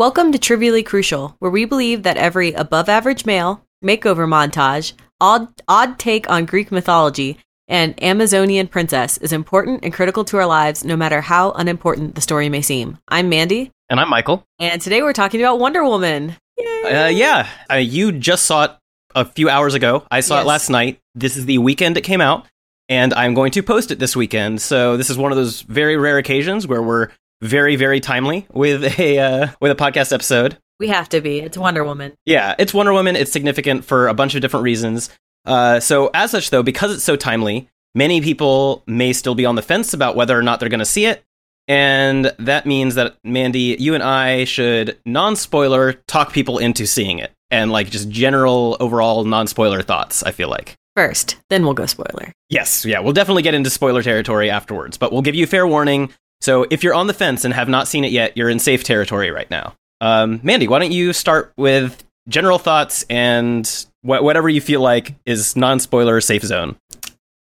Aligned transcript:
Welcome 0.00 0.32
to 0.32 0.38
Trivially 0.38 0.82
Crucial, 0.82 1.36
where 1.40 1.50
we 1.50 1.66
believe 1.66 2.04
that 2.04 2.16
every 2.16 2.54
above 2.54 2.88
average 2.88 3.26
male, 3.26 3.62
makeover 3.84 4.26
montage, 4.26 4.94
odd, 5.20 5.48
odd 5.68 5.98
take 5.98 6.26
on 6.30 6.46
Greek 6.46 6.72
mythology, 6.72 7.36
and 7.68 8.02
Amazonian 8.02 8.66
princess 8.66 9.18
is 9.18 9.30
important 9.30 9.80
and 9.84 9.92
critical 9.92 10.24
to 10.24 10.38
our 10.38 10.46
lives, 10.46 10.86
no 10.86 10.96
matter 10.96 11.20
how 11.20 11.50
unimportant 11.50 12.14
the 12.14 12.22
story 12.22 12.48
may 12.48 12.62
seem. 12.62 12.96
I'm 13.08 13.28
Mandy, 13.28 13.72
And 13.90 14.00
I'm 14.00 14.08
Michael. 14.08 14.42
and 14.58 14.80
today 14.80 15.02
we're 15.02 15.12
talking 15.12 15.42
about 15.42 15.58
Wonder 15.58 15.84
Woman. 15.84 16.34
Yay! 16.56 16.82
Uh, 16.84 17.08
yeah, 17.08 17.46
uh, 17.70 17.74
you 17.74 18.10
just 18.10 18.46
saw 18.46 18.64
it 18.64 18.70
a 19.14 19.26
few 19.26 19.50
hours 19.50 19.74
ago. 19.74 20.06
I 20.10 20.20
saw 20.20 20.36
Yes. 20.36 20.44
it 20.44 20.48
last 20.48 20.70
night. 20.70 20.98
This 21.14 21.36
is 21.36 21.44
the 21.44 21.58
weekend 21.58 21.98
it 21.98 22.04
came 22.04 22.22
out, 22.22 22.46
and 22.88 23.12
I'm 23.12 23.34
going 23.34 23.52
to 23.52 23.62
post 23.62 23.90
it 23.90 23.98
this 23.98 24.16
weekend. 24.16 24.62
So 24.62 24.96
this 24.96 25.10
is 25.10 25.18
one 25.18 25.30
of 25.30 25.36
those 25.36 25.60
very 25.60 25.98
rare 25.98 26.16
occasions 26.16 26.66
where 26.66 26.80
we're 26.80 27.10
very, 27.40 27.76
very 27.76 28.00
timely 28.00 28.46
with 28.52 28.98
a 28.98 29.18
uh, 29.18 29.48
with 29.60 29.70
a 29.70 29.74
podcast 29.74 30.12
episode. 30.12 30.58
We 30.78 30.88
have 30.88 31.08
to 31.10 31.20
be. 31.20 31.40
It's 31.40 31.58
Wonder 31.58 31.84
Woman. 31.84 32.12
Yeah, 32.24 32.54
it's 32.58 32.72
Wonder 32.72 32.92
Woman. 32.92 33.16
It's 33.16 33.32
significant 33.32 33.84
for 33.84 34.08
a 34.08 34.14
bunch 34.14 34.34
of 34.34 34.40
different 34.40 34.64
reasons. 34.64 35.10
Uh, 35.44 35.80
so, 35.80 36.10
as 36.14 36.30
such, 36.30 36.50
though, 36.50 36.62
because 36.62 36.92
it's 36.92 37.04
so 37.04 37.16
timely, 37.16 37.68
many 37.94 38.20
people 38.20 38.82
may 38.86 39.12
still 39.12 39.34
be 39.34 39.44
on 39.44 39.56
the 39.56 39.62
fence 39.62 39.92
about 39.92 40.16
whether 40.16 40.38
or 40.38 40.42
not 40.42 40.60
they're 40.60 40.68
going 40.68 40.78
to 40.80 40.86
see 40.86 41.06
it. 41.06 41.22
And 41.68 42.32
that 42.38 42.66
means 42.66 42.96
that, 42.96 43.16
Mandy, 43.22 43.76
you 43.78 43.94
and 43.94 44.02
I 44.02 44.44
should 44.44 44.98
non 45.06 45.36
spoiler 45.36 45.92
talk 45.92 46.32
people 46.32 46.58
into 46.58 46.86
seeing 46.86 47.18
it 47.18 47.30
and 47.50 47.70
like 47.70 47.90
just 47.90 48.08
general 48.08 48.76
overall 48.80 49.24
non 49.24 49.46
spoiler 49.46 49.82
thoughts, 49.82 50.22
I 50.22 50.32
feel 50.32 50.48
like. 50.48 50.76
First, 50.96 51.36
then 51.48 51.64
we'll 51.64 51.74
go 51.74 51.86
spoiler. 51.86 52.32
Yes, 52.48 52.84
yeah, 52.84 52.98
we'll 52.98 53.12
definitely 53.12 53.42
get 53.42 53.54
into 53.54 53.70
spoiler 53.70 54.02
territory 54.02 54.50
afterwards, 54.50 54.98
but 54.98 55.12
we'll 55.12 55.22
give 55.22 55.36
you 55.36 55.46
fair 55.46 55.66
warning. 55.66 56.10
So 56.40 56.66
if 56.70 56.82
you're 56.82 56.94
on 56.94 57.06
the 57.06 57.14
fence 57.14 57.44
and 57.44 57.52
have 57.54 57.68
not 57.68 57.86
seen 57.88 58.04
it 58.04 58.12
yet, 58.12 58.36
you're 58.36 58.48
in 58.50 58.58
safe 58.58 58.82
territory 58.84 59.30
right 59.30 59.50
now. 59.50 59.74
Um, 60.00 60.40
Mandy, 60.42 60.66
why 60.68 60.78
don't 60.78 60.92
you 60.92 61.12
start 61.12 61.52
with 61.56 62.02
general 62.28 62.58
thoughts 62.58 63.04
and 63.10 63.66
wh- 64.02 64.22
whatever 64.22 64.48
you 64.48 64.60
feel 64.60 64.80
like 64.80 65.14
is 65.26 65.54
non-spoiler 65.56 66.20
safe 66.20 66.42
zone? 66.42 66.76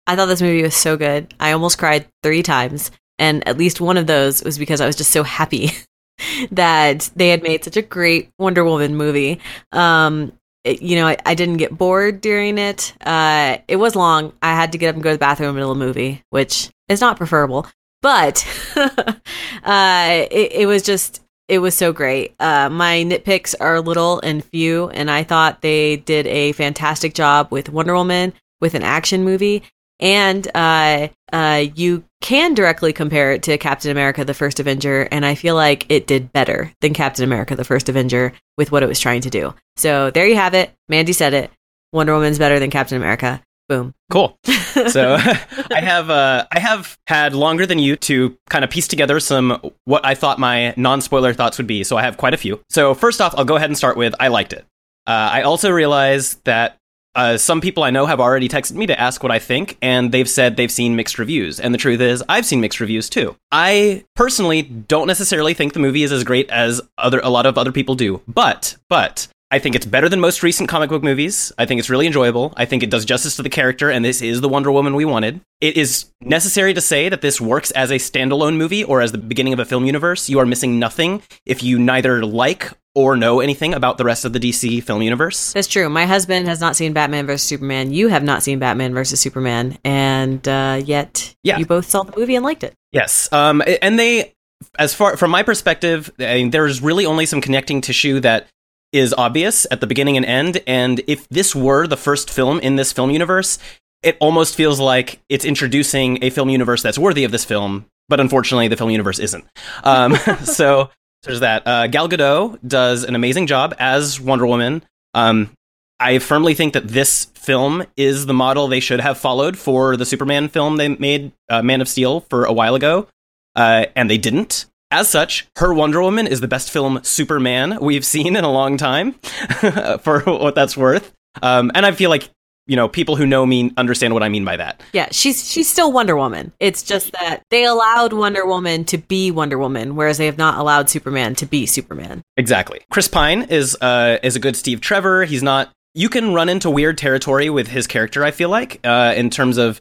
I 0.06 0.16
thought 0.16 0.26
this 0.26 0.42
movie 0.42 0.62
was 0.62 0.74
so 0.74 0.96
good. 0.96 1.32
I 1.38 1.52
almost 1.52 1.78
cried 1.78 2.06
three 2.24 2.42
times, 2.42 2.90
and 3.20 3.46
at 3.46 3.56
least 3.58 3.80
one 3.80 3.96
of 3.96 4.08
those 4.08 4.42
was 4.42 4.58
because 4.58 4.80
I 4.80 4.86
was 4.86 4.96
just 4.96 5.12
so 5.12 5.22
happy 5.22 5.70
that 6.50 7.10
they 7.14 7.28
had 7.28 7.42
made 7.42 7.62
such 7.64 7.76
a 7.76 7.82
great 7.82 8.30
Wonder 8.38 8.64
Woman 8.64 8.96
movie. 8.96 9.40
Um, 9.72 10.32
it- 10.64 10.82
you 10.82 10.96
know, 10.96 11.06
I, 11.06 11.16
I 11.24 11.34
didn't 11.34 11.58
get 11.58 11.76
bored 11.76 12.20
during 12.20 12.58
it. 12.58 12.92
Uh, 13.02 13.58
it 13.68 13.76
was 13.76 13.94
long. 13.94 14.32
I 14.42 14.54
had 14.54 14.72
to 14.72 14.78
get 14.78 14.88
up 14.88 14.94
and 14.96 15.02
go 15.04 15.10
to 15.10 15.14
the 15.14 15.18
bathroom 15.20 15.50
in 15.50 15.54
the 15.54 15.58
middle 15.60 15.72
of 15.72 15.78
the 15.78 15.84
movie, 15.84 16.22
which 16.30 16.70
is 16.88 17.00
not 17.00 17.16
preferable, 17.16 17.66
but 18.02 18.46
uh, 18.76 20.26
it, 20.30 20.52
it 20.52 20.66
was 20.66 20.82
just. 20.82 21.22
It 21.48 21.58
was 21.58 21.74
so 21.74 21.92
great. 21.92 22.36
Uh, 22.38 22.70
my 22.70 23.02
nitpicks 23.04 23.56
are 23.58 23.80
little 23.80 24.20
and 24.20 24.44
few, 24.44 24.88
and 24.90 25.10
I 25.10 25.24
thought 25.24 25.62
they 25.62 25.96
did 25.96 26.28
a 26.28 26.52
fantastic 26.52 27.12
job 27.12 27.48
with 27.50 27.68
Wonder 27.68 27.94
Woman 27.94 28.32
with 28.60 28.74
an 28.74 28.84
action 28.84 29.24
movie 29.24 29.64
and 30.00 30.48
uh, 30.54 31.08
uh, 31.32 31.64
you 31.74 32.04
can 32.20 32.54
directly 32.54 32.92
compare 32.92 33.32
it 33.32 33.42
to 33.44 33.58
Captain 33.58 33.90
America: 33.90 34.24
The 34.24 34.34
First 34.34 34.58
Avenger, 34.58 35.02
and 35.12 35.24
I 35.24 35.34
feel 35.34 35.54
like 35.54 35.86
it 35.88 36.06
did 36.06 36.32
better 36.32 36.72
than 36.80 36.94
Captain 36.94 37.24
America: 37.24 37.54
The 37.54 37.64
First 37.64 37.88
Avenger 37.88 38.32
with 38.56 38.72
what 38.72 38.82
it 38.82 38.88
was 38.88 38.98
trying 38.98 39.20
to 39.22 39.30
do. 39.30 39.54
So 39.76 40.10
there 40.10 40.26
you 40.26 40.36
have 40.36 40.54
it. 40.54 40.72
Mandy 40.88 41.12
said 41.12 41.34
it. 41.34 41.50
Wonder 41.92 42.14
Woman's 42.14 42.38
better 42.38 42.58
than 42.58 42.70
Captain 42.70 42.96
America. 42.96 43.42
Boom. 43.70 43.94
Cool. 44.10 44.36
So 44.88 45.14
I 45.70 45.80
have 45.80 46.10
uh, 46.10 46.46
I 46.50 46.60
have 46.60 46.96
had 47.08 47.34
longer 47.34 47.66
than 47.66 47.80
you 47.80 47.96
to 47.96 48.38
kind 48.48 48.64
of 48.64 48.70
piece 48.70 48.86
together 48.86 49.18
some 49.18 49.72
what 49.84 50.06
I 50.06 50.14
thought 50.14 50.38
my 50.38 50.72
non-spoiler 50.76 51.34
thoughts 51.34 51.58
would 51.58 51.66
be. 51.66 51.82
So 51.82 51.96
I 51.98 52.02
have 52.02 52.16
quite 52.16 52.34
a 52.34 52.36
few. 52.36 52.60
So 52.70 52.94
first 52.94 53.20
off, 53.20 53.34
I'll 53.36 53.44
go 53.44 53.56
ahead 53.56 53.68
and 53.68 53.76
start 53.76 53.96
with 53.96 54.14
I 54.20 54.28
liked 54.28 54.52
it. 54.52 54.64
Uh, 55.08 55.28
I 55.32 55.42
also 55.42 55.70
realized 55.70 56.42
that 56.44 56.78
uh, 57.16 57.36
some 57.36 57.60
people 57.60 57.82
I 57.82 57.90
know 57.90 58.06
have 58.06 58.20
already 58.20 58.48
texted 58.48 58.74
me 58.74 58.86
to 58.86 58.98
ask 58.98 59.22
what 59.22 59.32
I 59.32 59.40
think, 59.40 59.76
and 59.82 60.12
they've 60.12 60.30
said 60.30 60.56
they've 60.56 60.70
seen 60.70 60.94
mixed 60.94 61.18
reviews. 61.18 61.58
And 61.58 61.74
the 61.74 61.78
truth 61.78 62.00
is, 62.00 62.22
I've 62.28 62.46
seen 62.46 62.60
mixed 62.60 62.80
reviews 62.80 63.10
too. 63.10 63.36
I 63.50 64.04
personally 64.14 64.62
don't 64.62 65.08
necessarily 65.08 65.52
think 65.52 65.72
the 65.72 65.80
movie 65.80 66.04
is 66.04 66.12
as 66.12 66.22
great 66.22 66.48
as 66.50 66.80
other 66.96 67.20
a 67.20 67.28
lot 67.28 67.44
of 67.44 67.58
other 67.58 67.72
people 67.72 67.96
do, 67.96 68.22
but 68.28 68.76
but 68.88 69.26
I 69.52 69.58
think 69.58 69.74
it's 69.74 69.86
better 69.86 70.08
than 70.08 70.20
most 70.20 70.44
recent 70.44 70.68
comic 70.68 70.90
book 70.90 71.02
movies. 71.02 71.50
I 71.58 71.66
think 71.66 71.80
it's 71.80 71.90
really 71.90 72.06
enjoyable. 72.06 72.52
I 72.56 72.66
think 72.66 72.84
it 72.84 72.90
does 72.90 73.04
justice 73.04 73.34
to 73.36 73.42
the 73.42 73.48
character, 73.48 73.90
and 73.90 74.04
this 74.04 74.22
is 74.22 74.40
the 74.40 74.48
Wonder 74.48 74.70
Woman 74.70 74.94
we 74.94 75.04
wanted. 75.04 75.40
It 75.60 75.76
is 75.76 76.06
necessary 76.20 76.72
to 76.74 76.80
say 76.80 77.08
that 77.08 77.20
this 77.20 77.40
works 77.40 77.72
as 77.72 77.90
a 77.90 77.96
standalone 77.96 78.56
movie 78.56 78.84
or 78.84 79.00
as 79.02 79.10
the 79.10 79.18
beginning 79.18 79.52
of 79.52 79.58
a 79.58 79.64
film 79.64 79.86
universe. 79.86 80.28
You 80.28 80.38
are 80.38 80.46
missing 80.46 80.78
nothing 80.78 81.22
if 81.46 81.64
you 81.64 81.80
neither 81.80 82.24
like 82.24 82.70
or 82.94 83.16
know 83.16 83.40
anything 83.40 83.74
about 83.74 83.98
the 83.98 84.04
rest 84.04 84.24
of 84.24 84.32
the 84.32 84.38
DC 84.38 84.84
film 84.84 85.02
universe. 85.02 85.52
That's 85.52 85.66
true. 85.68 85.88
My 85.88 86.06
husband 86.06 86.46
has 86.46 86.60
not 86.60 86.76
seen 86.76 86.92
Batman 86.92 87.26
vs 87.26 87.42
Superman. 87.46 87.92
You 87.92 88.06
have 88.06 88.22
not 88.22 88.44
seen 88.44 88.60
Batman 88.60 88.94
vs 88.94 89.18
Superman, 89.20 89.78
and 89.84 90.46
uh, 90.46 90.80
yet 90.84 91.34
Yeah. 91.42 91.58
you 91.58 91.66
both 91.66 91.88
saw 91.90 92.04
the 92.04 92.16
movie 92.16 92.36
and 92.36 92.44
liked 92.44 92.62
it. 92.62 92.74
Yes, 92.92 93.28
um, 93.32 93.62
and 93.82 93.98
they, 93.98 94.32
as 94.78 94.94
far 94.94 95.16
from 95.16 95.32
my 95.32 95.42
perspective, 95.42 96.08
I 96.20 96.34
mean, 96.34 96.50
there's 96.50 96.80
really 96.80 97.04
only 97.06 97.26
some 97.26 97.40
connecting 97.40 97.80
tissue 97.80 98.20
that 98.20 98.46
is 98.92 99.14
obvious 99.14 99.66
at 99.70 99.80
the 99.80 99.86
beginning 99.86 100.16
and 100.16 100.26
end. 100.26 100.62
And 100.66 101.00
if 101.06 101.28
this 101.28 101.54
were 101.54 101.86
the 101.86 101.96
first 101.96 102.30
film 102.30 102.58
in 102.60 102.76
this 102.76 102.92
film 102.92 103.10
universe, 103.10 103.58
it 104.02 104.16
almost 104.20 104.54
feels 104.54 104.80
like 104.80 105.20
it's 105.28 105.44
introducing 105.44 106.22
a 106.22 106.30
film 106.30 106.48
universe 106.48 106.82
that's 106.82 106.98
worthy 106.98 107.24
of 107.24 107.32
this 107.32 107.44
film. 107.44 107.86
But 108.08 108.20
unfortunately, 108.20 108.68
the 108.68 108.76
film 108.76 108.90
universe 108.90 109.18
isn't. 109.18 109.44
Um, 109.84 110.16
so 110.44 110.90
there's 111.22 111.40
that. 111.40 111.66
Uh, 111.66 111.86
Gal 111.86 112.08
Gadot 112.08 112.58
does 112.66 113.04
an 113.04 113.14
amazing 113.14 113.46
job 113.46 113.74
as 113.78 114.20
Wonder 114.20 114.46
Woman. 114.46 114.82
Um, 115.14 115.50
I 115.98 116.18
firmly 116.18 116.54
think 116.54 116.72
that 116.72 116.88
this 116.88 117.26
film 117.34 117.84
is 117.96 118.24
the 118.24 118.32
model 118.32 118.68
they 118.68 118.80
should 118.80 119.00
have 119.00 119.18
followed 119.18 119.58
for 119.58 119.98
the 119.98 120.06
Superman 120.06 120.48
film 120.48 120.76
they 120.76 120.88
made, 120.88 121.32
uh, 121.50 121.62
Man 121.62 121.82
of 121.82 121.88
Steel, 121.88 122.20
for 122.30 122.46
a 122.46 122.52
while 122.52 122.74
ago, 122.74 123.06
uh, 123.54 123.84
and 123.94 124.08
they 124.08 124.16
didn't. 124.16 124.64
As 124.90 125.08
such, 125.08 125.46
her 125.56 125.72
Wonder 125.72 126.02
Woman 126.02 126.26
is 126.26 126.40
the 126.40 126.48
best 126.48 126.70
film 126.70 127.00
Superman 127.04 127.78
we've 127.80 128.04
seen 128.04 128.34
in 128.34 128.42
a 128.42 128.50
long 128.50 128.76
time, 128.76 129.12
for 130.00 130.20
what 130.20 130.54
that's 130.56 130.76
worth. 130.76 131.12
Um, 131.42 131.70
and 131.74 131.86
I 131.86 131.92
feel 131.92 132.10
like 132.10 132.28
you 132.66 132.76
know 132.76 132.88
people 132.88 133.16
who 133.16 133.26
know 133.26 133.46
me 133.46 133.72
understand 133.76 134.14
what 134.14 134.22
I 134.22 134.28
mean 134.28 134.44
by 134.44 134.56
that. 134.56 134.80
Yeah, 134.92 135.08
she's 135.12 135.48
she's 135.48 135.68
still 135.68 135.92
Wonder 135.92 136.16
Woman. 136.16 136.52
It's 136.58 136.82
just 136.82 137.12
that 137.12 137.42
they 137.50 137.64
allowed 137.64 138.12
Wonder 138.12 138.44
Woman 138.44 138.84
to 138.86 138.98
be 138.98 139.30
Wonder 139.30 139.58
Woman, 139.58 139.94
whereas 139.94 140.18
they 140.18 140.26
have 140.26 140.38
not 140.38 140.58
allowed 140.58 140.90
Superman 140.90 141.36
to 141.36 141.46
be 141.46 141.66
Superman. 141.66 142.22
Exactly. 142.36 142.80
Chris 142.90 143.06
Pine 143.06 143.42
is 143.42 143.76
uh, 143.80 144.18
is 144.24 144.34
a 144.34 144.40
good 144.40 144.56
Steve 144.56 144.80
Trevor. 144.80 145.24
He's 145.24 145.42
not. 145.42 145.70
You 145.94 146.08
can 146.08 146.34
run 146.34 146.48
into 146.48 146.70
weird 146.70 146.98
territory 146.98 147.50
with 147.50 147.68
his 147.68 147.86
character. 147.86 148.24
I 148.24 148.30
feel 148.30 148.48
like 148.48 148.80
uh, 148.84 149.14
in 149.16 149.30
terms 149.30 149.56
of 149.56 149.80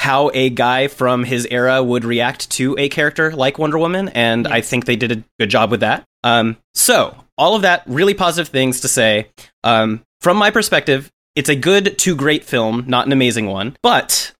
how 0.00 0.30
a 0.32 0.48
guy 0.48 0.88
from 0.88 1.24
his 1.24 1.46
era 1.50 1.82
would 1.82 2.06
react 2.06 2.48
to 2.48 2.74
a 2.78 2.88
character 2.88 3.32
like 3.32 3.58
Wonder 3.58 3.78
Woman, 3.78 4.08
and 4.08 4.48
I 4.48 4.62
think 4.62 4.86
they 4.86 4.96
did 4.96 5.12
a 5.12 5.22
good 5.38 5.50
job 5.50 5.70
with 5.70 5.80
that. 5.80 6.04
Um, 6.24 6.56
so 6.74 7.14
all 7.36 7.54
of 7.54 7.60
that 7.62 7.82
really 7.84 8.14
positive 8.14 8.48
things 8.48 8.80
to 8.80 8.88
say. 8.88 9.28
Um, 9.62 10.00
from 10.22 10.38
my 10.38 10.50
perspective, 10.50 11.10
it's 11.36 11.50
a 11.50 11.54
good 11.54 11.98
to 11.98 12.16
great 12.16 12.44
film, 12.44 12.84
not 12.86 13.04
an 13.04 13.12
amazing 13.12 13.46
one, 13.46 13.76
but. 13.82 14.32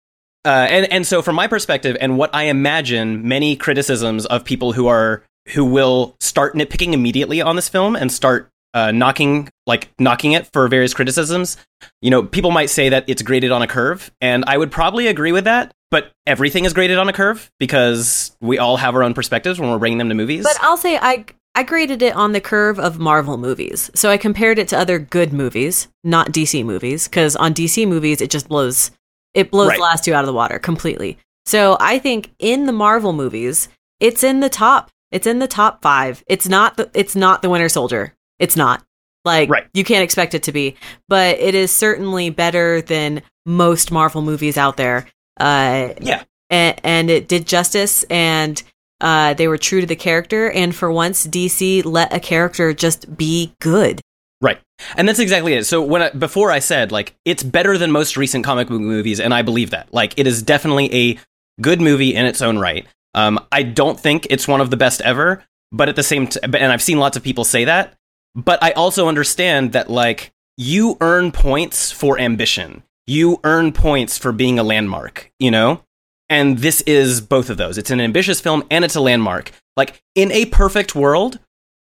Uh, 0.46 0.66
and 0.70 0.90
and 0.90 1.06
so 1.06 1.20
from 1.20 1.36
my 1.36 1.46
perspective, 1.46 1.94
and 2.00 2.16
what 2.16 2.34
I 2.34 2.44
imagine 2.44 3.28
many 3.28 3.54
criticisms 3.54 4.24
of 4.24 4.42
people 4.42 4.72
who 4.72 4.86
are 4.86 5.22
who 5.48 5.66
will 5.66 6.16
start 6.20 6.54
nitpicking 6.54 6.94
immediately 6.94 7.42
on 7.42 7.56
this 7.56 7.68
film 7.68 7.94
and 7.94 8.10
start 8.10 8.48
uh, 8.74 8.92
knocking 8.92 9.48
like 9.66 9.90
knocking 9.98 10.32
it 10.32 10.48
for 10.52 10.66
various 10.68 10.94
criticisms. 10.94 11.56
You 12.02 12.10
know, 12.10 12.22
people 12.22 12.50
might 12.50 12.70
say 12.70 12.88
that 12.90 13.04
it's 13.08 13.22
graded 13.22 13.50
on 13.50 13.62
a 13.62 13.66
curve, 13.66 14.10
and 14.20 14.44
I 14.46 14.56
would 14.58 14.70
probably 14.70 15.06
agree 15.06 15.32
with 15.32 15.44
that. 15.44 15.72
But 15.90 16.12
everything 16.26 16.64
is 16.64 16.72
graded 16.72 16.98
on 16.98 17.08
a 17.08 17.12
curve 17.12 17.50
because 17.58 18.36
we 18.40 18.58
all 18.58 18.76
have 18.76 18.94
our 18.94 19.02
own 19.02 19.12
perspectives 19.14 19.58
when 19.58 19.70
we're 19.70 19.78
bringing 19.78 19.98
them 19.98 20.08
to 20.08 20.14
movies. 20.14 20.44
But 20.44 20.56
I'll 20.62 20.76
say 20.76 20.96
I 20.98 21.24
I 21.54 21.64
graded 21.64 22.00
it 22.02 22.14
on 22.14 22.30
the 22.32 22.40
curve 22.40 22.78
of 22.78 23.00
Marvel 23.00 23.36
movies. 23.36 23.90
So 23.94 24.08
I 24.08 24.16
compared 24.16 24.58
it 24.60 24.68
to 24.68 24.78
other 24.78 25.00
good 25.00 25.32
movies, 25.32 25.88
not 26.04 26.28
DC 26.28 26.64
movies, 26.64 27.08
because 27.08 27.34
on 27.34 27.54
DC 27.54 27.88
movies 27.88 28.20
it 28.20 28.30
just 28.30 28.48
blows 28.48 28.92
it 29.34 29.50
blows 29.50 29.68
Right. 29.70 29.76
the 29.78 29.82
last 29.82 30.04
two 30.04 30.14
out 30.14 30.22
of 30.22 30.26
the 30.28 30.32
water 30.32 30.58
completely. 30.60 31.18
So 31.46 31.76
I 31.80 31.98
think 31.98 32.32
in 32.38 32.66
the 32.66 32.72
Marvel 32.72 33.12
movies, 33.12 33.68
it's 33.98 34.22
in 34.22 34.38
the 34.40 34.48
top. 34.48 34.90
It's 35.10 35.26
in 35.26 35.40
the 35.40 35.48
top 35.48 35.82
five. 35.82 36.22
It's 36.28 36.46
not 36.48 36.76
the 36.76 36.88
it's 36.94 37.16
not 37.16 37.42
the 37.42 37.50
Winter 37.50 37.68
Soldier. 37.68 38.14
It's 38.40 38.56
not. 38.56 38.82
Like 39.24 39.48
Right. 39.48 39.68
you 39.74 39.84
can't 39.84 40.02
expect 40.02 40.34
it 40.34 40.42
to 40.44 40.52
be. 40.52 40.74
But 41.08 41.38
it 41.38 41.54
is 41.54 41.70
certainly 41.70 42.30
better 42.30 42.80
than 42.82 43.22
most 43.46 43.92
Marvel 43.92 44.22
movies 44.22 44.56
out 44.58 44.76
there. 44.76 45.06
Uh 45.38 45.90
yeah, 46.00 46.24
and, 46.50 46.80
and 46.82 47.10
it 47.10 47.28
did 47.28 47.46
justice 47.46 48.02
and 48.10 48.60
uh, 49.00 49.32
they 49.32 49.48
were 49.48 49.56
true 49.56 49.80
to 49.80 49.86
the 49.86 49.96
character 49.96 50.50
and 50.50 50.76
for 50.76 50.92
once 50.92 51.26
dc 51.26 51.82
let 51.86 52.12
a 52.12 52.20
character 52.20 52.74
just 52.74 53.16
be 53.16 53.54
good 53.60 54.00
Right. 54.42 54.58
And 54.96 55.06
that's 55.08 55.18
exactly 55.18 55.52
it. 55.54 55.64
So 55.64 55.82
when 55.82 56.00
I, 56.02 56.10
before 56.10 56.50
I 56.50 56.58
said 56.60 56.92
like 56.92 57.14
it's 57.24 57.42
better 57.42 57.78
than 57.78 57.90
most 57.92 58.16
recent 58.18 58.44
comic 58.44 58.68
book 58.68 58.80
movies 58.80 59.18
and 59.20 59.32
I 59.32 59.40
believe 59.42 59.70
that. 59.70 59.92
Like 59.92 60.18
it 60.18 60.26
is 60.26 60.42
definitely 60.42 60.94
a 60.94 61.18
good 61.62 61.80
movie 61.80 62.14
in 62.14 62.26
its 62.26 62.42
own 62.42 62.58
right. 62.58 62.86
Um 63.14 63.38
I 63.52 63.62
don't 63.62 63.98
think 63.98 64.26
it's 64.28 64.46
one 64.48 64.60
of 64.60 64.70
the 64.70 64.76
best 64.76 65.00
ever, 65.02 65.44
but 65.72 65.88
at 65.88 65.96
the 65.96 66.02
same 66.02 66.26
t- 66.26 66.40
and 66.42 66.56
I've 66.72 66.82
seen 66.82 66.98
lots 66.98 67.16
of 67.16 67.22
people 67.22 67.44
say 67.44 67.64
that, 67.66 67.94
but 68.34 68.62
I 68.62 68.72
also 68.72 69.08
understand 69.08 69.72
that 69.72 69.90
like 69.90 70.32
you 70.56 70.96
earn 71.00 71.32
points 71.32 71.90
for 71.90 72.18
ambition. 72.18 72.82
You 73.06 73.40
earn 73.44 73.72
points 73.72 74.18
for 74.18 74.30
being 74.30 74.58
a 74.58 74.62
landmark, 74.62 75.32
you 75.38 75.50
know? 75.50 75.82
And 76.28 76.58
this 76.58 76.80
is 76.82 77.20
both 77.20 77.50
of 77.50 77.56
those. 77.56 77.76
It's 77.76 77.90
an 77.90 78.00
ambitious 78.00 78.40
film 78.40 78.64
and 78.70 78.84
it's 78.84 78.94
a 78.94 79.00
landmark. 79.00 79.50
Like 79.76 80.02
in 80.14 80.30
a 80.32 80.44
perfect 80.46 80.94
world, 80.94 81.40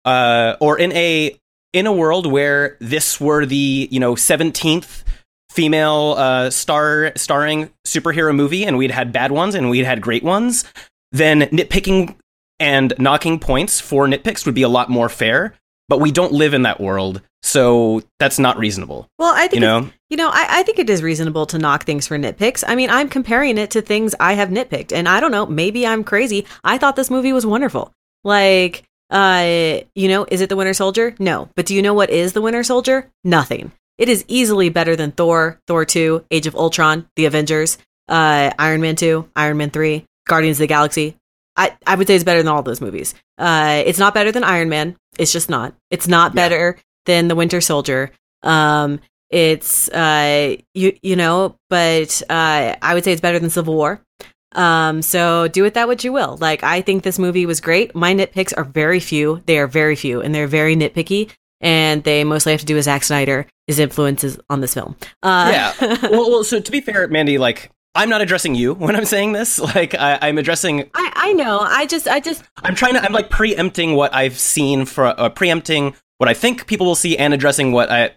uh, 0.06 0.56
or 0.60 0.78
in 0.78 0.92
a 0.94 1.38
in 1.74 1.88
a 1.88 1.92
world 1.92 2.26
where 2.26 2.78
this 2.80 3.20
were 3.20 3.46
the 3.46 3.90
you 3.92 4.00
know 4.00 4.16
17th 4.16 5.04
female 5.52 6.16
uh, 6.18 6.50
star 6.50 7.12
starring 7.16 7.70
superhero 7.86 8.34
movie 8.34 8.66
and 8.66 8.78
we'd 8.78 8.92
had 8.92 9.12
bad 9.12 9.32
ones 9.32 9.56
and 9.56 9.70
we'd 9.70 9.86
had 9.86 10.02
great 10.02 10.24
ones 10.24 10.64
then 11.12 11.42
nitpicking 11.42 12.16
and 12.60 12.94
knocking 13.00 13.40
points 13.40 13.80
for 13.80 14.06
nitpicks 14.08 14.46
would 14.46 14.56
be 14.56 14.62
a 14.62 14.70
lot 14.70 14.90
more 14.90 15.10
fair 15.10 15.54
but 15.90 16.00
we 16.00 16.12
don't 16.12 16.32
live 16.32 16.54
in 16.54 16.64
that 16.64 16.80
world 16.80 17.22
so 17.42 18.02
that's 18.20 18.40
not 18.40 18.58
reasonable 18.58 19.08
Well, 19.20 19.34
I 19.34 19.48
think 19.48 19.56
you 19.56 19.60
know 19.62 19.90
You 20.10 20.18
know, 20.18 20.30
I, 20.30 20.48
I 20.50 20.64
think 20.64 20.80
it 20.80 20.90
is 20.90 21.02
reasonable 21.04 21.46
to 21.48 21.58
knock 21.58 21.84
things 21.84 22.08
for 22.08 22.18
nitpicks. 22.18 22.64
I 22.68 22.76
mean, 22.76 22.90
I'm 22.90 23.10
comparing 23.10 23.58
it 23.58 23.72
to 23.72 23.82
things 23.82 24.14
I 24.20 24.34
have 24.34 24.50
nitpicked, 24.50 24.92
and 24.94 25.10
I 25.10 25.20
don't 25.20 25.32
know, 25.32 25.46
maybe 25.46 25.86
I'm 25.86 26.04
crazy. 26.04 26.46
I 26.64 26.78
thought 26.78 26.96
this 26.96 27.10
movie 27.10 27.34
was 27.34 27.46
wonderful. 27.46 27.92
Like, 28.24 28.84
uh, 29.10 29.80
you 29.94 30.08
know, 30.08 30.26
is 30.30 30.42
it 30.42 30.50
the 30.50 30.56
Winter 30.56 30.74
Soldier? 30.74 31.16
No. 31.20 31.50
But 31.56 31.66
do 31.66 31.76
you 31.76 31.82
know 31.82 31.94
what 31.94 32.10
is 32.10 32.34
the 32.34 32.42
Winter 32.42 32.64
Soldier? 32.64 33.10
Nothing. 33.24 33.72
It 33.98 34.10
is 34.10 34.26
easily 34.28 34.70
better 34.70 34.96
than 34.96 35.12
Thor, 35.12 35.60
Thor 35.68 35.86
2, 35.86 36.26
Age 36.32 36.48
of 36.48 36.56
Ultron, 36.56 37.08
The 37.16 37.26
Avengers, 37.26 37.78
uh, 38.10 38.52
Iron 38.60 38.82
Man 38.82 38.96
2, 38.96 39.30
Iron 39.36 39.58
Man 39.58 39.70
3, 39.70 40.06
Guardians 40.28 40.58
of 40.58 40.62
the 40.62 40.68
Galaxy. 40.68 41.18
I, 41.58 41.76
I 41.88 41.96
would 41.96 42.08
say 42.08 42.16
it's 42.16 42.24
better 42.24 42.42
than 42.44 42.52
all 42.52 42.64
those 42.64 42.82
movies. 42.82 43.14
Uh, 43.38 43.84
it's 43.86 44.00
not 44.00 44.14
better 44.14 44.32
than 44.32 44.44
Iron 44.44 44.70
Man. 44.70 44.96
It's 45.18 45.32
just 45.32 45.50
not. 45.50 45.74
It's 45.90 46.08
not 46.08 46.32
Yeah. 46.34 46.36
better 46.44 46.78
than 47.06 47.28
The 47.28 47.36
Winter 47.36 47.62
Soldier. 47.62 48.12
Um, 48.44 49.00
it's 49.30 49.90
uh, 49.90 50.56
you 50.74 50.98
you 51.02 51.16
know, 51.16 51.58
but 51.70 52.22
uh, 52.30 52.76
I 52.82 52.94
would 52.94 53.04
say 53.04 53.12
it's 53.12 53.22
better 53.22 53.40
than 53.40 53.50
Civil 53.50 53.76
War. 53.76 54.02
Um, 54.54 55.02
so 55.02 55.48
do 55.50 55.64
with 55.64 55.74
that 55.74 55.88
what 55.88 56.04
you 56.04 56.14
will. 56.14 56.38
Like 56.40 56.64
I 56.64 56.82
think 56.82 57.04
this 57.04 57.20
movie 57.20 57.46
was 57.46 57.60
great. 57.60 57.94
My 57.96 58.14
nitpicks 58.14 58.54
are 58.56 58.64
very 58.64 59.00
few. 59.00 59.42
They 59.46 59.58
are 59.60 59.68
very 59.68 59.96
few, 59.96 60.22
and 60.22 60.34
they're 60.34 60.48
very 60.48 60.76
nitpicky. 60.76 61.32
And 61.62 62.04
they 62.04 62.24
mostly 62.24 62.52
have 62.52 62.60
to 62.62 62.66
do 62.66 62.76
with 62.76 62.84
Zack 62.86 63.04
Snyder, 63.04 63.48
his 63.66 63.80
influences 63.80 64.38
on 64.50 64.62
this 64.62 64.74
film. 64.74 64.96
Uh, 65.24 65.50
yeah 65.52 65.74
well, 66.12 66.30
well 66.30 66.44
so 66.44 66.60
to 66.60 66.72
be 66.72 66.82
fair 66.82 67.08
mandy 67.08 67.38
like 67.38 67.72
i'm 67.96 68.10
not 68.10 68.22
addressing 68.22 68.56
you 68.56 68.74
when 68.86 68.96
i'm 68.96 69.06
saying 69.06 69.32
this. 69.32 69.60
Like 69.60 69.96
I, 69.96 70.20
i'm 70.22 70.38
addressing 70.38 70.90
I, 70.94 71.12
I 71.16 71.34
know. 71.34 71.60
I 71.60 71.86
just 71.86 72.08
I 72.08 72.20
just 72.20 72.44
i'm 72.64 72.76
trying 72.76 72.94
to 72.94 73.04
i'm 73.04 73.14
like 73.14 73.30
preempting 73.30 73.96
what 73.96 74.14
i've 74.14 74.38
seen 74.38 74.86
for 74.86 75.08
uh, 75.08 75.30
preempting 75.30 75.96
what 76.18 76.30
i 76.30 76.34
think 76.34 76.68
people 76.68 76.86
will 76.86 76.96
see 76.96 77.18
and 77.18 77.34
addressing 77.34 77.72
what 77.72 77.92
i 77.92 78.12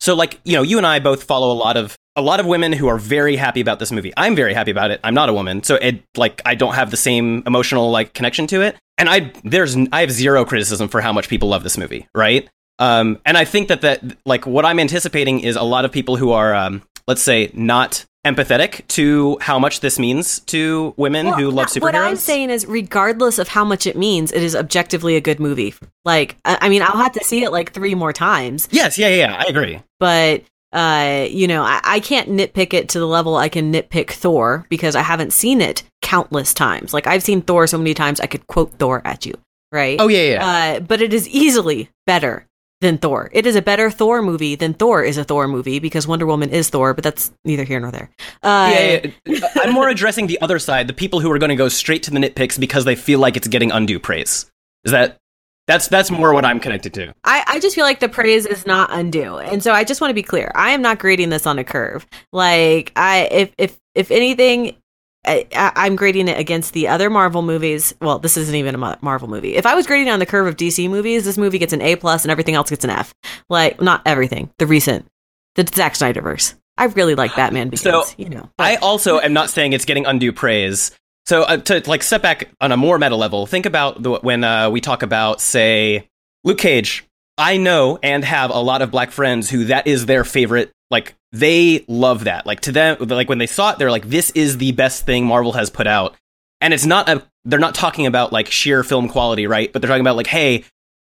so 0.00 0.14
like 0.14 0.40
you 0.44 0.54
know 0.54 0.62
you 0.62 0.78
and 0.78 0.86
i 0.86 0.98
both 0.98 1.24
follow 1.24 1.52
a 1.52 1.58
lot 1.58 1.76
of 1.76 1.96
a 2.16 2.22
lot 2.22 2.40
of 2.40 2.46
women 2.46 2.72
who 2.72 2.86
are 2.86 2.98
very 2.98 3.34
happy 3.36 3.60
about 3.60 3.80
this 3.80 3.90
movie. 3.90 4.12
I'm 4.16 4.36
very 4.36 4.54
happy 4.54 4.70
about 4.70 4.92
it. 4.92 5.00
I'm 5.02 5.14
not 5.14 5.28
a 5.28 5.32
woman. 5.32 5.62
So 5.62 5.76
it 5.76 6.02
like 6.16 6.40
i 6.46 6.54
don't 6.54 6.74
have 6.74 6.90
the 6.90 6.96
same 6.96 7.42
emotional 7.46 7.90
like 7.90 8.14
connection 8.14 8.46
to 8.48 8.62
it. 8.62 8.76
And 8.98 9.08
i 9.08 9.32
there's 9.42 9.76
i 9.92 10.00
have 10.00 10.12
zero 10.12 10.44
criticism 10.44 10.88
for 10.88 11.00
how 11.00 11.12
much 11.12 11.28
people 11.28 11.48
love 11.48 11.62
this 11.62 11.76
movie 11.76 12.06
right? 12.14 12.48
Um 12.78 13.20
and 13.24 13.36
i 13.36 13.44
think 13.44 13.68
that 13.68 13.80
that 13.82 14.02
like 14.24 14.46
what 14.46 14.64
i'm 14.64 14.80
anticipating 14.80 15.40
is 15.40 15.56
a 15.56 15.62
lot 15.62 15.84
of 15.84 15.92
people 15.92 16.16
who 16.16 16.32
are 16.32 16.54
um 16.54 16.82
let's 17.06 17.22
say 17.22 17.50
not 17.54 18.04
empathetic 18.24 18.86
to 18.88 19.38
how 19.40 19.58
much 19.58 19.80
this 19.80 19.98
means 19.98 20.40
to 20.40 20.94
women 20.96 21.26
who 21.26 21.50
love 21.50 21.66
superheroes 21.66 21.82
What 21.82 21.94
I'm 21.94 22.16
saying 22.16 22.50
is, 22.50 22.66
regardless 22.66 23.38
of 23.38 23.48
how 23.48 23.64
much 23.64 23.86
it 23.86 23.96
means, 23.96 24.32
it 24.32 24.42
is 24.42 24.56
objectively 24.56 25.16
a 25.16 25.20
good 25.20 25.40
movie. 25.40 25.74
Like, 26.04 26.36
I, 26.44 26.68
mean, 26.68 26.82
I'll 26.82 26.96
have 26.96 27.12
to 27.12 27.24
see 27.24 27.44
it 27.44 27.50
like 27.50 27.72
three 27.72 27.94
more 27.94 28.12
times, 28.12 28.68
yes 28.70 28.98
yeah 28.98 29.08
yeah, 29.08 29.16
yeah 29.16 29.36
i 29.38 29.44
agree 29.48 29.80
but 30.00 30.42
uh, 30.74 31.28
you 31.30 31.46
know, 31.46 31.62
I, 31.62 31.80
I 31.84 32.00
can't 32.00 32.28
nitpick 32.28 32.74
it 32.74 32.88
to 32.90 32.98
the 32.98 33.06
level 33.06 33.36
I 33.36 33.48
can 33.48 33.72
nitpick 33.72 34.10
Thor 34.10 34.66
because 34.68 34.96
I 34.96 35.02
haven't 35.02 35.32
seen 35.32 35.60
it 35.60 35.84
countless 36.02 36.52
times. 36.52 36.92
Like 36.92 37.06
I've 37.06 37.22
seen 37.22 37.42
Thor 37.42 37.68
so 37.68 37.78
many 37.78 37.94
times 37.94 38.18
I 38.18 38.26
could 38.26 38.46
quote 38.48 38.72
Thor 38.72 39.00
at 39.04 39.24
you, 39.24 39.34
right? 39.70 40.00
oh 40.00 40.08
yeah 40.08 40.18
yeah, 40.18 40.32
yeah. 40.32 40.46
Uh, 40.46 40.80
but 40.80 41.00
it 41.00 41.14
is 41.14 41.28
easily 41.28 41.90
better 42.06 42.46
than 42.84 42.98
Thor. 42.98 43.30
It 43.32 43.46
is 43.46 43.56
a 43.56 43.62
better 43.62 43.90
Thor 43.90 44.22
movie 44.22 44.54
than 44.54 44.74
Thor 44.74 45.02
is 45.02 45.18
a 45.18 45.24
Thor 45.24 45.48
movie 45.48 45.78
because 45.78 46.06
Wonder 46.06 46.26
Woman 46.26 46.50
is 46.50 46.70
Thor, 46.70 46.94
but 46.94 47.02
that's 47.02 47.32
neither 47.44 47.64
here 47.64 47.80
nor 47.80 47.90
there. 47.90 48.10
Uh, 48.42 48.70
yeah, 48.72 49.06
yeah. 49.26 49.48
I'm 49.56 49.72
more 49.72 49.88
addressing 49.88 50.26
the 50.26 50.40
other 50.40 50.58
side, 50.58 50.86
the 50.86 50.92
people 50.92 51.20
who 51.20 51.30
are 51.32 51.38
going 51.38 51.50
to 51.50 51.56
go 51.56 51.68
straight 51.68 52.02
to 52.04 52.10
the 52.10 52.18
nitpicks 52.18 52.58
because 52.58 52.84
they 52.84 52.94
feel 52.94 53.18
like 53.18 53.36
it's 53.36 53.48
getting 53.48 53.72
undue 53.72 53.98
praise. 53.98 54.50
Is 54.84 54.92
that 54.92 55.18
that's 55.66 55.88
that's 55.88 56.10
more 56.10 56.34
what 56.34 56.44
I'm 56.44 56.60
connected 56.60 56.92
to. 56.94 57.14
I, 57.24 57.44
I 57.46 57.60
just 57.60 57.74
feel 57.74 57.84
like 57.84 58.00
the 58.00 58.08
praise 58.08 58.44
is 58.44 58.66
not 58.66 58.92
undue. 58.92 59.38
And 59.38 59.62
so 59.62 59.72
I 59.72 59.84
just 59.84 60.00
want 60.00 60.10
to 60.10 60.14
be 60.14 60.22
clear. 60.22 60.52
I 60.54 60.70
am 60.70 60.82
not 60.82 60.98
grading 60.98 61.30
this 61.30 61.46
on 61.46 61.58
a 61.58 61.64
curve. 61.64 62.06
Like 62.32 62.92
I 62.96 63.28
if 63.30 63.54
if 63.56 63.78
if 63.94 64.10
anything 64.10 64.76
I, 65.24 65.46
I'm 65.54 65.96
grading 65.96 66.28
it 66.28 66.38
against 66.38 66.72
the 66.72 66.88
other 66.88 67.10
Marvel 67.10 67.42
movies. 67.42 67.94
Well, 68.00 68.18
this 68.18 68.36
isn't 68.36 68.54
even 68.54 68.74
a 68.74 68.98
Marvel 69.00 69.28
movie. 69.28 69.56
If 69.56 69.66
I 69.66 69.74
was 69.74 69.86
grading 69.86 70.10
on 70.10 70.18
the 70.18 70.26
curve 70.26 70.46
of 70.46 70.56
DC 70.56 70.88
movies, 70.88 71.24
this 71.24 71.38
movie 71.38 71.58
gets 71.58 71.72
an 71.72 71.80
A 71.80 71.96
plus 71.96 72.24
and 72.24 72.32
everything 72.32 72.54
else 72.54 72.70
gets 72.70 72.84
an 72.84 72.90
F. 72.90 73.14
Like 73.48 73.80
not 73.80 74.02
everything. 74.06 74.50
The 74.58 74.66
recent, 74.66 75.06
the 75.54 75.68
Zack 75.72 75.94
Snyderverse. 75.94 76.54
I 76.76 76.84
really 76.86 77.14
like 77.14 77.36
Batman 77.36 77.68
Begins. 77.68 78.08
So, 78.08 78.14
you 78.18 78.28
know, 78.28 78.50
I 78.58 78.76
also 78.76 79.20
am 79.20 79.32
not 79.32 79.50
saying 79.50 79.72
it's 79.72 79.84
getting 79.84 80.06
undue 80.06 80.32
praise. 80.32 80.90
So 81.26 81.42
uh, 81.42 81.56
to 81.58 81.82
like 81.86 82.02
step 82.02 82.22
back 82.22 82.50
on 82.60 82.72
a 82.72 82.76
more 82.76 82.98
meta 82.98 83.16
level, 83.16 83.46
think 83.46 83.66
about 83.66 84.02
the, 84.02 84.14
when 84.14 84.44
uh, 84.44 84.70
we 84.70 84.80
talk 84.80 85.02
about 85.02 85.40
say 85.40 86.08
Luke 86.42 86.58
Cage. 86.58 87.06
I 87.36 87.56
know 87.56 87.98
and 88.02 88.24
have 88.24 88.50
a 88.50 88.58
lot 88.58 88.82
of 88.82 88.90
black 88.92 89.10
friends 89.10 89.50
who 89.50 89.64
that 89.64 89.86
is 89.86 90.06
their 90.06 90.24
favorite. 90.24 90.70
Like 90.90 91.14
they 91.32 91.84
love 91.88 92.24
that. 92.24 92.46
Like 92.46 92.60
to 92.60 92.72
them, 92.72 92.96
like 93.00 93.28
when 93.28 93.38
they 93.38 93.46
saw 93.46 93.72
it, 93.72 93.78
they're 93.78 93.90
like, 93.90 94.08
"This 94.08 94.30
is 94.30 94.58
the 94.58 94.72
best 94.72 95.06
thing 95.06 95.26
Marvel 95.26 95.52
has 95.52 95.70
put 95.70 95.86
out." 95.86 96.14
And 96.60 96.72
it's 96.72 96.86
not 96.86 97.08
a. 97.08 97.22
They're 97.44 97.58
not 97.58 97.74
talking 97.74 98.06
about 98.06 98.32
like 98.32 98.50
sheer 98.50 98.84
film 98.84 99.08
quality, 99.08 99.46
right? 99.46 99.72
But 99.72 99.82
they're 99.82 99.88
talking 99.88 100.02
about 100.02 100.16
like, 100.16 100.26
"Hey, 100.26 100.64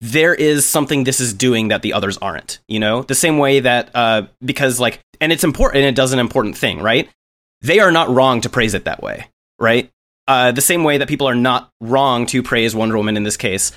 there 0.02 0.34
is 0.34 0.66
something 0.66 1.04
this 1.04 1.20
is 1.20 1.34
doing 1.34 1.70
that 1.70 1.82
the 1.82 1.94
others 1.94 2.18
aren't." 2.18 2.60
You 2.68 2.80
know, 2.80 3.04
the 3.04 3.16
same 3.16 3.38
way 3.38 3.62
that 3.62 3.92
uh, 3.94 4.24
because 4.44 4.80
like, 4.80 5.00
and 5.22 5.32
it's 5.32 5.44
important. 5.44 5.84
And 5.84 5.90
it 5.90 5.96
does 5.96 6.14
an 6.14 6.20
important 6.20 6.58
thing, 6.58 6.82
right? 6.82 7.10
They 7.62 7.80
are 7.80 7.92
not 7.92 8.10
wrong 8.10 8.42
to 8.42 8.50
praise 8.50 8.74
it 8.74 8.86
that 8.86 9.02
way, 9.02 9.28
right? 9.60 9.90
Uh, 10.28 10.52
the 10.52 10.62
same 10.62 10.84
way 10.84 10.98
that 11.00 11.08
people 11.08 11.28
are 11.28 11.36
not 11.36 11.72
wrong 11.82 12.26
to 12.28 12.44
praise 12.44 12.76
Wonder 12.76 12.98
Woman 12.98 13.18
in 13.18 13.24
this 13.24 13.38
case. 13.38 13.72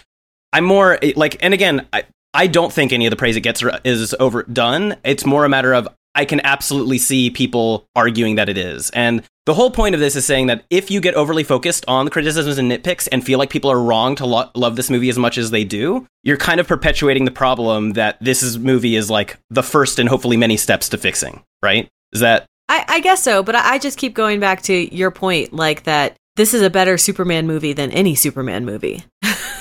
I'm 0.53 0.65
more 0.65 0.99
like, 1.17 1.43
and 1.43 1.55
again, 1.55 1.87
I, 1.93 2.05
I 2.35 2.47
don't 2.47 2.73
think 2.73 2.93
any 2.93 3.07
of 3.07 3.11
the 3.11 3.17
praise 3.17 3.37
it 3.37 3.43
gets 3.43 3.63
is 3.85 4.15
overdone. 4.15 4.97
It's 5.05 5.27
more 5.27 5.45
a 5.45 5.49
matter 5.49 5.75
of 5.75 5.89
I 6.15 6.25
can 6.25 6.41
absolutely 6.45 6.99
see 6.99 7.31
people 7.31 7.87
arguing 7.97 8.35
that 8.37 8.49
it 8.49 8.59
is. 8.59 8.91
And 8.91 9.23
the 9.47 9.55
whole 9.55 9.71
point 9.71 9.95
of 9.95 10.01
this 10.01 10.15
is 10.15 10.25
saying 10.25 10.47
that 10.47 10.65
if 10.71 10.91
you 10.91 11.01
get 11.01 11.15
overly 11.15 11.43
focused 11.43 11.85
on 11.89 12.05
the 12.05 12.11
criticisms 12.11 12.59
and 12.59 12.71
nitpicks 12.71 13.09
and 13.11 13.25
feel 13.25 13.39
like 13.39 13.51
people 13.51 13.71
are 13.71 13.81
wrong 13.81 14.15
to 14.17 14.27
lo- 14.27 14.51
love 14.55 14.77
this 14.77 14.91
movie 14.91 15.09
as 15.09 15.19
much 15.19 15.39
as 15.39 15.51
they 15.51 15.65
do, 15.65 16.07
you're 16.23 16.37
kind 16.37 16.61
of 16.61 16.69
perpetuating 16.69 17.25
the 17.25 17.31
problem 17.31 17.95
that 17.95 18.19
this 18.21 18.43
is, 18.43 18.59
movie 18.59 18.95
is 18.95 19.11
like 19.11 19.39
the 19.51 19.63
first 19.63 19.99
and 19.99 20.09
hopefully 20.09 20.37
many 20.37 20.57
steps 20.57 20.89
to 20.91 20.99
fixing, 20.99 21.43
right? 21.63 21.89
Is 22.13 22.21
that 22.21 22.47
I, 22.69 22.85
I 22.89 23.01
guess 23.01 23.23
so, 23.23 23.43
but 23.43 23.55
I, 23.55 23.75
I 23.75 23.79
just 23.79 23.99
keep 23.99 24.15
going 24.15 24.39
back 24.39 24.63
to 24.63 24.95
your 24.95 25.11
point, 25.11 25.53
like 25.53 25.85
that 25.85 26.17
this 26.37 26.55
is 26.55 26.63
a 26.63 26.71
better 26.71 26.97
Superman 26.99 27.47
movie 27.47 27.73
than 27.73 27.91
any 27.91 28.15
Superman 28.15 28.65
movie. 28.65 29.05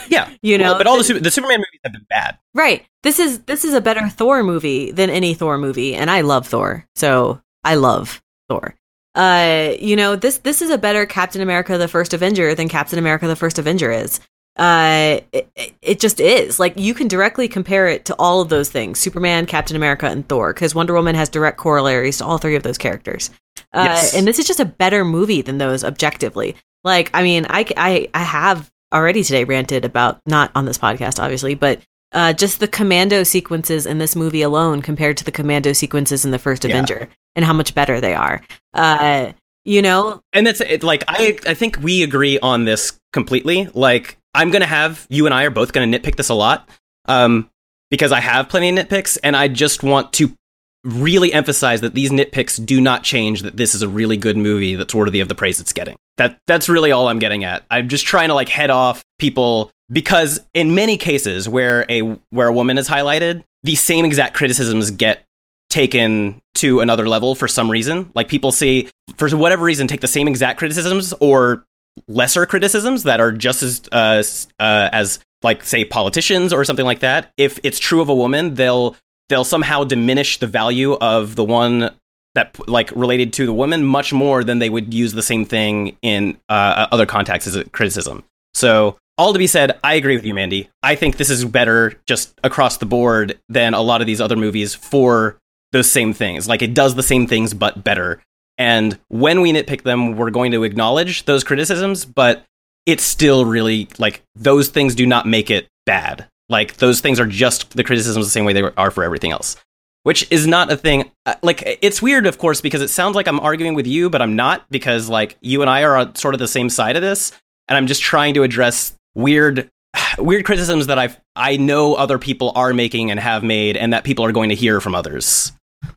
yeah? 0.08 0.30
You 0.42 0.58
know, 0.58 0.72
Well, 0.72 0.78
but 0.80 0.88
all 0.88 1.01
the, 1.01 1.20
the 1.20 1.32
Superman 1.32 1.60
movies 1.60 1.80
have 1.84 1.94
been 1.94 2.06
bad. 2.10 2.38
Right. 2.54 2.86
This 3.04 3.20
is 3.20 3.40
this 3.44 3.63
is 3.63 3.74
a 3.74 3.82
better 3.82 4.10
Thor 4.10 4.44
movie 4.44 4.92
than 4.92 5.10
any 5.10 5.34
Thor 5.34 5.58
movie, 5.58 5.94
and 5.96 6.10
I 6.10 6.22
love 6.22 6.48
Thor. 6.48 6.86
So 6.96 7.42
I 7.63 7.75
love 7.75 8.22
Thor. 8.50 8.75
Uh, 9.13 9.74
you 9.80 9.96
know, 9.96 10.16
this 10.16 10.40
this 10.40 10.62
is 10.62 10.70
a 10.70 10.78
better 10.78 11.06
Captain 11.06 11.42
America 11.42 11.78
the 11.78 11.88
First 11.88 12.13
Avenger 12.13 12.56
than 12.56 12.70
Captain 12.70 12.98
America 13.00 13.28
the 13.28 13.36
First 13.36 13.60
Avenger 13.60 13.92
is. 13.92 14.20
Uh, 14.58 15.20
it, 15.31 15.50
it- 15.81 16.00
just 16.00 16.20
is. 16.20 16.60
Like 16.60 16.77
you 16.77 16.93
can 16.93 17.08
directly 17.08 17.48
compare 17.48 17.88
it 17.88 18.05
to 18.05 18.15
all 18.17 18.41
of 18.41 18.50
those 18.50 18.70
things: 18.70 19.00
Superman, 19.00 19.46
Captain 19.46 19.75
America, 19.75 20.08
and 20.08 20.27
Thor, 20.27 20.53
because 20.53 20.74
Wonder 20.75 20.93
Woman 20.93 21.15
has 21.15 21.29
direct 21.29 21.58
corollaries 21.58 22.17
to 22.17 22.25
all 22.25 22.38
three 22.38 22.55
of 22.55 22.63
those 22.63 22.77
characters. 22.77 23.29
Uh, 23.74 23.86
Yes. 23.89 24.13
and 24.15 24.27
this 24.27 24.39
is 24.39 24.48
just 24.48 24.60
a 24.60 24.65
better 24.65 25.05
movie 25.05 25.41
than 25.41 25.58
those 25.58 25.84
objectively. 25.84 26.55
Like, 26.84 27.10
I 27.13 27.22
mean, 27.24 27.46
I, 27.50 27.65
I 27.77 28.10
i 28.13 28.24
have 28.24 28.70
already 28.93 29.24
today 29.24 29.43
ranted 29.43 29.86
about, 29.86 30.20
not 30.25 30.51
on 30.55 30.65
this 30.65 30.77
podcast, 30.77 31.22
obviously, 31.22 31.53
but 31.55 31.79
uh, 32.13 32.34
just 32.34 32.60
the 32.60 32.67
commando 32.67 33.24
sequences 33.24 33.86
in 33.86 34.00
this 34.00 34.15
movie 34.15 34.41
alone 34.41 34.81
compared 34.81 35.15
to 35.17 35.24
the 35.24 35.31
commando 35.31 35.72
sequences 35.74 36.25
in 36.25 36.31
the 36.31 36.39
first 36.39 36.63
Yeah. 36.65 36.72
Avenger 36.72 37.08
and 37.36 37.46
how 37.46 37.53
much 37.53 37.74
better 37.75 38.01
they 38.01 38.13
are. 38.15 38.41
Uh, 38.74 39.31
you 39.63 39.81
know, 39.81 40.22
and 40.34 40.46
that's 40.48 40.60
it 40.60 40.81
like 40.84 41.03
i 41.08 41.38
i 41.48 41.53
think 41.53 41.77
we 41.81 42.01
agree 42.01 42.39
on 42.39 42.65
this 42.65 43.00
completely 43.13 43.70
like 43.75 44.17
i'm 44.34 44.52
gonna 44.52 44.66
have 44.66 45.06
you 45.10 45.26
and 45.26 45.34
i 45.34 45.44
are 45.44 45.50
both 45.50 45.74
gonna 45.74 45.98
nitpick 45.98 46.16
this 46.16 46.30
a 46.30 46.34
lot 46.34 46.70
um 47.06 47.50
because 47.90 48.12
i 48.12 48.20
have 48.20 48.50
plenty 48.50 48.70
of 48.70 48.76
nitpicks 48.76 49.18
and 49.24 49.36
i 49.36 49.48
just 49.48 49.84
want 49.84 50.12
to 50.14 50.36
really 50.84 51.32
emphasize 51.32 51.82
that 51.82 51.94
these 51.94 52.10
nitpicks 52.10 52.64
do 52.64 52.82
not 52.82 53.04
change 53.04 53.42
that 53.44 53.58
this 53.58 53.76
is 53.76 53.82
a 53.82 53.90
really 53.90 54.18
good 54.18 54.38
movie 54.38 54.76
that's 54.76 54.96
worthy 54.96 55.20
of 55.20 55.28
the 55.28 55.36
praise 55.36 55.60
it's 55.60 55.74
getting. 55.74 55.96
That 56.18 56.40
that's 56.48 56.70
really 56.70 56.92
all 56.92 57.08
I'm 57.08 57.20
getting 57.20 57.44
at. 57.44 57.64
I'm 57.70 57.88
just 57.88 58.06
trying 58.06 58.30
to 58.30 58.34
like 58.34 58.50
head 58.50 58.70
off 58.70 59.04
people 59.20 59.72
because 59.92 60.42
in 60.54 60.74
many 60.74 60.98
cases 60.98 61.48
where 61.48 61.86
a 61.90 62.02
where 62.32 62.48
a 62.48 62.54
woman 62.54 62.78
is 62.78 62.90
highlighted, 62.90 63.44
the 63.64 63.76
same 63.76 64.06
exact 64.06 64.36
criticisms 64.36 64.92
get 64.92 65.24
taken 65.70 66.42
to 66.56 66.82
another 66.82 67.08
level 67.08 67.36
for 67.36 67.48
some 67.48 67.70
reason. 67.70 68.12
Like 68.16 68.28
people 68.28 68.52
see 68.52 68.90
for 69.18 69.30
whatever 69.30 69.64
reason 69.64 69.88
take 69.88 70.02
the 70.02 70.08
same 70.08 70.28
exact 70.28 70.60
criticisms 70.60 71.14
or 71.20 71.66
lesser 72.08 72.46
criticisms 72.46 73.04
that 73.04 73.20
are 73.20 73.32
just 73.32 73.64
as 73.64 73.88
uh, 73.92 74.24
uh, 74.64 74.90
as 74.92 75.20
like 75.44 75.64
say 75.64 75.86
politicians 75.86 76.54
or 76.54 76.64
something 76.64 76.86
like 76.86 77.00
that. 77.00 77.32
If 77.38 77.60
it's 77.64 77.80
true 77.80 78.02
of 78.02 78.10
a 78.10 78.16
woman, 78.16 78.56
they'll 78.56 78.96
they'll 79.30 79.44
somehow 79.44 79.84
diminish 79.84 80.38
the 80.38 80.48
value 80.48 80.94
of 80.94 81.36
the 81.36 81.44
one 81.44 81.92
that 82.36 82.56
like 82.68 82.92
related 82.92 83.34
to 83.34 83.46
the 83.46 83.54
woman 83.54 83.84
much 83.84 84.14
more 84.14 84.44
than 84.44 84.60
they 84.60 84.70
would 84.70 84.94
use 84.94 85.14
the 85.14 85.24
same 85.24 85.46
thing 85.46 85.98
in 86.02 86.38
uh, 86.50 86.88
other 86.92 87.06
contexts 87.06 87.48
as 87.48 87.56
a 87.56 87.70
criticism. 87.70 88.24
So 88.54 88.98
all 89.18 89.34
to 89.34 89.40
be 89.40 89.48
said, 89.48 89.78
I 89.84 89.96
agree 89.96 90.16
with 90.16 90.26
you, 90.26 90.34
Mandy. 90.34 90.70
I 90.82 90.96
think 90.96 91.18
this 91.18 91.30
is 91.30 91.44
better 91.46 91.94
just 92.08 92.34
across 92.44 92.78
the 92.78 92.86
board 92.86 93.40
than 93.50 93.74
a 93.74 93.82
lot 93.82 94.02
of 94.02 94.08
these 94.08 94.22
other 94.22 94.36
movies 94.36 94.74
for 94.74 95.38
those 95.72 95.90
same 95.90 96.14
things. 96.14 96.48
Like 96.48 96.62
it 96.62 96.74
does 96.74 96.96
the 96.96 97.04
same 97.04 97.28
things 97.28 97.54
but 97.54 97.84
better. 97.84 98.22
And 98.62 99.00
when 99.08 99.41
we 99.41 99.51
nitpick 99.51 99.82
them, 99.82 100.15
we're 100.15 100.30
going 100.30 100.51
to 100.51 100.63
acknowledge 100.63 101.25
those 101.25 101.44
criticisms, 101.44 102.06
but 102.06 102.46
it's 102.86 103.01
still 103.01 103.44
really 103.44 103.88
like 103.98 104.22
those 104.36 104.68
things 104.68 104.94
do 104.94 105.08
not 105.08 105.25
make 105.25 105.50
it 105.50 105.68
bad. 105.88 106.27
Like 106.48 106.77
those 106.77 107.01
things 107.01 107.20
are 107.20 107.25
just 107.25 107.72
the 107.72 107.84
criticisms 107.84 108.24
the 108.24 108.30
same 108.30 108.46
way 108.46 108.53
they 108.53 108.62
are 108.62 108.91
for 108.91 109.03
everything 109.03 109.32
else, 109.32 109.56
which 110.03 110.32
is 110.32 110.46
not 110.46 110.72
a 110.72 110.77
thing. 110.77 111.10
Uh, 111.25 111.34
like 111.41 111.63
it's 111.82 112.03
weird, 112.03 112.27
of 112.27 112.38
course, 112.38 112.62
because 112.62 112.84
it 112.84 112.89
sounds 112.89 113.15
like 113.15 113.27
I'm 113.27 113.39
arguing 113.39 113.74
with 113.74 113.88
you, 113.88 114.12
but 114.12 114.22
I'm 114.22 114.36
not 114.36 114.70
because 114.70 115.10
like 115.10 115.38
you 115.41 115.62
and 115.62 115.70
I 115.70 115.82
are 115.82 115.98
on 115.98 116.13
sort 116.13 116.36
of 116.36 116.39
the 116.39 116.48
same 116.48 116.70
side 116.70 116.96
of 116.96 117.01
this, 117.01 117.32
and 117.68 117.75
I'm 117.75 117.88
just 117.88 118.03
trying 118.03 118.36
to 118.36 118.44
address 118.44 118.96
weird 119.15 119.72
weird 120.20 120.46
criticisms 120.46 120.86
that 120.86 121.00
I 121.00 121.18
I 121.36 121.58
know 121.58 121.96
other 121.96 122.20
people 122.20 122.51
are 122.53 122.75
making 122.75 123.10
and 123.10 123.20
have 123.20 123.41
made, 123.41 123.75
and 123.75 123.91
that 123.91 124.03
people 124.03 124.24
are 124.24 124.32
going 124.32 124.50
to 124.50 124.56
hear 124.56 124.80
from 124.80 124.94
others. 124.94 125.51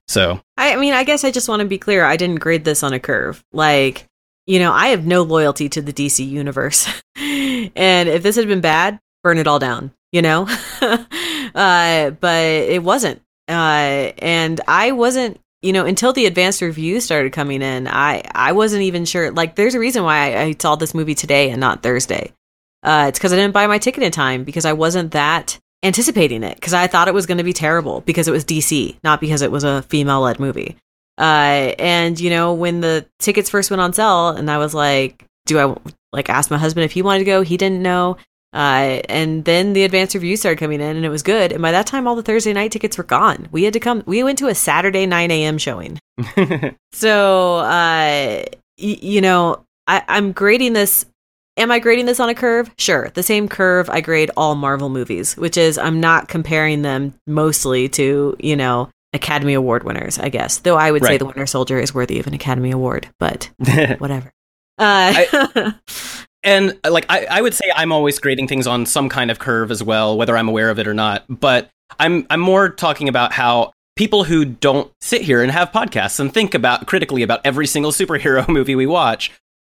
So 0.09 0.41
I 0.57 0.77
mean, 0.77 0.95
I 0.95 1.05
guess 1.05 1.25
I 1.25 1.31
just 1.31 1.49
want 1.49 1.61
to 1.61 1.67
be 1.67 1.79
clear. 1.79 2.05
I 2.05 2.17
didn't 2.17 2.41
grade 2.41 2.65
this 2.65 2.83
on 2.83 2.93
a 2.93 3.01
curve. 3.01 3.45
Like, 3.53 4.07
you 4.47 4.59
know, 4.59 4.73
I 4.73 4.89
have 4.89 5.07
no 5.07 5.23
loyalty 5.23 5.69
to 5.71 5.83
the 5.83 5.93
DC 5.93 6.27
universe, 6.27 6.89
and 7.17 8.09
if 8.09 8.23
this 8.23 8.37
had 8.37 8.49
been 8.49 8.61
bad, 8.61 9.01
burn 9.23 9.39
it 9.39 9.47
all 9.47 9.59
down 9.59 9.93
you 10.15 10.23
know? 10.23 10.47
uh, 10.81 12.11
but 12.11 12.45
it 12.45 12.83
wasn't. 12.85 13.21
Uh, 13.49 14.13
and 14.19 14.61
I 14.69 14.93
wasn't, 14.93 15.41
you 15.61 15.73
know, 15.73 15.85
until 15.85 16.13
the 16.13 16.27
advanced 16.27 16.63
reviews 16.63 17.05
started 17.05 17.33
coming 17.33 17.63
in, 17.63 17.89
I, 17.89 18.23
I 18.33 18.53
wasn't 18.53 18.83
even 18.83 19.07
sure. 19.07 19.33
Like, 19.33 19.57
there's 19.57 19.75
a 19.75 19.81
reason 19.81 20.05
why 20.05 20.35
I, 20.35 20.43
I 20.43 20.55
saw 20.57 20.77
this 20.77 20.95
movie 20.95 21.17
today 21.17 21.51
and 21.51 21.61
not 21.61 21.83
Thursday. 21.83 22.33
Uh, 22.85 23.07
it's 23.09 23.19
because 23.19 23.33
I 23.33 23.37
didn't 23.37 23.55
buy 23.55 23.67
my 23.67 23.79
ticket 23.79 24.05
in 24.05 24.13
time 24.13 24.45
because 24.45 24.65
I 24.65 24.75
wasn't 24.75 25.13
that 25.13 25.59
anticipating 25.85 26.43
it 26.43 26.57
because 26.57 26.75
I 26.75 26.89
thought 26.89 27.07
it 27.07 27.15
was 27.15 27.27
going 27.27 27.39
to 27.39 27.45
be 27.45 27.53
terrible 27.53 28.01
because 28.01 28.27
it 28.27 28.33
was 28.33 28.45
DC, 28.45 28.97
not 29.05 29.21
because 29.21 29.43
it 29.43 29.53
was 29.53 29.63
a 29.63 29.83
female 29.83 30.23
led 30.23 30.41
movie. 30.41 30.77
Uh, 31.19 31.75
and 31.79 32.19
you 32.19 32.31
know, 32.31 32.55
when 32.55 32.81
the 32.81 33.07
tickets 33.21 33.49
first 33.51 33.71
went 33.71 33.81
on 33.81 33.93
sale, 33.93 34.31
and 34.31 34.51
I 34.51 34.59
was 34.59 34.75
like, 34.75 35.25
do 35.47 35.59
I 35.61 35.77
like 36.13 36.29
ask 36.29 36.51
my 36.51 36.59
husband 36.59 36.85
if 36.85 36.93
he 36.93 37.03
wanted 37.03 37.21
to 37.21 37.25
go? 37.27 37.43
He 37.43 37.57
didn't 37.57 37.83
know. 37.83 38.17
Uh, 38.53 39.03
and 39.09 39.45
then 39.45 39.73
the 39.73 39.83
advance 39.83 40.15
reviews 40.15 40.39
started 40.39 40.61
coming 40.61 40.81
in 40.81 40.97
and 40.97 41.05
it 41.05 41.09
was 41.09 41.25
good. 41.25 41.51
And 41.51 41.61
by 41.61 41.73
that 41.73 41.89
time, 41.89 42.07
all 42.07 42.15
the 42.15 42.23
Thursday 42.23 42.53
night 42.53 42.71
tickets 42.71 42.97
were 42.97 43.03
gone. 43.03 43.49
We 43.51 43.65
had 43.65 43.73
to 43.73 43.81
come, 43.81 44.05
we 44.07 44.23
went 44.23 44.39
to 44.39 44.47
a 44.47 44.55
Saturday 44.55 45.07
9 45.07 45.31
a.m. 45.33 45.59
showing. 45.59 45.99
so, 46.93 47.57
uh, 47.57 48.45
y- 48.47 48.47
you 48.79 49.21
know, 49.21 49.65
I- 49.89 50.05
I'm 50.07 50.31
grading 50.33 50.73
this. 50.73 51.05
Am 51.57 51.71
I 51.71 51.79
grading 51.79 52.07
this 52.07 52.19
on 52.19 52.29
a 52.29 52.35
curve? 52.35 52.71
Sure. 52.79 53.11
The 53.15 53.23
same 53.23 53.49
curve 53.49 53.89
I 53.89 54.01
grade 54.01 54.31
all 54.37 54.55
Marvel 54.55 54.89
movies, 54.89 55.37
which 55.37 55.57
is 55.57 55.79
I'm 55.79 56.01
not 56.01 56.29
comparing 56.29 56.83
them 56.83 57.15
mostly 57.27 57.89
to, 57.91 58.37
you 58.41 58.57
know, 58.57 58.91
Academy 59.13 59.55
Award 59.55 59.85
winners, 59.85 60.19
I 60.19 60.29
guess. 60.29 60.59
Though 60.59 60.77
I 60.77 60.91
would 60.91 61.03
right. 61.03 61.11
say 61.11 61.19
The 61.19 61.27
Winter 61.27 61.47
Soldier 61.47 61.79
is 61.79 61.95
worthy 61.95 62.19
of 62.19 62.27
an 62.27 62.35
Academy 62.35 62.73
Award, 62.73 63.09
but 63.21 63.51
whatever. 63.99 64.33
Uh, 64.77 65.15
I, 65.17 65.75
and 66.43 66.79
like 66.89 67.07
I, 67.09 67.27
I 67.31 67.41
would 67.41 67.55
say 67.55 67.71
I'm 67.75 67.93
always 67.93 68.19
grading 68.19 68.49
things 68.49 68.67
on 68.67 68.85
some 68.85 69.09
kind 69.09 69.31
of 69.31 69.39
curve 69.39 69.71
as 69.71 69.83
well, 69.83 70.17
whether 70.19 70.37
I'm 70.37 70.49
aware 70.49 70.71
of 70.71 70.81
it 70.81 70.89
or 70.89 70.95
not. 70.95 71.25
But 71.29 71.71
I'm 72.01 72.27
I'm 72.31 72.41
more 72.41 72.69
talking 72.69 73.09
about 73.09 73.33
how 73.33 73.73
people 73.97 74.25
who 74.25 74.45
don't 74.45 74.91
sit 75.01 75.23
here 75.23 75.43
and 75.43 75.53
have 75.53 75.71
podcasts 75.71 76.19
and 76.19 76.35
think 76.35 76.55
about 76.55 76.87
critically 76.87 77.23
about 77.23 77.41
every 77.45 77.69
single 77.69 77.93
superhero 77.93 78.47
movie 78.49 78.75
we 78.75 78.87
watch, 78.87 79.31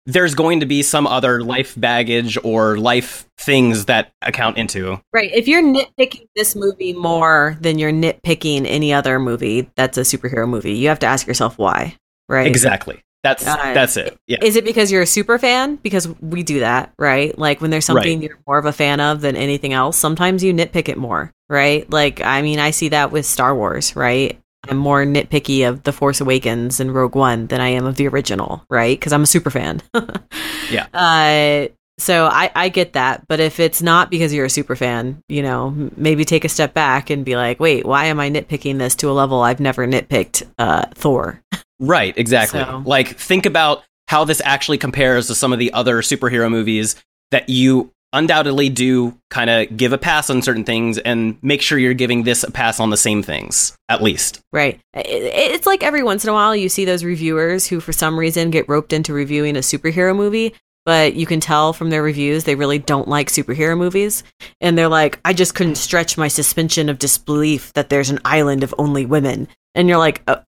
there's 0.06 0.36
going 0.36 0.62
to 0.62 0.66
be 0.66 0.82
some 0.82 1.06
other 1.06 1.44
life 1.44 1.80
baggage 1.80 2.38
or 2.44 2.78
life 2.78 3.28
things 3.38 3.86
that 3.86 4.12
account 4.22 4.58
into. 4.58 5.00
Right. 5.14 5.32
If 5.34 5.48
you're 5.48 5.64
nitpicking 5.64 6.28
this 6.36 6.56
movie 6.56 6.94
more 6.94 7.58
than 7.62 7.78
you're 7.80 7.92
nitpicking 7.92 8.66
any 8.66 8.94
other 8.94 9.20
movie 9.20 9.70
that's 9.76 9.98
a 9.98 10.02
superhero 10.02 10.48
movie, 10.50 10.74
you 10.74 10.88
have 10.90 11.00
to 11.00 11.08
ask 11.08 11.28
yourself 11.28 11.58
why. 11.58 11.96
Right. 12.28 12.48
Exactly. 12.48 13.04
That's 13.22 13.46
uh, 13.46 13.56
that's 13.74 13.98
it. 13.98 14.18
Yeah. 14.28 14.38
Is 14.42 14.56
it 14.56 14.64
because 14.64 14.92
you're 14.92 15.02
a 15.02 15.08
super 15.08 15.38
fan? 15.38 15.76
Because 15.76 16.08
we 16.22 16.42
do 16.42 16.62
that, 16.62 16.94
right? 16.98 17.38
Like 17.38 17.60
when 17.60 17.70
there's 17.70 17.84
something 17.84 18.20
right. 18.20 18.30
you're 18.30 18.40
more 18.48 18.58
of 18.58 18.66
a 18.66 18.72
fan 18.72 19.02
of 19.02 19.22
than 19.22 19.36
anything 19.36 19.74
else, 19.74 19.98
sometimes 19.98 20.42
you 20.42 20.54
nitpick 20.54 20.88
it 20.88 20.98
more, 20.98 21.32
right? 21.50 21.90
Like 21.92 22.22
I 22.22 22.42
mean, 22.42 22.60
I 22.60 22.72
see 22.72 22.90
that 22.90 23.12
with 23.12 23.26
Star 23.26 23.54
Wars, 23.54 23.96
right? 23.96 24.40
I'm 24.68 24.78
more 24.78 25.04
nitpicky 25.06 25.68
of 25.68 25.84
The 25.84 25.94
Force 25.94 26.22
Awakens 26.22 26.80
and 26.80 26.94
Rogue 26.94 27.16
One 27.16 27.48
than 27.48 27.62
I 27.62 27.70
am 27.70 27.86
of 27.86 27.96
the 27.96 28.08
original, 28.08 28.64
right? 28.70 29.00
Because 29.00 29.14
I'm 29.14 29.24
a 29.24 29.28
super 29.28 29.50
fan. 29.50 29.82
yeah. 30.70 30.88
Uh, 30.94 31.72
so 32.00 32.28
I, 32.28 32.52
I 32.56 32.70
get 32.70 32.94
that, 32.94 33.28
but 33.28 33.40
if 33.40 33.60
it's 33.60 33.82
not 33.82 34.10
because 34.10 34.34
you're 34.34 34.46
a 34.46 34.50
super 34.50 34.76
fan, 34.76 35.22
you 35.28 35.42
know, 35.42 35.92
maybe 35.98 36.24
take 36.24 36.46
a 36.46 36.50
step 36.50 36.74
back 36.74 37.10
and 37.10 37.26
be 37.26 37.36
like, 37.36 37.60
wait, 37.60 37.86
why 37.86 38.06
am 38.06 38.20
I 38.20 38.30
nitpicking 38.30 38.80
this 38.80 38.96
to 38.96 39.10
a 39.10 39.14
level 39.14 39.42
I've 39.42 39.60
never 39.60 39.86
nitpicked 39.86 40.44
uh, 40.58 40.86
Thor? 40.94 41.42
Right, 41.82 42.14
exactly. 42.18 42.60
So. 42.60 42.84
Like, 42.86 43.18
think 43.18 43.46
about 43.46 43.86
how 44.10 44.26
this 44.26 44.42
actually 44.44 44.78
compares 44.78 45.28
to 45.28 45.34
some 45.34 45.54
of 45.54 45.60
the 45.60 45.72
other 45.72 46.02
superhero 46.02 46.52
movies 46.52 46.98
that 47.32 47.48
you 47.48 47.94
undoubtedly 48.14 48.70
do 48.70 49.18
kind 49.30 49.50
of 49.50 49.76
give 49.76 49.94
a 49.94 49.98
pass 49.98 50.30
on 50.30 50.42
certain 50.42 50.64
things 50.64 50.98
and 50.98 51.38
make 51.42 51.62
sure 51.62 51.78
you're 51.78 51.94
giving 51.94 52.24
this 52.24 52.44
a 52.44 52.52
pass 52.52 52.80
on 52.80 52.90
the 52.90 52.98
same 52.98 53.22
things, 53.24 53.76
at 53.88 54.02
least. 54.02 54.40
Right. 54.52 54.80
It's 54.94 55.66
like 55.66 55.84
every 55.84 56.04
once 56.04 56.24
in 56.24 56.30
a 56.30 56.34
while 56.34 56.56
you 56.56 56.70
see 56.70 56.86
those 56.86 57.04
reviewers 57.04 57.68
who, 57.68 57.80
for 57.80 57.94
some 57.94 58.18
reason, 58.18 58.50
get 58.50 58.68
roped 58.68 58.94
into 58.94 59.14
reviewing 59.14 59.56
a 59.56 59.60
superhero 59.60 60.16
movie. 60.16 60.54
But 60.86 61.14
you 61.14 61.26
can 61.26 61.40
tell 61.40 61.74
from 61.74 61.92
their 61.92 62.02
reviews 62.02 62.46
they 62.46 62.56
really 62.56 62.80
don't 62.80 63.08
like 63.08 63.28
superhero 63.28 63.78
movies. 63.78 64.24
And 64.60 64.78
they're 64.78 64.88
like, 64.88 65.20
I 65.24 65.34
just 65.34 65.54
couldn't 65.54 65.76
stretch 65.76 66.18
my 66.18 66.30
suspension 66.30 66.90
of 66.90 66.98
disbelief 66.98 67.74
that 67.74 67.90
there's 67.90 68.10
an 68.10 68.20
island 68.26 68.64
of 68.64 68.74
only 68.78 69.06
women. 69.06 69.48
And 69.76 69.88
you're 69.88 70.00
like, 70.00 70.24
oh, 70.28 70.42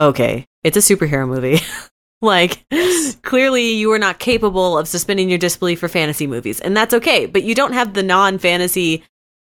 okay, 0.00 0.44
it's 0.62 0.76
a 0.76 0.80
superhero 0.80 1.26
movie. 1.26 1.60
like, 2.20 2.64
clearly 3.22 3.74
you 3.74 3.92
are 3.92 3.98
not 3.98 4.18
capable 4.18 4.76
of 4.76 4.88
suspending 4.88 5.28
your 5.28 5.38
disbelief 5.38 5.80
for 5.80 5.88
fantasy 5.88 6.26
movies, 6.26 6.60
and 6.60 6.76
that's 6.76 6.94
okay. 6.94 7.26
But 7.26 7.44
you 7.44 7.54
don't 7.54 7.72
have 7.72 7.94
the 7.94 8.02
non 8.02 8.38
fantasy, 8.38 9.04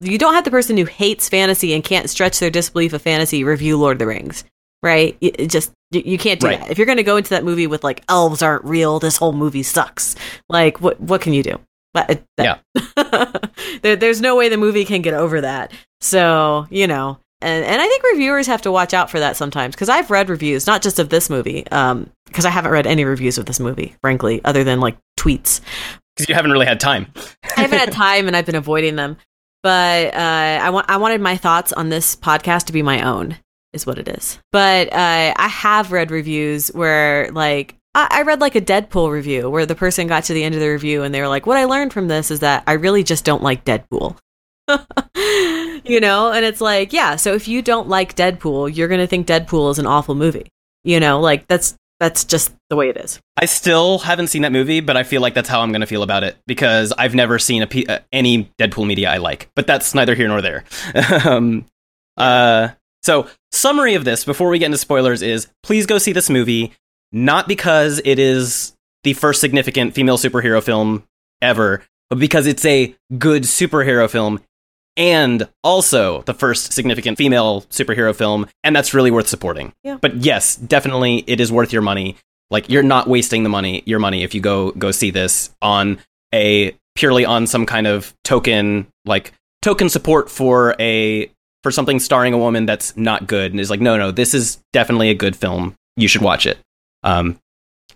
you 0.01 0.17
don't 0.17 0.34
have 0.34 0.45
the 0.45 0.51
person 0.51 0.77
who 0.77 0.86
hates 0.86 1.29
fantasy 1.29 1.74
and 1.74 1.84
can't 1.84 2.10
stretch 2.10 2.39
their 2.39 2.50
disbelief 2.50 2.93
of 2.93 3.01
fantasy 3.01 3.43
review 3.43 3.77
Lord 3.77 3.95
of 3.95 4.00
the 4.00 4.07
Rings, 4.07 4.43
right? 4.81 5.17
It 5.22 5.48
just, 5.48 5.72
you 5.91 6.17
can't 6.17 6.39
do 6.39 6.48
right. 6.48 6.60
that. 6.60 6.72
If 6.72 6.77
you're 6.77 6.88
going 6.88 6.98
to 6.98 7.03
go 7.03 7.17
into 7.17 7.29
that 7.31 7.43
movie 7.43 7.67
with, 7.67 7.84
like, 7.84 8.03
elves 8.10 8.41
aren't 8.41 8.65
real, 8.65 9.00
this 9.00 9.17
whole 9.17 9.34
movie 9.34 9.63
sucks, 9.63 10.15
like, 10.50 10.81
what, 10.81 11.00
what 11.00 11.22
can 11.22 11.34
you 11.34 11.43
do? 11.43 11.60
But 11.93 12.24
uh, 12.38 12.57
yeah. 12.98 13.38
there, 13.81 13.95
there's 13.95 14.19
no 14.19 14.36
way 14.36 14.50
the 14.50 14.57
movie 14.57 14.84
can 14.84 15.01
get 15.01 15.13
over 15.13 15.41
that. 15.41 15.72
So, 16.01 16.67
you 16.69 16.88
know, 16.88 17.19
and 17.45 17.63
and 17.63 17.81
I 17.81 17.87
think 17.87 18.03
reviewers 18.03 18.47
have 18.47 18.63
to 18.63 18.71
watch 18.71 18.93
out 18.93 19.11
for 19.11 19.19
that 19.19 19.37
sometimes 19.37 19.75
because 19.75 19.87
I've 19.87 20.09
read 20.09 20.29
reviews, 20.29 20.65
not 20.65 20.81
just 20.81 20.97
of 20.97 21.09
this 21.09 21.29
movie, 21.29 21.67
um, 21.67 22.09
because 22.25 22.43
I 22.43 22.49
haven't 22.49 22.71
read 22.71 22.87
any 22.87 23.05
reviews 23.05 23.37
of 23.37 23.45
this 23.45 23.59
movie, 23.59 23.95
frankly, 24.01 24.41
other 24.43 24.63
than 24.63 24.79
like 24.79 24.97
tweets. 25.17 25.61
Because 26.15 26.27
you 26.27 26.33
haven't 26.33 26.51
really 26.51 26.65
had 26.65 26.79
time. 26.79 27.13
I 27.57 27.61
haven't 27.61 27.79
had 27.79 27.91
time, 27.91 28.27
and 28.27 28.35
I've 28.35 28.47
been 28.47 28.55
avoiding 28.55 28.95
them. 28.95 29.17
But 29.61 30.15
uh, 30.15 30.59
I 30.63 30.69
want 30.71 30.89
I 30.89 30.97
wanted 30.97 31.21
my 31.21 31.37
thoughts 31.37 31.71
on 31.71 31.89
this 31.89 32.15
podcast 32.15 32.65
to 32.65 32.73
be 32.73 32.81
my 32.81 33.01
own, 33.03 33.37
is 33.73 33.85
what 33.85 33.99
it 33.99 34.07
is. 34.07 34.39
But 34.51 34.91
uh, 34.91 35.33
I 35.37 35.47
have 35.47 35.91
read 35.91 36.09
reviews 36.09 36.69
where 36.69 37.29
like 37.31 37.75
I 37.93 38.23
read 38.23 38.41
like 38.41 38.55
a 38.55 38.61
Deadpool 38.61 39.11
review 39.11 39.49
where 39.51 39.67
the 39.67 39.75
person 39.75 40.07
got 40.07 40.23
to 40.25 40.33
the 40.33 40.43
end 40.43 40.55
of 40.55 40.61
the 40.61 40.69
review 40.69 41.03
and 41.03 41.13
they 41.13 41.21
were 41.21 41.27
like, 41.27 41.45
"What 41.45 41.57
I 41.57 41.65
learned 41.65 41.93
from 41.93 42.07
this 42.07 42.31
is 42.31 42.39
that 42.39 42.63
I 42.65 42.73
really 42.73 43.03
just 43.03 43.23
don't 43.23 43.43
like 43.43 43.65
Deadpool." 43.65 44.17
you 45.85 45.99
know, 45.99 46.31
and 46.31 46.45
it's 46.45 46.61
like, 46.61 46.93
yeah, 46.93 47.15
so 47.15 47.33
if 47.33 47.47
you 47.47 47.61
don't 47.61 47.87
like 47.87 48.15
Deadpool, 48.15 48.75
you're 48.75 48.87
going 48.87 48.99
to 48.99 49.07
think 49.07 49.27
Deadpool 49.27 49.71
is 49.71 49.79
an 49.79 49.85
awful 49.85 50.15
movie. 50.15 50.47
You 50.83 50.99
know, 50.99 51.19
like 51.19 51.47
that's 51.47 51.75
that's 51.99 52.25
just 52.25 52.53
the 52.69 52.75
way 52.75 52.89
it 52.89 52.97
is. 52.97 53.19
I 53.37 53.45
still 53.45 53.99
haven't 53.99 54.27
seen 54.27 54.41
that 54.41 54.51
movie, 54.51 54.81
but 54.81 54.97
I 54.97 55.03
feel 55.03 55.21
like 55.21 55.33
that's 55.33 55.49
how 55.49 55.61
I'm 55.61 55.71
going 55.71 55.81
to 55.81 55.87
feel 55.87 56.03
about 56.03 56.23
it 56.23 56.37
because 56.45 56.93
I've 56.97 57.15
never 57.15 57.39
seen 57.39 57.61
a 57.61 57.67
P- 57.67 57.85
uh, 57.87 57.99
any 58.11 58.51
Deadpool 58.59 58.85
media 58.85 59.09
I 59.09 59.17
like. 59.17 59.49
But 59.55 59.67
that's 59.67 59.95
neither 59.95 60.15
here 60.15 60.27
nor 60.27 60.41
there. 60.41 60.65
um, 61.25 61.65
uh, 62.17 62.69
So, 63.03 63.27
summary 63.51 63.95
of 63.95 64.03
this 64.03 64.25
before 64.25 64.49
we 64.49 64.59
get 64.59 64.65
into 64.65 64.77
spoilers 64.77 65.21
is 65.21 65.47
please 65.63 65.85
go 65.85 65.97
see 65.97 66.11
this 66.11 66.29
movie, 66.29 66.73
not 67.11 67.47
because 67.47 68.01
it 68.03 68.19
is 68.19 68.73
the 69.03 69.13
first 69.13 69.39
significant 69.39 69.93
female 69.93 70.17
superhero 70.17 70.61
film 70.61 71.03
ever, 71.41 71.83
but 72.09 72.19
because 72.19 72.47
it's 72.47 72.65
a 72.65 72.95
good 73.17 73.43
superhero 73.43 74.09
film 74.09 74.41
and 74.97 75.47
also 75.63 76.21
the 76.23 76.33
first 76.33 76.73
significant 76.73 77.17
female 77.17 77.61
superhero 77.63 78.15
film, 78.15 78.47
and 78.63 78.75
that's 78.75 78.93
really 78.93 79.11
worth 79.11 79.27
supporting. 79.27 79.73
Yeah. 79.83 79.97
But 79.99 80.17
yes, 80.17 80.55
definitely 80.55 81.23
it 81.27 81.39
is 81.39 81.51
worth 81.51 81.73
your 81.73 81.81
money. 81.81 82.17
Like 82.51 82.69
you're 82.69 82.83
not 82.83 83.07
wasting 83.07 83.43
the 83.43 83.49
money, 83.49 83.83
your 83.85 83.99
money 83.99 84.23
if 84.23 84.33
you 84.33 84.41
go 84.41 84.71
go 84.71 84.91
see 84.91 85.11
this 85.11 85.49
on 85.61 85.99
a 86.33 86.75
purely 86.95 87.25
on 87.25 87.45
some 87.47 87.65
kind 87.65 87.87
of 87.87 88.13
token 88.23 88.87
like 89.05 89.33
token 89.61 89.89
support 89.89 90.29
for 90.29 90.75
a 90.79 91.29
for 91.63 91.71
something 91.71 91.99
starring 91.99 92.33
a 92.33 92.37
woman 92.37 92.65
that's 92.65 92.95
not 92.95 93.27
good 93.27 93.51
and 93.51 93.59
is 93.59 93.69
like 93.69 93.81
no 93.81 93.97
no 93.97 94.11
this 94.11 94.33
is 94.33 94.59
definitely 94.73 95.09
a 95.09 95.13
good 95.15 95.35
film 95.35 95.75
you 95.97 96.07
should 96.07 96.21
watch 96.21 96.45
it 96.45 96.57
um 97.03 97.37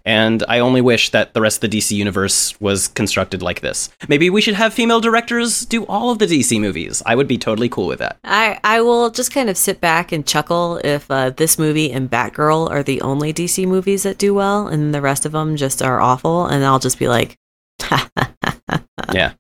and 0.06 0.44
I 0.48 0.60
only 0.60 0.82
wish 0.82 1.10
that 1.12 1.34
the 1.34 1.42
rest 1.42 1.62
of 1.64 1.70
the 1.70 1.78
DC 1.78 1.92
universe 1.92 2.60
was 2.62 2.88
constructed 2.88 3.42
like 3.42 3.62
this. 3.62 3.90
Maybe 4.08 4.30
we 4.30 4.42
should 4.42 4.54
have 4.56 4.74
female 4.74 5.00
directors 5.02 5.66
do 5.66 5.86
all 5.86 6.10
of 6.12 6.20
the 6.20 6.26
DC 6.26 6.60
movies. 6.60 7.04
I 7.06 7.16
would 7.16 7.28
be 7.28 7.38
totally 7.38 7.70
cool 7.70 7.88
with 7.88 8.00
that. 8.00 8.18
I, 8.24 8.60
I 8.64 8.82
will 8.82 9.10
just 9.12 9.34
kind 9.34 9.50
of 9.50 9.58
sit 9.58 9.82
back 9.82 10.12
and 10.12 10.26
chuckle 10.26 10.80
if 10.84 11.10
uh, 11.12 11.32
this 11.32 11.60
movie 11.60 11.92
and 11.92 12.10
Batgirl 12.10 12.70
are 12.72 12.82
the 12.84 13.02
only 13.02 13.34
DC 13.34 13.68
movies 13.68 14.04
that 14.04 14.18
do 14.18 14.34
well, 14.34 14.68
and 14.68 14.94
the 14.96 15.02
rest 15.02 15.26
of 15.26 15.34
them 15.34 15.56
just 15.58 15.82
are 15.82 16.00
awful, 16.00 16.46
and 16.48 16.64
I'll 16.64 16.80
just 16.80 16.98
be 16.98 17.08
like, 17.08 17.36
yeah. 19.14 19.34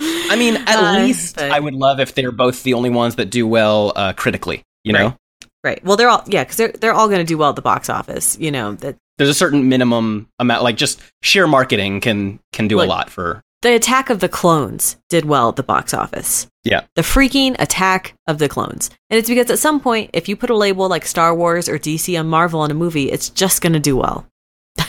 I 0.00 0.36
mean, 0.36 0.56
at 0.56 0.76
Uh, 0.78 1.02
least 1.04 1.36
but- 1.36 1.50
I 1.50 1.60
would 1.60 1.74
love 1.74 2.00
if 2.00 2.14
they're 2.14 2.32
both 2.32 2.62
the 2.62 2.74
only 2.74 2.90
ones 2.90 3.16
that 3.16 3.26
do 3.30 3.46
well 3.46 3.92
uh, 3.96 4.12
critically. 4.14 4.62
You 4.84 4.94
know, 4.94 5.04
Right. 5.04 5.16
right. 5.62 5.84
Well, 5.84 5.96
they're 5.98 6.08
all 6.08 6.24
yeah, 6.26 6.42
because 6.44 6.56
they're 6.56 6.72
they're 6.72 6.94
all 6.94 7.08
going 7.08 7.18
to 7.20 7.24
do 7.24 7.36
well 7.36 7.50
at 7.50 7.56
the 7.56 7.62
box 7.62 7.90
office. 7.90 8.38
You 8.40 8.50
know 8.50 8.72
that 8.76 8.96
there's 9.20 9.28
a 9.28 9.34
certain 9.34 9.68
minimum 9.68 10.26
amount, 10.38 10.62
like 10.62 10.76
just 10.76 10.98
sheer 11.22 11.46
marketing 11.46 12.00
can 12.00 12.40
can 12.54 12.66
do 12.68 12.78
Like- 12.78 12.86
a 12.86 12.88
lot 12.88 13.10
for. 13.10 13.42
the 13.62 13.74
Attack 13.74 14.08
of 14.08 14.20
the 14.20 14.28
Clones 14.28 14.96
did 15.10 15.26
well 15.26 15.50
at 15.50 15.56
the 15.56 15.62
box 15.62 15.92
office. 15.92 16.46
Yeah. 16.64 16.80
The 16.96 17.02
freaking 17.02 17.54
Attack 17.58 18.14
of 18.26 18.38
the 18.38 18.48
Clones. 18.48 18.88
And 19.10 19.18
it's 19.18 19.28
because 19.28 19.50
at 19.50 19.58
some 19.58 19.80
point, 19.80 20.08
if 20.14 20.30
you 20.30 20.34
put 20.36 20.48
a 20.48 20.56
label 20.56 20.88
like 20.88 21.04
Star 21.04 21.34
Wars 21.34 21.68
or 21.68 21.78
DC 21.78 22.18
on 22.18 22.26
Marvel 22.26 22.60
on 22.60 22.70
a 22.70 22.74
movie, 22.74 23.10
it's 23.12 23.28
just 23.28 23.60
going 23.60 23.74
to 23.74 23.78
do 23.78 23.96
well. 23.98 24.26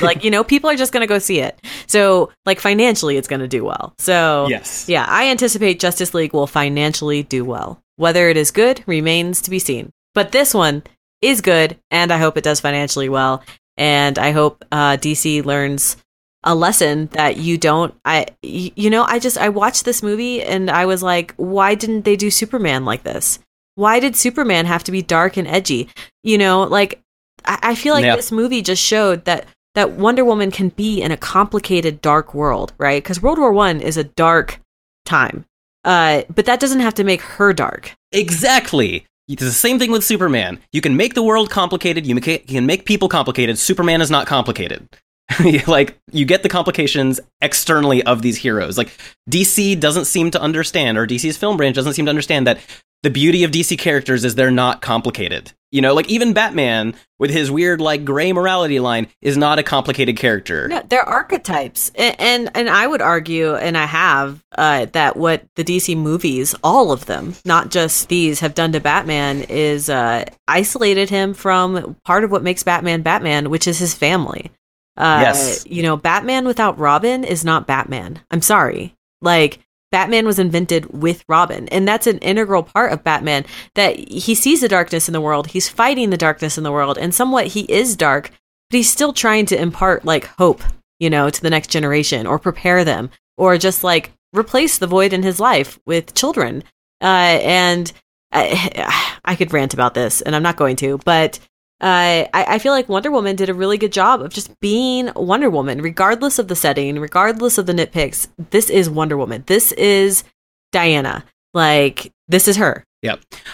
Like, 0.00 0.24
you 0.24 0.30
know, 0.32 0.42
people 0.42 0.68
are 0.70 0.74
just 0.76 0.92
going 0.92 1.02
to 1.02 1.06
go 1.06 1.20
see 1.20 1.38
it. 1.38 1.56
So, 1.86 2.32
like, 2.46 2.58
financially, 2.58 3.16
it's 3.16 3.28
going 3.28 3.40
to 3.42 3.46
do 3.48 3.62
well. 3.64 3.94
So, 3.98 4.46
Yes. 4.50 4.86
yeah, 4.88 5.06
I 5.08 5.28
anticipate 5.28 5.78
Justice 5.78 6.14
League 6.14 6.32
will 6.32 6.48
financially 6.48 7.22
do 7.22 7.44
well. 7.44 7.80
Whether 7.96 8.28
it 8.28 8.36
is 8.36 8.50
good 8.50 8.82
remains 8.86 9.40
to 9.42 9.50
be 9.50 9.60
seen. 9.60 9.90
But 10.14 10.32
this 10.32 10.52
one 10.52 10.82
is 11.22 11.40
good, 11.40 11.78
and 11.90 12.12
I 12.12 12.18
hope 12.18 12.36
it 12.36 12.44
does 12.44 12.60
financially 12.60 13.08
well. 13.08 13.42
And 13.78 14.18
I 14.18 14.32
hope 14.32 14.64
uh, 14.70 14.96
DC 14.98 15.44
learns 15.44 15.96
a 16.44 16.54
lesson 16.54 17.06
that 17.12 17.36
you 17.36 17.56
don't. 17.56 17.94
i 18.04 18.26
you 18.42 18.90
know, 18.90 19.04
I 19.04 19.18
just 19.18 19.38
I 19.38 19.48
watched 19.48 19.84
this 19.84 20.02
movie 20.02 20.42
and 20.42 20.70
I 20.70 20.86
was 20.86 21.02
like, 21.02 21.32
why 21.36 21.74
didn't 21.74 22.04
they 22.04 22.16
do 22.16 22.30
Superman 22.30 22.84
like 22.84 23.04
this? 23.04 23.38
Why 23.76 24.00
did 24.00 24.16
Superman 24.16 24.66
have 24.66 24.84
to 24.84 24.92
be 24.92 25.00
dark 25.02 25.36
and 25.36 25.48
edgy? 25.48 25.88
You 26.22 26.36
know, 26.38 26.64
like 26.64 27.00
I, 27.44 27.58
I 27.62 27.74
feel 27.74 27.94
like 27.94 28.04
Yeah. 28.04 28.16
this 28.16 28.32
movie 28.32 28.60
just 28.60 28.82
showed 28.82 29.24
that 29.24 29.46
that 29.74 29.92
Wonder 29.92 30.24
Woman 30.24 30.50
can 30.50 30.68
be 30.70 31.00
in 31.00 31.12
a 31.12 31.16
complicated, 31.16 32.02
dark 32.02 32.34
world, 32.34 32.74
right? 32.76 33.02
Because 33.02 33.22
World 33.22 33.38
War 33.38 33.52
One 33.52 33.80
is 33.80 33.96
a 33.96 34.04
dark 34.04 34.60
time, 35.06 35.46
uh, 35.84 36.22
but 36.34 36.44
that 36.44 36.60
doesn't 36.60 36.80
have 36.80 36.94
to 36.94 37.04
make 37.04 37.22
her 37.22 37.52
dark. 37.54 37.94
Exactly. 38.10 39.06
It's 39.28 39.42
the 39.42 39.52
same 39.52 39.78
thing 39.78 39.90
with 39.90 40.04
Superman. 40.04 40.58
You 40.72 40.80
can 40.80 40.96
make 40.96 41.14
the 41.14 41.22
world 41.22 41.50
complicated. 41.50 42.06
You 42.06 42.20
can 42.20 42.66
make 42.66 42.84
people 42.84 43.08
complicated. 43.08 43.58
Superman 43.58 44.00
is 44.00 44.10
not 44.10 44.26
complicated. 44.26 44.88
like 45.66 45.98
you 46.10 46.24
get 46.24 46.42
the 46.42 46.48
complications 46.48 47.20
externally 47.40 48.02
of 48.02 48.22
these 48.22 48.36
heroes. 48.36 48.76
Like 48.76 48.90
DC 49.30 49.78
doesn't 49.78 50.06
seem 50.06 50.30
to 50.32 50.40
understand, 50.40 50.98
or 50.98 51.06
DC's 51.06 51.36
film 51.36 51.56
branch 51.56 51.76
doesn't 51.76 51.94
seem 51.94 52.06
to 52.06 52.10
understand 52.10 52.46
that 52.46 52.60
the 53.02 53.10
beauty 53.10 53.44
of 53.44 53.50
DC 53.50 53.78
characters 53.78 54.24
is 54.24 54.34
they're 54.34 54.50
not 54.50 54.80
complicated. 54.82 55.52
You 55.70 55.80
know, 55.80 55.94
like 55.94 56.08
even 56.10 56.34
Batman 56.34 56.94
with 57.18 57.30
his 57.30 57.50
weird 57.50 57.80
like 57.80 58.04
gray 58.04 58.30
morality 58.34 58.78
line 58.78 59.06
is 59.22 59.38
not 59.38 59.58
a 59.58 59.62
complicated 59.62 60.18
character. 60.18 60.68
No, 60.68 60.82
they're 60.86 61.08
archetypes, 61.08 61.90
and 61.94 62.14
and, 62.20 62.50
and 62.54 62.68
I 62.68 62.86
would 62.86 63.00
argue, 63.00 63.54
and 63.54 63.78
I 63.78 63.86
have, 63.86 64.44
uh, 64.58 64.84
that 64.92 65.16
what 65.16 65.46
the 65.56 65.64
DC 65.64 65.96
movies, 65.96 66.54
all 66.62 66.92
of 66.92 67.06
them, 67.06 67.34
not 67.46 67.70
just 67.70 68.10
these, 68.10 68.40
have 68.40 68.52
done 68.54 68.72
to 68.72 68.80
Batman 68.80 69.44
is 69.48 69.88
uh, 69.88 70.26
isolated 70.46 71.08
him 71.08 71.32
from 71.32 71.96
part 72.04 72.24
of 72.24 72.30
what 72.30 72.42
makes 72.42 72.62
Batman 72.62 73.00
Batman, 73.00 73.48
which 73.48 73.66
is 73.66 73.78
his 73.78 73.94
family. 73.94 74.50
Uh, 74.98 75.20
Yes. 75.22 75.64
you 75.66 75.82
know, 75.82 75.96
Batman 75.96 76.44
without 76.44 76.78
Robin 76.78 77.24
is 77.24 77.46
not 77.46 77.66
Batman. 77.66 78.20
I'm 78.30 78.42
sorry, 78.42 78.94
like. 79.22 79.58
Batman 79.92 80.26
was 80.26 80.40
invented 80.40 80.86
with 80.92 81.22
Robin, 81.28 81.68
and 81.68 81.86
that's 81.86 82.08
an 82.08 82.18
integral 82.18 82.64
part 82.64 82.92
of 82.92 83.04
Batman 83.04 83.44
that 83.74 83.96
he 83.96 84.34
sees 84.34 84.62
the 84.62 84.68
darkness 84.68 85.08
in 85.08 85.12
the 85.12 85.20
world, 85.20 85.48
he's 85.48 85.68
fighting 85.68 86.10
the 86.10 86.16
darkness 86.16 86.58
in 86.58 86.64
the 86.64 86.72
world, 86.72 86.98
and 86.98 87.14
somewhat 87.14 87.48
he 87.48 87.60
is 87.70 87.94
dark, 87.94 88.30
but 88.70 88.78
he's 88.78 88.90
still 88.90 89.12
trying 89.12 89.46
to 89.46 89.60
impart 89.60 90.04
like 90.04 90.24
hope, 90.38 90.62
you 90.98 91.10
know, 91.10 91.30
to 91.30 91.42
the 91.42 91.50
next 91.50 91.70
generation 91.70 92.26
or 92.26 92.38
prepare 92.38 92.84
them 92.84 93.10
or 93.36 93.56
just 93.58 93.84
like 93.84 94.12
replace 94.32 94.78
the 94.78 94.86
void 94.86 95.12
in 95.12 95.22
his 95.22 95.38
life 95.38 95.78
with 95.86 96.14
children. 96.14 96.64
Uh, 97.00 97.38
and 97.42 97.92
I, 98.32 99.18
I 99.24 99.36
could 99.36 99.52
rant 99.52 99.74
about 99.74 99.94
this, 99.94 100.22
and 100.22 100.34
I'm 100.34 100.42
not 100.42 100.56
going 100.56 100.76
to, 100.76 100.98
but 101.04 101.38
uh, 101.82 102.30
I, 102.32 102.44
I 102.54 102.58
feel 102.60 102.72
like 102.72 102.88
Wonder 102.88 103.10
Woman 103.10 103.34
did 103.34 103.48
a 103.48 103.54
really 103.54 103.76
good 103.76 103.92
job 103.92 104.22
of 104.22 104.32
just 104.32 104.58
being 104.60 105.10
Wonder 105.16 105.50
Woman, 105.50 105.82
regardless 105.82 106.38
of 106.38 106.46
the 106.46 106.54
setting, 106.54 106.98
regardless 107.00 107.58
of 107.58 107.66
the 107.66 107.72
nitpicks. 107.72 108.28
This 108.50 108.70
is 108.70 108.88
Wonder 108.88 109.16
Woman. 109.16 109.42
This 109.46 109.72
is 109.72 110.22
Diana. 110.70 111.24
Like, 111.52 112.12
this 112.28 112.46
is 112.46 112.56
her. 112.56 112.84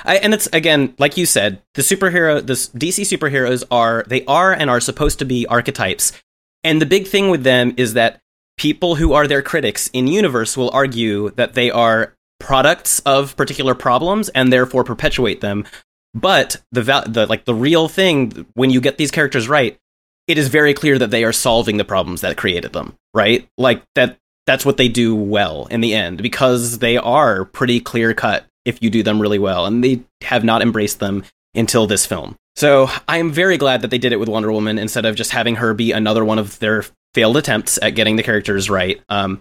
I, 0.05 0.17
and 0.17 0.35
it's 0.35 0.47
again, 0.53 0.95
like 0.99 1.17
you 1.17 1.25
said, 1.25 1.63
the 1.73 1.81
superhero, 1.81 2.47
the 2.47 2.53
DC 2.53 3.19
superheroes 3.19 3.65
are 3.71 4.05
they 4.07 4.27
are 4.27 4.53
and 4.53 4.69
are 4.69 4.81
supposed 4.81 5.19
to 5.21 5.25
be 5.25 5.47
archetypes. 5.47 6.13
And 6.63 6.83
the 6.83 6.87
big 6.87 7.07
thing 7.07 7.31
with 7.31 7.45
them 7.45 7.73
is 7.79 7.95
that 7.95 8.21
people 8.59 8.97
who 8.97 9.15
are 9.15 9.27
their 9.27 9.41
critics 9.41 9.89
in 9.95 10.07
universe 10.07 10.55
will 10.55 10.71
argue 10.73 11.31
that 11.31 11.55
they 11.55 11.71
are 11.71 12.15
products 12.39 12.99
of 13.01 13.37
particular 13.37 13.75
problems 13.75 14.29
and 14.31 14.53
therefore 14.53 14.85
perpetuate 14.85 15.41
them. 15.41 15.65
But 16.15 16.63
the 16.73 16.83
val- 16.83 17.05
the 17.07 17.27
like 17.27 17.45
the 17.45 17.55
real 17.55 17.89
thing 17.89 18.47
when 18.55 18.71
you 18.71 18.81
get 18.81 18.99
these 18.99 19.11
characters 19.11 19.49
right, 19.49 19.79
it 20.27 20.39
is 20.39 20.49
very 20.49 20.75
clear 20.75 20.99
that 20.99 21.11
they 21.11 21.25
are 21.25 21.33
solving 21.33 21.77
the 21.77 21.85
problems 21.85 22.21
that 22.21 22.37
created 22.37 22.73
them, 22.73 22.95
right? 23.15 23.49
Like 23.57 23.83
that 23.95 24.19
that's 24.47 24.65
what 24.65 24.79
they 24.79 24.89
do 24.89 25.15
well 25.15 25.67
in 25.67 25.81
the 25.81 25.95
end 25.95 26.23
because 26.23 26.79
they 26.79 26.97
are 26.97 27.45
pretty 27.45 27.81
clear 27.81 28.15
cut 28.15 28.47
if 28.65 28.83
you 28.83 28.91
do 28.91 29.03
them 29.03 29.21
really 29.21 29.39
well 29.39 29.67
and 29.67 29.85
they 29.85 30.03
have 30.23 30.45
not 30.45 30.63
embraced 30.63 31.01
them 31.01 31.23
until 31.55 31.87
this 31.87 32.07
film. 32.07 32.37
So, 32.57 32.89
I 33.07 33.19
am 33.19 33.31
very 33.31 33.57
glad 33.57 33.83
that 33.83 33.89
they 33.93 33.99
did 33.99 34.13
it 34.13 34.19
with 34.19 34.29
Wonder 34.29 34.51
Woman 34.51 34.79
instead 34.79 35.05
of 35.05 35.15
just 35.15 35.31
having 35.31 35.57
her 35.57 35.75
be 35.75 35.93
another 35.93 36.25
one 36.25 36.41
of 36.41 36.59
their 36.59 36.85
failed 37.15 37.37
attempts 37.37 37.79
at 37.81 37.91
getting 37.91 38.17
the 38.17 38.23
characters 38.23 38.69
right. 38.69 39.01
Um 39.09 39.41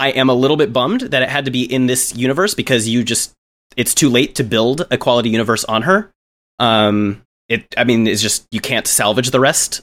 I 0.00 0.10
am 0.10 0.28
a 0.28 0.34
little 0.34 0.56
bit 0.56 0.72
bummed 0.72 1.00
that 1.00 1.22
it 1.22 1.28
had 1.28 1.46
to 1.46 1.50
be 1.50 1.62
in 1.62 1.86
this 1.86 2.14
universe 2.14 2.54
because 2.54 2.88
you 2.88 3.02
just 3.02 3.34
it's 3.78 3.94
too 3.94 4.10
late 4.10 4.34
to 4.34 4.44
build 4.44 4.86
a 4.90 4.98
quality 4.98 5.30
universe 5.30 5.64
on 5.64 5.82
her. 5.82 6.10
Um 6.58 7.22
it 7.48 7.72
I 7.78 7.84
mean 7.84 8.06
it's 8.06 8.20
just 8.20 8.46
you 8.50 8.60
can't 8.60 8.86
salvage 8.86 9.30
the 9.30 9.40
rest 9.40 9.82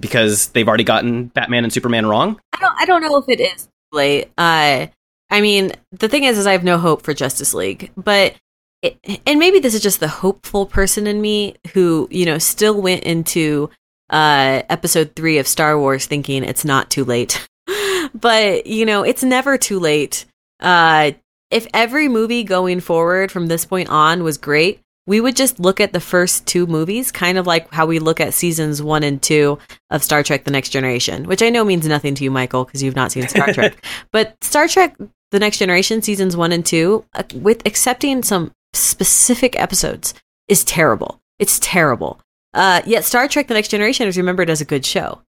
because 0.00 0.48
they've 0.48 0.66
already 0.66 0.82
gotten 0.82 1.26
Batman 1.26 1.62
and 1.62 1.72
Superman 1.72 2.06
wrong. 2.06 2.40
I 2.52 2.60
don't 2.60 2.80
I 2.80 2.84
don't 2.86 3.02
know 3.02 3.16
if 3.18 3.28
it 3.28 3.40
is 3.40 3.68
late. 3.92 4.32
Uh 4.36 4.86
I 5.30 5.40
mean, 5.40 5.72
the 5.92 6.08
thing 6.08 6.24
is 6.24 6.38
is 6.38 6.46
I 6.46 6.52
have 6.52 6.64
no 6.64 6.78
hope 6.78 7.02
for 7.02 7.14
Justice 7.14 7.54
League, 7.54 7.90
but 7.96 8.34
it, 8.82 8.98
and 9.26 9.38
maybe 9.38 9.58
this 9.58 9.74
is 9.74 9.82
just 9.82 10.00
the 10.00 10.08
hopeful 10.08 10.66
person 10.66 11.06
in 11.06 11.20
me 11.20 11.56
who, 11.72 12.08
you 12.10 12.24
know, 12.24 12.38
still 12.38 12.80
went 12.80 13.04
into 13.04 13.70
uh 14.10 14.62
episode 14.70 15.14
3 15.14 15.38
of 15.38 15.46
Star 15.46 15.78
Wars 15.78 16.06
thinking 16.06 16.44
it's 16.44 16.64
not 16.64 16.90
too 16.90 17.04
late. 17.04 17.46
but, 18.14 18.66
you 18.66 18.86
know, 18.86 19.02
it's 19.02 19.22
never 19.22 19.58
too 19.58 19.78
late. 19.78 20.24
Uh 20.60 21.12
if 21.54 21.68
every 21.72 22.08
movie 22.08 22.42
going 22.42 22.80
forward 22.80 23.30
from 23.30 23.46
this 23.46 23.64
point 23.64 23.88
on 23.88 24.24
was 24.24 24.38
great, 24.38 24.80
we 25.06 25.20
would 25.20 25.36
just 25.36 25.60
look 25.60 25.80
at 25.80 25.92
the 25.92 26.00
first 26.00 26.46
two 26.46 26.66
movies, 26.66 27.12
kind 27.12 27.38
of 27.38 27.46
like 27.46 27.72
how 27.72 27.86
we 27.86 28.00
look 28.00 28.20
at 28.20 28.34
seasons 28.34 28.82
one 28.82 29.04
and 29.04 29.22
two 29.22 29.58
of 29.90 30.02
Star 30.02 30.24
Trek 30.24 30.44
The 30.44 30.50
Next 30.50 30.70
Generation, 30.70 31.28
which 31.28 31.42
I 31.42 31.50
know 31.50 31.64
means 31.64 31.86
nothing 31.86 32.16
to 32.16 32.24
you, 32.24 32.30
Michael, 32.32 32.64
because 32.64 32.82
you've 32.82 32.96
not 32.96 33.12
seen 33.12 33.28
Star 33.28 33.52
Trek. 33.52 33.84
But 34.10 34.36
Star 34.42 34.66
Trek 34.66 34.96
The 35.30 35.38
Next 35.38 35.58
Generation, 35.58 36.02
seasons 36.02 36.36
one 36.36 36.50
and 36.50 36.66
two, 36.66 37.04
uh, 37.14 37.22
with 37.36 37.64
accepting 37.66 38.24
some 38.24 38.50
specific 38.72 39.56
episodes, 39.56 40.12
is 40.48 40.64
terrible. 40.64 41.20
It's 41.38 41.60
terrible. 41.60 42.20
Uh, 42.52 42.82
yet 42.84 43.04
Star 43.04 43.28
Trek 43.28 43.46
The 43.46 43.54
Next 43.54 43.68
Generation 43.68 44.08
is 44.08 44.16
remembered 44.16 44.50
as 44.50 44.60
a 44.60 44.64
good 44.64 44.84
show. 44.84 45.20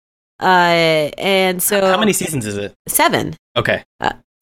Uh, 0.41 1.11
and 1.19 1.63
so 1.63 1.83
How 1.83 1.99
many 1.99 2.15
seasons 2.15 2.47
is 2.47 2.57
it? 2.57 2.75
Seven. 2.89 3.37
Okay. 3.57 3.85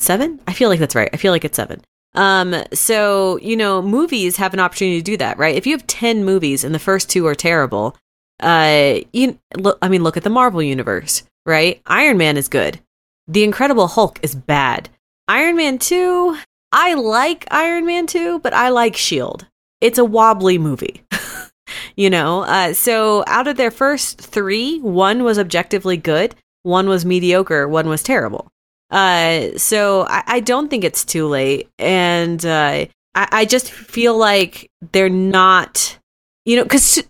Seven? 0.03 0.41
I 0.49 0.53
feel 0.53 0.69
like 0.69 0.81
that's 0.81 0.97
right. 0.97 1.11
I 1.13 1.17
feel 1.17 1.33
like 1.33 1.45
it's 1.45 1.57
seven. 1.57 1.81
Um, 2.15 2.57
so 2.73 3.39
you 3.39 3.57
know, 3.57 3.81
movies 3.81 4.37
have 4.37 4.53
an 4.53 4.61
opportunity 4.61 4.99
to 4.99 5.05
do 5.05 5.17
that, 5.19 5.39
right? 5.39 5.55
If 5.55 5.67
you 5.67 5.73
have 5.73 5.87
ten 5.87 6.25
movies 6.25 6.65
and 6.65 6.75
the 6.75 6.81
first 6.81 7.09
two 7.09 7.27
are 7.27 7.35
terrible, 7.35 7.97
uh, 8.41 9.01
you 9.13 9.39
look. 9.57 9.79
I 9.81 9.89
mean, 9.89 10.03
look 10.03 10.17
at 10.17 10.25
the 10.25 10.31
Marvel 10.31 10.63
universe, 10.63 11.23
right? 11.47 11.81
Iron 11.87 12.19
Man 12.19 12.37
is 12.37 12.49
good. 12.49 12.81
The 13.29 13.45
Incredible 13.45 13.87
Hulk 13.87 14.19
is 14.23 14.35
bad. 14.35 14.91
Iron 15.29 15.57
Man 15.57 15.79
two, 15.79 16.37
I 16.73 16.95
like 16.95 17.47
Iron 17.51 17.87
Man 17.87 18.07
two, 18.07 18.41
but 18.41 18.53
I 18.53 18.71
like 18.71 18.97
Shield. 18.97 19.47
It's 19.81 19.99
a 19.99 20.05
wobbly 20.05 20.59
movie. 20.59 21.05
you 21.97 22.11
know, 22.11 22.43
uh, 22.43 22.75
so 22.75 23.23
out 23.29 23.47
of 23.47 23.57
their 23.57 23.71
first 23.71 24.21
three, 24.21 24.81
one 24.81 25.23
was 25.23 25.39
objectively 25.39 25.97
good, 25.97 26.35
one 26.63 26.89
was 26.89 27.05
mediocre, 27.05 27.69
one 27.69 27.89
was 27.89 28.03
terrible. 28.03 28.51
Uh, 28.93 29.57
so 29.59 30.07
I, 30.09 30.23
I 30.27 30.41
don't 30.41 30.69
think 30.69 30.85
it's 30.85 31.05
too 31.05 31.27
late, 31.27 31.69
and 31.79 32.45
uh, 32.45 32.87
I, 33.15 33.29
I 33.33 33.45
just 33.47 33.71
feel 33.71 34.17
like 34.17 34.71
they're 34.93 35.09
not, 35.09 35.99
you 36.45 36.57
know, 36.57 36.63
because 36.63 37.03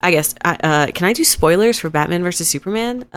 I 0.00 0.10
guess 0.10 0.34
uh, 0.44 0.88
can 0.94 1.06
I 1.06 1.12
do 1.12 1.22
spoilers 1.24 1.78
for 1.78 1.90
Batman 1.90 2.22
versus 2.22 2.48
Superman? 2.48 3.04
Uh, 3.12 3.16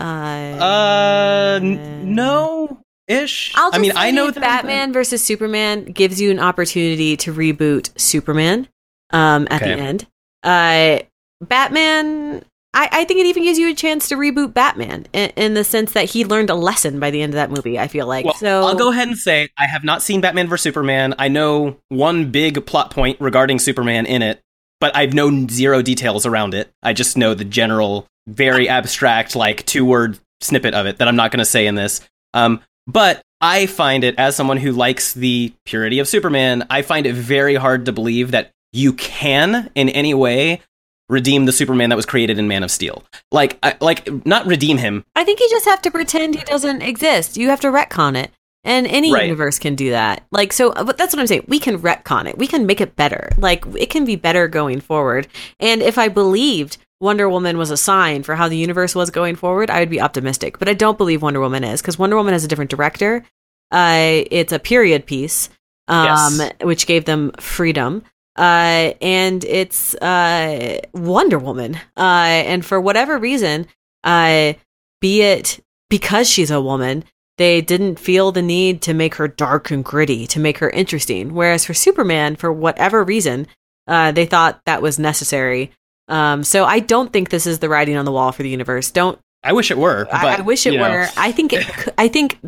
Uh, 0.60 1.58
no 1.62 2.80
ish. 3.08 3.52
I'll 3.56 3.70
I 3.72 3.78
mean, 3.78 3.92
I 3.96 4.10
know 4.10 4.30
that 4.30 4.40
Batman 4.40 4.92
versus 4.92 5.24
Superman 5.24 5.86
gives 5.86 6.20
you 6.20 6.30
an 6.30 6.38
opportunity 6.38 7.16
to 7.18 7.32
reboot 7.32 7.98
Superman 7.98 8.68
um, 9.10 9.48
at 9.50 9.62
the 9.62 9.68
end. 9.70 10.06
Uh, 10.42 11.00
Batman, 11.40 12.44
I, 12.76 12.88
I 12.92 13.04
think 13.06 13.20
it 13.20 13.26
even 13.26 13.42
gives 13.42 13.58
you 13.58 13.70
a 13.70 13.74
chance 13.74 14.06
to 14.10 14.16
reboot 14.16 14.52
Batman 14.52 15.06
in, 15.14 15.30
in 15.30 15.54
the 15.54 15.64
sense 15.64 15.92
that 15.92 16.10
he 16.10 16.26
learned 16.26 16.50
a 16.50 16.54
lesson 16.54 17.00
by 17.00 17.10
the 17.10 17.22
end 17.22 17.32
of 17.32 17.36
that 17.36 17.50
movie. 17.50 17.78
I 17.78 17.88
feel 17.88 18.06
like 18.06 18.26
Well, 18.26 18.34
so. 18.34 18.64
I'll 18.64 18.76
go 18.76 18.92
ahead 18.92 19.08
and 19.08 19.16
say 19.16 19.48
I 19.58 19.66
have 19.66 19.82
not 19.82 20.02
seen 20.02 20.20
Batman 20.20 20.46
vs 20.46 20.62
Superman. 20.62 21.14
I 21.18 21.28
know 21.28 21.78
one 21.88 22.30
big 22.30 22.66
plot 22.66 22.90
point 22.90 23.18
regarding 23.18 23.58
Superman 23.60 24.04
in 24.04 24.20
it, 24.20 24.42
but 24.78 24.94
I've 24.94 25.14
known 25.14 25.48
zero 25.48 25.80
details 25.80 26.26
around 26.26 26.52
it. 26.52 26.70
I 26.82 26.92
just 26.92 27.16
know 27.16 27.32
the 27.32 27.46
general, 27.46 28.06
very 28.26 28.68
abstract, 28.68 29.34
like 29.34 29.64
two 29.64 29.86
word 29.86 30.18
snippet 30.42 30.74
of 30.74 30.84
it 30.84 30.98
that 30.98 31.08
I'm 31.08 31.16
not 31.16 31.30
going 31.30 31.38
to 31.38 31.46
say 31.46 31.66
in 31.66 31.76
this. 31.76 32.02
Um, 32.34 32.60
but 32.86 33.22
I 33.40 33.64
find 33.64 34.04
it, 34.04 34.16
as 34.18 34.36
someone 34.36 34.58
who 34.58 34.72
likes 34.72 35.14
the 35.14 35.54
purity 35.64 35.98
of 35.98 36.08
Superman, 36.08 36.66
I 36.68 36.82
find 36.82 37.06
it 37.06 37.14
very 37.14 37.54
hard 37.54 37.86
to 37.86 37.92
believe 37.92 38.32
that 38.32 38.50
you 38.74 38.92
can, 38.92 39.70
in 39.74 39.88
any 39.88 40.12
way, 40.12 40.60
redeem 41.08 41.44
the 41.44 41.52
Superman 41.52 41.90
that 41.90 41.96
was 41.96 42.06
created 42.06 42.38
in 42.38 42.48
Man 42.48 42.62
of 42.62 42.70
Steel. 42.70 43.04
Like, 43.30 43.58
I, 43.62 43.76
like 43.80 44.26
not 44.26 44.46
redeem 44.46 44.78
him, 44.78 45.04
I 45.14 45.24
think 45.24 45.40
you 45.40 45.48
just 45.50 45.64
have 45.66 45.82
to 45.82 45.90
pretend 45.90 46.34
he 46.34 46.42
doesn't 46.42 46.82
exist. 46.82 47.36
You 47.36 47.48
have 47.50 47.60
to 47.60 47.68
retcon 47.68 48.16
it. 48.16 48.30
And 48.64 48.88
any 48.88 49.12
Right. 49.14 49.22
universe 49.26 49.60
can 49.60 49.76
do 49.76 49.90
that. 49.90 50.24
Like, 50.32 50.52
so, 50.52 50.72
but 50.72 50.98
that's 50.98 51.14
what 51.14 51.20
I'm 51.20 51.26
saying. 51.28 51.44
We 51.46 51.60
can 51.60 51.78
retcon 51.78 52.26
it. 52.26 52.36
We 52.36 52.48
can 52.48 52.66
make 52.66 52.80
it 52.80 52.96
better. 52.96 53.30
Like, 53.38 53.64
it 53.78 53.90
can 53.90 54.04
be 54.04 54.16
better 54.16 54.48
going 54.48 54.80
forward. 54.80 55.28
And 55.60 55.82
if 55.82 55.98
I 55.98 56.08
believed 56.08 56.76
Wonder 57.00 57.28
Woman 57.28 57.58
was 57.58 57.70
a 57.70 57.76
sign 57.76 58.24
for 58.24 58.34
how 58.34 58.48
the 58.48 58.56
universe 58.56 58.96
was 58.96 59.10
going 59.10 59.36
forward, 59.36 59.70
I 59.70 59.78
would 59.78 59.90
be 59.90 60.00
optimistic. 60.00 60.58
But 60.58 60.68
I 60.68 60.74
don't 60.74 60.98
believe 60.98 61.22
Wonder 61.22 61.38
Woman 61.38 61.62
is 61.62 61.80
because 61.80 61.96
Wonder 61.96 62.16
Woman 62.16 62.32
has 62.32 62.42
a 62.44 62.48
different 62.48 62.70
director. 62.70 63.22
Uh, 63.70 64.24
it's 64.32 64.52
a 64.52 64.58
period 64.58 65.06
piece, 65.06 65.48
um, 65.86 66.06
Yes. 66.40 66.52
which 66.62 66.86
gave 66.88 67.04
them 67.04 67.30
freedom. 67.38 68.02
Uh, 68.36 68.92
and 69.00 69.44
it's 69.44 69.94
uh, 69.96 70.80
Wonder 70.92 71.38
Woman. 71.38 71.76
Uh, 71.96 72.44
and 72.44 72.64
for 72.64 72.80
whatever 72.80 73.18
reason, 73.18 73.66
uh, 74.04 74.52
be 75.00 75.22
it 75.22 75.60
because 75.88 76.28
she's 76.28 76.50
a 76.50 76.60
woman, 76.60 77.04
they 77.38 77.60
didn't 77.60 77.98
feel 77.98 78.32
the 78.32 78.42
need 78.42 78.82
to 78.82 78.94
make 78.94 79.16
her 79.16 79.28
dark 79.28 79.70
and 79.70 79.84
gritty, 79.84 80.26
to 80.28 80.40
make 80.40 80.58
her 80.58 80.70
interesting. 80.70 81.34
Whereas 81.34 81.64
for 81.64 81.74
Superman, 81.74 82.36
for 82.36 82.52
whatever 82.52 83.04
reason, 83.04 83.46
uh, 83.86 84.12
they 84.12 84.26
thought 84.26 84.60
that 84.66 84.82
was 84.82 84.98
necessary. 84.98 85.72
Um, 86.08 86.44
so 86.44 86.64
I 86.64 86.80
don't 86.80 87.12
think 87.12 87.30
this 87.30 87.46
is 87.46 87.58
the 87.58 87.68
writing 87.68 87.96
on 87.96 88.04
the 88.04 88.12
wall 88.12 88.32
for 88.32 88.42
the 88.42 88.48
universe. 88.48 88.90
Don't. 88.90 89.18
I 89.42 89.52
wish 89.52 89.70
it 89.70 89.78
were. 89.78 90.06
But, 90.06 90.14
I, 90.14 90.36
I 90.36 90.40
wish 90.40 90.66
it 90.66 90.74
you 90.74 90.78
know. 90.78 90.90
were. 90.90 91.08
I 91.16 91.32
think 91.32 91.52
it. 91.52 91.94
I 91.98 92.08
think 92.08 92.38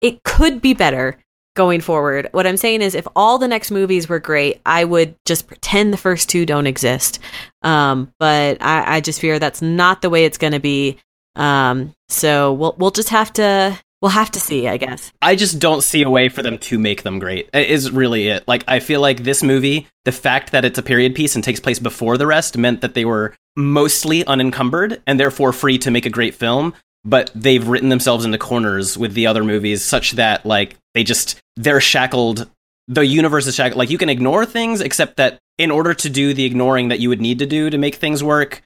it 0.00 0.22
could 0.22 0.60
be 0.60 0.74
better 0.74 1.18
going 1.56 1.80
forward. 1.80 2.28
What 2.30 2.46
I'm 2.46 2.56
saying 2.56 2.82
is, 2.82 2.94
if 2.94 3.08
all 3.16 3.38
the 3.38 3.48
next 3.48 3.72
movies 3.72 4.08
were 4.08 4.20
great, 4.20 4.60
I 4.64 4.84
would 4.84 5.16
just 5.24 5.48
pretend 5.48 5.92
the 5.92 5.98
first 5.98 6.28
two 6.28 6.46
don't 6.46 6.68
exist. 6.68 7.18
Um, 7.62 8.12
but 8.20 8.62
I, 8.62 8.96
I 8.96 9.00
just 9.00 9.20
fear 9.20 9.40
that's 9.40 9.62
not 9.62 10.02
the 10.02 10.10
way 10.10 10.24
it's 10.24 10.38
going 10.38 10.52
to 10.52 10.60
be. 10.60 10.98
Um, 11.34 11.92
so 12.08 12.52
we'll 12.52 12.76
we'll 12.78 12.92
just 12.92 13.08
have 13.08 13.32
to 13.34 13.76
we'll 14.00 14.10
have 14.10 14.30
to 14.32 14.40
see, 14.40 14.68
I 14.68 14.76
guess. 14.76 15.12
I 15.20 15.34
just 15.34 15.58
don't 15.58 15.82
see 15.82 16.02
a 16.02 16.10
way 16.10 16.28
for 16.28 16.42
them 16.42 16.58
to 16.58 16.78
make 16.78 17.02
them 17.02 17.18
great. 17.18 17.50
Is 17.52 17.90
really 17.90 18.28
it. 18.28 18.46
Like 18.46 18.64
I 18.68 18.78
feel 18.80 19.00
like 19.00 19.24
this 19.24 19.42
movie, 19.42 19.88
the 20.04 20.12
fact 20.12 20.52
that 20.52 20.64
it's 20.64 20.78
a 20.78 20.82
period 20.82 21.14
piece 21.14 21.34
and 21.34 21.42
takes 21.42 21.60
place 21.60 21.78
before 21.78 22.16
the 22.16 22.26
rest 22.26 22.56
meant 22.56 22.80
that 22.82 22.94
they 22.94 23.04
were 23.04 23.34
mostly 23.56 24.24
unencumbered 24.26 25.02
and 25.06 25.18
therefore 25.18 25.52
free 25.52 25.78
to 25.78 25.90
make 25.90 26.06
a 26.06 26.10
great 26.10 26.34
film, 26.34 26.74
but 27.06 27.30
they've 27.34 27.66
written 27.66 27.88
themselves 27.88 28.26
into 28.26 28.36
corners 28.36 28.98
with 28.98 29.14
the 29.14 29.26
other 29.26 29.44
movies 29.44 29.82
such 29.82 30.12
that 30.12 30.44
like 30.44 30.76
they 30.92 31.04
just 31.04 31.40
they're 31.56 31.80
shackled 31.80 32.50
the 32.88 33.04
universe 33.04 33.46
is 33.46 33.54
shackled. 33.54 33.78
Like 33.78 33.90
you 33.90 33.98
can 33.98 34.08
ignore 34.08 34.46
things 34.46 34.80
except 34.80 35.16
that 35.16 35.38
in 35.58 35.70
order 35.70 35.94
to 35.94 36.10
do 36.10 36.34
the 36.34 36.44
ignoring 36.44 36.88
that 36.88 37.00
you 37.00 37.08
would 37.08 37.20
need 37.20 37.38
to 37.40 37.46
do 37.46 37.70
to 37.70 37.78
make 37.78 37.96
things 37.96 38.22
work, 38.22 38.62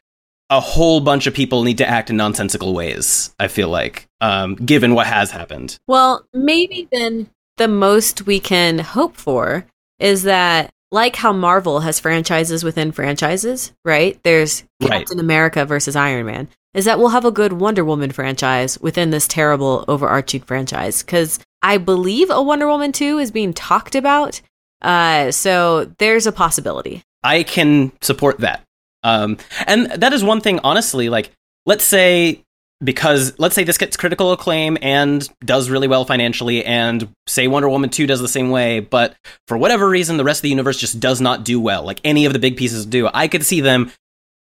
a 0.51 0.61
whole 0.61 1.01
bunch 1.01 1.27
of 1.27 1.35
people 1.35 1.63
need 1.63 1.79
to 1.79 1.89
act 1.89 2.11
in 2.11 2.17
nonsensical 2.17 2.75
ways, 2.75 3.35
I 3.39 3.49
feel 3.49 3.69
like. 3.69 4.07
Um, 4.21 4.57
given 4.57 4.95
what 4.95 5.07
has 5.07 5.31
happened. 5.31 5.79
Well, 5.87 6.27
maybe 6.35 6.89
then 6.91 7.31
the 7.57 7.69
most 7.69 8.27
we 8.27 8.41
can 8.41 8.81
hope 8.81 9.17
for 9.17 9.67
is 9.99 10.25
that, 10.25 10.71
like 10.91 11.17
how 11.17 11.33
Marvel 11.33 11.81
has 11.81 12.01
franchises 12.01 12.65
within 12.65 12.93
franchises, 12.93 13.73
right? 13.85 14.19
There's 14.23 14.65
Right. 14.81 14.91
Captain 15.01 15.21
America 15.21 15.65
versus 15.65 15.95
Iron 15.95 16.27
Man. 16.27 16.49
Is 16.73 16.85
that 16.85 16.99
we'll 16.99 17.09
have 17.09 17.25
a 17.25 17.31
good 17.31 17.53
Wonder 17.55 17.85
Woman 17.85 18.13
franchise 18.13 18.79
within 18.81 19.11
this 19.11 19.27
terrible 19.29 19.85
overarching 19.89 20.43
franchise? 20.43 21.03
Because 21.03 21.39
I 21.63 21.79
believe 21.79 22.31
a 22.31 22.43
Wonder 22.43 22.69
Woman 22.69 22.93
2 22.93 23.19
is 23.19 23.31
being 23.31 23.53
talked 23.53 23.95
about. 23.95 24.41
Uh, 24.81 25.31
so 25.31 25.93
there's 25.99 26.27
a 26.27 26.33
possibility. 26.33 27.03
I 27.23 27.43
can 27.43 27.93
support 28.01 28.39
that. 28.39 28.63
Um, 29.03 29.37
and 29.67 29.87
that 29.93 30.13
is 30.13 30.23
one 30.25 30.41
thing, 30.41 30.61
honestly, 30.65 31.09
like, 31.09 31.31
let's 31.67 31.85
say, 31.85 32.45
because 32.83 33.39
let's 33.39 33.55
say 33.55 33.65
this 33.65 33.79
gets 33.79 33.97
critical 33.97 34.33
acclaim 34.33 34.79
and 34.81 35.29
does 35.45 35.69
really 35.69 35.89
well 35.89 36.05
financially, 36.05 36.65
and 36.65 37.09
say 37.27 37.47
Wonder 37.49 37.69
Woman 37.69 37.91
2 37.91 38.07
does 38.07 38.21
the 38.21 38.29
same 38.29 38.51
way, 38.51 38.81
but 38.81 39.17
for 39.47 39.57
whatever 39.57 39.89
reason, 39.89 40.17
the 40.17 40.25
rest 40.25 40.39
of 40.39 40.43
the 40.43 40.49
universe 40.51 40.79
just 40.79 41.01
does 41.01 41.21
not 41.21 41.45
do 41.45 41.61
well, 41.61 41.83
like 41.85 42.01
any 42.05 42.25
of 42.25 42.33
the 42.33 42.39
big 42.39 42.57
pieces 42.57 42.87
do. 42.87 43.09
I 43.13 43.29
could 43.29 43.45
see 43.45 43.61
them 43.61 43.93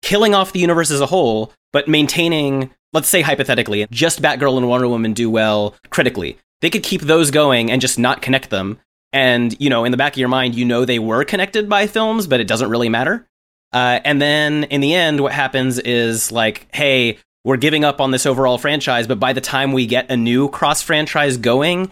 killing 0.02 0.36
off 0.36 0.54
the 0.54 0.60
universe 0.60 0.92
as 0.92 1.02
a 1.02 1.08
whole, 1.08 1.52
but 1.74 1.88
maintaining, 1.88 2.72
let's 2.94 3.10
say 3.10 3.22
hypothetically, 3.22 3.88
just 3.92 4.22
Batgirl 4.22 4.58
and 4.58 4.70
Wonder 4.70 4.88
Woman 4.88 5.14
do 5.14 5.30
well 5.30 5.76
critically. 5.90 6.38
They 6.62 6.70
could 6.70 6.84
keep 6.84 7.02
those 7.02 7.32
going 7.32 7.72
and 7.72 7.82
just 7.82 8.00
not 8.00 8.22
connect 8.22 8.50
them. 8.50 8.80
And, 9.14 9.60
you 9.60 9.70
know, 9.70 9.86
in 9.86 9.92
the 9.92 9.98
back 9.98 10.14
of 10.14 10.18
your 10.18 10.28
mind, 10.28 10.56
you 10.56 10.66
know 10.66 10.86
they 10.86 11.00
were 11.00 11.24
connected 11.24 11.70
by 11.70 11.88
films, 11.88 12.28
but 12.28 12.40
it 12.40 12.48
doesn't 12.48 12.70
really 12.70 12.90
matter. 12.90 13.28
Uh, 13.74 14.00
and 14.04 14.22
then 14.22 14.66
in 14.66 14.82
the 14.82 14.94
end, 14.94 15.22
what 15.22 15.34
happens 15.34 15.80
is 15.80 16.32
like, 16.32 16.68
hey, 16.74 17.18
we're 17.48 17.56
giving 17.56 17.86
up 17.86 18.02
on 18.02 18.12
this 18.12 18.26
overall 18.26 18.58
franchise, 18.58 19.08
but 19.08 19.22
by 19.22 19.32
the 19.32 19.40
time 19.40 19.72
we 19.72 19.86
get 19.86 20.12
a 20.12 20.18
new 20.18 20.50
cross 20.50 20.82
franchise 20.82 21.38
going, 21.38 21.90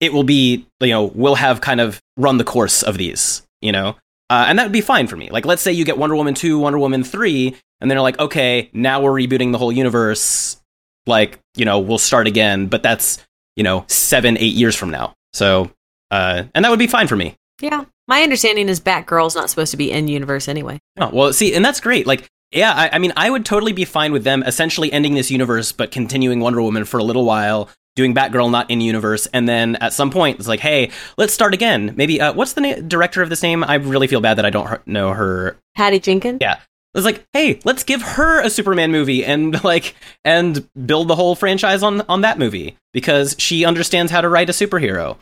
it 0.00 0.12
will 0.12 0.24
be, 0.24 0.66
you 0.80 0.88
know, 0.88 1.04
we'll 1.04 1.36
have 1.36 1.60
kind 1.60 1.80
of 1.80 2.02
run 2.16 2.38
the 2.38 2.44
course 2.44 2.82
of 2.82 2.98
these, 2.98 3.46
you 3.60 3.70
know? 3.70 3.90
Uh, 4.28 4.46
and 4.48 4.58
that 4.58 4.64
would 4.64 4.72
be 4.72 4.80
fine 4.80 5.06
for 5.06 5.16
me. 5.16 5.30
Like, 5.30 5.46
let's 5.46 5.62
say 5.62 5.70
you 5.70 5.84
get 5.84 5.96
Wonder 5.96 6.16
Woman 6.16 6.34
2, 6.34 6.58
Wonder 6.58 6.80
Woman 6.80 7.04
3, 7.04 7.46
and 7.46 7.88
then 7.88 7.90
they're 7.90 8.00
like, 8.00 8.18
okay, 8.18 8.68
now 8.72 9.00
we're 9.00 9.12
rebooting 9.12 9.52
the 9.52 9.58
whole 9.58 9.70
universe. 9.70 10.60
Like, 11.06 11.38
you 11.54 11.64
know, 11.64 11.78
we'll 11.78 11.98
start 11.98 12.26
again, 12.26 12.66
but 12.66 12.82
that's, 12.82 13.24
you 13.54 13.62
know, 13.62 13.84
seven, 13.86 14.36
eight 14.38 14.56
years 14.56 14.74
from 14.74 14.90
now. 14.90 15.14
So, 15.32 15.70
uh, 16.10 16.42
and 16.52 16.64
that 16.64 16.68
would 16.68 16.80
be 16.80 16.88
fine 16.88 17.06
for 17.06 17.14
me. 17.14 17.36
Yeah. 17.60 17.84
My 18.08 18.24
understanding 18.24 18.68
is 18.68 18.80
Batgirl's 18.80 19.36
not 19.36 19.50
supposed 19.50 19.70
to 19.70 19.76
be 19.76 19.92
in 19.92 20.08
universe 20.08 20.48
anyway. 20.48 20.80
Oh, 20.98 21.10
well, 21.12 21.32
see, 21.32 21.54
and 21.54 21.64
that's 21.64 21.78
great. 21.78 22.08
Like, 22.08 22.28
yeah, 22.56 22.72
I, 22.72 22.90
I 22.94 22.98
mean, 22.98 23.12
I 23.16 23.30
would 23.30 23.44
totally 23.44 23.72
be 23.72 23.84
fine 23.84 24.12
with 24.12 24.24
them 24.24 24.42
essentially 24.42 24.92
ending 24.92 25.14
this 25.14 25.30
universe, 25.30 25.72
but 25.72 25.90
continuing 25.90 26.40
Wonder 26.40 26.62
Woman 26.62 26.84
for 26.84 26.98
a 26.98 27.04
little 27.04 27.24
while, 27.24 27.68
doing 27.94 28.14
Batgirl 28.14 28.50
not 28.50 28.70
in 28.70 28.80
universe, 28.80 29.26
and 29.26 29.48
then 29.48 29.76
at 29.76 29.92
some 29.92 30.10
point 30.10 30.38
it's 30.38 30.48
like, 30.48 30.60
hey, 30.60 30.90
let's 31.16 31.32
start 31.32 31.54
again. 31.54 31.94
Maybe, 31.96 32.20
uh, 32.20 32.32
what's 32.32 32.54
the 32.54 32.60
na- 32.60 32.80
director 32.86 33.22
of 33.22 33.28
this 33.28 33.42
name? 33.42 33.62
I 33.64 33.74
really 33.76 34.06
feel 34.06 34.20
bad 34.20 34.34
that 34.38 34.44
I 34.46 34.50
don't 34.50 34.66
her- 34.66 34.82
know 34.86 35.12
her. 35.12 35.56
Patty 35.76 35.98
Jenkins? 36.00 36.38
Yeah. 36.40 36.60
It's 36.94 37.04
like, 37.04 37.26
hey, 37.34 37.60
let's 37.64 37.84
give 37.84 38.00
her 38.00 38.40
a 38.40 38.48
Superman 38.48 38.90
movie 38.90 39.22
and 39.24 39.62
like 39.64 39.94
and 40.24 40.66
build 40.86 41.08
the 41.08 41.14
whole 41.16 41.34
franchise 41.34 41.82
on 41.82 42.00
on 42.02 42.22
that 42.22 42.38
movie 42.38 42.78
because 42.94 43.36
she 43.38 43.66
understands 43.66 44.10
how 44.10 44.22
to 44.22 44.28
write 44.30 44.48
a 44.48 44.52
superhero, 44.52 45.18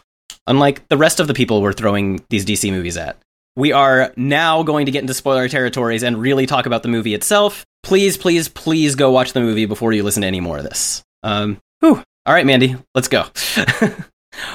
unlike 0.47 0.87
the 0.88 0.97
rest 0.97 1.18
of 1.18 1.27
the 1.27 1.35
people 1.35 1.61
we're 1.62 1.73
throwing 1.73 2.25
these 2.31 2.44
DC 2.44 2.70
movies 2.70 2.97
at. 2.97 3.18
We 3.57 3.73
are 3.73 4.12
now 4.17 4.62
going 4.64 4.87
to 4.87 4.93
get 4.93 5.03
into 5.03 5.14
spoiler 5.14 5.49
territories 5.49 6.03
and 6.03 6.21
really 6.21 6.47
talk 6.47 6.67
about 6.67 6.83
the 6.83 6.88
movie 6.88 7.14
itself. 7.14 7.64
Please, 7.83 8.17
please, 8.17 8.49
please 8.49 8.95
go 8.97 9.11
watch 9.11 9.33
the 9.33 9.40
movie 9.40 9.67
before 9.67 9.93
you 9.93 10.03
listen 10.03 10.23
to 10.23 10.27
any 10.27 10.40
more 10.40 10.59
of 10.59 10.64
this. 10.64 11.03
Um, 11.23 11.59
whew. 11.81 12.03
All 12.27 12.35
right, 12.35 12.47
Mandy, 12.47 12.77
let's 12.95 13.09
go. 13.09 13.23
what 13.55 13.77
do 13.79 13.95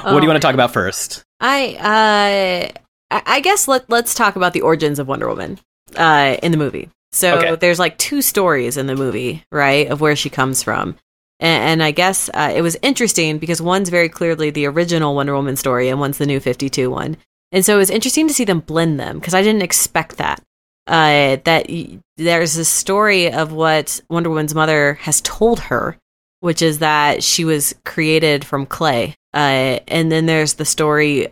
Oh, 0.03 0.19
you 0.21 0.27
want 0.27 0.35
to 0.35 0.39
talk 0.39 0.53
about 0.53 0.73
first? 0.73 1.23
I 1.39 1.75
uh 1.75 2.79
I 3.15 3.21
I 3.25 3.39
guess 3.39 3.67
let 3.67 3.89
let's 3.89 4.13
talk 4.13 4.35
about 4.35 4.51
the 4.53 4.61
origins 4.61 4.99
of 4.99 5.07
Wonder 5.07 5.27
Woman 5.29 5.59
uh 5.95 6.35
in 6.43 6.51
the 6.51 6.57
movie. 6.57 6.89
So 7.13 7.37
Okay. 7.37 7.55
there's 7.55 7.79
like 7.79 7.97
two 7.97 8.21
stories 8.21 8.75
in 8.77 8.87
the 8.87 8.95
movie, 8.95 9.43
right, 9.51 9.87
of 9.89 10.01
where 10.01 10.15
she 10.15 10.29
comes 10.29 10.61
from. 10.63 10.95
And, 11.39 11.63
and 11.63 11.83
I 11.83 11.91
guess 11.91 12.29
uh, 12.33 12.51
it 12.53 12.61
was 12.61 12.75
interesting 12.81 13.37
because 13.37 13.61
one's 13.61 13.87
very 13.89 14.09
clearly 14.09 14.49
the 14.49 14.65
original 14.65 15.15
Wonder 15.15 15.33
Woman 15.33 15.55
story 15.55 15.87
and 15.87 15.99
one's 15.99 16.17
the 16.17 16.25
new 16.25 16.39
52 16.41 16.91
one. 16.91 17.15
And 17.51 17.65
so 17.65 17.75
it 17.75 17.79
was 17.79 17.89
interesting 17.89 18.27
to 18.27 18.33
see 18.33 18.43
them 18.45 18.59
blend 18.59 18.99
them 18.99 19.19
because 19.19 19.33
I 19.33 19.41
didn't 19.41 19.63
expect 19.63 20.17
that. 20.17 20.41
Uh, 20.87 21.37
that 21.43 21.67
y- 21.69 21.99
there's 22.17 22.57
a 22.57 22.65
story 22.65 23.31
of 23.31 23.51
what 23.51 24.01
Wonder 24.09 24.29
Woman's 24.29 24.55
mother 24.55 24.95
has 24.95 25.21
told 25.21 25.59
her, 25.61 25.97
which 26.41 26.61
is 26.61 26.79
that 26.79 27.23
she 27.23 27.45
was 27.45 27.75
created 27.85 28.45
from 28.45 28.65
clay. 28.65 29.15
Uh, 29.33 29.79
and 29.87 30.11
then 30.11 30.25
there's 30.25 30.55
the 30.55 30.65
story 30.65 31.27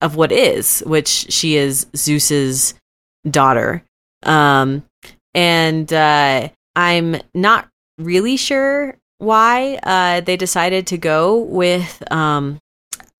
of 0.00 0.16
what 0.16 0.32
is, 0.32 0.82
which 0.86 1.08
she 1.08 1.56
is 1.56 1.86
Zeus's 1.96 2.74
daughter. 3.28 3.82
Um, 4.22 4.84
and 5.34 5.92
uh, 5.92 6.48
I'm 6.74 7.16
not 7.34 7.68
really 7.98 8.36
sure 8.36 8.96
why 9.18 9.78
uh, 9.82 10.20
they 10.20 10.36
decided 10.36 10.86
to 10.88 10.98
go 10.98 11.38
with. 11.38 12.02
Um, 12.10 12.58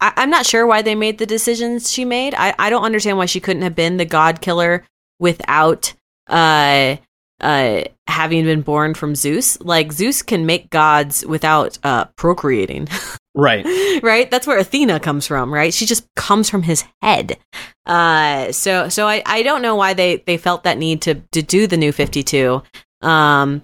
I- 0.00 0.12
I'm 0.16 0.30
not 0.30 0.46
sure 0.46 0.66
why 0.66 0.82
they 0.82 0.94
made 0.94 1.18
the 1.18 1.26
decisions 1.26 1.90
she 1.92 2.04
made. 2.04 2.34
I, 2.34 2.54
I 2.58 2.70
don't 2.70 2.82
understand 2.84 3.18
why 3.18 3.26
she 3.26 3.40
couldn't 3.40 3.62
have 3.62 3.74
been 3.74 3.96
the 3.96 4.04
god 4.04 4.40
killer 4.40 4.84
without 5.18 5.92
uh, 6.28 6.96
uh, 7.40 7.82
having 8.06 8.44
been 8.44 8.62
born 8.62 8.94
from 8.94 9.14
Zeus. 9.14 9.60
Like 9.60 9.92
Zeus 9.92 10.22
can 10.22 10.46
make 10.46 10.70
gods 10.70 11.24
without 11.26 11.78
uh, 11.84 12.06
procreating. 12.16 12.88
Right. 13.32 13.64
right 14.02 14.28
that's 14.28 14.44
where 14.44 14.58
athena 14.58 14.98
comes 14.98 15.24
from 15.24 15.54
right 15.54 15.72
she 15.72 15.86
just 15.86 16.04
comes 16.16 16.50
from 16.50 16.64
his 16.64 16.84
head 17.00 17.38
uh 17.86 18.50
so 18.50 18.88
so 18.88 19.06
i 19.06 19.22
i 19.24 19.44
don't 19.44 19.62
know 19.62 19.76
why 19.76 19.94
they 19.94 20.16
they 20.26 20.36
felt 20.36 20.64
that 20.64 20.78
need 20.78 21.00
to 21.02 21.14
to 21.30 21.40
do 21.40 21.68
the 21.68 21.76
new 21.76 21.92
52 21.92 22.60
um 23.02 23.62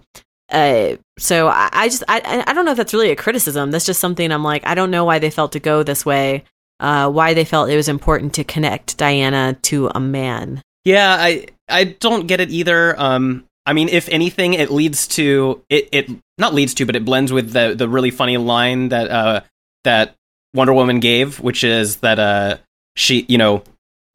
uh 0.52 0.96
so 1.18 1.48
i, 1.48 1.68
I 1.72 1.88
just 1.88 2.04
I, 2.08 2.44
I 2.46 2.52
don't 2.52 2.64
know 2.64 2.70
if 2.70 2.76
that's 2.76 2.94
really 2.94 3.10
a 3.10 3.16
criticism 3.16 3.70
that's 3.70 3.86
just 3.86 4.00
something 4.00 4.30
i'm 4.30 4.44
like 4.44 4.66
i 4.66 4.74
don't 4.74 4.90
know 4.90 5.04
why 5.04 5.18
they 5.18 5.30
felt 5.30 5.52
to 5.52 5.60
go 5.60 5.82
this 5.82 6.06
way 6.06 6.44
uh 6.80 7.10
why 7.10 7.34
they 7.34 7.44
felt 7.44 7.70
it 7.70 7.76
was 7.76 7.88
important 7.88 8.34
to 8.34 8.44
connect 8.44 8.96
diana 8.96 9.56
to 9.62 9.90
a 9.94 10.00
man 10.00 10.62
Yeah, 10.84 11.16
I 11.18 11.46
I 11.68 11.82
don't 11.98 12.28
get 12.28 12.38
it 12.40 12.50
either. 12.50 12.94
Um, 12.96 13.44
I 13.66 13.72
mean, 13.72 13.88
if 13.88 14.08
anything, 14.08 14.54
it 14.54 14.70
leads 14.70 15.08
to 15.18 15.60
it. 15.68 15.88
It 15.90 16.08
not 16.38 16.54
leads 16.54 16.74
to, 16.74 16.86
but 16.86 16.94
it 16.94 17.04
blends 17.04 17.32
with 17.32 17.50
the 17.50 17.74
the 17.74 17.88
really 17.88 18.12
funny 18.12 18.36
line 18.36 18.90
that 18.90 19.10
uh 19.10 19.40
that 19.82 20.14
Wonder 20.54 20.72
Woman 20.72 21.00
gave, 21.00 21.40
which 21.40 21.64
is 21.64 21.96
that 22.06 22.20
uh 22.20 22.58
she 22.94 23.26
you 23.28 23.36
know 23.36 23.64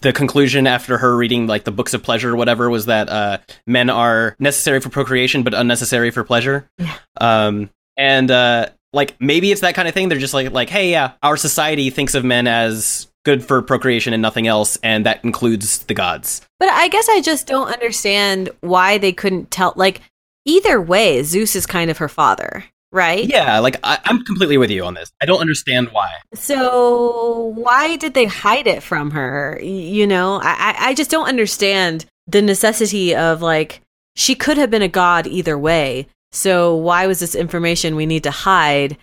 the 0.01 0.13
conclusion 0.13 0.67
after 0.67 0.97
her 0.97 1.15
reading 1.15 1.47
like 1.47 1.63
the 1.63 1.71
books 1.71 1.93
of 1.93 2.03
pleasure 2.03 2.31
or 2.31 2.35
whatever 2.35 2.69
was 2.69 2.85
that 2.87 3.09
uh 3.09 3.37
men 3.65 3.89
are 3.89 4.35
necessary 4.39 4.79
for 4.79 4.89
procreation 4.89 5.43
but 5.43 5.53
unnecessary 5.53 6.11
for 6.11 6.23
pleasure. 6.23 6.69
Yeah. 6.77 6.95
Um, 7.19 7.69
and 7.97 8.29
uh 8.29 8.69
like 8.93 9.15
maybe 9.19 9.51
it's 9.51 9.61
that 9.61 9.75
kind 9.75 9.87
of 9.87 9.93
thing. 9.93 10.09
They're 10.09 10.19
just 10.19 10.33
like 10.33 10.51
like 10.51 10.69
hey 10.69 10.91
yeah, 10.91 11.13
our 11.23 11.37
society 11.37 11.89
thinks 11.89 12.15
of 12.15 12.25
men 12.25 12.47
as 12.47 13.07
good 13.23 13.45
for 13.45 13.61
procreation 13.61 14.13
and 14.13 14.21
nothing 14.21 14.47
else, 14.47 14.77
and 14.83 15.05
that 15.05 15.23
includes 15.23 15.79
the 15.83 15.93
gods. 15.93 16.41
But 16.59 16.69
I 16.69 16.87
guess 16.87 17.07
I 17.09 17.21
just 17.21 17.47
don't 17.47 17.71
understand 17.71 18.49
why 18.61 18.97
they 18.97 19.11
couldn't 19.11 19.51
tell. 19.51 19.73
Like, 19.75 20.01
either 20.45 20.81
way, 20.81 21.21
Zeus 21.23 21.55
is 21.55 21.65
kind 21.65 21.91
of 21.91 21.99
her 21.99 22.09
father, 22.09 22.65
right? 22.91 23.25
Yeah, 23.25 23.59
like 23.59 23.77
I, 23.83 23.99
I'm 24.05 24.23
completely 24.23 24.57
with 24.57 24.69
you 24.69 24.83
on 24.83 24.93
this. 24.93 25.11
I 25.21 25.25
don't 25.25 25.39
understand 25.39 25.89
why. 25.91 26.09
So 26.33 27.53
why 27.55 27.97
did 27.97 28.13
they 28.13 28.25
hide 28.25 28.67
it 28.67 28.83
from 28.83 29.11
her? 29.11 29.59
You 29.61 30.07
know, 30.07 30.39
I, 30.41 30.75
I 30.79 30.89
I 30.89 30.93
just 30.93 31.11
don't 31.11 31.27
understand 31.27 32.05
the 32.27 32.41
necessity 32.41 33.15
of 33.15 33.41
like 33.41 33.81
she 34.15 34.35
could 34.35 34.57
have 34.57 34.69
been 34.69 34.81
a 34.81 34.87
god 34.87 35.27
either 35.27 35.57
way. 35.57 36.07
So 36.31 36.75
why 36.75 37.07
was 37.07 37.19
this 37.19 37.35
information 37.35 37.95
we 37.95 38.05
need 38.05 38.23
to 38.23 38.31
hide? 38.31 38.97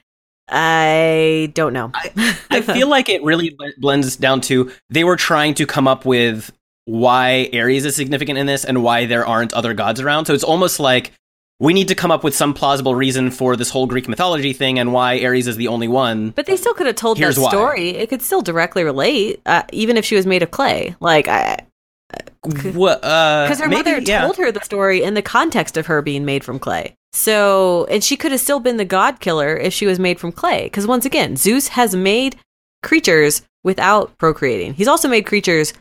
I 0.50 1.52
don't 1.54 1.74
know. 1.74 1.92
I 2.50 2.62
feel 2.62 2.88
like 2.96 3.08
it 3.08 3.22
really 3.22 3.50
bl- 3.50 3.66
blends 3.78 4.16
down 4.16 4.40
to 4.42 4.72
they 4.88 5.04
were 5.04 5.16
trying 5.16 5.54
to 5.54 5.66
come 5.66 5.86
up 5.86 6.06
with 6.06 6.50
why 6.86 7.50
Ares 7.52 7.84
is 7.84 7.94
significant 7.94 8.38
in 8.38 8.46
this 8.46 8.64
and 8.64 8.82
why 8.82 9.04
there 9.04 9.26
aren't 9.26 9.52
other 9.52 9.74
gods 9.74 10.00
around. 10.00 10.24
So 10.24 10.32
it's 10.32 10.44
almost 10.44 10.80
like 10.80 11.12
we 11.60 11.72
need 11.72 11.88
to 11.88 11.94
come 11.94 12.10
up 12.10 12.22
with 12.22 12.34
some 12.34 12.54
plausible 12.54 12.94
reason 12.94 13.30
for 13.30 13.56
this 13.56 13.70
whole 13.70 13.86
Greek 13.86 14.08
mythology 14.08 14.52
thing 14.52 14.78
and 14.78 14.92
why 14.92 15.22
Ares 15.24 15.46
is 15.46 15.56
the 15.56 15.68
only 15.68 15.88
one. 15.88 16.30
But 16.30 16.46
they 16.46 16.56
still 16.56 16.74
could 16.74 16.86
have 16.86 16.96
told 16.96 17.18
Here's 17.18 17.36
that 17.36 17.42
why. 17.42 17.50
story. 17.50 17.88
It 17.90 18.08
could 18.08 18.22
still 18.22 18.42
directly 18.42 18.84
relate, 18.84 19.40
uh, 19.44 19.62
even 19.72 19.96
if 19.96 20.04
she 20.04 20.14
was 20.14 20.26
made 20.26 20.42
of 20.42 20.50
clay. 20.52 20.94
Like, 21.00 21.26
I, 21.26 21.58
What? 22.72 23.02
Uh, 23.02 23.46
because 23.46 23.60
her 23.60 23.68
maybe, 23.68 23.90
mother 23.90 23.98
yeah. 24.00 24.22
told 24.22 24.36
her 24.36 24.52
the 24.52 24.60
story 24.60 25.02
in 25.02 25.14
the 25.14 25.22
context 25.22 25.76
of 25.76 25.86
her 25.86 26.00
being 26.00 26.24
made 26.24 26.44
from 26.44 26.58
clay. 26.58 26.94
So, 27.12 27.86
and 27.90 28.04
she 28.04 28.16
could 28.16 28.32
have 28.32 28.40
still 28.40 28.60
been 28.60 28.76
the 28.76 28.84
god 28.84 29.18
killer 29.18 29.56
if 29.56 29.72
she 29.72 29.86
was 29.86 29.98
made 29.98 30.20
from 30.20 30.30
clay. 30.30 30.64
Because 30.64 30.86
once 30.86 31.04
again, 31.04 31.36
Zeus 31.36 31.68
has 31.68 31.96
made 31.96 32.36
creatures 32.84 33.42
without 33.64 34.16
procreating. 34.18 34.74
He's 34.74 34.88
also 34.88 35.08
made 35.08 35.26
creatures 35.26 35.72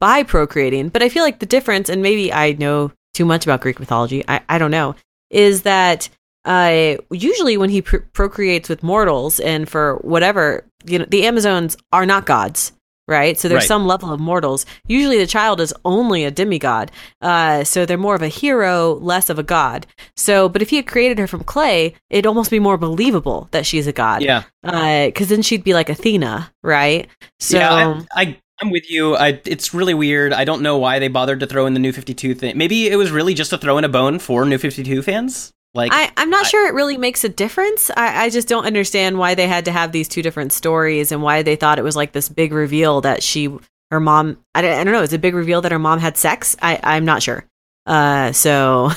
by 0.00 0.22
procreating. 0.22 0.90
But 0.90 1.02
I 1.02 1.08
feel 1.08 1.24
like 1.24 1.40
the 1.40 1.46
difference, 1.46 1.88
and 1.88 2.02
maybe 2.02 2.32
I 2.32 2.52
know 2.52 2.92
too 3.14 3.24
much 3.24 3.44
about 3.44 3.60
Greek 3.60 3.80
mythology, 3.80 4.24
I, 4.28 4.40
I 4.48 4.58
don't 4.58 4.70
know, 4.70 4.94
is 5.30 5.62
that 5.62 6.08
uh, 6.44 6.96
usually 7.10 7.56
when 7.56 7.70
he 7.70 7.80
pr- 7.82 7.98
procreates 8.12 8.68
with 8.68 8.82
mortals 8.82 9.40
and 9.40 9.68
for 9.68 9.96
whatever, 10.02 10.66
you 10.84 10.98
know, 10.98 11.06
the 11.08 11.26
Amazons 11.26 11.76
are 11.92 12.06
not 12.06 12.26
gods. 12.26 12.72
Right. 13.06 13.38
So 13.38 13.48
there's 13.48 13.64
Right. 13.64 13.68
some 13.68 13.86
level 13.86 14.10
of 14.14 14.18
mortals. 14.18 14.64
Usually 14.86 15.18
the 15.18 15.26
child 15.26 15.60
is 15.60 15.74
only 15.84 16.24
a 16.24 16.30
demigod. 16.30 16.90
Uh, 17.20 17.62
so 17.62 17.84
they're 17.84 17.98
more 17.98 18.14
of 18.14 18.22
a 18.22 18.28
hero, 18.28 18.94
less 18.94 19.28
of 19.28 19.38
a 19.38 19.42
god. 19.42 19.86
So, 20.16 20.48
but 20.48 20.62
if 20.62 20.70
he 20.70 20.76
had 20.76 20.86
created 20.86 21.18
her 21.18 21.26
from 21.26 21.44
clay, 21.44 21.94
it'd 22.08 22.26
almost 22.26 22.50
be 22.50 22.58
more 22.60 22.78
believable 22.78 23.48
that 23.50 23.66
she's 23.66 23.86
a 23.86 23.92
god. 23.92 24.22
Yeah, 24.22 24.44
Because 24.62 25.28
then 25.28 25.42
she'd 25.42 25.64
be 25.64 25.74
like 25.74 25.90
Athena, 25.90 26.50
right? 26.62 27.06
So, 27.40 27.58
yeah. 27.58 28.00
I, 28.14 28.22
I 28.22 28.40
I'm 28.62 28.70
with 28.70 28.90
you. 28.90 29.16
I, 29.16 29.40
it's 29.46 29.74
really 29.74 29.94
weird. 29.94 30.32
I 30.32 30.44
don't 30.44 30.62
know 30.62 30.78
why 30.78 30.98
they 30.98 31.08
bothered 31.08 31.40
to 31.40 31.46
throw 31.46 31.66
in 31.66 31.74
the 31.74 31.80
New 31.80 31.92
Fifty 31.92 32.14
Two 32.14 32.34
thing. 32.34 32.56
Maybe 32.56 32.86
it 32.88 32.96
was 32.96 33.10
really 33.10 33.34
just 33.34 33.50
to 33.50 33.58
throw 33.58 33.78
in 33.78 33.84
a 33.84 33.88
bone 33.88 34.18
for 34.18 34.44
New 34.44 34.58
Fifty 34.58 34.82
Two 34.84 35.02
fans. 35.02 35.50
Like 35.74 35.90
I, 35.92 36.12
I'm 36.16 36.30
not 36.30 36.44
I- 36.46 36.48
sure 36.48 36.68
it 36.68 36.74
really 36.74 36.96
makes 36.96 37.24
a 37.24 37.28
difference. 37.28 37.90
I, 37.96 38.24
I 38.26 38.30
just 38.30 38.46
don't 38.46 38.64
understand 38.64 39.18
why 39.18 39.34
they 39.34 39.48
had 39.48 39.64
to 39.64 39.72
have 39.72 39.90
these 39.90 40.06
two 40.08 40.22
different 40.22 40.52
stories 40.52 41.10
and 41.10 41.20
why 41.20 41.42
they 41.42 41.56
thought 41.56 41.78
it 41.80 41.84
was 41.84 41.96
like 41.96 42.12
this 42.12 42.28
big 42.28 42.52
reveal 42.52 43.00
that 43.00 43.24
she, 43.24 43.52
her 43.90 43.98
mom, 43.98 44.38
I 44.54 44.62
don't, 44.62 44.72
I 44.72 44.84
don't 44.84 44.92
know, 44.92 45.02
is 45.02 45.12
it 45.12 45.16
a 45.16 45.18
big 45.18 45.34
reveal 45.34 45.60
that 45.62 45.72
her 45.72 45.78
mom 45.80 45.98
had 45.98 46.16
sex? 46.16 46.56
I, 46.62 46.78
I'm 46.84 47.04
not 47.04 47.24
sure. 47.24 47.44
Uh, 47.86 48.30
so, 48.30 48.90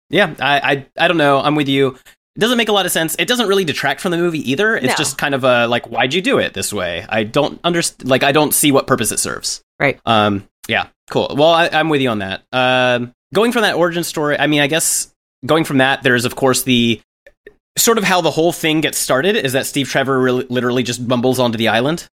Yeah, 0.10 0.34
I, 0.40 0.60
I 0.60 0.86
I 0.98 1.08
don't 1.08 1.18
know. 1.18 1.40
I'm 1.40 1.56
with 1.56 1.68
you. 1.68 1.98
It 2.36 2.40
doesn't 2.40 2.58
make 2.58 2.68
a 2.70 2.74
lot 2.74 2.86
of 2.86 2.92
sense. 2.92 3.16
It 3.18 3.28
doesn't 3.28 3.48
really 3.48 3.64
detract 3.64 4.02
from 4.02 4.12
the 4.12 4.18
movie 4.18 4.50
either. 4.52 4.76
It's 4.76 4.88
No. 4.88 4.96
just 4.96 5.18
kind 5.18 5.34
of 5.34 5.44
a 5.46 5.68
like, 5.68 5.88
why'd 5.88 6.14
you 6.14 6.22
do 6.22 6.38
it 6.40 6.54
this 6.54 6.74
way? 6.74 7.06
I 7.08 7.24
don't 7.24 7.60
understand. 7.64 8.10
Like, 8.10 8.24
I 8.24 8.32
don't 8.34 8.54
see 8.54 8.72
what 8.72 8.88
purpose 8.88 9.12
it 9.12 9.20
serves. 9.20 9.62
Right. 9.80 10.00
Um. 10.06 10.48
Yeah. 10.68 10.88
Cool. 11.10 11.34
Well, 11.38 11.50
I, 11.50 11.70
I'm 11.72 11.90
with 11.90 12.02
you 12.02 12.10
on 12.10 12.20
that. 12.20 12.44
Um. 12.52 13.14
Going 13.34 13.52
from 13.52 13.62
that 13.64 13.76
origin 13.76 14.04
story, 14.04 14.38
I 14.38 14.48
mean, 14.48 14.62
I 14.62 14.68
guess 14.68 15.12
going 15.46 15.64
from 15.64 15.78
that, 15.80 16.04
there's 16.04 16.26
of 16.26 16.36
course 16.36 16.64
the 16.64 17.02
sort 17.78 17.98
of 17.98 18.04
how 18.04 18.22
the 18.22 18.32
whole 18.32 18.52
thing 18.54 18.82
gets 18.82 18.98
started 18.98 19.36
is 19.36 19.54
that 19.54 19.66
Steve 19.66 19.90
Trevor 19.90 20.20
really, 20.20 20.46
literally 20.50 20.84
just 20.84 21.06
bumbles 21.08 21.40
onto 21.40 21.58
the 21.58 21.68
island. 21.70 22.08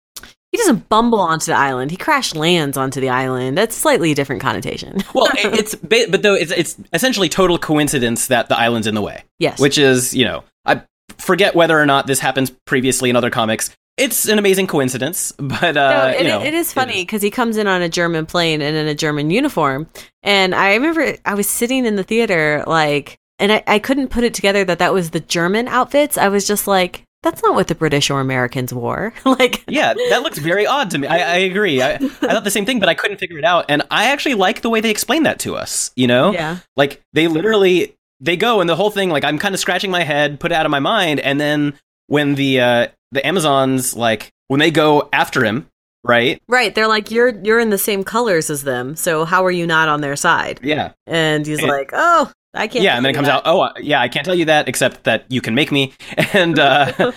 He 0.52 0.58
doesn't 0.58 0.88
bumble 0.88 1.18
onto 1.18 1.46
the 1.46 1.56
island. 1.56 1.90
He 1.90 1.96
crash 1.96 2.34
lands 2.34 2.76
onto 2.76 3.00
the 3.00 3.08
island. 3.08 3.58
That's 3.58 3.74
slightly 3.74 4.12
a 4.12 4.14
different 4.14 4.42
connotation. 4.42 4.98
Well, 5.14 5.26
it, 5.34 5.58
it's 5.58 5.74
ba- 5.74 6.06
but 6.10 6.22
though 6.22 6.34
it's 6.34 6.52
it's 6.52 6.76
essentially 6.92 7.28
total 7.28 7.58
coincidence 7.58 8.28
that 8.28 8.48
the 8.48 8.58
island's 8.58 8.86
in 8.86 8.94
the 8.94 9.02
way. 9.02 9.24
yes. 9.38 9.58
which 9.58 9.76
is 9.78 10.14
you 10.14 10.24
know 10.24 10.44
I 10.64 10.82
forget 11.18 11.54
whether 11.54 11.78
or 11.78 11.86
not 11.86 12.06
this 12.06 12.18
happens 12.20 12.50
previously 12.66 13.10
in 13.10 13.16
other 13.16 13.30
comics. 13.30 13.70
It's 13.98 14.26
an 14.26 14.38
amazing 14.38 14.68
coincidence, 14.68 15.32
but 15.38 15.76
uh, 15.76 15.90
No, 15.90 16.06
it, 16.08 16.22
you 16.22 16.28
know, 16.28 16.42
it 16.42 16.54
is 16.54 16.72
funny 16.72 17.02
because 17.02 17.20
he 17.20 17.30
comes 17.30 17.56
in 17.58 17.66
on 17.66 17.82
a 17.82 17.88
German 17.90 18.24
plane 18.26 18.62
and 18.62 18.74
in 18.74 18.86
a 18.88 18.94
German 18.94 19.30
uniform. 19.30 19.86
And 20.22 20.54
I 20.54 20.74
remember 20.74 21.16
I 21.26 21.34
was 21.34 21.46
sitting 21.48 21.84
in 21.84 21.96
the 21.96 22.02
theater, 22.04 22.64
like, 22.66 23.18
and 23.38 23.52
I, 23.52 23.62
I 23.66 23.78
couldn't 23.78 24.08
put 24.08 24.24
it 24.24 24.32
together 24.34 24.64
that 24.64 24.78
that 24.78 24.94
was 24.94 25.10
the 25.10 25.20
German 25.20 25.68
outfits. 25.68 26.16
I 26.16 26.28
was 26.28 26.46
just 26.46 26.66
like, 26.66 27.04
that's 27.22 27.42
not 27.42 27.54
what 27.54 27.68
the 27.68 27.74
British 27.74 28.11
or 28.11 28.20
Americans 28.20 28.74
wore. 28.74 29.14
like, 29.24 29.64
yeah, 29.68 29.94
that 30.11 30.22
looks 30.22 30.38
very 30.38 30.66
odd 30.66 30.90
to 30.90 30.98
me. 30.98 31.06
I, 31.06 31.35
I 31.35 31.37
agree. 31.38 31.80
I, 31.80 31.94
I 31.94 31.98
thought 31.98 32.44
the 32.44 32.50
same 32.50 32.66
thing, 32.66 32.80
but 32.80 32.88
I 32.88 32.94
couldn't 32.94 33.18
figure 33.18 33.38
it 33.38 33.44
out. 33.44 33.66
And 33.68 33.82
I 33.90 34.11
actually 34.11 34.35
like 34.35 34.62
the 34.62 34.70
way 34.70 34.80
they 34.80 34.90
explain 34.90 35.22
that 35.22 35.38
to 35.40 35.54
us. 35.56 35.90
You 35.96 36.06
know, 36.06 36.32
yeah. 36.32 36.58
like 36.76 37.00
they 37.12 37.28
literally 37.28 37.94
they 38.20 38.37
go 38.37 38.61
and 38.61 38.68
the 38.68 38.76
whole 38.76 38.90
thing. 38.90 39.11
Like 39.11 39.24
I'm 39.24 39.38
kind 39.38 39.54
of 39.54 39.61
scratching 39.61 39.90
my 39.90 40.02
head, 40.02 40.40
put 40.40 40.52
it 40.52 40.54
out 40.54 40.66
of 40.66 40.70
my 40.70 40.80
mind, 40.80 41.20
and 41.20 41.40
then 41.40 41.74
when 42.08 42.35
the 42.35 42.61
uh, 42.61 42.87
the 43.12 43.26
Amazons 43.26 43.94
like 43.94 44.30
when 44.48 44.61
they 44.61 44.70
go 44.70 45.08
after 45.12 45.44
him, 45.44 45.68
right? 46.04 46.42
Right. 46.48 46.74
They're 46.74 46.88
like, 46.88 47.11
you're 47.11 47.38
you're 47.44 47.61
in 47.61 47.70
the 47.70 47.78
same 47.78 48.04
colors 48.04 48.50
as 48.50 48.64
them. 48.64 48.96
So 48.96 49.24
how 49.24 49.44
are 49.44 49.50
you 49.50 49.66
not 49.66 49.88
on 49.88 50.00
their 50.00 50.16
side? 50.16 50.61
Yeah, 50.62 50.92
And 51.06 51.46
he's 51.46 51.61
And- 51.61 51.68
like, 51.68 51.90
oh, 51.92 52.30
I 52.54 52.68
can't. 52.68 52.84
yeah, 52.84 52.96
and 52.96 53.04
then 53.04 53.10
it 53.10 53.14
comes 53.14 53.28
you 53.28 53.32
out, 53.32 53.42
oh, 53.46 53.70
yeah, 53.80 54.00
I 54.00 54.08
can't 54.08 54.26
tell 54.26 54.34
you 54.34 54.44
that, 54.46 54.68
except 54.68 55.04
that 55.04 55.24
you 55.28 55.40
can 55.40 55.54
make 55.54 55.72
me, 55.72 55.94
and 56.34 56.58
uh, 56.58 56.92
uh, 56.98 57.14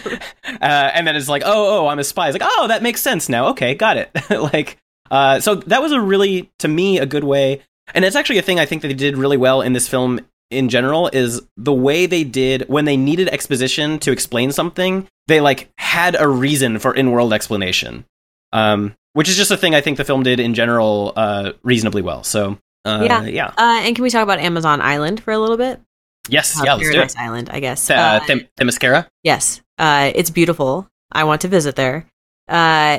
and 0.62 1.06
then 1.06 1.16
it's 1.16 1.28
like, 1.28 1.44
oh, 1.46 1.80
oh, 1.80 1.88
I'm 1.88 2.00
a 2.00 2.04
spy. 2.04 2.30
It's 2.30 2.40
like, 2.40 2.50
oh, 2.50 2.68
that 2.68 2.82
makes 2.82 3.02
sense 3.02 3.28
now. 3.28 3.48
Okay, 3.50 3.76
got 3.76 3.98
it. 3.98 4.12
like, 4.30 4.78
uh, 5.12 5.40
so 5.40 5.56
that 5.56 5.82
was 5.82 5.92
a 5.92 6.00
really, 6.00 6.52
to 6.60 6.68
me, 6.68 7.00
a 7.00 7.06
good 7.06 7.26
way, 7.26 7.62
and 7.94 8.06
it's 8.06 8.16
actually 8.16 8.38
a 8.38 8.42
thing 8.42 8.60
I 8.60 8.66
think 8.66 8.82
that 8.82 8.88
they 8.88 8.94
did 8.94 9.18
really 9.18 9.38
well 9.38 9.62
in 9.62 9.74
this 9.74 9.88
film 9.88 10.22
in 10.52 10.70
general 10.70 11.10
is 11.12 11.42
the 11.58 11.74
way 11.74 12.06
they 12.06 12.24
did 12.24 12.64
when 12.70 12.86
they 12.86 12.96
needed 12.96 13.28
exposition 13.30 14.00
to 14.00 14.12
explain 14.12 14.52
something, 14.52 15.08
they 15.28 15.42
like 15.42 15.70
had 15.78 16.16
a 16.20 16.28
reason 16.28 16.80
for 16.80 16.94
in-world 16.94 17.34
explanation. 17.34 18.06
Um, 18.54 18.96
which 19.14 19.30
is 19.30 19.38
just 19.38 19.50
a 19.50 19.58
thing 19.58 19.74
I 19.74 19.80
think 19.80 19.98
the 19.98 20.04
film 20.04 20.24
did 20.24 20.42
in 20.42 20.54
general 20.54 21.14
uh, 21.16 21.54
reasonably 21.64 22.02
well. 22.02 22.24
So 22.24 22.60
uh, 22.86 23.02
Yeah. 23.04 23.24
yeah, 23.24 23.48
Uh, 23.58 23.82
and 23.84 23.96
can 23.96 24.04
we 24.04 24.10
talk 24.10 24.24
about 24.24 24.40
Amazon 24.40 24.82
Island 24.82 25.22
for 25.22 25.32
a 25.32 25.40
little 25.40 25.58
bit? 25.58 25.82
yes, 26.30 26.58
Uh, 26.60 26.64
yeah, 26.66 26.74
let's 26.76 26.84
do 26.88 26.92
Paradise 26.94 27.14
it. 27.16 27.20
Island, 27.20 27.50
I 27.52 27.60
guess. 27.60 27.90
Uh, 27.90 27.94
Uh, 28.22 28.26
Them- 28.28 28.48
Themyscira. 28.60 29.08
yes, 29.24 29.62
uh, 29.78 30.12
it's 30.16 30.30
beautiful. 30.30 30.88
I 31.12 31.24
want 31.24 31.42
to 31.42 31.48
visit 31.48 31.76
there. 31.76 32.06
Uh, 32.50 32.54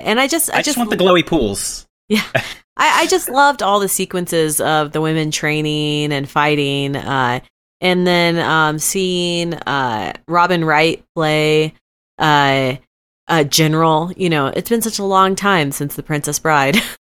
and 0.05 0.19
I 0.21 0.27
just, 0.29 0.53
I, 0.53 0.59
I 0.59 0.63
just 0.63 0.77
want 0.79 0.91
the 0.91 0.97
glowy 0.97 1.25
pools. 1.25 1.87
I, 2.11 2.23
I 2.77 3.07
just 3.07 3.29
loved 3.31 3.63
all 3.63 3.81
the 3.81 3.89
sequences 3.89 4.61
of 4.61 4.93
the 4.93 5.01
women 5.01 5.31
training 5.31 6.13
and 6.13 6.29
fighting, 6.29 6.95
uh, 6.97 7.41
and 7.81 8.07
then 8.07 8.39
um, 8.39 8.79
seeing 8.79 9.55
uh, 9.55 10.13
Robin 10.29 10.65
Wright 10.65 11.03
play 11.15 11.75
uh, 12.19 12.77
a 13.29 13.45
general. 13.45 14.13
You 14.17 14.29
know, 14.31 14.47
it's 14.49 14.69
been 14.69 14.83
such 14.83 14.99
a 14.99 15.05
long 15.05 15.35
time 15.37 15.73
since 15.73 15.95
The 15.97 16.03
Princess 16.03 16.39
Bride, 16.39 16.77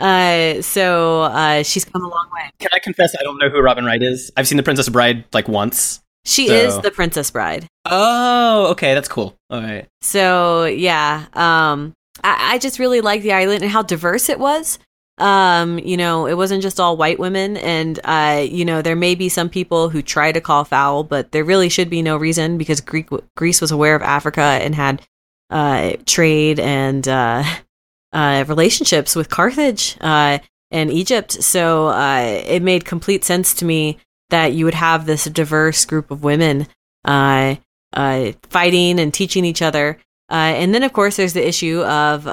uh, 0.00 0.62
so 0.62 1.22
uh, 1.22 1.62
she's 1.62 1.84
come 1.84 2.04
a 2.04 2.08
long 2.08 2.28
way. 2.32 2.50
Can 2.58 2.70
I 2.72 2.78
confess 2.78 3.14
I 3.18 3.22
don't 3.22 3.38
know 3.38 3.48
who 3.48 3.60
Robin 3.60 3.84
Wright 3.84 4.02
is? 4.02 4.30
I've 4.36 4.48
seen 4.48 4.56
The 4.56 4.62
Princess 4.62 4.88
Bride 4.88 5.24
like 5.32 5.48
once. 5.48 6.00
She 6.24 6.48
So- 6.48 6.54
is 6.54 6.78
the 6.80 6.90
Princess 6.90 7.30
Bride. 7.30 7.66
Oh, 7.86 8.68
okay, 8.72 8.94
that's 8.94 9.08
cool. 9.08 9.36
All 9.48 9.60
right. 9.60 9.86
So 10.02 10.64
yeah, 10.66 11.26
um, 11.32 11.94
I, 12.22 12.54
I 12.54 12.58
just 12.58 12.78
really 12.78 13.00
like 13.00 13.22
the 13.22 13.32
island 13.32 13.62
and 13.62 13.70
how 13.70 13.82
diverse 13.82 14.28
it 14.28 14.38
was. 14.38 14.78
Um, 15.18 15.78
you 15.78 15.96
know, 15.98 16.26
it 16.26 16.34
wasn't 16.34 16.62
just 16.62 16.80
all 16.80 16.96
white 16.96 17.18
women, 17.18 17.56
and 17.58 17.98
uh, 18.04 18.42
you 18.48 18.64
know, 18.64 18.80
there 18.80 18.96
may 18.96 19.14
be 19.14 19.28
some 19.28 19.50
people 19.50 19.90
who 19.90 20.00
try 20.02 20.32
to 20.32 20.40
call 20.40 20.64
foul, 20.64 21.04
but 21.04 21.32
there 21.32 21.44
really 21.44 21.68
should 21.68 21.90
be 21.90 22.00
no 22.00 22.16
reason 22.16 22.56
because 22.56 22.80
Greek 22.80 23.08
Greece 23.36 23.60
was 23.60 23.70
aware 23.70 23.94
of 23.94 24.00
Africa 24.02 24.40
and 24.40 24.74
had 24.74 25.02
uh, 25.50 25.92
trade 26.06 26.58
and 26.58 27.06
uh, 27.06 27.44
uh, 28.12 28.44
relationships 28.48 29.14
with 29.14 29.30
Carthage 29.30 29.96
uh, 30.00 30.38
and 30.70 30.90
Egypt. 30.90 31.32
So 31.42 31.88
uh, 31.88 32.42
it 32.46 32.62
made 32.62 32.84
complete 32.84 33.24
sense 33.24 33.54
to 33.54 33.64
me 33.64 33.98
that 34.30 34.52
you 34.52 34.64
would 34.64 34.74
have 34.74 35.06
this 35.06 35.24
diverse 35.24 35.84
group 35.84 36.10
of 36.10 36.22
women 36.22 36.66
uh, 37.04 37.56
uh, 37.92 38.32
fighting 38.48 39.00
and 39.00 39.12
teaching 39.12 39.44
each 39.44 39.62
other. 39.62 39.98
Uh, 40.30 40.34
and 40.34 40.74
then, 40.74 40.82
of 40.82 40.92
course, 40.92 41.16
there's 41.16 41.32
the 41.32 41.46
issue 41.46 41.82
of 41.82 42.26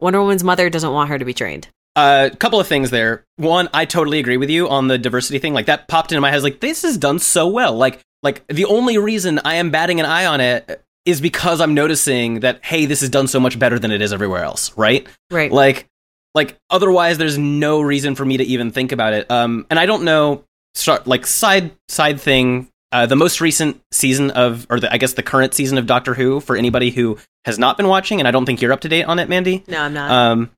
Wonder 0.00 0.20
Woman's 0.20 0.42
mother 0.42 0.68
doesn't 0.68 0.92
want 0.92 1.08
her 1.10 1.18
to 1.18 1.24
be 1.24 1.34
trained. 1.34 1.68
A 1.94 2.30
couple 2.38 2.58
of 2.58 2.66
things 2.66 2.90
there. 2.90 3.24
One, 3.36 3.68
I 3.74 3.84
totally 3.84 4.18
agree 4.18 4.38
with 4.38 4.50
you 4.50 4.68
on 4.68 4.88
the 4.88 4.98
diversity 4.98 5.38
thing. 5.38 5.52
Like 5.52 5.66
that 5.66 5.88
popped 5.88 6.10
into 6.10 6.22
my 6.22 6.30
head. 6.30 6.42
Like 6.42 6.60
this 6.60 6.84
is 6.84 6.96
done 6.96 7.18
so 7.18 7.46
well. 7.46 7.76
Like 7.76 8.00
like 8.22 8.46
the 8.48 8.64
only 8.64 8.98
reason 8.98 9.40
I 9.44 9.56
am 9.56 9.70
batting 9.70 10.00
an 10.00 10.06
eye 10.06 10.26
on 10.26 10.40
it 10.40 10.82
is 11.04 11.20
because 11.20 11.60
I'm 11.60 11.74
noticing 11.74 12.40
that 12.40 12.64
hey, 12.64 12.86
this 12.86 13.02
is 13.02 13.10
done 13.10 13.28
so 13.28 13.40
much 13.40 13.58
better 13.58 13.78
than 13.78 13.90
it 13.90 14.02
is 14.02 14.12
everywhere 14.12 14.44
else. 14.44 14.76
Right? 14.76 15.06
Right. 15.30 15.50
Like 15.50 15.86
like 16.34 16.56
otherwise, 16.70 17.18
there's 17.18 17.38
no 17.38 17.80
reason 17.80 18.14
for 18.14 18.24
me 18.24 18.36
to 18.38 18.44
even 18.44 18.70
think 18.70 18.92
about 18.92 19.12
it. 19.12 19.30
Um, 19.30 19.66
and 19.70 19.78
I 19.78 19.86
don't 19.86 20.04
know. 20.04 20.44
Start 20.74 21.06
like 21.06 21.26
side 21.26 21.72
side 21.88 22.20
thing. 22.20 22.68
Uh, 22.92 23.06
the 23.06 23.16
most 23.16 23.40
recent 23.40 23.80
season 23.90 24.30
of, 24.32 24.66
or 24.68 24.78
the, 24.78 24.92
I 24.92 24.98
guess 24.98 25.14
the 25.14 25.22
current 25.22 25.54
season 25.54 25.78
of 25.78 25.86
Doctor 25.86 26.12
Who, 26.12 26.40
for 26.40 26.56
anybody 26.56 26.90
who 26.90 27.18
has 27.46 27.58
not 27.58 27.78
been 27.78 27.88
watching, 27.88 28.18
and 28.18 28.28
I 28.28 28.30
don't 28.30 28.44
think 28.44 28.60
you're 28.60 28.72
up 28.72 28.82
to 28.82 28.88
date 28.88 29.04
on 29.04 29.18
it, 29.18 29.30
Mandy 29.30 29.64
no, 29.66 29.80
I'm 29.80 29.94
not. 29.94 30.10
um, 30.10 30.50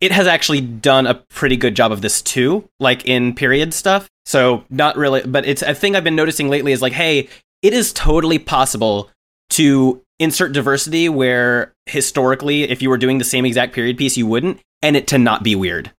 it 0.00 0.10
has 0.10 0.26
actually 0.26 0.62
done 0.62 1.06
a 1.06 1.14
pretty 1.14 1.56
good 1.56 1.74
job 1.74 1.92
of 1.92 2.00
this 2.00 2.22
too, 2.22 2.66
like 2.80 3.06
in 3.06 3.34
period 3.34 3.74
stuff. 3.74 4.08
So 4.24 4.64
not 4.70 4.96
really, 4.96 5.22
but 5.22 5.44
it's 5.46 5.60
a 5.60 5.74
thing 5.74 5.94
I've 5.94 6.02
been 6.02 6.16
noticing 6.16 6.48
lately 6.48 6.72
is 6.72 6.80
like, 6.80 6.94
hey, 6.94 7.28
it 7.60 7.72
is 7.74 7.92
totally 7.92 8.38
possible 8.38 9.10
to 9.52 10.02
insert 10.18 10.52
diversity 10.52 11.08
where 11.08 11.72
historically, 11.86 12.64
if 12.64 12.82
you 12.82 12.90
were 12.90 12.98
doing 12.98 13.18
the 13.18 13.24
same 13.24 13.44
exact 13.44 13.72
period 13.72 13.96
piece, 13.96 14.16
you 14.16 14.26
wouldn't, 14.26 14.60
and 14.82 14.96
it 14.96 15.06
to 15.08 15.18
not 15.18 15.42
be 15.42 15.54
weird 15.54 15.90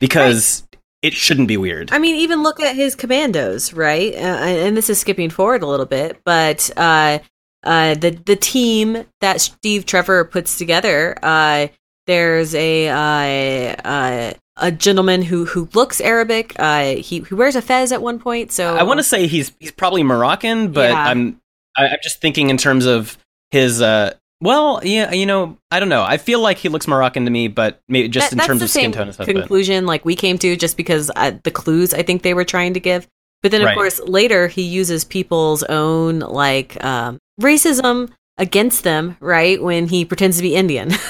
because 0.00 0.66
it 1.02 1.12
shouldn't 1.14 1.48
be 1.48 1.56
weird. 1.56 1.92
I 1.92 1.98
mean, 1.98 2.16
even 2.16 2.42
look 2.42 2.60
at 2.60 2.74
his 2.74 2.94
commandos, 2.94 3.72
right? 3.72 4.14
Uh, 4.14 4.18
and 4.18 4.76
this 4.76 4.90
is 4.90 4.98
skipping 4.98 5.30
forward 5.30 5.62
a 5.62 5.66
little 5.66 5.86
bit, 5.86 6.20
but 6.24 6.70
uh, 6.76 7.18
uh, 7.64 7.94
the 7.94 8.10
the 8.10 8.36
team 8.36 9.04
that 9.20 9.40
Steve 9.40 9.86
Trevor 9.86 10.24
puts 10.24 10.58
together, 10.58 11.16
uh, 11.22 11.68
there's 12.06 12.54
a 12.54 12.88
uh, 12.88 13.88
uh, 13.88 14.32
a 14.56 14.72
gentleman 14.72 15.22
who 15.22 15.44
who 15.44 15.68
looks 15.74 16.00
Arabic. 16.00 16.54
Uh, 16.58 16.96
he 16.96 17.20
he 17.20 17.34
wears 17.34 17.54
a 17.56 17.62
fez 17.62 17.92
at 17.92 18.02
one 18.02 18.18
point, 18.18 18.50
so 18.50 18.76
I 18.76 18.82
want 18.82 18.98
to 18.98 19.04
say 19.04 19.26
he's 19.28 19.52
he's 19.60 19.70
probably 19.72 20.02
Moroccan, 20.02 20.72
but 20.72 20.90
Yeah. 20.90 21.04
I'm 21.04 21.40
I, 21.78 21.88
I'm 21.88 21.98
just 22.02 22.20
thinking 22.20 22.50
in 22.50 22.56
terms 22.56 22.84
of 22.86 23.16
his. 23.50 23.80
uh 23.80 24.14
Well, 24.40 24.80
yeah, 24.84 25.12
you 25.12 25.26
know, 25.26 25.56
I 25.70 25.80
don't 25.80 25.88
know. 25.88 26.02
I 26.02 26.16
feel 26.16 26.40
like 26.40 26.58
he 26.58 26.68
looks 26.68 26.86
Moroccan 26.88 27.24
to 27.24 27.30
me, 27.30 27.48
but 27.48 27.80
maybe 27.88 28.08
just 28.08 28.30
That- 28.30 28.40
in 28.42 28.46
terms 28.46 28.62
of 28.62 28.70
skin 28.70 28.92
tone 28.92 29.08
and 29.08 29.16
conclusion 29.18 29.86
like 29.86 30.04
we 30.04 30.14
came 30.16 30.38
to 30.38 30.56
just 30.56 30.76
because 30.76 31.10
uh, 31.16 31.32
the 31.44 31.50
clues 31.50 31.94
I 31.94 32.02
think 32.02 32.22
they 32.22 32.34
were 32.34 32.44
trying 32.44 32.74
to 32.74 32.80
give. 32.80 33.06
But 33.42 33.52
then 33.52 33.60
of 33.62 33.66
Right. 33.66 33.76
course 33.76 34.00
later 34.00 34.48
he 34.48 34.62
uses 34.62 35.04
people's 35.04 35.62
own 35.64 36.18
like 36.20 36.82
um, 36.84 37.18
racism 37.40 38.10
against 38.36 38.84
them, 38.84 39.16
right? 39.20 39.62
When 39.62 39.86
he 39.88 40.04
pretends 40.04 40.36
to 40.36 40.42
be 40.42 40.54
Indian. 40.54 40.90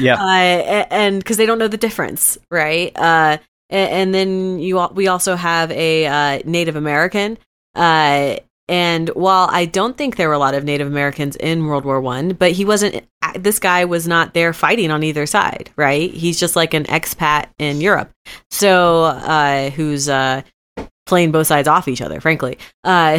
Yeah. 0.00 0.14
Uh, 0.14 0.86
and 0.90 1.18
because 1.18 1.36
they 1.36 1.44
don't 1.46 1.58
know 1.58 1.68
the 1.68 1.76
difference, 1.76 2.38
right? 2.50 2.90
Uh, 2.96 3.36
a- 3.70 3.74
and 3.74 4.14
then 4.14 4.58
you 4.58 4.78
we 4.94 5.08
also 5.08 5.36
have 5.36 5.70
a 5.70 6.06
uh, 6.06 6.40
Native 6.46 6.74
American. 6.74 7.36
Uh, 7.74 8.36
and 8.70 9.08
while 9.10 9.48
I 9.50 9.64
don't 9.66 9.98
think 9.98 10.14
there 10.16 10.28
were 10.28 10.34
a 10.34 10.38
lot 10.38 10.54
of 10.54 10.62
Native 10.64 10.86
Americans 10.86 11.34
in 11.36 11.66
World 11.66 11.84
War 11.84 12.00
One, 12.00 12.30
but 12.34 12.52
he 12.52 12.64
wasn't. 12.64 13.04
This 13.38 13.58
guy 13.58 13.84
was 13.84 14.06
not 14.08 14.32
there 14.32 14.52
fighting 14.52 14.90
on 14.90 15.02
either 15.02 15.26
side, 15.26 15.70
right? 15.76 16.10
He's 16.10 16.38
just 16.40 16.56
like 16.56 16.72
an 16.72 16.84
expat 16.84 17.46
in 17.58 17.80
Europe, 17.80 18.10
so 18.50 19.04
uh, 19.04 19.70
who's 19.70 20.08
uh, 20.08 20.42
playing 21.06 21.32
both 21.32 21.48
sides 21.48 21.66
off 21.68 21.88
each 21.88 22.00
other, 22.00 22.20
frankly. 22.20 22.58
Uh, 22.84 23.18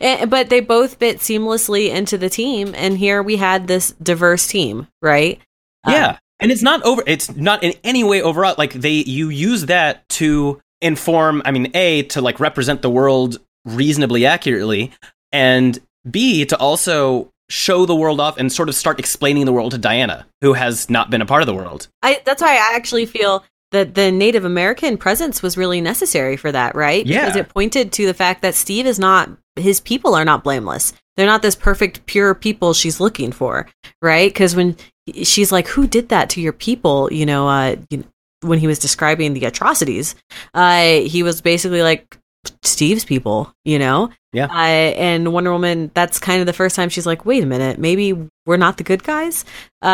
and- 0.00 0.30
but 0.34 0.48
they 0.50 0.60
both 0.60 0.94
fit 0.94 1.18
seamlessly 1.18 1.90
into 1.90 2.16
the 2.16 2.30
team, 2.30 2.72
and 2.76 2.96
here 2.96 3.22
we 3.22 3.36
had 3.36 3.66
this 3.66 3.90
diverse 4.02 4.46
team, 4.46 4.86
right? 5.02 5.40
Um, 5.84 5.92
Yeah, 5.94 6.18
and 6.38 6.52
it's 6.52 6.62
not 6.62 6.82
over. 6.84 7.02
It's 7.06 7.34
not 7.34 7.62
in 7.64 7.74
any 7.82 8.04
way 8.04 8.22
overall. 8.22 8.54
Like 8.56 8.72
they, 8.72 9.02
you 9.04 9.28
use 9.30 9.66
that 9.66 10.08
to 10.10 10.60
inform. 10.80 11.42
I 11.44 11.50
mean, 11.50 11.70
a 11.74 12.04
to 12.04 12.20
like 12.20 12.38
represent 12.40 12.82
the 12.82 12.90
world 12.90 13.38
reasonably 13.64 14.26
accurately, 14.26 14.92
and 15.32 15.78
b 16.10 16.44
to 16.46 16.56
also 16.58 17.30
show 17.48 17.84
the 17.84 17.96
world 17.96 18.20
off 18.20 18.38
and 18.38 18.50
sort 18.52 18.68
of 18.68 18.74
start 18.74 18.98
explaining 18.98 19.44
the 19.44 19.52
world 19.52 19.72
to 19.72 19.78
Diana, 19.78 20.26
who 20.40 20.52
has 20.52 20.88
not 20.88 21.10
been 21.10 21.20
a 21.20 21.26
part 21.26 21.42
of 21.42 21.46
the 21.46 21.54
world. 21.54 21.88
I 22.02 22.20
that's 22.24 22.40
why 22.40 22.54
I 22.54 22.74
actually 22.76 23.06
feel 23.06 23.44
that 23.72 23.94
the 23.94 24.10
Native 24.10 24.44
American 24.44 24.96
presence 24.96 25.42
was 25.42 25.56
really 25.56 25.80
necessary 25.80 26.36
for 26.36 26.50
that, 26.50 26.74
right? 26.74 27.06
Yeah. 27.06 27.20
Because 27.20 27.36
it 27.36 27.48
pointed 27.48 27.92
to 27.92 28.06
the 28.06 28.14
fact 28.14 28.42
that 28.42 28.54
Steve 28.54 28.86
is 28.86 28.98
not 28.98 29.30
his 29.56 29.80
people 29.80 30.14
are 30.14 30.24
not 30.24 30.44
blameless. 30.44 30.92
They're 31.16 31.26
not 31.26 31.42
this 31.42 31.56
perfect 31.56 32.06
pure 32.06 32.34
people 32.34 32.72
she's 32.72 33.00
looking 33.00 33.32
for, 33.32 33.68
right? 34.00 34.32
Because 34.32 34.56
when 34.56 34.76
she's 35.22 35.52
like, 35.52 35.68
"Who 35.68 35.86
did 35.86 36.08
that 36.08 36.30
to 36.30 36.40
your 36.40 36.52
people?" 36.52 37.12
You 37.12 37.26
know, 37.26 37.48
uh, 37.48 37.76
you 37.90 37.98
know, 37.98 38.04
when 38.42 38.58
he 38.58 38.66
was 38.66 38.78
describing 38.78 39.34
the 39.34 39.44
atrocities, 39.44 40.14
uh, 40.54 41.00
he 41.00 41.22
was 41.22 41.40
basically 41.40 41.82
like 41.82 42.16
Steve's 42.62 43.04
people, 43.04 43.52
you 43.64 43.78
know. 43.78 44.10
Yeah. 44.32 44.46
Uh, 44.46 44.94
and 44.96 45.32
Wonder 45.32 45.52
Woman, 45.52 45.90
that's 45.94 46.18
kind 46.18 46.40
of 46.40 46.46
the 46.46 46.52
first 46.52 46.76
time 46.76 46.88
she's 46.88 47.06
like, 47.06 47.24
wait 47.24 47.42
a 47.42 47.46
minute, 47.46 47.78
maybe 47.78 48.28
we're 48.46 48.56
not 48.56 48.76
the 48.76 48.84
good 48.84 49.02
guys. 49.02 49.44
Uh, 49.82 49.86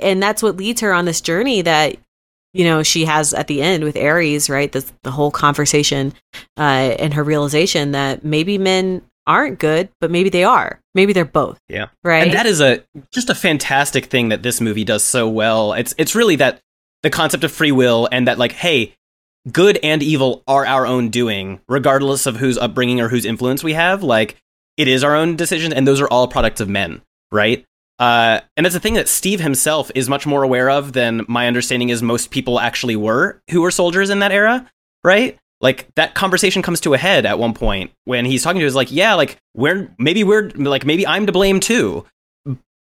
and 0.00 0.22
that's 0.22 0.42
what 0.42 0.56
leads 0.56 0.80
her 0.80 0.92
on 0.92 1.04
this 1.04 1.20
journey 1.20 1.62
that, 1.62 1.96
you 2.54 2.64
know, 2.64 2.82
she 2.82 3.04
has 3.04 3.34
at 3.34 3.48
the 3.48 3.62
end 3.62 3.84
with 3.84 3.96
Ares, 3.96 4.48
right? 4.48 4.70
The, 4.70 4.84
the 5.02 5.10
whole 5.10 5.30
conversation 5.30 6.12
uh, 6.58 6.96
and 6.98 7.14
her 7.14 7.24
realization 7.24 7.92
that 7.92 8.24
maybe 8.24 8.58
men 8.58 9.02
aren't 9.26 9.58
good, 9.58 9.88
but 10.00 10.10
maybe 10.10 10.28
they 10.28 10.44
are. 10.44 10.80
Maybe 10.94 11.12
they're 11.12 11.24
both. 11.24 11.58
Yeah. 11.68 11.86
Right. 12.04 12.24
And 12.24 12.32
that 12.32 12.46
is 12.46 12.60
a 12.60 12.84
just 13.12 13.30
a 13.30 13.34
fantastic 13.34 14.06
thing 14.06 14.28
that 14.30 14.42
this 14.42 14.60
movie 14.60 14.84
does 14.84 15.04
so 15.04 15.28
well. 15.28 15.72
It's 15.72 15.94
it's 15.96 16.14
really 16.14 16.36
that 16.36 16.60
the 17.02 17.10
concept 17.10 17.44
of 17.44 17.52
free 17.52 17.72
will 17.72 18.08
and 18.12 18.28
that 18.28 18.38
like, 18.38 18.52
hey, 18.52 18.94
good 19.50 19.78
and 19.82 20.02
evil 20.02 20.42
are 20.46 20.66
our 20.66 20.86
own 20.86 21.08
doing, 21.08 21.60
regardless 21.68 22.26
of 22.26 22.36
whose 22.36 22.58
upbringing 22.58 23.00
or 23.00 23.08
whose 23.08 23.24
influence 23.24 23.64
we 23.64 23.72
have. 23.72 24.02
Like, 24.02 24.36
it 24.76 24.88
is 24.88 25.02
our 25.04 25.14
own 25.14 25.36
decision, 25.36 25.72
and 25.72 25.86
those 25.86 26.00
are 26.00 26.08
all 26.08 26.28
products 26.28 26.60
of 26.60 26.68
men, 26.68 27.02
right? 27.30 27.64
Uh, 27.98 28.40
and 28.56 28.64
that's 28.64 28.74
a 28.74 28.80
thing 28.80 28.94
that 28.94 29.08
Steve 29.08 29.40
himself 29.40 29.90
is 29.94 30.08
much 30.08 30.26
more 30.26 30.42
aware 30.42 30.70
of 30.70 30.92
than 30.92 31.24
my 31.28 31.46
understanding 31.46 31.90
is 31.90 32.02
most 32.02 32.30
people 32.30 32.58
actually 32.58 32.96
were 32.96 33.40
who 33.50 33.60
were 33.62 33.70
soldiers 33.70 34.10
in 34.10 34.20
that 34.20 34.32
era, 34.32 34.70
right? 35.04 35.38
like 35.62 35.86
that 35.94 36.14
conversation 36.14 36.60
comes 36.60 36.80
to 36.80 36.92
a 36.92 36.98
head 36.98 37.24
at 37.24 37.38
one 37.38 37.54
point 37.54 37.92
when 38.04 38.24
he's 38.24 38.42
talking 38.42 38.60
to 38.60 38.66
us 38.66 38.74
like 38.74 38.92
yeah 38.92 39.14
like 39.14 39.38
we're 39.54 39.94
maybe 39.98 40.24
we're 40.24 40.50
like 40.56 40.84
maybe 40.84 41.06
i'm 41.06 41.24
to 41.24 41.32
blame 41.32 41.60
too 41.60 42.04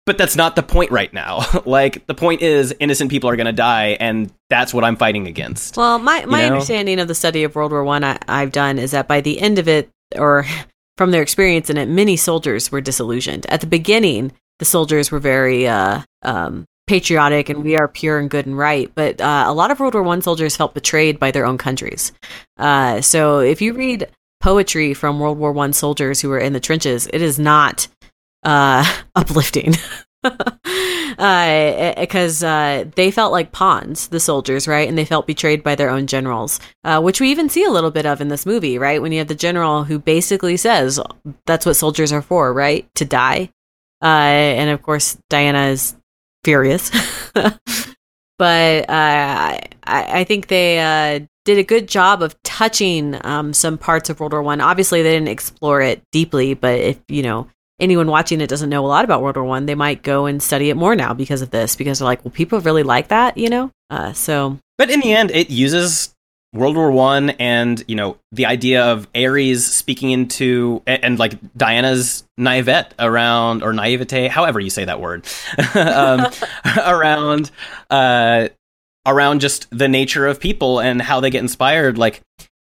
but 0.10 0.18
that's 0.18 0.36
not 0.36 0.56
the 0.56 0.64
point 0.64 0.90
right 0.90 1.14
now 1.14 1.46
like 1.66 2.04
the 2.08 2.16
point 2.16 2.42
is 2.42 2.74
innocent 2.80 3.12
people 3.12 3.30
are 3.30 3.36
going 3.36 3.46
to 3.46 3.54
die 3.54 3.96
and 4.00 4.34
that's 4.50 4.74
what 4.74 4.84
i'm 4.84 4.96
fighting 4.96 5.28
against 5.28 5.78
Well, 5.78 6.00
my, 6.00 6.26
my 6.26 6.42
know? 6.42 6.54
understanding 6.54 7.00
of 7.00 7.08
the 7.08 7.14
study 7.14 7.44
of 7.44 7.54
World 7.54 7.72
War 7.72 7.84
One 7.84 8.04
I, 8.04 8.18
I've 8.28 8.52
done 8.52 8.80
is 8.80 8.90
that 8.90 9.08
by 9.08 9.22
the 9.22 9.40
end 9.40 9.60
of 9.60 9.68
it, 9.68 9.88
or 10.16 10.46
from 10.98 11.12
their 11.12 11.22
experience 11.22 11.70
in 11.70 11.78
it, 11.78 11.88
many 11.88 12.18
soldiers 12.18 12.72
were 12.72 12.82
disillusioned. 12.82 13.46
At 13.50 13.62
the 13.62 13.68
beginning, 13.68 14.32
the 14.58 14.66
soldiers 14.66 15.12
were 15.12 15.20
very 15.20 15.68
uh, 15.68 16.02
um, 16.24 16.66
patriotic 16.88 17.50
and 17.50 17.64
we 17.64 17.78
are 17.78 17.88
pure 17.88 18.18
and 18.18 18.32
good 18.32 18.48
and 18.48 18.58
right. 18.58 18.92
But 18.96 19.22
uh, 19.22 19.44
a 19.46 19.54
lot 19.54 19.70
of 19.70 19.80
World 19.80 19.94
War 19.94 20.02
One 20.02 20.24
soldiers 20.24 20.58
felt 20.58 20.74
betrayed 20.74 21.20
by 21.20 21.30
their 21.30 21.46
own 21.46 21.60
countries. 21.60 22.12
Uh, 22.58 23.02
so 23.02 23.40
if 23.40 23.62
you 23.62 23.74
read 23.74 24.08
poetry 24.42 24.96
from 24.96 25.20
World 25.20 25.38
War 25.38 25.52
One 25.52 25.74
soldiers 25.74 26.20
who 26.20 26.30
were 26.30 26.40
in 26.40 26.54
the 26.54 26.60
trenches, 26.60 27.08
it 27.14 27.22
is 27.22 27.38
not 27.38 27.88
uh, 28.44 28.86
uplifting. 29.16 29.76
because 31.20 32.44
uh, 32.44 32.86
they 32.96 33.12
felt 33.12 33.32
like 33.32 33.52
pawns, 33.52 34.08
the 34.10 34.20
soldiers, 34.20 34.68
right? 34.68 34.88
And 34.88 34.98
they 34.98 35.06
felt 35.06 35.28
betrayed 35.28 35.64
by 35.64 35.76
their 35.76 35.90
own 35.90 36.08
generals, 36.08 36.60
uh, 36.84 37.02
which 37.02 37.22
we 37.22 37.32
even 37.32 37.50
see 37.50 37.64
a 37.64 37.72
little 37.72 37.92
bit 37.92 38.06
of 38.06 38.22
in 38.22 38.28
this 38.28 38.46
movie, 38.46 38.78
right? 38.78 39.02
When 39.02 39.12
you 39.12 39.20
have 39.20 39.28
the 39.28 39.36
general 39.36 39.84
who 39.84 40.00
basically 40.00 40.58
says 40.58 41.00
that's 41.46 41.66
what 41.66 41.76
soldiers 41.76 42.12
are 42.12 42.22
for, 42.22 42.54
right? 42.54 42.88
To 42.96 43.06
die. 43.06 43.50
Uh, 44.02 44.06
and 44.06 44.70
of 44.70 44.82
course, 44.82 45.18
Diana 45.30 45.68
is 45.68 45.96
furious. 46.44 46.92
but 47.34 48.90
uh, 48.90 49.60
I, 49.60 49.60
I 49.86 50.24
think 50.24 50.48
they 50.48 50.80
uh, 50.80 51.26
did 51.46 51.58
a 51.58 51.64
good 51.64 51.88
job 51.88 52.22
of 52.22 52.42
touching 52.44 53.18
um, 53.26 53.54
some 53.54 53.78
parts 53.78 54.10
of 54.10 54.20
World 54.20 54.34
War 54.34 54.42
One. 54.42 54.62
Obviously, 54.62 55.02
they 55.02 55.12
didn't 55.12 55.30
explore 55.30 55.82
it 55.82 56.02
deeply, 56.12 56.54
but 56.54 56.80
if 56.80 57.00
you 57.08 57.24
know 57.24 57.48
anyone 57.80 58.08
watching 58.08 58.42
it 58.42 58.48
doesn't 58.48 58.70
know 58.70 58.86
a 58.86 58.88
lot 58.88 59.06
about 59.06 59.22
World 59.22 59.38
War 59.38 59.46
One, 59.46 59.66
they 59.66 59.76
might 59.76 60.04
go 60.04 60.26
and 60.26 60.42
study 60.42 60.70
it 60.70 60.78
more 60.78 60.96
now 60.96 61.14
because 61.14 61.42
of 61.42 61.50
this. 61.50 61.76
Because 61.76 62.00
they're 62.00 62.06
like, 62.06 62.24
well, 62.24 62.32
people 62.32 62.60
really 62.62 62.84
like 62.84 63.10
that, 63.10 63.38
you 63.38 63.50
know. 63.50 63.72
Uh, 63.90 64.14
so 64.14 64.58
but 64.78 64.90
in 64.90 65.00
the 65.02 65.14
end 65.14 65.30
it 65.32 65.50
uses 65.52 66.16
world 66.54 66.76
war 66.76 66.92
one 66.92 67.30
and 67.32 67.84
you 67.88 67.96
know 67.96 68.18
the 68.32 68.48
idea 68.48 68.84
of 68.84 69.08
ares 69.14 69.66
speaking 69.66 70.10
into 70.10 70.82
and, 70.88 71.04
and 71.04 71.20
like 71.20 71.34
diana's 71.56 72.24
naivete 72.38 72.96
around 72.98 73.62
or 73.62 73.72
naivete 73.72 74.28
however 74.28 74.60
you 74.60 74.72
say 74.72 74.86
that 74.86 75.00
word 75.00 75.28
um, 75.76 76.26
around 76.86 77.52
uh 77.92 78.48
around 79.06 79.42
just 79.42 79.68
the 79.70 79.88
nature 79.88 80.26
of 80.26 80.40
people 80.40 80.80
and 80.80 81.02
how 81.02 81.20
they 81.20 81.30
get 81.30 81.40
inspired 81.40 82.00
like 82.00 82.22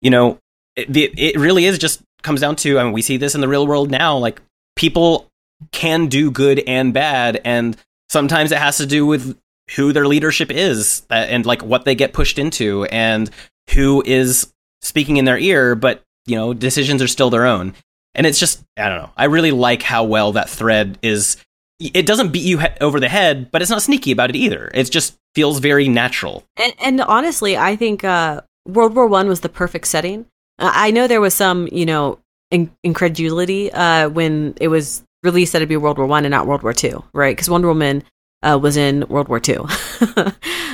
you 0.02 0.10
know 0.10 0.38
it, 0.76 0.94
it 0.94 1.18
it 1.18 1.36
really 1.36 1.64
is 1.64 1.78
just 1.78 2.02
comes 2.22 2.42
down 2.42 2.56
to 2.56 2.78
i 2.78 2.84
mean 2.84 2.92
we 2.92 3.00
see 3.00 3.16
this 3.16 3.34
in 3.34 3.40
the 3.40 3.48
real 3.48 3.66
world 3.66 3.90
now 3.90 4.16
like 4.16 4.42
people 4.80 5.28
can 5.72 6.06
do 6.06 6.30
good 6.30 6.62
and 6.66 6.94
bad 6.94 7.38
and 7.44 7.76
sometimes 8.08 8.50
it 8.50 8.56
has 8.56 8.78
to 8.78 8.86
do 8.86 9.04
with 9.04 9.38
who 9.76 9.92
their 9.92 10.06
leadership 10.06 10.50
is 10.50 11.02
uh, 11.10 11.14
and 11.14 11.44
like 11.44 11.62
what 11.62 11.84
they 11.84 11.94
get 11.94 12.14
pushed 12.14 12.38
into 12.38 12.84
and 12.84 13.30
who 13.74 14.02
is 14.06 14.50
speaking 14.80 15.18
in 15.18 15.26
their 15.26 15.36
ear 15.36 15.74
but 15.74 16.02
you 16.24 16.34
know 16.34 16.54
decisions 16.54 17.02
are 17.02 17.06
still 17.06 17.28
their 17.28 17.44
own. 17.44 17.74
And 18.14 18.26
it's 18.26 18.40
just 18.40 18.64
i 18.78 18.88
don't 18.88 19.02
know 19.02 19.10
i 19.18 19.26
really 19.26 19.50
like 19.50 19.82
how 19.82 20.02
well 20.04 20.32
that 20.32 20.48
thread 20.48 20.98
is 21.02 21.36
it 21.78 22.06
doesn't 22.06 22.32
beat 22.32 22.42
you 22.42 22.58
he- 22.58 22.80
over 22.80 22.98
the 22.98 23.08
head 23.08 23.50
but 23.50 23.60
it's 23.60 23.70
not 23.70 23.82
sneaky 23.82 24.12
about 24.12 24.30
it 24.30 24.36
either. 24.36 24.70
It 24.72 24.90
just 24.90 25.16
feels 25.34 25.58
very 25.58 25.88
natural. 25.88 26.44
And, 26.56 26.72
and 26.82 27.00
honestly, 27.02 27.56
I 27.56 27.76
think 27.76 28.02
uh, 28.02 28.40
World 28.66 28.94
War 28.96 29.06
One 29.06 29.28
was 29.28 29.40
the 29.40 29.48
perfect 29.48 29.86
setting. 29.86 30.26
I 30.58 30.90
know 30.90 31.06
there 31.06 31.20
was 31.22 31.32
some, 31.32 31.68
you 31.72 31.86
know, 31.86 32.18
in- 32.50 32.70
incredulity 32.82 33.72
uh, 33.72 34.08
when 34.08 34.54
it 34.60 34.68
was 34.68 35.02
released 35.22 35.52
that 35.52 35.58
it'd 35.58 35.68
be 35.68 35.76
World 35.76 35.98
War 35.98 36.06
One 36.06 36.24
and 36.24 36.32
not 36.32 36.46
World 36.46 36.62
War 36.62 36.72
Two, 36.72 37.04
right? 37.12 37.36
Because 37.36 37.50
Wonder 37.50 37.68
Woman 37.68 38.02
uh, 38.42 38.58
was 38.60 38.76
in 38.76 39.04
World 39.08 39.28
War 39.28 39.40
Two. 39.40 39.66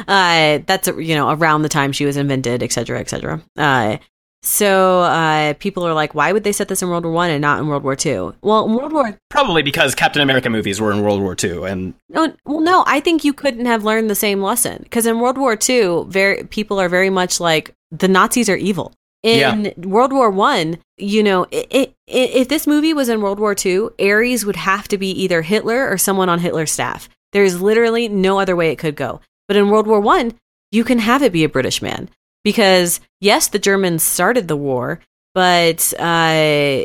uh, 0.09 0.59
that's 0.66 0.89
you 0.89 1.14
know 1.14 1.31
around 1.31 1.62
the 1.62 1.68
time 1.68 1.93
she 1.93 2.07
was 2.07 2.16
invented, 2.16 2.62
et 2.62 2.72
cetera, 2.72 3.01
et 3.01 3.09
cetera. 3.09 3.43
Uh, 3.57 3.99
so 4.43 5.01
uh, 5.01 5.55
people 5.55 5.85
are 5.85 5.93
like, 5.93 6.14
why 6.14 6.33
would 6.33 6.45
they 6.45 6.53
set 6.53 6.68
this 6.68 6.81
in 6.81 6.89
World 6.89 7.05
War 7.05 7.12
One 7.12 7.31
and 7.31 7.43
not 7.43 7.59
in 7.59 7.66
World 7.66 7.83
War 7.83 7.97
Two? 7.97 8.35
Well, 8.43 8.66
in 8.66 8.74
World 8.74 8.93
War 8.93 9.18
probably 9.31 9.62
because 9.62 9.95
captain 9.95 10.22
america 10.22 10.49
movies 10.49 10.81
were 10.81 10.93
in 10.93 11.03
world 11.03 11.20
war 11.20 11.35
Two, 11.35 11.64
and 11.64 11.95
no, 12.09 12.33
well, 12.45 12.61
no, 12.61 12.85
I 12.87 13.01
think 13.01 13.24
you 13.24 13.33
couldn't 13.33 13.66
have 13.66 13.85
learned 13.85 14.09
the 14.09 14.14
same 14.14 14.41
lesson 14.41 14.81
because 14.83 15.07
in 15.07 15.20
World 15.20 15.39
War 15.39 15.57
Two, 15.57 16.07
very 16.09 16.45
people 16.45 16.81
are 16.81 16.89
very 16.89 17.11
much 17.11 17.41
like 17.41 17.74
the 17.91 18.09
Nazis 18.09 18.49
are 18.49 18.57
evil. 18.57 18.93
In 19.27 19.72
World 19.79 20.12
War 20.12 20.31
One, 20.31 20.79
you 20.97 21.22
know, 21.22 21.47
it, 21.51 21.66
it, 21.70 21.95
if 22.07 22.49
this 22.49 22.66
movie 22.66 22.95
was 22.95 23.09
in 23.09 23.20
World 23.20 23.41
War 23.41 23.55
II, 23.64 23.89
Ares 24.01 24.45
would 24.47 24.57
have 24.57 24.87
to 24.89 24.99
be 24.99 25.11
either 25.22 25.43
Hitler 25.43 25.89
or 25.91 25.99
someone 25.99 26.29
on 26.29 26.39
Hitler's 26.39 26.70
staff. 26.70 27.09
There's 27.33 27.61
literally 27.61 28.09
no 28.09 28.39
other 28.39 28.55
way 28.57 28.70
it 28.70 28.77
could 28.79 28.97
go. 28.97 29.20
But 29.49 29.57
in 29.57 29.68
World 29.70 29.87
War 29.87 30.01
One, 30.01 30.35
you 30.72 30.85
can 30.85 30.99
have 31.01 31.22
it 31.22 31.33
be 31.33 31.45
a 31.45 31.49
British 31.49 31.83
man 31.83 32.09
because 32.45 33.01
yes, 33.20 33.49
the 33.49 33.59
Germans 33.59 34.03
started 34.03 34.49
the 34.49 34.57
war, 34.57 35.01
but 35.35 35.93
uh, 35.99 36.85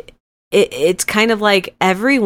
it, 0.50 0.68
it's 0.72 1.04
kind 1.04 1.30
of 1.30 1.40
like 1.40 1.74
every 1.80 2.20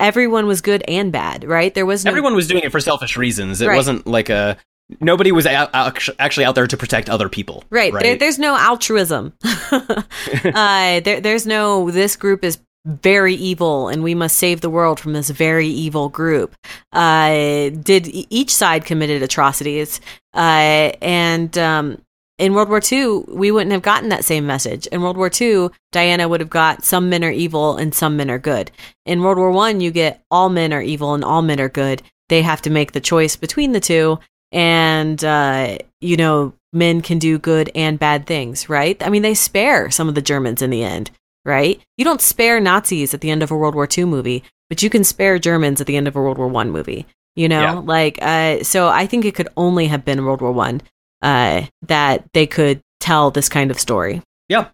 everyone 0.00 0.46
was 0.46 0.60
good 0.60 0.82
and 0.88 1.12
bad, 1.12 1.44
right? 1.44 1.74
There 1.74 1.86
was 1.86 2.04
no 2.04 2.10
everyone 2.10 2.34
was 2.34 2.48
doing 2.48 2.62
it 2.64 2.72
for 2.72 2.80
selfish 2.80 3.16
reasons 3.16 3.60
it 3.60 3.68
Right. 3.68 3.76
wasn't 3.76 4.06
like 4.06 4.28
a 4.30 4.56
nobody 5.00 5.32
was 5.32 5.46
out, 5.46 5.70
actually 6.18 6.44
out 6.44 6.54
there 6.54 6.66
to 6.66 6.76
protect 6.76 7.08
other 7.08 7.28
people 7.28 7.64
Right. 7.70 7.92
There, 7.92 8.16
there's 8.16 8.38
no 8.38 8.56
altruism. 8.56 9.32
uh, 9.44 11.00
there, 11.00 11.20
there's 11.20 11.46
no, 11.46 11.90
this 11.90 12.16
group 12.16 12.44
is 12.44 12.58
very 12.86 13.34
evil 13.34 13.88
and 13.88 14.02
we 14.02 14.14
must 14.14 14.36
save 14.36 14.60
the 14.60 14.70
world 14.70 15.00
from 15.00 15.12
this 15.12 15.30
very 15.30 15.66
evil 15.66 16.08
group. 16.08 16.54
Uh, 16.92 17.70
did 17.70 18.08
each 18.08 18.54
side 18.54 18.84
committed 18.84 19.22
atrocities. 19.22 20.00
Uh, 20.32 20.92
and 21.02 21.58
um, 21.58 22.00
in 22.38 22.54
World 22.54 22.68
War 22.68 22.80
II, 22.80 23.24
we 23.28 23.50
wouldn't 23.50 23.72
have 23.72 23.82
gotten 23.82 24.10
that 24.10 24.24
same 24.24 24.46
message. 24.46 24.86
In 24.88 25.02
World 25.02 25.16
War 25.16 25.30
II, 25.40 25.70
Diana 25.90 26.28
would 26.28 26.40
have 26.40 26.50
got 26.50 26.84
some 26.84 27.08
men 27.08 27.24
are 27.24 27.30
evil 27.30 27.76
and 27.76 27.94
some 27.94 28.16
men 28.16 28.30
are 28.30 28.38
good. 28.38 28.70
In 29.04 29.22
World 29.22 29.38
War 29.38 29.50
One, 29.50 29.80
you 29.80 29.90
get 29.90 30.22
all 30.30 30.48
men 30.48 30.72
are 30.72 30.82
evil 30.82 31.14
and 31.14 31.24
all 31.24 31.42
men 31.42 31.60
are 31.60 31.68
good. 31.68 32.02
They 32.28 32.42
have 32.42 32.62
to 32.62 32.70
make 32.70 32.92
the 32.92 33.00
choice 33.00 33.36
between 33.36 33.72
the 33.72 33.80
two 33.80 34.18
and 34.52 35.22
uh, 35.24 35.78
you 36.00 36.16
know 36.16 36.52
men 36.72 37.00
can 37.00 37.18
do 37.18 37.38
good 37.38 37.70
and 37.74 37.98
bad 37.98 38.26
things 38.26 38.68
right? 38.68 39.02
I 39.04 39.08
mean 39.08 39.22
they 39.22 39.34
spare 39.34 39.90
some 39.90 40.08
of 40.08 40.14
the 40.14 40.22
germans 40.22 40.62
in 40.62 40.70
the 40.70 40.84
end 40.84 41.10
right? 41.44 41.80
You 41.96 42.04
don't 42.04 42.20
spare 42.20 42.60
nazis 42.60 43.14
at 43.14 43.20
the 43.20 43.30
end 43.30 43.42
of 43.42 43.50
a 43.50 43.56
world 43.56 43.74
war 43.74 43.88
ii 43.96 44.04
movie 44.04 44.42
but 44.68 44.82
you 44.82 44.90
can 44.90 45.04
spare 45.04 45.38
germans 45.38 45.80
at 45.80 45.86
the 45.86 45.96
end 45.96 46.08
of 46.08 46.16
a 46.16 46.20
world 46.20 46.38
war 46.38 46.48
one 46.48 46.70
movie 46.70 47.06
you 47.34 47.48
know? 47.48 47.60
Yeah. 47.60 47.72
like 47.72 48.18
uh, 48.22 48.62
so 48.62 48.88
i 48.88 49.06
think 49.06 49.24
it 49.24 49.34
could 49.34 49.48
only 49.56 49.86
have 49.86 50.04
been 50.04 50.24
world 50.24 50.40
war 50.40 50.52
one 50.52 50.80
uh, 51.22 51.62
that 51.82 52.24
they 52.32 52.46
could 52.46 52.80
tell 53.00 53.30
this 53.30 53.48
kind 53.48 53.70
of 53.70 53.78
story. 53.78 54.22
Yeah. 54.48 54.68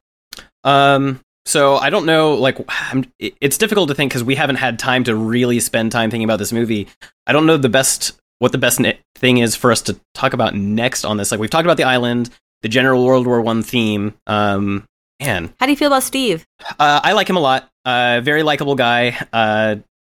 Um, 0.65 1.21
so 1.45 1.77
I 1.77 1.91
don't 1.91 2.07
know, 2.07 2.35
like, 2.35 2.59
I'm, 2.69 3.05
it's 3.19 3.59
difficult 3.59 3.89
to 3.89 3.95
think 3.95 4.11
because 4.11 4.25
we 4.25 4.37
haven't 4.37 4.57
had 4.57 4.79
time 4.79 5.05
to 5.05 5.17
really 5.17 5.61
spend 5.61 5.93
time 5.93 6.11
thinking 6.11 6.25
about 6.25 6.39
this 6.39 6.53
movie. 6.53 6.89
I 7.27 7.33
don't 7.33 7.47
know 7.47 7.57
the 7.57 7.69
best, 7.69 8.13
what 8.43 8.51
the 8.51 8.59
best 8.59 8.81
ne- 8.81 8.99
thing 9.15 9.39
is 9.39 9.55
for 9.55 9.71
us 9.71 9.81
to 9.83 9.97
talk 10.15 10.33
about 10.33 10.53
next 10.53 11.05
on 11.05 11.17
this. 11.17 11.31
Like, 11.31 11.39
we've 11.39 11.49
talked 11.49 11.65
about 11.65 11.77
the 11.77 11.85
island, 11.85 12.29
the 12.63 12.69
general 12.69 13.05
World 13.05 13.25
War 13.25 13.41
One 13.41 13.63
theme. 13.63 14.15
Um, 14.27 14.85
man, 15.21 15.55
how 15.61 15.67
do 15.67 15.71
you 15.71 15.77
feel 15.77 15.87
about 15.87 16.03
steve 16.03 16.45
uh, 16.81 17.01
I 17.05 17.13
like 17.13 17.31
him 17.31 17.37
a 17.37 17.41
lot. 17.41 17.71
Uh, 17.85 18.21
very 18.21 18.43
likable 18.43 18.75
guy. 18.75 19.17
Uh, 19.33 19.77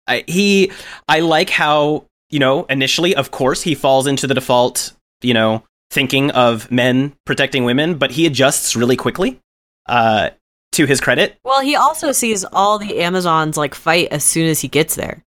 I, 0.07 0.23
he, 0.29 0.71
I 1.09 1.19
like 1.19 1.51
how 1.51 2.07
you 2.31 2.39
know 2.39 2.63
initially, 2.67 3.17
of 3.17 3.33
course, 3.33 3.61
he 3.61 3.75
falls 3.75 4.07
into 4.07 4.29
the 4.29 4.35
default, 4.35 4.93
you 5.23 5.35
know, 5.35 5.65
thinking 5.91 6.31
of 6.31 6.71
men 6.71 7.15
protecting 7.27 7.65
women, 7.65 7.99
but 7.99 8.13
he 8.13 8.27
adjusts 8.27 8.77
really 8.77 8.97
quickly. 8.97 9.41
Uh, 9.87 10.31
to 10.71 10.87
his 10.87 11.01
credit, 11.01 11.39
well 11.45 11.61
he 11.61 11.75
also 11.75 12.13
sees 12.13 12.45
all 12.45 12.79
the 12.79 13.01
amazons 13.01 13.57
like 13.57 13.75
fight 13.75 14.09
as 14.11 14.23
soon 14.25 14.49
as 14.49 14.61
he 14.61 14.69
gets 14.69 14.95
there 14.95 15.23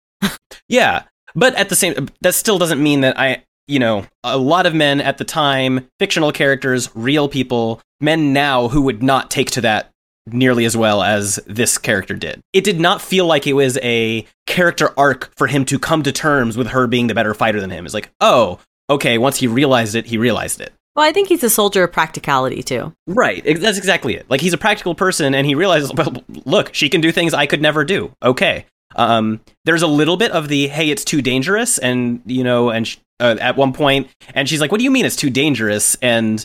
Yeah, 0.69 1.03
but 1.35 1.55
at 1.55 1.69
the 1.69 1.77
same, 1.77 2.09
that 2.21 2.35
still 2.35 2.59
doesn't 2.59 2.83
mean 2.83 3.01
that 3.03 3.19
I, 3.19 3.43
you 3.67 3.79
know, 3.79 4.07
a 4.23 4.37
lot 4.39 4.67
of 4.67 4.75
men 4.75 5.01
at 5.01 5.19
the 5.19 5.25
time, 5.25 5.89
fictional 5.99 6.33
characters, 6.33 6.91
real 6.95 7.29
people, 7.29 7.81
men 8.01 8.33
now 8.33 8.69
who 8.69 8.83
would 8.83 9.03
not 9.03 9.31
take 9.31 9.51
to 9.53 9.61
that 9.63 9.91
nearly 10.27 10.65
as 10.65 10.77
well 10.77 11.03
as 11.03 11.39
this 11.47 11.77
character 11.77 12.15
did. 12.15 12.41
It 12.53 12.65
did 12.65 12.81
not 12.81 13.03
feel 13.03 13.27
like 13.27 13.47
it 13.47 13.53
was 13.53 13.79
a 13.83 14.27
character 14.47 14.91
arc 14.99 15.31
for 15.37 15.47
him 15.47 15.65
to 15.67 15.79
come 15.79 16.03
to 16.03 16.13
terms 16.13 16.57
with 16.57 16.69
her 16.69 16.87
being 16.87 17.09
the 17.09 17.15
better 17.15 17.35
fighter 17.35 17.61
than 17.61 17.71
him. 17.71 17.85
It's 17.85 17.95
like, 17.95 18.11
oh, 18.21 18.59
okay, 18.89 19.19
once 19.19 19.39
he 19.39 19.47
realized 19.47 19.95
it, 19.95 20.07
he 20.07 20.17
realized 20.19 20.61
it. 20.61 20.73
well 20.97 21.05
i 21.07 21.13
think 21.13 21.29
he's 21.29 21.43
a 21.43 21.51
soldier 21.51 21.85
of 21.85 21.93
practicality 21.93 22.63
too 22.63 22.93
Right, 23.07 23.43
that's 23.45 23.77
exactly 23.79 24.15
it. 24.15 24.25
Like 24.31 24.41
he's 24.41 24.53
a 24.55 24.59
practical 24.59 24.95
person, 24.95 25.35
and 25.35 25.47
he 25.47 25.55
realizes, 25.55 25.93
well, 25.93 26.15
look, 26.47 26.73
she 26.75 26.89
can 26.89 27.01
do 27.03 27.13
things 27.13 27.35
I 27.35 27.47
could 27.47 27.61
never 27.61 27.85
do. 27.85 28.11
Okay. 28.23 28.65
Um, 28.97 29.41
there's 29.65 29.83
a 29.83 29.87
little 29.87 30.17
bit 30.17 30.31
of 30.31 30.49
the 30.49 30.69
hey, 30.69 30.91
it's 30.91 31.05
too 31.05 31.23
dangerous, 31.23 31.79
and 31.79 32.23
you 32.27 32.45
know, 32.45 32.71
and 32.71 32.97
uh, 33.21 33.37
at 33.41 33.57
one 33.57 33.73
point, 33.73 34.09
and 34.35 34.49
she's 34.49 34.61
like, 34.61 34.71
"What 34.71 34.79
do 34.79 34.85
you 34.85 34.91
mean 34.91 35.05
it's 35.05 35.17
too 35.17 35.31
dangerous?" 35.31 35.97
And 36.03 36.45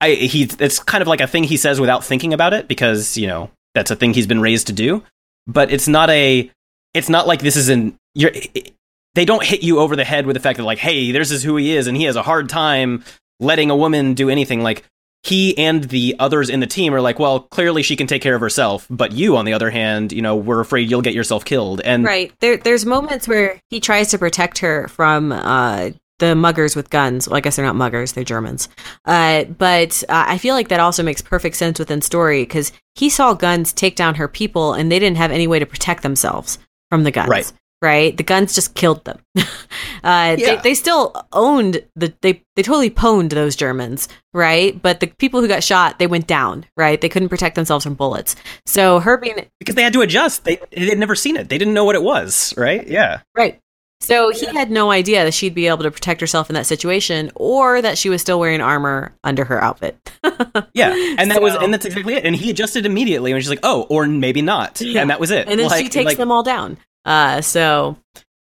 I 0.00 0.10
he 0.10 0.48
it's 0.58 0.78
kind 0.78 1.02
of 1.02 1.08
like 1.08 1.20
a 1.20 1.26
thing 1.26 1.44
he 1.44 1.56
says 1.56 1.80
without 1.80 2.04
thinking 2.04 2.32
about 2.32 2.54
it 2.54 2.68
because 2.68 3.16
you 3.16 3.26
know 3.26 3.50
that's 3.74 3.90
a 3.90 3.96
thing 3.96 4.14
he's 4.14 4.26
been 4.26 4.40
raised 4.40 4.66
to 4.68 4.72
do. 4.72 5.02
But 5.46 5.70
it's 5.70 5.88
not 5.88 6.10
a 6.10 6.50
it's 6.94 7.08
not 7.08 7.26
like 7.26 7.40
this 7.40 7.56
is 7.56 7.68
an 7.68 7.96
you're 8.14 8.32
they 9.14 9.24
don't 9.24 9.44
hit 9.44 9.62
you 9.62 9.78
over 9.78 9.96
the 9.96 10.04
head 10.04 10.26
with 10.26 10.34
the 10.34 10.40
fact 10.40 10.56
that 10.58 10.64
like 10.64 10.78
hey 10.78 11.12
this 11.12 11.30
is 11.30 11.42
who 11.42 11.56
he 11.56 11.74
is 11.76 11.86
and 11.86 11.96
he 11.96 12.04
has 12.04 12.16
a 12.16 12.22
hard 12.22 12.48
time 12.48 13.04
letting 13.40 13.70
a 13.70 13.76
woman 13.76 14.14
do 14.14 14.30
anything 14.30 14.62
like 14.62 14.84
he 15.22 15.56
and 15.58 15.84
the 15.84 16.16
others 16.18 16.48
in 16.48 16.60
the 16.60 16.66
team 16.66 16.94
are 16.94 17.00
like, 17.00 17.18
well, 17.18 17.40
clearly 17.40 17.82
she 17.82 17.96
can 17.96 18.06
take 18.06 18.22
care 18.22 18.34
of 18.34 18.40
herself, 18.40 18.86
but 18.88 19.12
you, 19.12 19.36
on 19.36 19.44
the 19.44 19.52
other 19.52 19.70
hand, 19.70 20.12
you 20.12 20.22
know, 20.22 20.36
we're 20.36 20.60
afraid 20.60 20.90
you'll 20.90 21.02
get 21.02 21.14
yourself 21.14 21.44
killed. 21.44 21.80
And 21.82 22.04
right 22.04 22.32
there, 22.40 22.56
there's 22.56 22.86
moments 22.86 23.28
where 23.28 23.60
he 23.68 23.80
tries 23.80 24.08
to 24.08 24.18
protect 24.18 24.58
her 24.58 24.88
from 24.88 25.32
uh, 25.32 25.90
the 26.18 26.34
muggers 26.34 26.74
with 26.74 26.90
guns. 26.90 27.28
Well, 27.28 27.36
I 27.36 27.40
guess 27.40 27.56
they're 27.56 27.64
not 27.64 27.76
muggers; 27.76 28.12
they're 28.12 28.24
Germans. 28.24 28.68
Uh, 29.04 29.44
but 29.44 30.02
uh, 30.08 30.24
I 30.28 30.38
feel 30.38 30.54
like 30.54 30.68
that 30.68 30.80
also 30.80 31.02
makes 31.02 31.20
perfect 31.22 31.56
sense 31.56 31.78
within 31.78 32.00
story 32.00 32.42
because 32.42 32.72
he 32.94 33.10
saw 33.10 33.34
guns 33.34 33.72
take 33.72 33.96
down 33.96 34.14
her 34.14 34.28
people, 34.28 34.72
and 34.72 34.90
they 34.90 34.98
didn't 34.98 35.18
have 35.18 35.30
any 35.30 35.46
way 35.46 35.58
to 35.58 35.66
protect 35.66 36.02
themselves 36.02 36.58
from 36.88 37.04
the 37.04 37.10
guns. 37.10 37.28
Right 37.28 37.52
right? 37.82 38.16
The 38.16 38.22
guns 38.22 38.54
just 38.54 38.74
killed 38.74 39.04
them. 39.04 39.18
uh, 39.36 39.44
yeah. 40.02 40.36
they, 40.36 40.56
they 40.56 40.74
still 40.74 41.14
owned 41.32 41.82
the 41.96 42.12
they 42.20 42.42
they 42.56 42.62
totally 42.62 42.90
pwned 42.90 43.30
those 43.30 43.56
Germans, 43.56 44.08
right? 44.34 44.80
But 44.80 45.00
the 45.00 45.08
people 45.08 45.40
who 45.40 45.48
got 45.48 45.64
shot, 45.64 45.98
they 45.98 46.06
went 46.06 46.26
down, 46.26 46.66
right? 46.76 47.00
They 47.00 47.08
couldn't 47.08 47.28
protect 47.28 47.54
themselves 47.54 47.84
from 47.84 47.94
bullets. 47.94 48.36
So 48.66 49.00
her 49.00 49.16
being 49.16 49.46
because 49.58 49.74
they 49.74 49.82
had 49.82 49.92
to 49.94 50.02
adjust. 50.02 50.44
They 50.44 50.60
they 50.72 50.88
had 50.88 50.98
never 50.98 51.14
seen 51.14 51.36
it. 51.36 51.48
They 51.48 51.58
didn't 51.58 51.74
know 51.74 51.84
what 51.84 51.96
it 51.96 52.02
was, 52.02 52.54
right? 52.56 52.86
Yeah, 52.86 53.20
right. 53.36 53.60
So 54.02 54.30
he 54.30 54.46
yeah. 54.46 54.52
had 54.52 54.70
no 54.70 54.90
idea 54.90 55.24
that 55.24 55.34
she'd 55.34 55.54
be 55.54 55.66
able 55.66 55.82
to 55.82 55.90
protect 55.90 56.22
herself 56.22 56.48
in 56.48 56.54
that 56.54 56.66
situation, 56.66 57.30
or 57.34 57.82
that 57.82 57.98
she 57.98 58.08
was 58.08 58.22
still 58.22 58.40
wearing 58.40 58.62
armor 58.62 59.14
under 59.24 59.44
her 59.44 59.62
outfit. 59.62 59.98
yeah, 60.72 60.94
and 61.18 61.30
that 61.30 61.36
so, 61.36 61.40
was 61.42 61.54
and 61.56 61.72
that's 61.72 61.84
exactly 61.84 62.14
it. 62.14 62.24
And 62.24 62.34
he 62.34 62.50
adjusted 62.50 62.86
immediately 62.86 63.32
when 63.32 63.42
she's 63.42 63.50
like, 63.50 63.60
"Oh, 63.62 63.86
or 63.90 64.06
maybe 64.06 64.40
not," 64.40 64.80
yeah. 64.80 65.02
and 65.02 65.10
that 65.10 65.20
was 65.20 65.30
it. 65.30 65.48
And 65.48 65.60
then 65.60 65.68
like, 65.68 65.82
she 65.82 65.90
takes 65.90 66.06
like, 66.06 66.16
them 66.16 66.32
all 66.32 66.42
down. 66.42 66.78
Uh, 67.04 67.40
so 67.40 67.96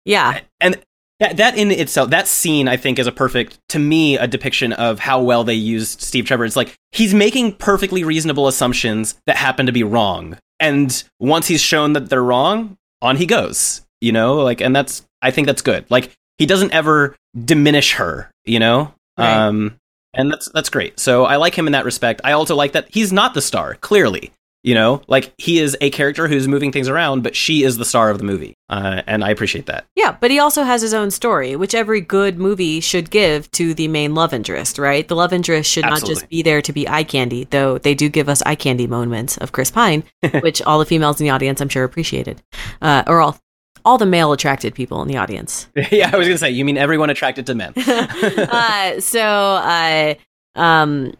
yeah, 0.06 0.42
and 0.60 0.82
that 1.20 1.38
that 1.38 1.58
in 1.58 1.72
itself, 1.72 2.10
that 2.12 2.28
scene, 2.28 2.68
I 2.68 2.78
think, 2.78 3.00
is 3.00 3.08
a 3.08 3.12
perfect 3.12 3.60
to 3.70 3.80
me 3.80 4.18
a 4.18 4.28
depiction 4.28 4.74
of 4.74 5.00
how 5.00 5.22
well 5.22 5.44
they 5.44 5.54
used 5.54 6.02
Steve 6.02 6.26
Trevor. 6.26 6.46
It's 6.46 6.56
like 6.56 6.76
he's 6.92 7.14
making 7.14 7.56
perfectly 7.56 8.04
reasonable 8.04 8.48
assumptions 8.48 9.16
that 9.28 9.36
happen 9.36 9.66
to 9.66 9.72
be 9.72 9.84
wrong, 9.84 10.38
and 10.60 11.04
once 11.20 11.48
he's 11.48 11.62
shown 11.62 11.94
that 11.94 12.10
they're 12.10 12.24
wrong, 12.24 12.78
on 13.02 13.18
he 13.18 13.26
goes. 13.26 13.82
You 14.02 14.14
know, 14.14 14.36
like, 14.36 14.62
and 14.62 14.74
that's 14.74 15.06
I 15.22 15.32
think 15.32 15.48
that's 15.48 15.62
good. 15.62 15.86
Like 15.90 16.12
he 16.38 16.46
doesn't 16.46 16.74
ever 16.74 17.16
diminish 17.46 17.94
her. 17.94 18.32
You 18.46 18.60
know, 18.60 18.94
right. 19.18 19.48
um, 19.48 19.76
and 20.14 20.32
that's 20.32 20.50
that's 20.50 20.70
great. 20.70 21.00
So 21.00 21.26
I 21.26 21.36
like 21.36 21.54
him 21.54 21.68
in 21.68 21.74
that 21.74 21.86
respect. 21.86 22.22
I 22.24 22.32
also 22.32 22.56
like 22.56 22.72
that 22.72 22.88
he's 22.92 23.12
not 23.12 23.34
the 23.34 23.42
star. 23.42 23.76
Clearly, 23.76 24.32
you 24.64 24.74
know, 24.74 25.02
like 25.08 25.34
he 25.38 25.60
is 25.60 25.78
a 25.80 25.90
character 25.90 26.28
who's 26.28 26.48
moving 26.48 26.72
things 26.72 26.90
around, 26.90 27.24
but 27.24 27.36
she 27.36 27.64
is 27.64 27.78
the 27.78 27.86
star 27.86 28.10
of 28.10 28.18
the 28.18 28.24
movie. 28.24 28.56
Uh, 28.70 29.02
and 29.08 29.24
I 29.24 29.30
appreciate 29.30 29.68
that. 29.68 29.86
Yeah, 29.96 30.18
but 30.20 30.32
he 30.32 30.40
also 30.40 30.64
has 30.64 30.82
his 30.82 30.94
own 30.94 31.12
story, 31.12 31.56
which 31.56 31.74
every 31.74 32.02
good 32.02 32.38
movie 32.38 32.80
should 32.82 33.10
give 33.10 33.50
to 33.52 33.74
the 33.74 33.88
main 33.88 34.16
love 34.16 34.34
interest, 34.34 34.78
right? 34.78 35.08
The 35.08 35.16
love 35.16 35.32
interest 35.32 35.72
should 35.72 35.86
Absolutely. 35.86 36.14
not 36.14 36.20
just 36.20 36.30
be 36.30 36.42
there 36.42 36.62
to 36.62 36.74
be 36.74 36.88
eye 36.88 37.04
candy, 37.04 37.46
though 37.46 37.78
they 37.78 37.96
do 37.96 38.10
give 38.10 38.28
us 38.28 38.42
eye 38.46 38.56
candy 38.56 38.86
moments 38.86 39.38
of 39.38 39.54
Chris 39.54 39.72
Pine, 39.72 40.04
which 40.42 40.62
all 40.64 40.80
the 40.80 40.86
females 40.86 41.20
in 41.22 41.26
the 41.26 41.32
audience, 41.32 41.62
I'm 41.62 41.70
sure, 41.70 41.84
appreciated. 41.84 42.42
Uh, 42.82 43.04
or 43.08 43.22
all 43.22 43.40
all 43.86 43.98
the 43.98 44.06
male 44.06 44.34
attracted 44.34 44.76
people 44.76 45.02
in 45.02 45.08
the 45.08 45.16
audience. 45.16 45.70
yeah, 45.92 46.10
I 46.12 46.18
was 46.18 46.28
gonna 46.28 46.38
say, 46.38 46.50
you 46.50 46.66
mean 46.66 46.78
everyone 46.78 47.10
attracted 47.10 47.46
to 47.48 47.56
men? 47.56 47.74
uh, 47.78 49.00
so, 49.00 49.22
uh, 49.22 50.16
um, 50.56 51.14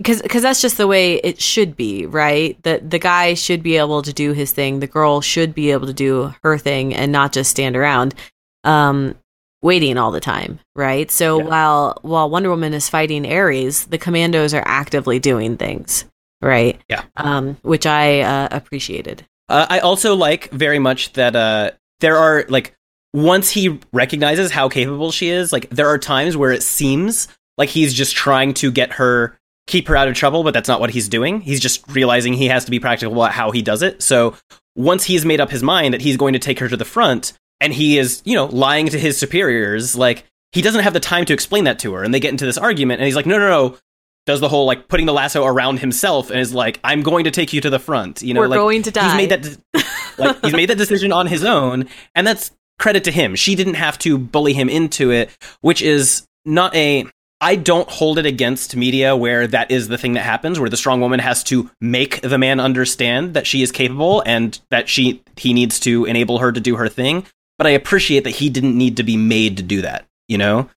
because 0.00 0.22
because 0.22 0.42
that's 0.42 0.62
just 0.62 0.78
the 0.78 0.86
way 0.86 1.16
it 1.16 1.42
should 1.42 1.76
be, 1.76 2.06
right? 2.06 2.60
That 2.62 2.88
the 2.88 2.98
guy 2.98 3.34
should 3.34 3.62
be 3.62 3.76
able 3.76 4.00
to 4.00 4.12
do 4.12 4.32
his 4.32 4.50
thing, 4.50 4.80
the 4.80 4.86
girl 4.86 5.20
should 5.20 5.54
be 5.54 5.70
able 5.72 5.86
to 5.86 5.92
do 5.92 6.34
her 6.42 6.56
thing, 6.56 6.94
and 6.94 7.12
not 7.12 7.32
just 7.32 7.50
stand 7.50 7.76
around, 7.76 8.14
um, 8.64 9.14
waiting 9.60 9.98
all 9.98 10.10
the 10.10 10.20
time, 10.20 10.58
right? 10.74 11.10
So 11.10 11.38
yeah. 11.38 11.44
while 11.44 11.98
while 12.00 12.30
Wonder 12.30 12.48
Woman 12.48 12.72
is 12.72 12.88
fighting 12.88 13.30
Ares, 13.30 13.86
the 13.86 13.98
Commandos 13.98 14.54
are 14.54 14.64
actively 14.64 15.18
doing 15.18 15.58
things, 15.58 16.06
right? 16.40 16.80
Yeah, 16.88 17.04
um, 17.18 17.58
which 17.60 17.84
I 17.84 18.20
uh, 18.22 18.48
appreciated. 18.50 19.26
Uh, 19.50 19.66
I 19.68 19.80
also 19.80 20.14
like 20.14 20.50
very 20.50 20.78
much 20.78 21.12
that 21.12 21.36
uh, 21.36 21.72
there 22.00 22.16
are 22.16 22.46
like 22.48 22.74
once 23.12 23.50
he 23.50 23.78
recognizes 23.92 24.50
how 24.50 24.70
capable 24.70 25.10
she 25.10 25.28
is, 25.28 25.52
like 25.52 25.68
there 25.68 25.88
are 25.88 25.98
times 25.98 26.38
where 26.38 26.52
it 26.52 26.62
seems 26.62 27.28
like 27.58 27.68
he's 27.68 27.92
just 27.92 28.16
trying 28.16 28.54
to 28.54 28.70
get 28.70 28.92
her 28.92 29.36
keep 29.70 29.86
her 29.88 29.96
out 29.96 30.08
of 30.08 30.14
trouble, 30.14 30.42
but 30.42 30.52
that's 30.52 30.68
not 30.68 30.80
what 30.80 30.90
he's 30.90 31.08
doing. 31.08 31.40
He's 31.40 31.60
just 31.60 31.86
realizing 31.88 32.32
he 32.32 32.48
has 32.48 32.64
to 32.64 32.70
be 32.70 32.80
practical 32.80 33.14
about 33.14 33.32
how 33.32 33.52
he 33.52 33.62
does 33.62 33.82
it. 33.82 34.02
So 34.02 34.34
once 34.74 35.04
he's 35.04 35.24
made 35.24 35.40
up 35.40 35.50
his 35.50 35.62
mind 35.62 35.94
that 35.94 36.02
he's 36.02 36.16
going 36.16 36.32
to 36.32 36.38
take 36.38 36.58
her 36.58 36.68
to 36.68 36.76
the 36.76 36.84
front 36.84 37.32
and 37.60 37.72
he 37.72 37.96
is, 37.96 38.20
you 38.24 38.34
know, 38.34 38.46
lying 38.46 38.88
to 38.88 38.98
his 38.98 39.16
superiors, 39.16 39.96
like 39.96 40.24
he 40.52 40.60
doesn't 40.60 40.82
have 40.82 40.92
the 40.92 41.00
time 41.00 41.24
to 41.26 41.32
explain 41.32 41.64
that 41.64 41.78
to 41.78 41.94
her. 41.94 42.02
And 42.02 42.12
they 42.12 42.20
get 42.20 42.32
into 42.32 42.44
this 42.44 42.58
argument 42.58 43.00
and 43.00 43.06
he's 43.06 43.16
like, 43.16 43.26
no, 43.26 43.38
no, 43.38 43.48
no. 43.48 43.78
Does 44.26 44.40
the 44.40 44.48
whole 44.48 44.66
like 44.66 44.88
putting 44.88 45.06
the 45.06 45.12
lasso 45.12 45.44
around 45.44 45.78
himself 45.78 46.30
and 46.30 46.40
is 46.40 46.52
like, 46.52 46.78
I'm 46.84 47.02
going 47.02 47.24
to 47.24 47.30
take 47.30 47.52
you 47.52 47.60
to 47.62 47.70
the 47.70 47.78
front. 47.78 48.22
You 48.22 48.34
know, 48.34 48.40
we're 48.40 48.48
like, 48.48 48.58
going 48.58 48.82
to 48.82 48.90
die. 48.90 49.06
He's 49.06 49.16
made 49.16 49.30
that, 49.30 49.42
de- 49.42 50.22
like, 50.22 50.44
he's 50.44 50.52
made 50.52 50.68
that 50.68 50.78
decision 50.78 51.12
on 51.12 51.26
his 51.26 51.44
own. 51.44 51.88
And 52.14 52.26
that's 52.26 52.50
credit 52.78 53.04
to 53.04 53.12
him. 53.12 53.34
She 53.34 53.54
didn't 53.54 53.74
have 53.74 53.98
to 54.00 54.18
bully 54.18 54.52
him 54.52 54.68
into 54.68 55.10
it, 55.10 55.30
which 55.62 55.80
is 55.80 56.26
not 56.44 56.74
a 56.74 57.06
I 57.40 57.56
don't 57.56 57.88
hold 57.88 58.18
it 58.18 58.26
against 58.26 58.76
media 58.76 59.16
where 59.16 59.46
that 59.46 59.70
is 59.70 59.88
the 59.88 59.96
thing 59.96 60.12
that 60.12 60.24
happens, 60.24 60.60
where 60.60 60.68
the 60.68 60.76
strong 60.76 61.00
woman 61.00 61.20
has 61.20 61.42
to 61.44 61.70
make 61.80 62.20
the 62.20 62.36
man 62.36 62.60
understand 62.60 63.34
that 63.34 63.46
she 63.46 63.62
is 63.62 63.72
capable 63.72 64.22
and 64.26 64.60
that 64.70 64.88
she 64.88 65.22
he 65.36 65.54
needs 65.54 65.80
to 65.80 66.04
enable 66.04 66.38
her 66.38 66.52
to 66.52 66.60
do 66.60 66.76
her 66.76 66.88
thing. 66.88 67.26
But 67.56 67.66
I 67.66 67.70
appreciate 67.70 68.24
that 68.24 68.30
he 68.30 68.50
didn't 68.50 68.76
need 68.76 68.98
to 68.98 69.02
be 69.02 69.16
made 69.16 69.56
to 69.56 69.62
do 69.62 69.82
that, 69.82 70.06
you 70.28 70.38
know? 70.38 70.68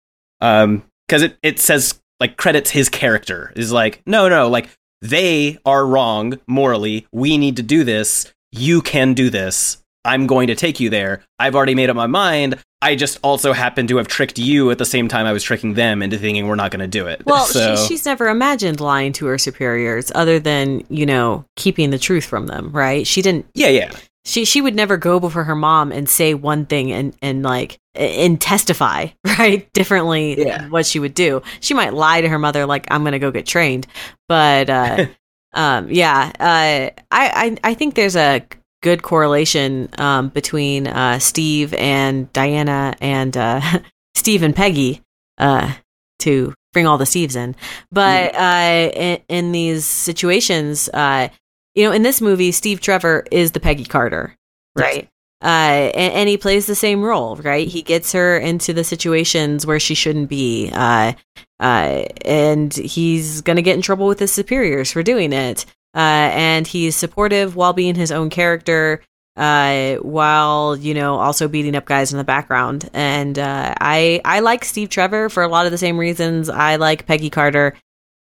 Um, 0.42 0.84
because 1.08 1.22
it, 1.22 1.38
it 1.44 1.60
says 1.60 2.00
like 2.20 2.38
credits 2.38 2.72
his 2.72 2.88
character 2.88 3.52
is 3.56 3.72
like, 3.72 4.02
no, 4.06 4.30
no, 4.30 4.48
like 4.48 4.70
they 5.02 5.58
are 5.66 5.86
wrong 5.86 6.40
morally. 6.48 7.08
We 7.12 7.38
need 7.38 7.58
to 7.58 7.64
do 7.64 7.84
this. 7.84 8.34
You 8.52 8.82
can 8.82 9.14
do 9.14 9.30
this. 9.30 9.83
I'm 10.06 10.28
going 10.28 10.48
to 10.48 10.56
take 10.56 10.80
you 10.80 10.90
there. 10.90 11.24
I've 11.40 11.56
already 11.56 11.76
made 11.76 11.90
up 11.90 11.96
my 11.96 12.08
mind. 12.08 12.60
I 12.82 12.96
just 12.96 13.18
also 13.24 13.54
happen 13.54 13.88
to 13.88 13.98
have 13.98 14.10
tricked 14.10 14.38
you 14.38 14.70
at 14.70 14.78
the 14.78 14.86
same 14.86 15.08
time 15.08 15.26
I 15.26 15.32
was 15.32 15.42
tricking 15.42 15.76
them 15.76 16.02
into 16.02 16.18
thinking 16.18 16.48
we're 16.48 16.56
not 16.56 16.72
going 16.72 16.82
to 16.82 16.88
do 16.88 17.08
it. 17.08 17.26
Well, 17.26 17.46
so. 17.46 17.78
she, 17.78 17.88
she's 17.88 18.06
never 18.06 18.28
imagined 18.28 18.82
lying 18.82 19.14
to 19.14 19.26
her 19.28 19.38
superiors 19.38 20.12
other 20.14 20.38
than, 20.38 20.84
you 20.90 21.06
know, 21.06 21.46
keeping 21.56 21.92
the 21.92 21.98
truth 21.98 22.26
from 22.26 22.48
them, 22.48 22.72
right? 22.72 23.08
She 23.08 23.22
didn't. 23.22 23.46
Yeah, 23.54 23.70
yeah. 23.70 23.92
She 24.26 24.46
she 24.46 24.62
would 24.62 24.76
never 24.76 24.96
go 24.96 25.20
before 25.20 25.44
her 25.44 25.56
mom 25.56 25.92
and 25.92 26.08
say 26.08 26.34
one 26.34 26.66
thing 26.66 26.94
and 26.94 27.14
and 27.22 27.44
like 27.44 27.78
and 27.94 28.40
testify 28.40 29.08
right 29.40 29.72
differently 29.74 30.46
yeah. 30.46 30.68
what 30.70 30.86
she 30.86 31.00
would 31.00 31.14
do. 31.14 31.42
She 31.60 31.74
might 31.74 31.94
lie 31.94 32.22
to 32.22 32.30
her 32.30 32.40
mother 32.40 32.66
like 32.66 32.88
I'm 32.90 33.04
going 33.04 33.12
to 33.14 33.20
go 33.20 33.32
get 33.32 33.46
trained, 33.46 33.86
but 34.30 34.70
uh, 34.70 35.06
um, 35.54 35.90
yeah, 35.92 36.32
uh, 36.40 36.90
I, 36.90 36.94
I 37.12 37.58
I 37.64 37.74
think 37.74 37.96
there's 37.96 38.16
a 38.16 38.46
good 38.84 39.02
correlation 39.02 39.90
um, 39.98 40.30
between 40.30 40.86
uh, 40.86 41.18
Steve 41.18 41.74
and 41.74 42.32
Diana 42.34 42.94
and 43.02 43.36
uh, 43.36 43.62
Steve 44.14 44.44
and 44.44 44.56
Peggy 44.56 45.02
uh, 45.40 45.74
to 46.20 46.54
bring 46.74 46.86
all 46.86 47.00
the 47.00 47.06
Steves 47.06 47.36
in. 47.36 47.56
But 47.92 48.36
uh, 48.36 48.92
in, 48.94 49.22
in, 49.28 49.52
these 49.52 49.86
situations, 49.86 50.90
uh, 50.94 51.30
you 51.74 51.86
know, 51.86 51.92
in 51.92 52.04
this 52.04 52.22
movie, 52.22 52.52
Steve 52.52 52.82
Trevor 52.82 53.26
is 53.32 53.54
the 53.54 53.60
Peggy 53.60 53.86
Carter, 53.86 54.36
right? 54.76 55.10
Uh, 55.42 55.92
and, 55.96 56.14
and, 56.14 56.30
he 56.30 56.38
plays 56.38 56.68
the 56.68 56.76
same 56.76 57.04
role, 57.04 57.36
right? 57.38 57.68
He 57.68 57.82
gets 57.82 58.14
her 58.14 58.38
into 58.38 58.72
the 58.72 58.86
situations 58.86 59.66
where 59.66 59.80
she 59.80 59.94
shouldn't 59.94 60.30
be, 60.30 60.70
and 61.60 62.74
he's 62.74 63.42
going 63.42 63.58
to 63.58 63.62
get 63.62 63.76
in 63.76 63.82
trouble 63.82 64.08
with 64.08 64.20
his 64.20 64.32
superiors 64.32 64.92
for 64.92 65.04
doing 65.04 65.34
it. 65.34 65.66
Uh, 65.96 66.30
and 66.34 66.66
he's 66.66 66.96
supportive 66.96 67.56
while 67.56 67.74
being 67.74 67.96
his 67.96 68.12
own 68.12 68.30
character, 68.30 69.02
uh, 69.36 69.96
while 69.96 70.76
you 70.76 70.94
know 70.94 71.16
also 71.16 71.48
beating 71.48 71.76
up 71.76 71.86
guys 71.86 72.12
in 72.12 72.18
the 72.18 72.24
background. 72.24 72.90
And 72.94 73.38
uh, 73.38 73.76
I 73.80 74.22
I 74.26 74.40
like 74.40 74.66
Steve 74.66 74.90
Trevor 74.90 75.30
for 75.30 75.44
a 75.44 75.48
lot 75.48 75.66
of 75.66 75.72
the 75.72 75.78
same 75.78 75.98
reasons 75.98 76.50
I 76.50 76.78
like 76.78 77.06
Peggy 77.06 77.30
Carter 77.30 77.76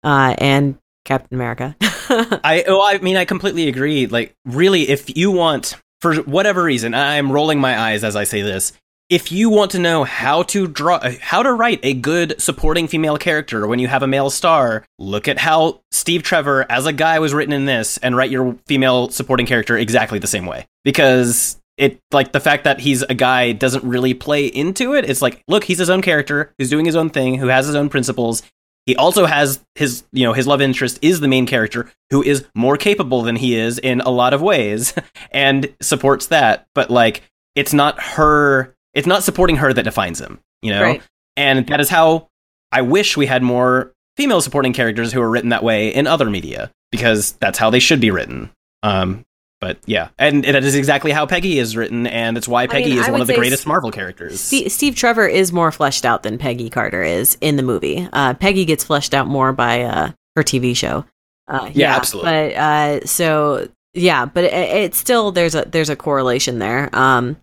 uh, 0.05 0.35
and 0.39 0.77
Captain 1.05 1.35
America. 1.35 1.77
I 1.81 2.65
oh 2.69 2.83
I 2.85 2.99
mean 2.99 3.17
I 3.17 3.25
completely 3.25 3.69
agree. 3.69 4.07
Like 4.07 4.35
really, 4.45 4.89
if 4.89 5.17
you 5.17 5.31
want 5.31 5.77
for 6.01 6.17
whatever 6.17 6.63
reason, 6.63 6.95
I'm 6.95 7.33
rolling 7.33 7.61
my 7.61 7.79
eyes 7.79 8.05
as 8.05 8.17
I 8.17 8.25
say 8.25 8.43
this 8.43 8.73
if 9.13 9.31
you 9.31 9.51
want 9.51 9.71
to 9.73 9.79
know 9.79 10.05
how 10.05 10.43
to 10.43 10.67
draw 10.67 10.99
how 11.21 11.43
to 11.43 11.53
write 11.53 11.81
a 11.83 11.93
good 11.93 12.41
supporting 12.41 12.89
female 12.89 13.19
character 13.19 13.67
when 13.67 13.79
you 13.79 13.87
have 13.87 14.03
a 14.03 14.07
male 14.07 14.31
star 14.31 14.87
look 14.99 15.29
at 15.29 15.39
how 15.39 15.83
steve 15.91 16.23
trevor 16.23 16.65
as 16.71 16.87
a 16.87 16.95
guy 16.95 17.19
was 17.19 17.35
written 17.35 17.53
in 17.53 17.67
this 17.67 17.99
and 17.99 18.17
write 18.17 18.31
your 18.31 18.57
female 18.67 19.11
supporting 19.11 19.45
character 19.45 19.77
exactly 19.77 20.19
the 20.19 20.27
same 20.27 20.47
way. 20.47 20.67
Because 20.83 21.61
it 21.77 22.01
like 22.11 22.33
the 22.33 22.41
fact 22.41 22.65
that 22.65 22.81
he's 22.81 23.03
a 23.03 23.15
guy 23.15 23.53
doesn't 23.53 23.85
really 23.85 24.15
play 24.15 24.47
into 24.47 24.95
it. 24.95 25.09
It's 25.09 25.21
like 25.21 25.43
look 25.47 25.65
he's 25.65 25.79
his 25.79 25.91
own 25.91 26.01
character 26.01 26.55
who's 26.57 26.71
doing 26.71 26.87
his 26.87 26.97
own 26.97 27.11
thing 27.11 27.35
who 27.35 27.49
has 27.49 27.67
his 27.67 27.75
own 27.75 27.91
principles. 27.91 28.43
He 28.87 28.97
also 28.97 29.27
has 29.27 29.63
his 29.75 30.05
you 30.13 30.25
know 30.25 30.33
his 30.33 30.47
love 30.47 30.63
interest 30.63 30.99
is 31.03 31.21
the 31.21 31.29
main 31.29 31.45
character 31.45 31.91
who 32.09 32.23
is 32.23 32.47
more 32.55 32.79
capable 32.79 33.21
than 33.21 33.37
he 33.37 33.57
is 33.57 33.79
in 33.79 34.01
a 34.01 34.11
lot 34.11 34.33
of 34.33 34.41
ways 34.41 34.95
and 35.31 35.75
supports 35.83 36.29
that. 36.29 36.67
But 36.75 36.91
like 36.91 37.23
it's 37.55 37.75
not 37.75 38.01
her 38.01 38.72
it's 38.95 39.07
not 39.07 39.23
supporting 39.23 39.57
her 39.57 39.73
that 39.73 39.83
defines 39.85 40.21
him 40.21 40.41
you 40.63 40.71
know 40.71 40.83
Right. 40.83 41.03
and 41.37 41.67
that 41.69 41.81
is 41.81 41.89
how 41.89 42.29
i 42.73 42.83
wish 42.83 43.17
we 43.17 43.27
had 43.27 43.43
more 43.43 43.93
female 44.17 44.41
supporting 44.41 44.73
characters 44.73 45.13
who 45.13 45.21
are 45.21 45.31
written 45.31 45.51
that 45.51 45.63
way 45.65 45.89
in 45.89 46.07
other 46.07 46.29
media 46.31 46.71
because 46.91 47.33
that's 47.41 47.59
how 47.59 47.71
they 47.71 47.79
should 47.81 48.01
be 48.01 48.11
written 48.11 48.51
um 48.83 49.25
but 49.61 49.79
yeah 49.87 50.09
and 50.19 50.45
that 50.45 50.65
is 50.65 50.75
exactly 50.75 51.13
how 51.13 51.25
peggy 51.25 51.59
is 51.59 51.77
written 51.77 52.07
and 52.07 52.37
it's 52.37 52.49
why 52.49 52.67
peggy 52.67 52.91
mean, 52.91 52.99
is 52.99 53.09
I 53.09 53.13
one 53.13 53.21
of 53.21 53.27
the 53.29 53.35
greatest 53.35 53.67
marvel 53.67 53.91
characters 53.91 54.41
Steve, 54.41 54.71
Steve 54.73 54.95
Trevor 54.97 55.27
is 55.27 55.53
more 55.53 55.71
fleshed 55.73 56.05
out 56.05 56.23
than 56.25 56.37
Peggy 56.37 56.69
Carter 56.69 57.03
is 57.03 57.39
in 57.41 57.57
the 57.57 57.63
movie. 57.63 58.09
Uh, 58.13 58.35
Peggy 58.35 58.65
gets 58.65 58.83
fleshed 58.85 59.15
out 59.15 59.29
more 59.29 59.53
by 59.53 59.83
uh, 59.83 60.11
her 60.37 60.43
TV 60.43 60.77
show. 60.77 61.05
Uh, 61.49 61.71
Yeah, 61.75 61.95
absolutely. 61.97 62.31
But 62.31 62.53
uh, 62.57 63.07
so 63.07 63.69
yeah, 63.95 64.27
but 64.27 64.45
it, 64.45 64.53
it's 64.53 64.99
still 64.99 65.31
there's 65.31 65.55
a 65.55 65.63
there's 65.71 65.91
a 65.91 65.97
correlation 65.97 66.59
there. 66.59 66.91
Um, 66.93 67.37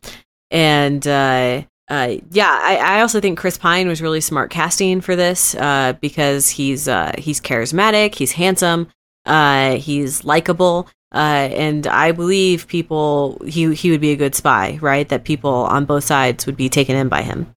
and 0.51 1.05
uh, 1.07 1.63
uh, 1.89 2.15
yeah, 2.31 2.59
I, 2.61 2.77
I 2.77 3.01
also 3.01 3.19
think 3.19 3.39
Chris 3.39 3.57
Pine 3.57 3.87
was 3.87 4.01
really 4.01 4.21
smart 4.21 4.51
casting 4.51 5.01
for 5.01 5.15
this 5.15 5.55
uh, 5.55 5.93
because 5.99 6.49
he's 6.49 6.87
uh, 6.87 7.13
he's 7.17 7.41
charismatic, 7.41 8.15
he's 8.15 8.33
handsome, 8.33 8.87
uh, 9.25 9.75
he's 9.75 10.23
likable. 10.23 10.87
Uh, 11.11 11.49
and 11.51 11.87
I 11.87 12.11
believe 12.11 12.67
people 12.67 13.41
he 13.47 13.73
he 13.73 13.89
would 13.89 14.01
be 14.01 14.11
a 14.11 14.15
good 14.15 14.35
spy, 14.35 14.77
right? 14.81 15.09
That 15.09 15.23
people 15.23 15.51
on 15.51 15.85
both 15.85 16.03
sides 16.03 16.45
would 16.45 16.57
be 16.57 16.69
taken 16.69 16.95
in 16.95 17.09
by 17.09 17.23
him. 17.23 17.53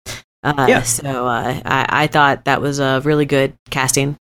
Uh, 0.44 0.66
Yeah. 0.68 0.82
So 0.82 1.26
uh, 1.26 1.60
I, 1.64 2.04
I 2.04 2.06
thought 2.06 2.44
that 2.44 2.60
was 2.60 2.78
a 2.78 3.00
really 3.04 3.26
good 3.26 3.54
casting. 3.70 4.16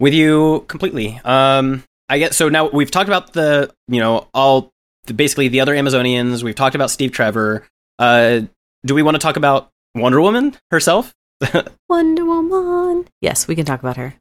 with 0.00 0.12
you 0.12 0.64
completely. 0.68 1.20
Um, 1.24 1.84
I 2.08 2.18
get 2.18 2.34
so 2.34 2.48
now 2.48 2.68
we've 2.68 2.90
talked 2.90 3.08
about 3.08 3.32
the 3.32 3.72
you 3.88 4.00
know 4.00 4.28
all 4.34 4.72
basically 5.12 5.48
the 5.48 5.60
other 5.60 5.74
Amazonians. 5.74 6.42
We've 6.42 6.54
talked 6.54 6.74
about 6.74 6.90
Steve 6.90 7.12
Trevor. 7.12 7.66
Uh, 7.98 8.42
do 8.84 8.94
we 8.94 9.02
want 9.02 9.14
to 9.14 9.18
talk 9.18 9.36
about 9.36 9.70
Wonder 9.94 10.20
Woman 10.20 10.56
herself? 10.70 11.14
Wonder 11.88 12.24
Woman. 12.24 13.06
Yes, 13.20 13.48
we 13.48 13.54
can 13.54 13.64
talk 13.64 13.80
about 13.80 13.96
her. 13.96 14.14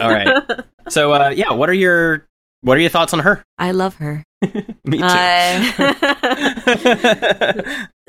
All 0.00 0.10
right. 0.10 0.42
So 0.88 1.12
uh, 1.12 1.28
yeah, 1.28 1.52
what 1.52 1.70
are 1.70 1.74
your 1.74 2.26
what 2.62 2.76
are 2.76 2.80
your 2.80 2.90
thoughts 2.90 3.12
on 3.14 3.20
her? 3.20 3.44
I 3.58 3.70
love 3.70 3.94
her. 3.96 4.24
Me 4.84 4.98
too. 4.98 5.04
Uh, 5.04 5.86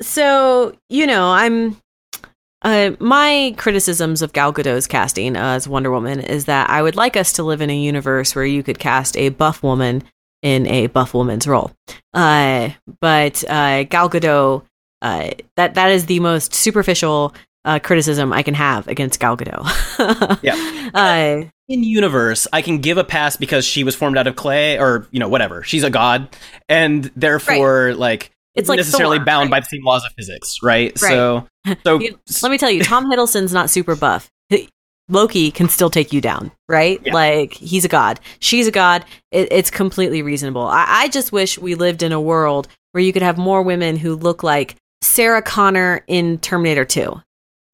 so 0.00 0.76
you 0.88 1.06
know, 1.06 1.30
I'm. 1.30 1.76
Uh, 2.62 2.92
my 3.00 3.54
criticisms 3.56 4.22
of 4.22 4.32
Gal 4.32 4.52
Gadot's 4.52 4.86
casting 4.86 5.36
as 5.36 5.66
Wonder 5.66 5.90
Woman 5.90 6.20
is 6.20 6.44
that 6.44 6.70
I 6.70 6.80
would 6.80 6.94
like 6.94 7.16
us 7.16 7.32
to 7.34 7.42
live 7.42 7.60
in 7.60 7.70
a 7.70 7.76
universe 7.76 8.34
where 8.36 8.44
you 8.44 8.62
could 8.62 8.78
cast 8.78 9.16
a 9.16 9.30
buff 9.30 9.62
woman 9.64 10.02
in 10.42 10.66
a 10.66 10.88
buff 10.88 11.14
woman's 11.14 11.46
role. 11.46 11.72
Uh, 12.12 12.70
but 13.00 13.42
uh, 13.48 13.84
Gal 13.84 14.10
Gadot, 14.10 14.64
uh, 15.00 15.30
that 15.56 15.74
that 15.74 15.90
is 15.90 16.06
the 16.06 16.20
most 16.20 16.54
superficial 16.54 17.34
uh, 17.64 17.78
criticism 17.78 18.32
I 18.32 18.42
can 18.42 18.54
have 18.54 18.88
against 18.88 19.20
Gal 19.20 19.36
Gadot. 19.36 20.38
Yeah. 20.42 20.90
Uh, 20.94 21.44
in 21.68 21.84
universe, 21.84 22.46
I 22.52 22.60
can 22.60 22.78
give 22.78 22.98
a 22.98 23.04
pass 23.04 23.36
because 23.36 23.64
she 23.64 23.84
was 23.84 23.94
formed 23.94 24.18
out 24.18 24.26
of 24.26 24.36
clay, 24.36 24.78
or 24.78 25.06
you 25.10 25.20
know, 25.20 25.28
whatever. 25.28 25.62
She's 25.62 25.84
a 25.84 25.90
god, 25.90 26.28
and 26.68 27.10
therefore, 27.16 27.94
like, 27.94 28.30
It's 28.54 28.68
like 28.68 28.76
necessarily 28.76 29.18
Thor, 29.18 29.24
bound 29.24 29.50
right? 29.50 29.58
by 29.58 29.60
the 29.60 29.66
same 29.66 29.84
laws 29.84 30.04
of 30.04 30.12
physics, 30.12 30.56
right? 30.62 30.92
Right. 31.00 31.08
So, 31.08 31.46
so 31.84 31.98
let 32.42 32.50
me 32.50 32.58
tell 32.58 32.70
you, 32.70 32.82
Tom 32.82 33.04
Hiddleston's 33.10 33.52
not 33.52 33.70
super 33.70 33.94
buff. 33.96 34.28
Loki 35.12 35.50
can 35.50 35.68
still 35.68 35.90
take 35.90 36.12
you 36.12 36.20
down, 36.20 36.50
right? 36.68 37.00
Yeah. 37.04 37.12
Like 37.12 37.52
he's 37.52 37.84
a 37.84 37.88
god. 37.88 38.18
She's 38.40 38.66
a 38.66 38.72
god. 38.72 39.04
It, 39.30 39.52
it's 39.52 39.70
completely 39.70 40.22
reasonable. 40.22 40.62
I, 40.62 40.86
I 40.88 41.08
just 41.08 41.32
wish 41.32 41.58
we 41.58 41.74
lived 41.74 42.02
in 42.02 42.12
a 42.12 42.20
world 42.20 42.66
where 42.92 43.02
you 43.02 43.12
could 43.12 43.22
have 43.22 43.38
more 43.38 43.62
women 43.62 43.96
who 43.96 44.16
look 44.16 44.42
like 44.42 44.76
Sarah 45.02 45.42
Connor 45.42 46.04
in 46.06 46.38
Terminator 46.38 46.84
2, 46.84 47.20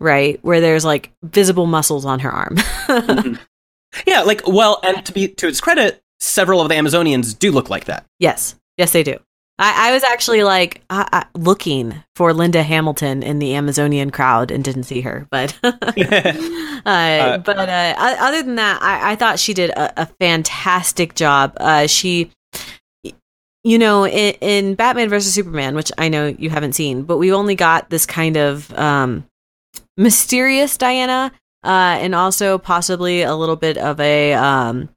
right? 0.00 0.38
Where 0.42 0.60
there's 0.60 0.84
like 0.84 1.12
visible 1.22 1.66
muscles 1.66 2.04
on 2.04 2.20
her 2.20 2.30
arm. 2.30 2.56
Mm-hmm. 2.56 3.34
yeah, 4.06 4.22
like, 4.22 4.46
well, 4.46 4.80
and 4.82 5.04
to 5.06 5.12
be 5.12 5.28
to 5.28 5.46
its 5.46 5.60
credit, 5.60 6.02
several 6.20 6.60
of 6.60 6.68
the 6.68 6.74
Amazonians 6.74 7.38
do 7.38 7.52
look 7.52 7.70
like 7.70 7.84
that. 7.86 8.04
yes, 8.18 8.56
yes, 8.76 8.92
they 8.92 9.02
do. 9.02 9.18
I, 9.58 9.88
I 9.88 9.92
was 9.92 10.04
actually 10.04 10.44
like 10.44 10.82
I, 10.88 11.26
looking 11.34 12.02
for 12.14 12.32
Linda 12.32 12.62
Hamilton 12.62 13.24
in 13.24 13.40
the 13.40 13.54
Amazonian 13.56 14.10
crowd 14.10 14.50
and 14.52 14.62
didn't 14.62 14.84
see 14.84 15.00
her, 15.00 15.26
but 15.30 15.58
uh, 15.64 17.38
but 17.38 17.58
uh, 17.58 17.94
other 17.98 18.42
than 18.42 18.54
that, 18.54 18.80
I, 18.80 19.12
I 19.12 19.16
thought 19.16 19.40
she 19.40 19.54
did 19.54 19.70
a, 19.70 20.02
a 20.02 20.06
fantastic 20.20 21.16
job. 21.16 21.54
Uh, 21.56 21.88
she, 21.88 22.30
you 23.64 23.78
know, 23.78 24.06
in, 24.06 24.34
in 24.40 24.74
Batman 24.76 25.08
versus 25.08 25.34
Superman, 25.34 25.74
which 25.74 25.90
I 25.98 26.08
know 26.08 26.28
you 26.28 26.50
haven't 26.50 26.74
seen, 26.74 27.02
but 27.02 27.18
we 27.18 27.32
only 27.32 27.56
got 27.56 27.90
this 27.90 28.06
kind 28.06 28.36
of 28.36 28.72
um, 28.74 29.26
mysterious 29.96 30.76
Diana, 30.76 31.32
uh, 31.64 31.98
and 32.00 32.14
also 32.14 32.58
possibly 32.58 33.22
a 33.22 33.34
little 33.34 33.56
bit 33.56 33.76
of 33.76 33.98
a 33.98 34.34
um, 34.34 34.88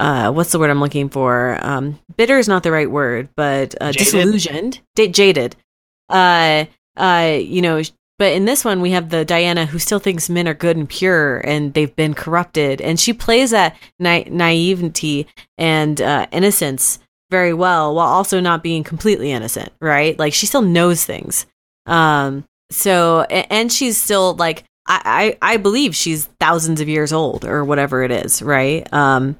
uh, 0.00 0.32
what's 0.32 0.50
the 0.50 0.58
word 0.58 0.70
I'm 0.70 0.80
looking 0.80 1.08
for? 1.10 1.58
Um, 1.60 1.98
bitter 2.16 2.38
is 2.38 2.48
not 2.48 2.62
the 2.62 2.72
right 2.72 2.90
word, 2.90 3.28
but 3.36 3.74
uh, 3.80 3.92
Jaded? 3.92 4.12
disillusioned, 4.12 4.80
da- 4.96 5.08
jaded. 5.08 5.56
Uh, 6.08 6.64
uh, 6.96 7.38
you 7.40 7.62
know, 7.62 7.82
but 8.18 8.32
in 8.32 8.44
this 8.46 8.64
one, 8.64 8.80
we 8.80 8.90
have 8.90 9.10
the 9.10 9.24
Diana 9.24 9.64
who 9.66 9.78
still 9.78 9.98
thinks 9.98 10.28
men 10.28 10.48
are 10.48 10.54
good 10.54 10.76
and 10.76 10.88
pure, 10.88 11.38
and 11.38 11.72
they've 11.74 11.94
been 11.94 12.14
corrupted, 12.14 12.80
and 12.80 12.98
she 12.98 13.12
plays 13.12 13.50
that 13.50 13.76
na- 13.98 14.24
naivety 14.28 15.26
and 15.56 16.00
uh, 16.00 16.26
innocence 16.32 16.98
very 17.30 17.54
well, 17.54 17.94
while 17.94 18.08
also 18.08 18.40
not 18.40 18.62
being 18.62 18.82
completely 18.82 19.30
innocent. 19.30 19.70
Right? 19.80 20.18
Like 20.18 20.32
she 20.34 20.46
still 20.46 20.62
knows 20.62 21.04
things. 21.04 21.46
Um. 21.86 22.44
So, 22.72 23.22
and 23.22 23.72
she's 23.72 24.00
still 24.00 24.34
like, 24.34 24.62
I, 24.86 25.36
I, 25.42 25.54
I 25.54 25.56
believe 25.56 25.94
she's 25.96 26.26
thousands 26.38 26.80
of 26.80 26.88
years 26.88 27.12
old 27.12 27.44
or 27.44 27.64
whatever 27.64 28.02
it 28.02 28.10
is. 28.10 28.42
Right? 28.42 28.90
Um. 28.92 29.36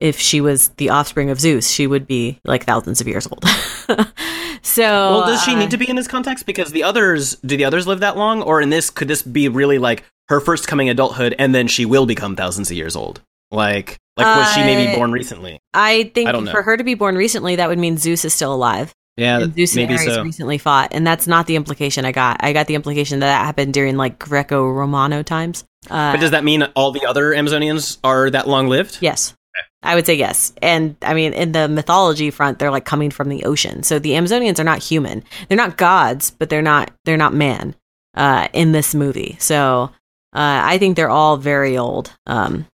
If 0.00 0.18
she 0.18 0.40
was 0.40 0.68
the 0.78 0.88
offspring 0.90 1.30
of 1.30 1.38
Zeus, 1.38 1.70
she 1.70 1.86
would 1.86 2.06
be 2.06 2.40
like 2.44 2.64
thousands 2.64 3.00
of 3.00 3.06
years 3.08 3.28
old. 3.30 3.44
so, 4.62 4.82
well, 4.82 5.26
does 5.26 5.42
she 5.42 5.52
uh, 5.52 5.58
need 5.58 5.70
to 5.70 5.76
be 5.76 5.88
in 5.88 5.96
this 5.96 6.08
context? 6.08 6.46
Because 6.46 6.72
the 6.72 6.82
others, 6.82 7.36
do 7.44 7.56
the 7.56 7.64
others 7.64 7.86
live 7.86 8.00
that 8.00 8.16
long, 8.16 8.42
or 8.42 8.60
in 8.60 8.70
this, 8.70 8.90
could 8.90 9.08
this 9.08 9.22
be 9.22 9.48
really 9.48 9.78
like 9.78 10.04
her 10.28 10.40
first 10.40 10.66
coming 10.68 10.88
adulthood, 10.88 11.34
and 11.38 11.54
then 11.54 11.66
she 11.68 11.84
will 11.84 12.06
become 12.06 12.34
thousands 12.36 12.70
of 12.70 12.76
years 12.76 12.96
old? 12.96 13.20
Like, 13.50 13.98
like 14.16 14.26
was 14.26 14.52
she 14.54 14.60
maybe 14.60 14.92
Uh, 14.92 14.96
born 14.96 15.12
recently? 15.12 15.60
I 15.74 16.10
think 16.14 16.28
I 16.28 16.32
don't 16.32 16.44
know. 16.44 16.52
for 16.52 16.62
her 16.62 16.76
to 16.76 16.84
be 16.84 16.94
born 16.94 17.16
recently, 17.16 17.56
that 17.56 17.68
would 17.68 17.78
mean 17.78 17.96
Zeus 17.98 18.24
is 18.24 18.32
still 18.32 18.54
alive. 18.54 18.94
Yeah, 19.16 19.40
and 19.40 19.54
Zeus 19.54 19.76
and 19.76 19.90
Ares 19.90 20.04
so. 20.04 20.22
recently 20.22 20.56
fought, 20.56 20.90
and 20.92 21.06
that's 21.06 21.26
not 21.26 21.46
the 21.46 21.56
implication 21.56 22.04
I 22.06 22.12
got. 22.12 22.38
I 22.40 22.52
got 22.54 22.68
the 22.68 22.74
implication 22.74 23.20
that 23.20 23.26
that 23.26 23.44
happened 23.44 23.74
during 23.74 23.96
like 23.96 24.18
Greco-Romano 24.18 25.22
times. 25.22 25.64
Uh, 25.90 26.12
But 26.12 26.20
does 26.20 26.30
that 26.30 26.44
mean 26.44 26.62
all 26.74 26.92
the 26.92 27.04
other 27.04 27.32
Amazonians 27.32 27.98
are 28.04 28.30
that 28.30 28.48
long 28.48 28.68
lived? 28.68 28.98
yes, 29.00 29.34
I 29.82 29.94
would 29.94 30.06
say 30.06 30.14
yes. 30.14 30.52
And 30.60 30.96
I 31.02 31.14
mean, 31.14 31.32
in 31.32 31.52
the 31.52 31.68
mythology 31.68 32.30
front, 32.30 32.58
they're 32.58 32.70
like 32.70 32.84
coming 32.84 33.10
from 33.10 33.28
the 33.28 33.44
ocean, 33.44 33.82
so 33.82 33.98
the 33.98 34.10
Amazonians 34.10 34.58
are 34.58 34.64
not 34.64 34.82
human. 34.82 35.24
They're 35.48 35.56
not 35.56 35.76
gods, 35.76 36.30
but 36.30 36.50
they're 36.50 36.62
not 36.62 36.90
they're 37.04 37.16
not 37.16 37.34
man 37.34 37.74
uh, 38.14 38.48
in 38.52 38.72
this 38.72 38.94
movie. 38.94 39.36
So 39.38 39.90
uh, 40.34 40.60
I 40.64 40.78
think 40.78 40.96
they're 40.96 41.10
all 41.10 41.36
very 41.36 41.78
old. 41.78 42.12
Um, 42.26 42.66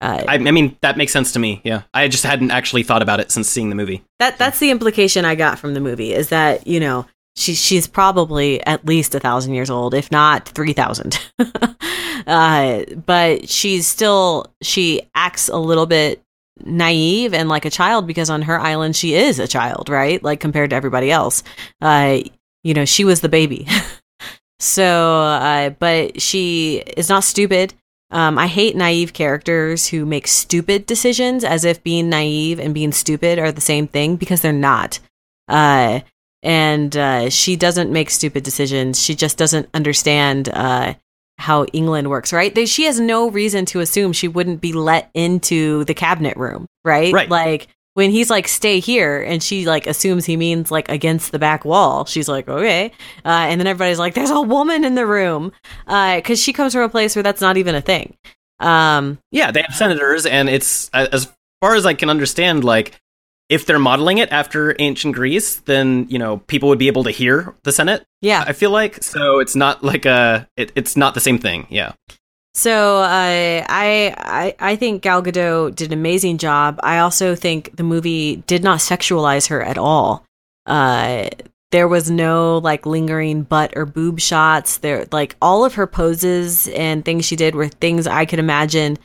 uh, 0.00 0.24
I, 0.28 0.34
I 0.34 0.38
mean, 0.38 0.76
that 0.80 0.96
makes 0.96 1.12
sense 1.12 1.32
to 1.32 1.38
me. 1.38 1.60
Yeah, 1.64 1.82
I 1.92 2.08
just 2.08 2.24
hadn't 2.24 2.50
actually 2.50 2.84
thought 2.84 3.02
about 3.02 3.20
it 3.20 3.32
since 3.32 3.48
seeing 3.48 3.68
the 3.68 3.74
movie. 3.74 4.04
That 4.20 4.38
that's 4.38 4.58
the 4.58 4.70
implication 4.70 5.24
I 5.24 5.34
got 5.34 5.58
from 5.58 5.74
the 5.74 5.80
movie 5.80 6.12
is 6.12 6.28
that 6.28 6.66
you 6.66 6.80
know 6.80 7.06
she 7.36 7.54
she's 7.54 7.86
probably 7.86 8.64
at 8.64 8.86
least 8.86 9.14
a 9.14 9.20
thousand 9.20 9.54
years 9.54 9.70
old, 9.70 9.94
if 9.94 10.10
not 10.10 10.48
three 10.48 10.72
thousand. 10.72 11.18
uh, 12.26 12.84
but 13.06 13.48
she's 13.48 13.86
still 13.86 14.46
she 14.62 15.02
acts 15.14 15.48
a 15.48 15.56
little 15.56 15.86
bit 15.86 16.22
naive 16.64 17.34
and 17.34 17.48
like 17.48 17.64
a 17.64 17.70
child 17.70 18.06
because 18.06 18.30
on 18.30 18.42
her 18.42 18.58
island 18.58 18.96
she 18.96 19.14
is 19.14 19.38
a 19.38 19.48
child, 19.48 19.88
right? 19.88 20.22
Like 20.22 20.40
compared 20.40 20.70
to 20.70 20.76
everybody 20.76 21.10
else. 21.10 21.42
Uh, 21.80 22.20
you 22.64 22.74
know, 22.74 22.84
she 22.84 23.04
was 23.04 23.20
the 23.20 23.28
baby. 23.28 23.66
so, 24.58 25.22
uh, 25.22 25.70
but 25.70 26.20
she 26.20 26.82
is 26.96 27.08
not 27.08 27.24
stupid. 27.24 27.74
Um, 28.10 28.38
I 28.38 28.46
hate 28.46 28.74
naive 28.74 29.12
characters 29.12 29.88
who 29.88 30.06
make 30.06 30.26
stupid 30.26 30.86
decisions 30.86 31.44
as 31.44 31.64
if 31.64 31.82
being 31.82 32.08
naive 32.08 32.58
and 32.58 32.72
being 32.72 32.92
stupid 32.92 33.38
are 33.38 33.52
the 33.52 33.60
same 33.60 33.86
thing 33.86 34.16
because 34.16 34.40
they're 34.40 34.52
not. 34.52 34.98
Uh, 35.46 36.00
and 36.42 36.96
uh, 36.96 37.30
she 37.30 37.56
doesn't 37.56 37.92
make 37.92 38.10
stupid 38.10 38.44
decisions. 38.44 39.02
She 39.02 39.14
just 39.14 39.36
doesn't 39.36 39.68
understand 39.74 40.48
uh, 40.48 40.94
how 41.38 41.64
England 41.66 42.10
works, 42.10 42.32
right? 42.32 42.54
They, 42.54 42.66
she 42.66 42.84
has 42.84 42.98
no 42.98 43.30
reason 43.30 43.64
to 43.66 43.80
assume 43.80 44.12
she 44.12 44.28
wouldn't 44.28 44.60
be 44.60 44.72
let 44.72 45.10
into 45.14 45.84
the 45.84 45.94
cabinet 45.94 46.36
room, 46.36 46.66
right? 46.84 47.12
Right. 47.12 47.28
Like 47.28 47.68
when 47.94 48.10
he's 48.10 48.30
like, 48.30 48.46
stay 48.46 48.80
here, 48.80 49.22
and 49.22 49.42
she 49.42 49.66
like 49.66 49.86
assumes 49.86 50.24
he 50.24 50.36
means 50.36 50.70
like 50.70 50.88
against 50.88 51.32
the 51.32 51.38
back 51.38 51.64
wall. 51.64 52.04
She's 52.04 52.28
like, 52.28 52.48
okay. 52.48 52.92
Uh, 53.24 53.46
and 53.48 53.60
then 53.60 53.66
everybody's 53.66 53.98
like, 53.98 54.14
there's 54.14 54.30
a 54.30 54.40
woman 54.40 54.84
in 54.84 54.94
the 54.94 55.06
room. 55.06 55.52
Because 55.86 56.40
she 56.40 56.52
comes 56.52 56.72
from 56.72 56.82
a 56.82 56.88
place 56.88 57.16
where 57.16 57.22
that's 57.22 57.40
not 57.40 57.56
even 57.56 57.74
a 57.74 57.80
thing. 57.80 58.16
Um, 58.60 59.18
yeah, 59.30 59.50
they 59.50 59.62
have 59.62 59.74
senators, 59.74 60.26
and 60.26 60.48
it's 60.48 60.90
as 60.90 61.32
far 61.60 61.74
as 61.74 61.86
I 61.86 61.94
can 61.94 62.10
understand, 62.10 62.64
like 62.64 63.00
if 63.48 63.64
they're 63.64 63.78
modeling 63.78 64.18
it 64.18 64.30
after 64.30 64.76
ancient 64.78 65.14
Greece, 65.14 65.56
then 65.56 66.06
you 66.08 66.18
know 66.18 66.38
people 66.38 66.68
would 66.68 66.78
be 66.78 66.88
able 66.88 67.04
to 67.04 67.10
hear 67.10 67.54
the 67.64 67.72
Senate. 67.72 68.04
Yeah, 68.20 68.44
I 68.46 68.52
feel 68.52 68.70
like 68.70 69.02
so 69.02 69.38
it's 69.38 69.56
not 69.56 69.82
like 69.82 70.04
a 70.04 70.48
it, 70.56 70.72
it's 70.74 70.96
not 70.96 71.14
the 71.14 71.20
same 71.20 71.38
thing. 71.38 71.66
Yeah. 71.70 71.92
So 72.54 72.98
uh, 72.98 73.64
I 73.68 74.14
I 74.18 74.54
I 74.58 74.76
think 74.76 75.02
Gal 75.02 75.22
Gadot 75.22 75.74
did 75.74 75.92
an 75.92 75.98
amazing 75.98 76.38
job. 76.38 76.80
I 76.82 76.98
also 76.98 77.34
think 77.34 77.76
the 77.76 77.84
movie 77.84 78.36
did 78.46 78.64
not 78.64 78.80
sexualize 78.80 79.48
her 79.48 79.62
at 79.62 79.78
all. 79.78 80.24
Uh, 80.66 81.30
there 81.70 81.88
was 81.88 82.10
no 82.10 82.58
like 82.58 82.86
lingering 82.86 83.42
butt 83.42 83.74
or 83.76 83.86
boob 83.86 84.20
shots. 84.20 84.78
There 84.78 85.06
like 85.12 85.36
all 85.40 85.64
of 85.64 85.74
her 85.74 85.86
poses 85.86 86.68
and 86.68 87.04
things 87.04 87.24
she 87.24 87.36
did 87.36 87.54
were 87.54 87.68
things 87.68 88.06
I 88.06 88.24
could 88.24 88.38
imagine 88.38 88.98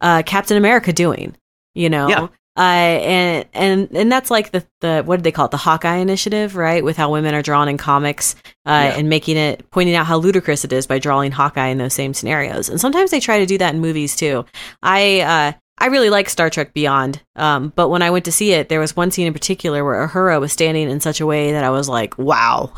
uh, 0.00 0.22
Captain 0.24 0.56
America 0.56 0.92
doing. 0.92 1.36
You 1.74 1.90
know, 1.90 2.08
yeah. 2.08 2.28
Uh, 2.56 2.60
and 2.60 3.46
and 3.52 3.88
and 3.94 4.10
that's 4.10 4.30
like 4.30 4.50
the 4.50 4.66
the 4.80 5.02
what 5.04 5.16
did 5.16 5.24
they 5.24 5.32
call 5.32 5.44
it 5.44 5.50
the 5.50 5.58
Hawkeye 5.58 5.96
initiative, 5.96 6.56
right? 6.56 6.82
With 6.82 6.96
how 6.96 7.12
women 7.12 7.34
are 7.34 7.42
drawn 7.42 7.68
in 7.68 7.76
comics, 7.76 8.34
uh, 8.64 8.90
yeah. 8.90 8.94
and 8.96 9.10
making 9.10 9.36
it 9.36 9.70
pointing 9.70 9.94
out 9.94 10.06
how 10.06 10.16
ludicrous 10.16 10.64
it 10.64 10.72
is 10.72 10.86
by 10.86 10.98
drawing 10.98 11.32
Hawkeye 11.32 11.66
in 11.66 11.78
those 11.78 11.92
same 11.92 12.14
scenarios. 12.14 12.70
And 12.70 12.80
sometimes 12.80 13.10
they 13.10 13.20
try 13.20 13.40
to 13.40 13.46
do 13.46 13.58
that 13.58 13.74
in 13.74 13.80
movies 13.80 14.16
too. 14.16 14.46
I 14.82 15.20
uh, 15.20 15.52
I 15.78 15.86
really 15.86 16.08
like 16.08 16.30
Star 16.30 16.48
Trek 16.48 16.72
Beyond, 16.72 17.22
um, 17.36 17.72
but 17.76 17.90
when 17.90 18.00
I 18.00 18.10
went 18.10 18.24
to 18.24 18.32
see 18.32 18.52
it, 18.52 18.70
there 18.70 18.80
was 18.80 18.96
one 18.96 19.10
scene 19.10 19.26
in 19.26 19.34
particular 19.34 19.84
where 19.84 20.08
Uhura 20.08 20.40
was 20.40 20.52
standing 20.52 20.88
in 20.88 21.00
such 21.00 21.20
a 21.20 21.26
way 21.26 21.52
that 21.52 21.64
I 21.64 21.70
was 21.70 21.88
like, 21.88 22.16
wow. 22.16 22.72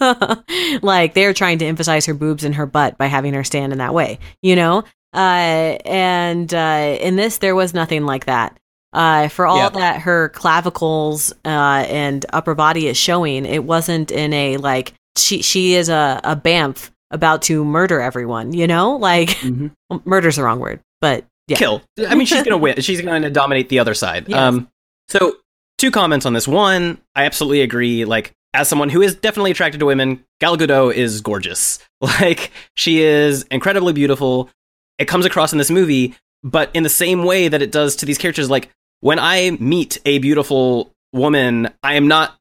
like 0.82 1.14
they're 1.14 1.34
trying 1.34 1.58
to 1.58 1.66
emphasize 1.66 2.06
her 2.06 2.14
boobs 2.14 2.44
and 2.44 2.54
her 2.54 2.66
butt 2.66 2.98
by 2.98 3.06
having 3.06 3.34
her 3.34 3.42
stand 3.42 3.72
in 3.72 3.78
that 3.78 3.94
way, 3.94 4.20
you 4.42 4.54
know? 4.54 4.84
Uh, 5.12 5.78
and 5.84 6.52
uh, 6.52 6.96
in 7.00 7.16
this, 7.16 7.38
there 7.38 7.54
was 7.54 7.74
nothing 7.74 8.04
like 8.04 8.26
that. 8.26 8.58
Uh, 8.94 9.28
for 9.28 9.44
all 9.44 9.56
yeah. 9.56 9.68
that 9.70 10.00
her 10.02 10.28
clavicles 10.30 11.32
uh, 11.44 11.84
and 11.88 12.24
upper 12.32 12.54
body 12.54 12.86
is 12.86 12.96
showing, 12.96 13.44
it 13.44 13.64
wasn't 13.64 14.10
in 14.12 14.32
a 14.32 14.56
like 14.58 14.94
she 15.16 15.42
she 15.42 15.74
is 15.74 15.88
a 15.88 16.20
a 16.22 16.36
bamf 16.36 16.90
about 17.10 17.42
to 17.42 17.64
murder 17.64 18.00
everyone. 18.00 18.52
You 18.52 18.66
know, 18.66 18.96
like 18.96 19.30
mm-hmm. 19.30 19.68
well, 19.90 20.02
murder's 20.04 20.36
the 20.36 20.44
wrong 20.44 20.60
word, 20.60 20.80
but 21.00 21.24
yeah. 21.48 21.56
kill. 21.56 21.82
I 22.08 22.14
mean, 22.14 22.26
she's 22.26 22.42
gonna 22.42 22.56
win. 22.56 22.80
She's 22.80 23.00
gonna 23.00 23.30
dominate 23.30 23.68
the 23.68 23.80
other 23.80 23.94
side. 23.94 24.28
Yes. 24.28 24.38
Um, 24.38 24.68
so 25.08 25.36
two 25.78 25.90
comments 25.90 26.24
on 26.24 26.32
this. 26.32 26.48
One, 26.48 26.98
I 27.14 27.24
absolutely 27.24 27.62
agree. 27.62 28.04
Like 28.04 28.32
as 28.54 28.68
someone 28.68 28.88
who 28.88 29.02
is 29.02 29.16
definitely 29.16 29.50
attracted 29.50 29.80
to 29.80 29.86
women, 29.86 30.24
Gal 30.40 30.56
Gadot 30.56 30.94
is 30.94 31.20
gorgeous. 31.20 31.80
Like 32.00 32.52
she 32.74 33.00
is 33.00 33.44
incredibly 33.44 33.94
beautiful. 33.94 34.50
It 34.98 35.06
comes 35.06 35.24
across 35.24 35.52
in 35.52 35.58
this 35.58 35.70
movie, 35.70 36.14
but 36.42 36.70
in 36.74 36.82
the 36.82 36.90
same 36.90 37.24
way 37.24 37.48
that 37.48 37.62
it 37.62 37.72
does 37.72 37.96
to 37.96 38.04
these 38.04 38.18
characters, 38.18 38.50
like 38.50 38.68
when 39.04 39.18
I 39.18 39.50
meet 39.60 39.98
a 40.06 40.16
beautiful 40.16 40.90
woman, 41.12 41.68
I 41.82 41.96
am 41.96 42.08
not 42.08 42.38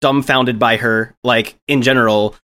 dumbfounded 0.00 0.60
by 0.60 0.76
her, 0.76 1.12
like 1.24 1.56
in 1.66 1.82
general. 1.82 2.36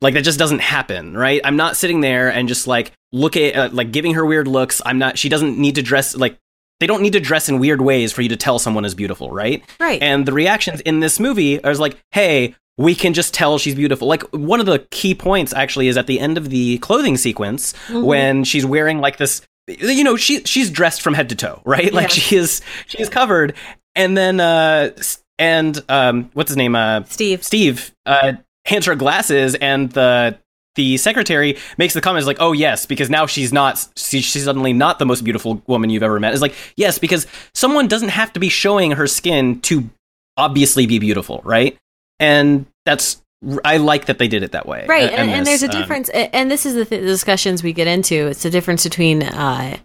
Like 0.00 0.14
that 0.14 0.22
just 0.22 0.38
doesn't 0.38 0.60
happen, 0.60 1.16
right? 1.16 1.40
I'm 1.42 1.56
not 1.56 1.76
sitting 1.76 2.02
there 2.02 2.30
and 2.30 2.46
just 2.46 2.68
like 2.68 2.92
look 3.10 3.36
at 3.36 3.56
uh, 3.56 3.68
like 3.72 3.90
giving 3.90 4.14
her 4.14 4.24
weird 4.24 4.46
looks. 4.46 4.80
I'm 4.86 4.98
not. 4.98 5.18
She 5.18 5.28
doesn't 5.28 5.58
need 5.58 5.74
to 5.74 5.82
dress 5.82 6.14
like 6.14 6.38
they 6.78 6.86
don't 6.86 7.02
need 7.02 7.14
to 7.14 7.20
dress 7.20 7.48
in 7.48 7.58
weird 7.58 7.80
ways 7.80 8.12
for 8.12 8.22
you 8.22 8.28
to 8.28 8.36
tell 8.36 8.60
someone 8.60 8.84
is 8.84 8.94
beautiful, 8.94 9.32
right? 9.32 9.64
Right. 9.80 10.00
And 10.00 10.24
the 10.24 10.32
reactions 10.32 10.80
in 10.82 11.00
this 11.00 11.18
movie 11.18 11.60
are 11.64 11.74
like, 11.74 11.98
hey, 12.12 12.54
we 12.78 12.94
can 12.94 13.12
just 13.12 13.34
tell 13.34 13.58
she's 13.58 13.74
beautiful. 13.74 14.06
Like 14.06 14.22
one 14.30 14.60
of 14.60 14.66
the 14.66 14.86
key 14.92 15.16
points 15.16 15.52
actually 15.52 15.88
is 15.88 15.96
at 15.96 16.06
the 16.06 16.20
end 16.20 16.38
of 16.38 16.50
the 16.50 16.78
clothing 16.78 17.16
sequence 17.16 17.72
mm-hmm. 17.88 18.02
when 18.02 18.44
she's 18.44 18.64
wearing 18.64 19.00
like 19.00 19.16
this 19.16 19.42
you 19.66 20.04
know 20.04 20.16
she 20.16 20.42
she's 20.44 20.70
dressed 20.70 21.02
from 21.02 21.14
head 21.14 21.28
to 21.28 21.34
toe 21.34 21.60
right? 21.64 21.92
Like 21.92 22.10
she 22.10 22.36
is 22.36 22.60
she 22.86 22.98
is 22.98 23.08
covered. 23.08 23.54
And 23.94 24.16
then 24.16 24.40
uh 24.40 24.90
and 25.38 25.82
um 25.88 26.30
what's 26.34 26.50
his 26.50 26.56
name? 26.56 26.74
Uh 26.74 27.04
steve. 27.04 27.42
Steve 27.44 27.92
uh 28.04 28.34
hands 28.64 28.86
her 28.86 28.94
glasses 28.94 29.54
and 29.56 29.90
the 29.92 30.38
the 30.74 30.98
secretary 30.98 31.56
makes 31.78 31.94
the 31.94 32.00
comments 32.00 32.26
like 32.26 32.36
oh 32.40 32.52
yes 32.52 32.84
because 32.86 33.08
now 33.08 33.26
she's 33.26 33.52
not 33.52 33.86
she's 33.96 34.44
suddenly 34.44 34.72
not 34.72 34.98
the 34.98 35.06
most 35.06 35.24
beautiful 35.24 35.62
woman 35.66 35.90
you've 35.90 36.02
ever 36.02 36.20
met. 36.20 36.32
It's 36.32 36.42
like 36.42 36.54
yes 36.76 36.98
because 36.98 37.26
someone 37.54 37.88
doesn't 37.88 38.10
have 38.10 38.32
to 38.34 38.40
be 38.40 38.48
showing 38.48 38.92
her 38.92 39.06
skin 39.06 39.60
to 39.62 39.88
obviously 40.36 40.86
be 40.86 40.98
beautiful 40.98 41.40
right? 41.44 41.76
And 42.18 42.66
that's 42.84 43.20
I 43.64 43.76
like 43.76 44.06
that 44.06 44.18
they 44.18 44.28
did 44.28 44.42
it 44.42 44.52
that 44.52 44.66
way. 44.66 44.86
Right. 44.88 45.10
And, 45.12 45.30
and, 45.30 45.46
there's 45.46 45.62
a 45.62 45.66
um, 45.66 45.80
difference. 45.80 46.10
Um, 46.12 46.28
and 46.32 46.50
this 46.50 46.66
is 46.66 46.74
the, 46.74 46.84
th- 46.84 47.00
the, 47.00 47.06
discussions 47.06 47.62
we 47.62 47.72
get 47.72 47.86
into. 47.86 48.26
It's 48.28 48.42
the 48.42 48.50
difference 48.50 48.84
between 48.84 49.22
uh, 49.22 49.76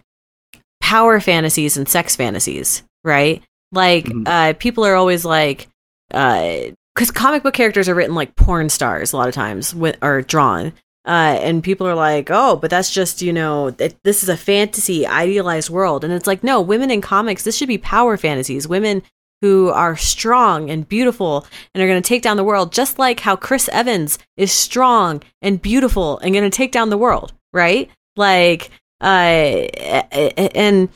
power 0.80 1.20
fantasies 1.20 1.76
and 1.76 1.88
sex 1.88 2.16
fantasies, 2.16 2.82
right? 3.04 3.42
Like, 3.70 4.06
mm-hmm. 4.06 4.26
uh, 4.26 4.54
people 4.58 4.84
are 4.84 4.94
always 4.94 5.24
like, 5.24 5.68
because 6.08 7.10
uh, 7.10 7.12
comic 7.14 7.42
book 7.42 7.54
characters 7.54 7.88
are 7.88 7.94
written 7.94 8.14
like 8.14 8.36
porn 8.36 8.68
stars 8.68 9.12
a 9.12 9.16
lot 9.16 9.28
of 9.28 9.34
times, 9.34 9.74
with, 9.74 9.96
or 10.02 10.22
drawn. 10.22 10.72
Uh, 11.04 11.36
and 11.40 11.64
people 11.64 11.86
are 11.86 11.96
like, 11.96 12.28
oh, 12.30 12.56
but 12.56 12.70
that's 12.70 12.92
just, 12.92 13.22
you 13.22 13.32
know, 13.32 13.74
it, 13.78 13.96
this 14.04 14.22
is 14.22 14.28
a 14.28 14.36
fantasy, 14.36 15.06
idealized 15.06 15.68
world. 15.68 16.04
And 16.04 16.12
it's 16.12 16.28
like, 16.28 16.44
no, 16.44 16.60
women 16.60 16.90
in 16.90 17.00
comics, 17.00 17.44
this 17.44 17.56
should 17.56 17.68
be 17.68 17.78
power 17.78 18.16
fantasies. 18.16 18.68
Women 18.68 19.02
who 19.42 19.68
are 19.70 19.96
strong 19.96 20.70
and 20.70 20.88
beautiful 20.88 21.46
and 21.74 21.82
are 21.82 21.86
going 21.88 22.00
to 22.00 22.08
take 22.08 22.22
down 22.22 22.36
the 22.36 22.44
world, 22.44 22.72
just 22.72 22.98
like 22.98 23.20
how 23.20 23.36
Chris 23.36 23.68
Evans 23.70 24.18
is 24.36 24.52
strong 24.52 25.22
and 25.42 25.60
beautiful 25.60 26.18
and 26.20 26.32
going 26.32 26.48
to 26.48 26.56
take 26.56 26.72
down 26.72 26.90
the 26.90 26.96
world, 26.96 27.32
right? 27.52 27.90
Like, 28.16 28.70
uh, 29.00 29.04
and 29.04 30.88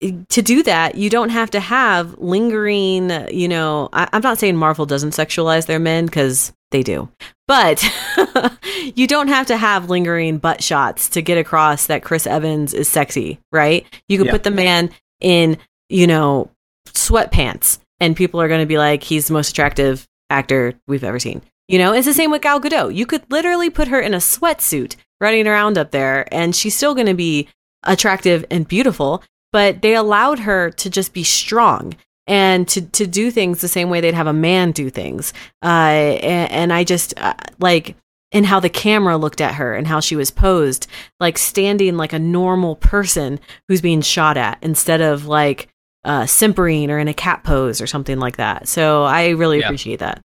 to 0.00 0.42
do 0.42 0.62
that, 0.62 0.94
you 0.94 1.10
don't 1.10 1.28
have 1.28 1.50
to 1.50 1.60
have 1.60 2.18
lingering, 2.18 3.10
you 3.30 3.48
know, 3.48 3.90
I, 3.92 4.08
am 4.12 4.22
not 4.22 4.38
saying 4.38 4.56
Marvel 4.56 4.86
doesn't 4.86 5.10
sexualize 5.10 5.66
their 5.66 5.78
men 5.78 6.06
because 6.06 6.52
they 6.70 6.82
do, 6.82 7.10
but 7.46 7.84
you 8.94 9.06
don't 9.06 9.28
have 9.28 9.46
to 9.48 9.56
have 9.56 9.90
lingering 9.90 10.38
butt 10.38 10.62
shots 10.62 11.10
to 11.10 11.22
get 11.22 11.38
across 11.38 11.86
that 11.86 12.02
Chris 12.02 12.26
Evans 12.26 12.72
is 12.72 12.88
sexy, 12.88 13.38
right? 13.52 13.86
You 14.08 14.16
can 14.18 14.26
yeah. 14.26 14.32
put 14.32 14.44
the 14.44 14.50
man 14.50 14.90
in, 15.20 15.58
you 15.88 16.06
know, 16.06 16.50
sweatpants 16.96 17.78
and 18.00 18.16
people 18.16 18.40
are 18.40 18.48
going 18.48 18.60
to 18.60 18.66
be 18.66 18.78
like, 18.78 19.02
he's 19.02 19.26
the 19.26 19.32
most 19.32 19.50
attractive 19.50 20.06
actor 20.30 20.74
we've 20.86 21.04
ever 21.04 21.18
seen. 21.18 21.42
You 21.68 21.78
know, 21.78 21.92
it's 21.92 22.06
the 22.06 22.14
same 22.14 22.30
with 22.30 22.42
Gal 22.42 22.60
Gadot. 22.60 22.94
You 22.94 23.06
could 23.06 23.30
literally 23.30 23.70
put 23.70 23.88
her 23.88 24.00
in 24.00 24.14
a 24.14 24.18
sweatsuit 24.18 24.96
running 25.20 25.46
around 25.46 25.78
up 25.78 25.90
there 25.90 26.32
and 26.32 26.54
she's 26.54 26.76
still 26.76 26.94
going 26.94 27.06
to 27.06 27.14
be 27.14 27.48
attractive 27.82 28.44
and 28.50 28.68
beautiful, 28.68 29.22
but 29.52 29.82
they 29.82 29.94
allowed 29.94 30.40
her 30.40 30.70
to 30.70 30.90
just 30.90 31.12
be 31.12 31.24
strong 31.24 31.94
and 32.26 32.66
to, 32.68 32.82
to 32.82 33.06
do 33.06 33.30
things 33.30 33.60
the 33.60 33.68
same 33.68 33.88
way 33.88 34.00
they'd 34.00 34.14
have 34.14 34.26
a 34.26 34.32
man 34.32 34.72
do 34.72 34.90
things. 34.90 35.32
Uh, 35.62 36.18
and, 36.22 36.50
and, 36.50 36.72
I 36.72 36.82
just 36.82 37.14
uh, 37.18 37.34
like, 37.60 37.96
and 38.32 38.44
how 38.44 38.58
the 38.58 38.68
camera 38.68 39.16
looked 39.16 39.40
at 39.40 39.54
her 39.54 39.74
and 39.74 39.86
how 39.86 40.00
she 40.00 40.16
was 40.16 40.32
posed, 40.32 40.88
like 41.20 41.38
standing 41.38 41.96
like 41.96 42.12
a 42.12 42.18
normal 42.18 42.76
person 42.76 43.38
who's 43.68 43.80
being 43.80 44.02
shot 44.02 44.36
at 44.36 44.58
instead 44.62 45.00
of 45.00 45.26
like 45.26 45.68
uh, 46.06 46.24
simpering 46.24 46.90
or 46.90 46.98
in 46.98 47.08
a 47.08 47.14
cat 47.14 47.44
pose 47.44 47.80
or 47.80 47.86
something 47.86 48.18
like 48.18 48.36
that. 48.36 48.68
So 48.68 49.02
I 49.02 49.30
really 49.30 49.58
yeah. 49.58 49.66
appreciate 49.66 49.98
that. 49.98 50.22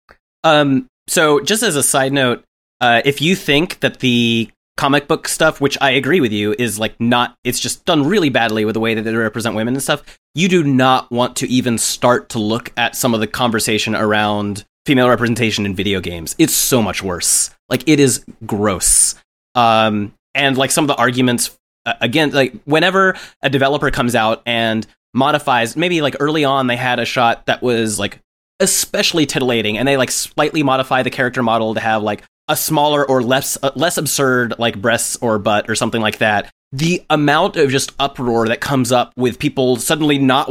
Um, 0.45 0.87
so 1.09 1.41
just 1.41 1.63
as 1.63 1.77
a 1.77 1.83
side 1.83 2.13
note, 2.13 2.45
uh, 2.81 3.03
if 3.05 3.21
you 3.21 3.37
think 3.37 3.81
that 3.81 3.99
the 3.99 4.51
comic 4.77 5.07
book 5.07 5.29
stuff, 5.29 5.61
which 5.61 5.77
I 5.81 5.91
agree 5.91 6.21
with 6.21 6.33
you, 6.33 6.55
is 6.59 6.79
like 6.79 6.99
not, 7.01 7.37
it's 7.45 7.61
just 7.61 7.85
done 7.85 8.07
really 8.07 8.31
badly 8.31 8.65
with 8.65 8.75
the 8.75 8.81
way 8.81 8.95
that 8.95 9.03
they 9.03 9.15
represent 9.15 9.55
women 9.55 9.75
and 9.75 9.83
stuff, 9.83 10.03
you 10.35 10.49
do 10.49 10.65
not 10.65 11.11
want 11.11 11.37
to 11.37 11.49
even 11.49 11.79
start 11.79 12.29
to 12.31 12.39
look 12.39 12.73
at 12.77 12.97
some 12.97 13.15
of 13.15 13.21
the 13.21 13.27
conversation 13.27 13.95
around 13.95 14.65
female 14.87 15.09
representation 15.09 15.67
in 15.67 15.75
video 15.75 16.01
games. 16.01 16.35
It's 16.39 16.55
so 16.55 16.83
much 16.83 17.03
worse. 17.03 17.51
Like 17.69 17.89
it 17.89 18.01
is 18.01 18.25
gross. 18.47 19.15
Um, 19.55 20.15
and 20.35 20.57
like 20.57 20.71
some 20.71 20.85
of 20.85 20.89
the 20.89 20.97
arguments, 20.97 21.57
uh, 21.87 21.95
again, 22.01 22.31
like 22.31 22.55
whenever 22.65 23.17
a 23.43 23.51
developer 23.51 23.91
comes 23.91 24.15
out 24.15 24.43
and 24.47 24.87
modifies 25.15 25.77
maybe 25.77 26.03
like 26.03 26.17
early 26.21 26.45
on 26.45 26.67
they 26.67 26.77
had 26.77 26.99
a 26.99 27.05
shot 27.05 27.47
that 27.47 27.63
was 27.63 27.99
like 27.99 28.19
especially 28.61 29.27
titillating 29.27 29.79
and 29.79 29.87
they 29.87 29.97
like 29.97 30.11
slightly 30.11 30.63
modify 30.63 31.03
the 31.03 31.11
character 31.11 31.43
model 31.43 31.75
to 31.75 31.81
have 31.81 32.03
like 32.03 32.23
a 32.49 32.57
smaller 32.57 33.09
or 33.09 33.23
less 33.23 33.57
uh, 33.63 33.71
less 33.75 33.97
absurd 33.97 34.55
like 34.59 34.81
breasts 34.81 35.17
or 35.21 35.39
butt 35.39 35.69
or 35.69 35.75
something 35.75 36.01
like 36.01 36.19
that. 36.19 36.51
The 36.73 37.05
amount 37.09 37.57
of 37.57 37.71
just 37.71 37.93
uproar 37.99 38.49
that 38.49 38.61
comes 38.61 38.93
up 38.93 39.13
with 39.17 39.39
people 39.39 39.77
suddenly 39.77 40.19
not 40.19 40.51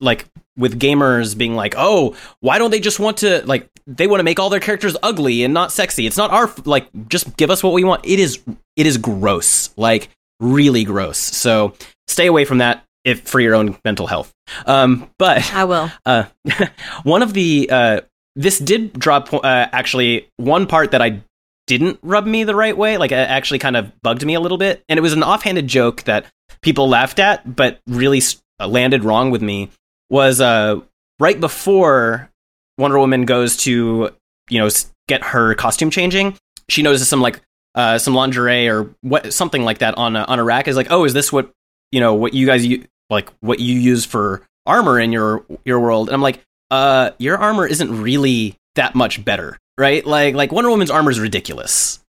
like 0.00 0.26
with 0.56 0.80
gamers 0.80 1.38
being 1.38 1.54
like 1.54 1.74
oh 1.76 2.16
why 2.40 2.58
don't 2.58 2.70
they 2.70 2.80
just 2.80 2.98
want 2.98 3.18
to 3.18 3.44
like 3.46 3.68
they 3.86 4.06
want 4.06 4.20
to 4.20 4.24
make 4.24 4.38
all 4.38 4.50
their 4.50 4.60
characters 4.60 4.96
ugly 5.02 5.44
and 5.44 5.54
not 5.54 5.72
sexy. 5.72 6.06
It's 6.06 6.16
not 6.16 6.30
our 6.30 6.52
like 6.64 6.88
just 7.08 7.36
give 7.36 7.50
us 7.50 7.62
what 7.62 7.72
we 7.72 7.84
want. 7.84 8.04
It 8.04 8.18
is 8.18 8.40
it 8.76 8.86
is 8.86 8.98
gross. 8.98 9.70
Like 9.76 10.10
really 10.40 10.84
gross. 10.84 11.18
So 11.18 11.74
stay 12.06 12.26
away 12.26 12.44
from 12.44 12.58
that 12.58 12.84
if 13.08 13.22
for 13.22 13.40
your 13.40 13.54
own 13.54 13.76
mental 13.84 14.06
health. 14.06 14.32
Um, 14.66 15.10
but 15.18 15.52
I 15.54 15.64
will. 15.64 15.90
Uh, 16.06 16.24
one 17.02 17.22
of 17.22 17.34
the 17.34 17.68
uh, 17.70 18.00
this 18.36 18.58
did 18.58 18.92
drop 18.92 19.32
uh, 19.32 19.40
actually 19.44 20.28
one 20.36 20.66
part 20.66 20.92
that 20.92 21.02
I 21.02 21.22
didn't 21.66 21.98
rub 22.02 22.26
me 22.26 22.44
the 22.44 22.54
right 22.54 22.76
way. 22.76 22.96
Like 22.96 23.12
it 23.12 23.16
actually 23.16 23.58
kind 23.58 23.76
of 23.76 23.92
bugged 24.00 24.24
me 24.24 24.34
a 24.34 24.40
little 24.40 24.58
bit, 24.58 24.84
and 24.88 24.98
it 24.98 25.02
was 25.02 25.12
an 25.12 25.22
offhanded 25.22 25.66
joke 25.66 26.04
that 26.04 26.26
people 26.62 26.88
laughed 26.88 27.18
at, 27.18 27.56
but 27.56 27.80
really 27.86 28.22
uh, 28.60 28.68
landed 28.68 29.04
wrong 29.04 29.30
with 29.30 29.42
me. 29.42 29.70
Was 30.10 30.40
uh, 30.40 30.80
right 31.18 31.38
before 31.38 32.30
Wonder 32.78 32.98
Woman 32.98 33.24
goes 33.24 33.56
to 33.58 34.10
you 34.48 34.58
know 34.58 34.68
get 35.08 35.22
her 35.24 35.54
costume 35.54 35.90
changing, 35.90 36.36
she 36.68 36.82
notices 36.82 37.08
some 37.08 37.20
like 37.20 37.40
uh, 37.74 37.98
some 37.98 38.14
lingerie 38.14 38.68
or 38.68 38.94
what 39.02 39.32
something 39.32 39.62
like 39.62 39.78
that 39.78 39.96
on 39.96 40.16
a, 40.16 40.22
on 40.22 40.38
a 40.38 40.44
rack. 40.44 40.68
Is 40.68 40.76
like, 40.76 40.90
oh, 40.90 41.04
is 41.04 41.12
this 41.12 41.32
what 41.32 41.50
you 41.92 42.00
know 42.00 42.14
what 42.14 42.34
you 42.34 42.46
guys 42.46 42.66
like 43.10 43.30
what 43.40 43.60
you 43.60 43.78
use 43.78 44.04
for 44.04 44.42
armor 44.66 44.98
in 44.98 45.12
your 45.12 45.44
your 45.64 45.80
world? 45.80 46.08
And 46.08 46.14
I'm 46.14 46.22
like, 46.22 46.44
uh, 46.70 47.10
your 47.18 47.38
armor 47.38 47.66
isn't 47.66 48.02
really 48.02 48.56
that 48.74 48.94
much 48.94 49.24
better, 49.24 49.58
right? 49.76 50.04
Like 50.04 50.34
like 50.34 50.52
Wonder 50.52 50.70
Woman's 50.70 50.90
armor 50.90 51.10
is 51.10 51.20
ridiculous. 51.20 52.00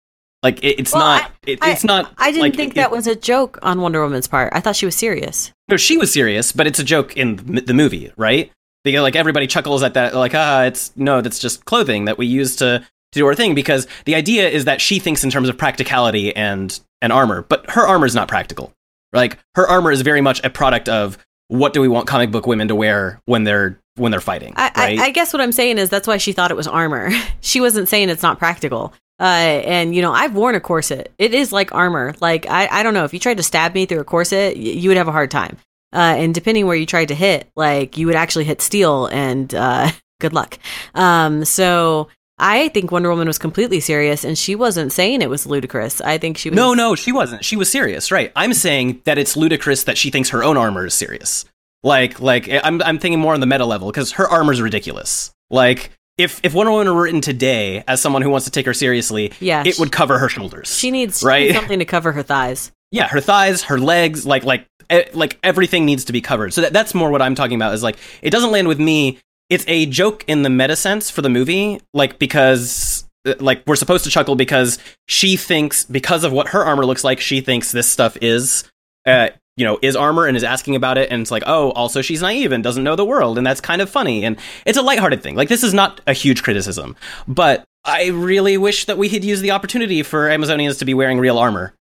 Like 0.41 0.63
it, 0.63 0.79
it's 0.79 0.93
well, 0.93 1.01
not. 1.01 1.23
I, 1.23 1.31
it, 1.47 1.59
it's 1.61 1.83
not. 1.83 2.13
I 2.17 2.31
didn't 2.31 2.41
like, 2.41 2.55
think 2.55 2.75
that 2.75 2.91
was 2.91 3.07
a 3.07 3.15
joke 3.15 3.59
on 3.61 3.81
Wonder 3.81 4.01
Woman's 4.01 4.27
part. 4.27 4.53
I 4.55 4.61
thought 4.61 4.75
she 4.75 4.85
was 4.85 4.95
serious. 4.95 5.51
No, 5.67 5.77
she 5.77 5.97
was 5.97 6.13
serious, 6.13 6.51
but 6.51 6.65
it's 6.65 6.79
a 6.79 6.83
joke 6.83 7.17
in 7.17 7.35
the 7.65 7.73
movie, 7.73 8.11
right? 8.15 8.51
Because 8.83 9.01
like 9.01 9.17
everybody 9.17 9.47
chuckles 9.47 9.83
at 9.83 9.95
that, 9.95 10.15
like 10.15 10.33
ah, 10.33 10.63
it's 10.63 10.95
no, 10.95 11.21
that's 11.21 11.39
just 11.39 11.65
clothing 11.65 12.05
that 12.05 12.17
we 12.17 12.25
use 12.25 12.55
to 12.57 12.79
to 12.79 13.19
do 13.19 13.27
our 13.27 13.35
thing. 13.35 13.53
Because 13.53 13.87
the 14.05 14.15
idea 14.15 14.47
is 14.47 14.65
that 14.65 14.79
she 14.79 14.99
thinks 14.99 15.23
in 15.25 15.29
terms 15.29 15.49
of 15.49 15.57
practicality 15.57 16.33
and 16.33 16.79
and 17.01 17.11
armor, 17.11 17.41
but 17.41 17.69
her 17.71 17.85
armor 17.85 18.05
is 18.05 18.15
not 18.15 18.29
practical. 18.29 18.73
Like 19.13 19.37
her 19.55 19.67
armor 19.67 19.91
is 19.91 20.01
very 20.01 20.21
much 20.21 20.43
a 20.43 20.49
product 20.49 20.89
of 20.89 21.17
what 21.47 21.73
do 21.73 21.81
we 21.81 21.87
want 21.87 22.07
comic 22.07 22.31
book 22.31 22.45
women 22.45 22.67
to 22.67 22.75
wear 22.75 23.21
when 23.25 23.43
they're 23.43 23.79
when 23.95 24.11
they're 24.11 24.21
fighting. 24.21 24.53
I, 24.55 24.71
right? 24.75 24.99
I, 24.99 25.05
I 25.05 25.09
guess 25.11 25.33
what 25.33 25.41
I'm 25.41 25.51
saying 25.51 25.77
is 25.77 25.89
that's 25.89 26.07
why 26.07 26.17
she 26.17 26.31
thought 26.31 26.51
it 26.51 26.57
was 26.57 26.67
armor. 26.67 27.11
she 27.41 27.59
wasn't 27.59 27.89
saying 27.89 28.09
it's 28.09 28.23
not 28.23 28.39
practical. 28.39 28.93
Uh, 29.19 29.23
and 29.65 29.93
you 29.93 30.01
know, 30.01 30.13
I've 30.13 30.33
worn 30.33 30.55
a 30.55 30.61
corset. 30.61 31.11
It 31.17 31.33
is 31.33 31.51
like 31.51 31.73
armor. 31.73 32.13
Like 32.21 32.45
I, 32.49 32.67
I 32.71 32.83
don't 32.83 32.93
know 32.93 33.03
if 33.03 33.13
you 33.13 33.19
tried 33.19 33.37
to 33.37 33.43
stab 33.43 33.73
me 33.73 33.85
through 33.85 33.99
a 33.99 34.05
corset, 34.05 34.55
y- 34.55 34.61
you 34.61 34.89
would 34.89 34.97
have 34.97 35.09
a 35.09 35.11
hard 35.11 35.31
time. 35.31 35.57
Uh, 35.91 36.15
and 36.17 36.35
depending 36.35 36.67
where 36.67 36.75
you 36.75 36.85
tried 36.85 37.07
to 37.07 37.15
hit, 37.15 37.49
like 37.55 37.97
you 37.97 38.05
would 38.07 38.15
actually 38.15 38.45
hit 38.45 38.61
steel, 38.61 39.07
and 39.07 39.53
uh, 39.55 39.91
good 40.21 40.33
luck. 40.33 40.57
Um, 40.93 41.43
so 41.43 42.07
I 42.39 42.69
think 42.69 42.91
Wonder 42.91 43.09
Woman 43.09 43.27
was 43.27 43.37
completely 43.37 43.79
serious, 43.79 44.23
and 44.23 44.37
she 44.37 44.55
wasn't 44.55 44.91
saying 44.91 45.21
it 45.21 45.29
was 45.29 45.45
ludicrous. 45.45 46.01
I 46.01 46.17
think 46.17 46.37
she 46.37 46.49
was. 46.49 46.55
No, 46.55 46.73
no, 46.73 46.95
she 46.95 47.11
wasn't. 47.11 47.43
She 47.43 47.55
was 47.55 47.71
serious, 47.71 48.11
right? 48.11 48.31
I'm 48.35 48.53
saying 48.53 49.01
that 49.03 49.17
it's 49.17 49.35
ludicrous 49.35 49.83
that 49.83 49.97
she 49.97 50.09
thinks 50.09 50.29
her 50.29 50.43
own 50.43 50.57
armor 50.57 50.85
is 50.85 50.93
serious. 50.93 51.45
Like, 51.83 52.19
like 52.19 52.47
eh, 52.47 52.61
I'm, 52.63 52.81
I'm 52.81 52.99
thinking 52.99 53.19
more 53.19 53.33
on 53.33 53.39
the 53.39 53.45
meta 53.45 53.65
level 53.65 53.91
because 53.91 54.13
her 54.13 54.27
armor 54.27 54.53
is 54.53 54.61
ridiculous. 54.61 55.31
Like, 55.49 55.91
if 56.17 56.39
if 56.43 56.53
Wonder 56.53 56.71
Woman 56.71 56.93
were 56.93 57.03
written 57.03 57.21
today 57.21 57.83
as 57.87 58.01
someone 58.01 58.21
who 58.21 58.29
wants 58.29 58.45
to 58.45 58.51
take 58.51 58.65
her 58.65 58.73
seriously, 58.73 59.31
yeah, 59.39 59.63
it 59.65 59.75
she, 59.75 59.81
would 59.81 59.91
cover 59.91 60.19
her 60.19 60.29
shoulders. 60.29 60.77
She 60.77 60.91
needs, 60.91 61.23
right? 61.23 61.39
She 61.39 61.47
needs 61.47 61.57
something 61.57 61.79
to 61.79 61.85
cover 61.85 62.11
her 62.11 62.23
thighs. 62.23 62.71
Yeah, 62.91 63.07
her 63.07 63.21
thighs, 63.21 63.63
her 63.63 63.79
legs, 63.79 64.25
like 64.25 64.43
like 64.43 64.65
eh, 64.89 65.05
like 65.13 65.39
everything 65.43 65.85
needs 65.85 66.05
to 66.05 66.13
be 66.13 66.21
covered. 66.21 66.53
So 66.53 66.61
that, 66.61 66.73
that's 66.73 66.93
more 66.93 67.09
what 67.09 67.21
I'm 67.21 67.35
talking 67.35 67.55
about. 67.55 67.73
Is 67.73 67.83
like 67.83 67.97
it 68.21 68.31
doesn't 68.31 68.51
land 68.51 68.67
with 68.67 68.79
me. 68.79 69.19
It's 69.49 69.65
a 69.67 69.85
joke 69.85 70.23
in 70.27 70.43
the 70.43 70.49
meta 70.49 70.75
sense 70.75 71.09
for 71.09 71.21
the 71.21 71.29
movie, 71.29 71.81
like 71.93 72.19
because 72.19 73.07
uh, 73.25 73.33
like 73.39 73.63
we're 73.65 73.75
supposed 73.75 74.03
to 74.03 74.09
chuckle 74.09 74.35
because 74.35 74.79
she 75.07 75.37
thinks 75.37 75.85
because 75.85 76.23
of 76.23 76.31
what 76.31 76.49
her 76.49 76.63
armor 76.63 76.85
looks 76.85 77.03
like, 77.03 77.19
she 77.19 77.41
thinks 77.41 77.71
this 77.71 77.89
stuff 77.89 78.17
is 78.21 78.63
uh, 79.05 79.29
you 79.59 79.65
know, 79.65 79.77
is 79.81 79.93
armor 79.93 80.25
and 80.25 80.37
is 80.37 80.43
asking 80.43 80.77
about 80.77 80.97
it. 80.97 81.11
And 81.11 81.21
it's 81.21 81.31
like, 81.31 81.43
oh, 81.45 81.71
also 81.71 82.01
she's 82.01 82.21
naive 82.21 82.53
and 82.53 82.63
doesn't 82.63 82.83
know 82.83 82.95
the 82.95 83.03
world. 83.03 83.37
And 83.37 83.45
that's 83.45 83.59
kind 83.59 83.81
of 83.81 83.89
funny. 83.89 84.23
And 84.23 84.37
it's 84.65 84.77
a 84.77 84.81
lighthearted 84.81 85.21
thing. 85.21 85.35
Like, 85.35 85.49
this 85.49 85.63
is 85.63 85.73
not 85.73 85.99
a 86.07 86.13
huge 86.13 86.43
criticism, 86.43 86.95
but 87.27 87.65
I 87.83 88.07
really 88.07 88.57
wish 88.57 88.85
that 88.85 88.97
we 88.97 89.09
had 89.09 89.25
used 89.25 89.43
the 89.43 89.51
opportunity 89.51 90.01
for 90.01 90.29
Amazonians 90.29 90.79
to 90.79 90.85
be 90.85 90.93
wearing 90.93 91.19
real 91.19 91.37
armor, 91.37 91.73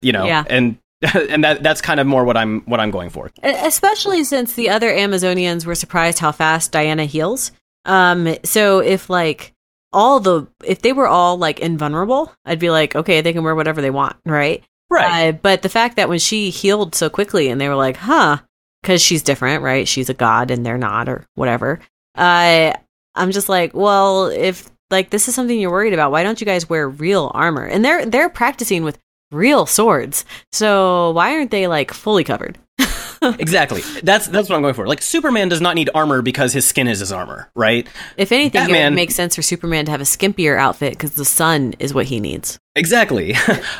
you 0.00 0.12
know, 0.12 0.24
yeah. 0.24 0.44
and 0.48 0.78
and 1.14 1.44
that 1.44 1.62
that's 1.62 1.80
kind 1.80 2.00
of 2.00 2.06
more 2.06 2.24
what 2.24 2.36
I'm 2.36 2.60
what 2.62 2.80
I'm 2.80 2.90
going 2.90 3.10
for. 3.10 3.30
Especially 3.42 4.24
since 4.24 4.54
the 4.54 4.70
other 4.70 4.90
Amazonians 4.90 5.66
were 5.66 5.74
surprised 5.74 6.18
how 6.18 6.32
fast 6.32 6.72
Diana 6.72 7.04
heals. 7.04 7.52
Um, 7.84 8.36
so 8.44 8.80
if 8.80 9.10
like 9.10 9.52
all 9.92 10.20
the 10.20 10.46
if 10.64 10.82
they 10.82 10.92
were 10.92 11.06
all 11.06 11.36
like 11.36 11.60
invulnerable, 11.60 12.32
I'd 12.44 12.58
be 12.58 12.70
like, 12.70 12.96
okay, 12.96 13.20
they 13.20 13.32
can 13.32 13.44
wear 13.44 13.54
whatever 13.54 13.82
they 13.82 13.90
want, 13.90 14.16
right? 14.24 14.64
Right. 14.88 15.28
Uh, 15.28 15.32
but 15.32 15.62
the 15.62 15.68
fact 15.68 15.96
that 15.96 16.08
when 16.08 16.18
she 16.18 16.50
healed 16.50 16.94
so 16.94 17.10
quickly 17.10 17.48
and 17.48 17.60
they 17.60 17.68
were 17.68 17.74
like, 17.74 17.96
huh, 17.96 18.38
because 18.82 19.02
she's 19.02 19.22
different, 19.22 19.62
right? 19.62 19.86
She's 19.86 20.08
a 20.08 20.14
god 20.14 20.50
and 20.50 20.64
they're 20.64 20.78
not, 20.78 21.08
or 21.08 21.26
whatever. 21.34 21.80
Uh, 22.14 22.72
I'm 23.14 23.32
just 23.32 23.48
like, 23.48 23.74
well, 23.74 24.26
if 24.26 24.70
like 24.90 25.10
this 25.10 25.28
is 25.28 25.34
something 25.34 25.58
you're 25.58 25.70
worried 25.70 25.92
about, 25.92 26.12
why 26.12 26.22
don't 26.22 26.40
you 26.40 26.46
guys 26.46 26.68
wear 26.68 26.88
real 26.88 27.30
armor? 27.34 27.64
And 27.64 27.84
they're 27.84 28.06
they're 28.06 28.30
practicing 28.30 28.84
with 28.84 28.98
real 29.30 29.66
swords, 29.66 30.24
so 30.52 31.10
why 31.12 31.34
aren't 31.34 31.50
they 31.50 31.66
like 31.66 31.92
fully 31.92 32.24
covered? 32.24 32.58
exactly. 33.22 33.82
That's 34.02 34.26
that's 34.26 34.48
what 34.48 34.56
I'm 34.56 34.62
going 34.62 34.74
for. 34.74 34.86
Like 34.86 35.02
Superman 35.02 35.48
does 35.48 35.60
not 35.60 35.74
need 35.74 35.90
armor 35.94 36.22
because 36.22 36.52
his 36.52 36.66
skin 36.66 36.88
is 36.88 37.00
his 37.00 37.12
armor, 37.12 37.50
right? 37.54 37.86
If 38.16 38.32
anything, 38.32 38.62
Batman, 38.62 38.92
it 38.92 38.96
makes 38.96 39.14
sense 39.14 39.34
for 39.34 39.42
Superman 39.42 39.84
to 39.86 39.90
have 39.90 40.00
a 40.00 40.04
skimpier 40.04 40.58
outfit 40.58 40.92
because 40.92 41.14
the 41.14 41.24
sun 41.24 41.74
is 41.78 41.94
what 41.94 42.06
he 42.06 42.20
needs. 42.20 42.58
Exactly. 42.74 43.34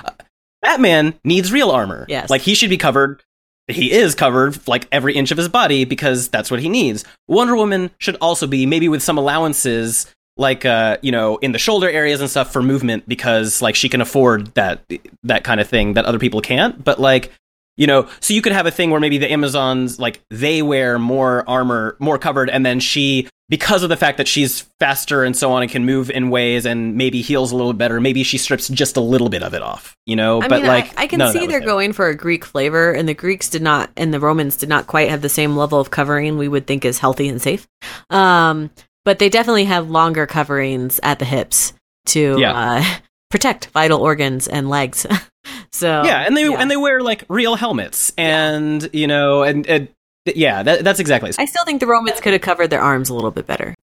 Batman 0.62 1.14
needs 1.24 1.52
real 1.52 1.70
armor. 1.70 2.06
Yes. 2.08 2.30
Like 2.30 2.42
he 2.42 2.54
should 2.54 2.70
be 2.70 2.78
covered. 2.78 3.22
He 3.68 3.90
is 3.90 4.14
covered 4.14 4.66
like 4.68 4.86
every 4.92 5.14
inch 5.14 5.30
of 5.32 5.38
his 5.38 5.48
body 5.48 5.84
because 5.84 6.28
that's 6.28 6.50
what 6.50 6.60
he 6.60 6.68
needs. 6.68 7.04
Wonder 7.26 7.56
Woman 7.56 7.90
should 7.98 8.16
also 8.20 8.46
be 8.46 8.64
maybe 8.64 8.88
with 8.88 9.02
some 9.02 9.18
allowances 9.18 10.06
like 10.36 10.64
uh 10.64 10.98
you 11.02 11.12
know 11.12 11.36
in 11.38 11.52
the 11.52 11.58
shoulder 11.58 11.88
areas 11.88 12.20
and 12.20 12.28
stuff 12.28 12.52
for 12.52 12.62
movement 12.62 13.08
because 13.08 13.62
like 13.62 13.74
she 13.74 13.88
can 13.88 14.00
afford 14.00 14.54
that 14.54 14.84
that 15.24 15.44
kind 15.44 15.60
of 15.60 15.68
thing 15.68 15.94
that 15.94 16.04
other 16.04 16.18
people 16.18 16.40
can't. 16.40 16.82
But 16.82 17.00
like 17.00 17.32
you 17.76 17.86
know 17.86 18.08
so 18.20 18.34
you 18.34 18.42
could 18.42 18.52
have 18.52 18.66
a 18.66 18.70
thing 18.70 18.90
where 18.90 19.00
maybe 19.00 19.18
the 19.18 19.30
amazons 19.30 19.98
like 19.98 20.20
they 20.30 20.62
wear 20.62 20.98
more 20.98 21.48
armor 21.48 21.96
more 21.98 22.18
covered 22.18 22.50
and 22.50 22.64
then 22.64 22.80
she 22.80 23.28
because 23.48 23.84
of 23.84 23.88
the 23.88 23.96
fact 23.96 24.18
that 24.18 24.26
she's 24.26 24.62
faster 24.80 25.22
and 25.22 25.36
so 25.36 25.52
on 25.52 25.62
and 25.62 25.70
can 25.70 25.84
move 25.84 26.10
in 26.10 26.30
ways 26.30 26.66
and 26.66 26.96
maybe 26.96 27.22
heals 27.22 27.52
a 27.52 27.56
little 27.56 27.72
better 27.72 28.00
maybe 28.00 28.22
she 28.22 28.38
strips 28.38 28.68
just 28.68 28.96
a 28.96 29.00
little 29.00 29.28
bit 29.28 29.42
of 29.42 29.54
it 29.54 29.62
off 29.62 29.94
you 30.06 30.16
know? 30.16 30.40
I 30.40 30.48
but 30.48 30.62
mean, 30.62 30.66
like 30.66 30.98
i, 30.98 31.02
I 31.02 31.06
can 31.06 31.30
see 31.32 31.46
they're 31.46 31.60
going 31.60 31.92
for 31.92 32.08
a 32.08 32.16
greek 32.16 32.44
flavor 32.44 32.92
and 32.92 33.08
the 33.08 33.14
greeks 33.14 33.48
did 33.48 33.62
not 33.62 33.90
and 33.96 34.12
the 34.12 34.20
romans 34.20 34.56
did 34.56 34.68
not 34.68 34.86
quite 34.86 35.10
have 35.10 35.20
the 35.20 35.28
same 35.28 35.56
level 35.56 35.78
of 35.78 35.90
covering 35.90 36.38
we 36.38 36.48
would 36.48 36.66
think 36.66 36.84
is 36.84 36.98
healthy 36.98 37.28
and 37.28 37.40
safe. 37.40 37.68
Um 38.10 38.70
but 39.06 39.18
they 39.18 39.30
definitely 39.30 39.64
have 39.64 39.88
longer 39.88 40.26
coverings 40.26 41.00
at 41.02 41.18
the 41.18 41.24
hips 41.24 41.72
to 42.04 42.36
yeah. 42.38 42.52
uh, 42.52 42.84
protect 43.30 43.68
vital 43.68 44.00
organs 44.00 44.46
and 44.46 44.68
legs 44.68 45.06
so 45.72 46.04
yeah 46.04 46.20
and 46.26 46.36
they 46.36 46.44
yeah. 46.44 46.60
and 46.60 46.70
they 46.70 46.76
wear 46.76 47.00
like 47.00 47.24
real 47.30 47.56
helmets 47.56 48.12
and 48.18 48.82
yeah. 48.82 48.88
you 48.92 49.06
know 49.06 49.42
and, 49.42 49.66
and 49.66 49.88
yeah, 50.34 50.62
that, 50.62 50.82
that's 50.84 51.00
exactly. 51.00 51.30
I 51.38 51.44
still 51.44 51.64
think 51.64 51.80
the 51.80 51.86
Romans 51.86 52.20
could 52.20 52.32
have 52.32 52.42
covered 52.42 52.68
their 52.68 52.80
arms 52.80 53.10
a 53.10 53.14
little 53.14 53.30
bit 53.30 53.46
better. 53.46 53.74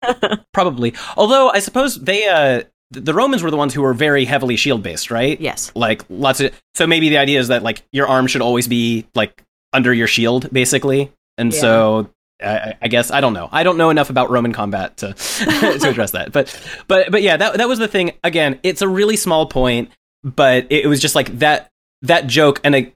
Probably. 0.52 0.94
Although 1.16 1.50
I 1.50 1.58
suppose 1.58 1.96
they 1.96 2.28
uh 2.28 2.62
the 2.90 3.12
Romans 3.12 3.42
were 3.42 3.50
the 3.50 3.56
ones 3.56 3.74
who 3.74 3.82
were 3.82 3.92
very 3.92 4.24
heavily 4.24 4.56
shield 4.56 4.82
based, 4.82 5.10
right? 5.10 5.38
Yes. 5.40 5.72
Like 5.74 6.04
lots 6.08 6.40
of 6.40 6.52
so 6.74 6.86
maybe 6.86 7.08
the 7.08 7.18
idea 7.18 7.40
is 7.40 7.48
that 7.48 7.62
like 7.62 7.82
your 7.92 8.06
arm 8.06 8.26
should 8.26 8.42
always 8.42 8.68
be 8.68 9.06
like 9.14 9.42
under 9.72 9.92
your 9.92 10.06
shield 10.06 10.50
basically. 10.52 11.12
And 11.36 11.52
yeah. 11.52 11.60
so 11.60 12.10
I, 12.42 12.74
I, 12.80 12.88
guess 12.88 13.10
I 13.10 13.20
don't 13.20 13.32
know. 13.32 13.48
I 13.50 13.62
don't 13.62 13.76
know 13.76 13.90
enough 13.90 14.10
about 14.10 14.30
Roman 14.30 14.52
combat 14.52 14.96
to 14.98 15.14
to 15.14 15.88
address 15.88 16.12
that. 16.12 16.32
But 16.32 16.54
but 16.86 17.10
but 17.10 17.22
yeah, 17.22 17.36
that 17.36 17.56
that 17.56 17.68
was 17.68 17.78
the 17.78 17.88
thing. 17.88 18.12
Again, 18.22 18.60
it's 18.62 18.82
a 18.82 18.88
really 18.88 19.16
small 19.16 19.46
point, 19.46 19.90
but 20.22 20.66
it, 20.70 20.84
it 20.84 20.86
was 20.86 21.00
just 21.00 21.14
like 21.14 21.38
that 21.38 21.70
that 22.02 22.26
joke 22.26 22.60
and 22.64 22.74
a, 22.74 22.92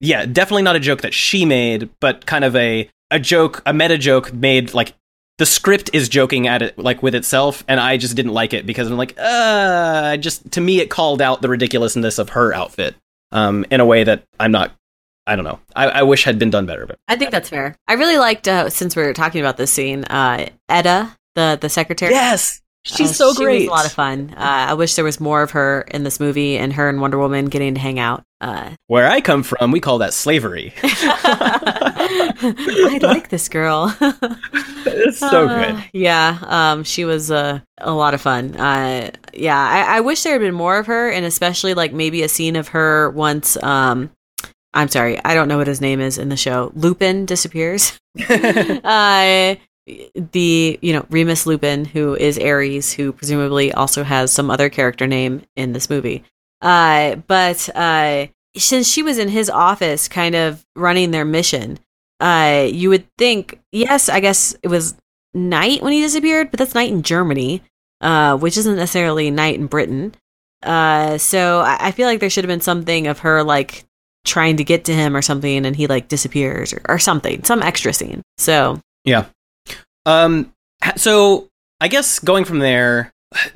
yeah, 0.00 0.26
definitely 0.26 0.62
not 0.62 0.76
a 0.76 0.80
joke 0.80 1.02
that 1.02 1.14
she 1.14 1.44
made, 1.44 1.88
but 2.00 2.26
kind 2.26 2.44
of 2.44 2.54
a 2.56 2.88
a 3.10 3.18
joke, 3.18 3.62
a 3.66 3.72
meta 3.72 3.98
joke 3.98 4.32
made 4.32 4.74
like 4.74 4.94
the 5.38 5.46
script 5.46 5.90
is 5.92 6.08
joking 6.08 6.46
at 6.46 6.62
it 6.62 6.78
like 6.78 7.02
with 7.02 7.14
itself, 7.14 7.64
and 7.68 7.78
I 7.78 7.96
just 7.96 8.16
didn't 8.16 8.32
like 8.32 8.54
it 8.54 8.66
because 8.66 8.90
I'm 8.90 8.96
like, 8.96 9.14
uh, 9.18 10.16
just 10.16 10.50
to 10.52 10.60
me 10.60 10.80
it 10.80 10.90
called 10.90 11.20
out 11.20 11.42
the 11.42 11.48
ridiculousness 11.48 12.18
of 12.18 12.30
her 12.30 12.52
outfit, 12.52 12.94
um, 13.32 13.64
in 13.70 13.80
a 13.80 13.86
way 13.86 14.04
that 14.04 14.22
I'm 14.40 14.52
not. 14.52 14.72
I 15.26 15.36
don't 15.36 15.44
know. 15.44 15.58
I, 15.74 15.86
I 15.86 16.02
wish 16.02 16.24
had 16.24 16.38
been 16.38 16.50
done 16.50 16.66
better. 16.66 16.86
But 16.86 16.98
I 17.08 17.16
think 17.16 17.30
that's 17.30 17.48
fair. 17.48 17.76
I 17.88 17.94
really 17.94 18.18
liked 18.18 18.46
uh, 18.46 18.70
since 18.70 18.94
we 18.94 19.02
are 19.02 19.12
talking 19.12 19.40
about 19.40 19.56
this 19.56 19.72
scene, 19.72 20.04
uh, 20.04 20.48
Etta, 20.68 21.16
the 21.34 21.58
the 21.60 21.68
secretary. 21.68 22.12
Yes, 22.12 22.60
She's 22.86 23.10
uh, 23.10 23.14
so 23.14 23.32
she 23.32 23.44
great. 23.44 23.68
a 23.68 23.70
lot 23.70 23.84
of 23.84 23.92
fun. 23.92 24.32
Uh, 24.36 24.40
I 24.40 24.74
wish 24.74 24.94
there 24.94 25.04
was 25.04 25.18
more 25.18 25.42
of 25.42 25.50
her 25.50 25.84
in 25.90 26.04
this 26.04 26.20
movie 26.20 26.56
and 26.56 26.72
her 26.74 26.88
and 26.88 27.00
Wonder 27.00 27.18
Woman 27.18 27.46
getting 27.46 27.74
to 27.74 27.80
hang 27.80 27.98
out. 27.98 28.22
Uh, 28.40 28.70
Where 28.86 29.08
I 29.08 29.20
come 29.20 29.42
from, 29.42 29.72
we 29.72 29.80
call 29.80 29.98
that 29.98 30.14
slavery. 30.14 30.72
I 30.82 32.98
like 33.02 33.28
this 33.28 33.48
girl. 33.48 33.92
it's 34.00 35.18
so 35.18 35.48
uh, 35.48 35.72
good. 35.72 35.84
Yeah, 35.92 36.38
um, 36.42 36.84
she 36.84 37.04
was 37.04 37.32
uh, 37.32 37.58
a 37.78 37.92
lot 37.92 38.14
of 38.14 38.20
fun. 38.20 38.54
Uh, 38.54 39.10
yeah, 39.34 39.58
I-, 39.58 39.96
I, 39.96 40.00
wish 40.00 40.22
there 40.22 40.34
had 40.34 40.42
been 40.42 40.54
more 40.54 40.78
of 40.78 40.86
her, 40.86 41.10
and 41.10 41.26
especially 41.26 41.74
like 41.74 41.92
maybe 41.92 42.22
a 42.22 42.28
scene 42.28 42.54
of 42.54 42.68
her 42.68 43.10
once. 43.10 43.60
Um, 43.64 44.10
I'm 44.76 44.88
sorry, 44.88 45.18
I 45.24 45.34
don't 45.34 45.48
know 45.48 45.56
what 45.56 45.66
his 45.66 45.80
name 45.80 46.00
is 46.00 46.18
in 46.18 46.28
the 46.28 46.36
show. 46.36 46.70
Lupin 46.74 47.24
disappears. 47.24 47.98
uh, 48.28 49.56
the 49.86 50.78
you 50.82 50.92
know 50.92 51.06
Remus 51.08 51.46
Lupin, 51.46 51.84
who 51.86 52.14
is 52.14 52.38
Ares, 52.38 52.92
who 52.92 53.12
presumably 53.12 53.72
also 53.72 54.04
has 54.04 54.32
some 54.32 54.50
other 54.50 54.68
character 54.68 55.06
name 55.06 55.42
in 55.56 55.72
this 55.72 55.88
movie. 55.88 56.24
Uh, 56.60 57.16
but 57.16 57.68
uh, 57.74 58.26
since 58.56 58.86
she 58.86 59.02
was 59.02 59.18
in 59.18 59.28
his 59.28 59.48
office, 59.48 60.08
kind 60.08 60.34
of 60.34 60.64
running 60.76 61.10
their 61.10 61.24
mission, 61.24 61.78
uh, 62.20 62.66
you 62.70 62.90
would 62.90 63.06
think, 63.16 63.58
yes, 63.72 64.08
I 64.08 64.20
guess 64.20 64.54
it 64.62 64.68
was 64.68 64.94
night 65.32 65.82
when 65.82 65.92
he 65.92 66.00
disappeared, 66.02 66.50
but 66.50 66.58
that's 66.58 66.74
night 66.74 66.90
in 66.90 67.02
Germany, 67.02 67.62
uh, 68.02 68.36
which 68.36 68.56
isn't 68.56 68.76
necessarily 68.76 69.30
night 69.30 69.54
in 69.54 69.66
Britain. 69.66 70.14
Uh, 70.62 71.16
so 71.18 71.60
I, 71.60 71.88
I 71.88 71.90
feel 71.92 72.06
like 72.06 72.20
there 72.20 72.30
should 72.30 72.44
have 72.44 72.48
been 72.48 72.60
something 72.60 73.06
of 73.06 73.20
her 73.20 73.42
like 73.42 73.84
trying 74.26 74.56
to 74.58 74.64
get 74.64 74.84
to 74.84 74.94
him 74.94 75.16
or 75.16 75.22
something, 75.22 75.64
and 75.64 75.74
he 75.74 75.86
like 75.86 76.08
disappears 76.08 76.72
or, 76.72 76.82
or 76.88 76.98
something, 76.98 77.44
some 77.44 77.62
extra 77.62 77.92
scene. 77.92 78.22
So 78.38 78.80
Yeah. 79.04 79.26
Um. 80.04 80.52
So 80.96 81.48
I 81.80 81.88
guess 81.88 82.18
going 82.18 82.44
from 82.44 82.58
there, 82.58 83.10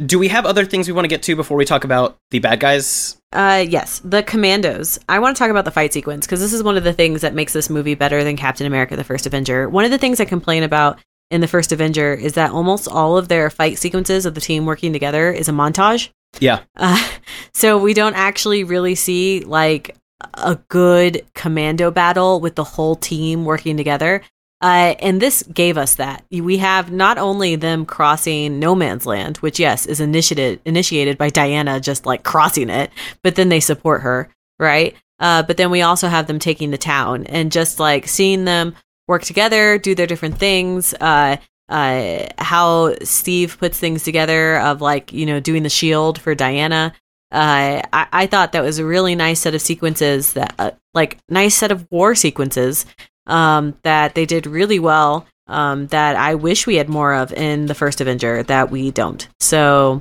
do 0.04 0.18
we 0.18 0.28
have 0.28 0.46
other 0.46 0.64
things 0.64 0.88
we 0.88 0.92
want 0.92 1.04
to 1.04 1.08
get 1.08 1.22
to 1.24 1.36
before 1.36 1.56
we 1.56 1.64
talk 1.64 1.84
about 1.84 2.16
the 2.30 2.38
bad 2.38 2.60
guys? 2.60 3.16
Uh, 3.32 3.64
yes, 3.68 4.00
the 4.04 4.22
Commandos. 4.22 4.98
I 5.08 5.20
want 5.20 5.36
to 5.36 5.38
talk 5.38 5.50
about 5.50 5.64
the 5.64 5.70
fight 5.70 5.92
sequence 5.92 6.26
because 6.26 6.40
this 6.40 6.52
is 6.52 6.62
one 6.62 6.76
of 6.76 6.84
the 6.84 6.92
things 6.92 7.20
that 7.20 7.34
makes 7.34 7.52
this 7.52 7.70
movie 7.70 7.94
better 7.94 8.24
than 8.24 8.36
Captain 8.36 8.66
America: 8.66 8.96
The 8.96 9.04
First 9.04 9.26
Avenger. 9.26 9.68
One 9.68 9.84
of 9.84 9.90
the 9.90 9.98
things 9.98 10.20
I 10.20 10.24
complain 10.24 10.62
about 10.62 10.98
in 11.30 11.40
the 11.40 11.48
First 11.48 11.72
Avenger 11.72 12.12
is 12.12 12.32
that 12.34 12.50
almost 12.50 12.88
all 12.88 13.16
of 13.16 13.28
their 13.28 13.50
fight 13.50 13.78
sequences 13.78 14.26
of 14.26 14.34
the 14.34 14.40
team 14.40 14.66
working 14.66 14.92
together 14.92 15.30
is 15.30 15.48
a 15.48 15.52
montage. 15.52 16.10
Yeah. 16.40 16.60
Uh, 16.76 17.10
so 17.54 17.78
we 17.78 17.94
don't 17.94 18.14
actually 18.14 18.64
really 18.64 18.94
see 18.94 19.40
like 19.40 19.96
a 20.34 20.56
good 20.68 21.26
commando 21.34 21.90
battle 21.90 22.40
with 22.40 22.54
the 22.54 22.64
whole 22.64 22.96
team 22.96 23.44
working 23.44 23.76
together. 23.76 24.22
Uh, 24.62 24.94
and 25.00 25.22
this 25.22 25.42
gave 25.42 25.78
us 25.78 25.94
that. 25.94 26.24
We 26.30 26.58
have 26.58 26.92
not 26.92 27.16
only 27.16 27.56
them 27.56 27.86
crossing 27.86 28.58
no 28.58 28.74
man's 28.74 29.06
land, 29.06 29.38
which 29.38 29.58
yes 29.58 29.86
is 29.86 30.00
initiated 30.00 30.60
initiated 30.66 31.16
by 31.16 31.30
Diana 31.30 31.80
just 31.80 32.04
like 32.04 32.24
crossing 32.24 32.68
it, 32.68 32.90
but 33.22 33.36
then 33.36 33.48
they 33.48 33.60
support 33.60 34.02
her, 34.02 34.28
right? 34.58 34.94
Uh, 35.18 35.42
but 35.42 35.56
then 35.56 35.70
we 35.70 35.82
also 35.82 36.08
have 36.08 36.26
them 36.26 36.38
taking 36.38 36.70
the 36.70 36.78
town 36.78 37.24
and 37.26 37.52
just 37.52 37.80
like 37.80 38.06
seeing 38.06 38.44
them 38.44 38.74
work 39.08 39.22
together, 39.22 39.78
do 39.78 39.94
their 39.94 40.06
different 40.06 40.38
things. 40.38 40.94
Uh, 40.94 41.36
uh, 41.70 42.26
how 42.36 42.94
Steve 43.02 43.56
puts 43.58 43.78
things 43.78 44.02
together 44.02 44.58
of 44.58 44.80
like 44.80 45.12
you 45.12 45.24
know 45.24 45.40
doing 45.40 45.62
the 45.62 45.70
shield 45.70 46.20
for 46.20 46.34
Diana. 46.34 46.92
Uh, 47.32 47.82
I, 47.92 48.06
I 48.12 48.26
thought 48.26 48.52
that 48.52 48.62
was 48.62 48.78
a 48.78 48.84
really 48.84 49.14
nice 49.14 49.40
set 49.40 49.54
of 49.54 49.60
sequences 49.60 50.32
that 50.32 50.54
uh, 50.58 50.70
like 50.94 51.18
nice 51.28 51.54
set 51.54 51.70
of 51.70 51.86
war 51.90 52.14
sequences 52.14 52.86
um, 53.26 53.76
that 53.82 54.14
they 54.14 54.26
did 54.26 54.46
really 54.46 54.78
well. 54.78 55.26
Um, 55.46 55.88
that 55.88 56.14
I 56.14 56.36
wish 56.36 56.66
we 56.66 56.76
had 56.76 56.88
more 56.88 57.12
of 57.12 57.32
in 57.32 57.66
the 57.66 57.74
first 57.74 58.00
Avenger 58.00 58.44
that 58.44 58.70
we 58.70 58.92
don't. 58.92 59.26
So, 59.40 60.00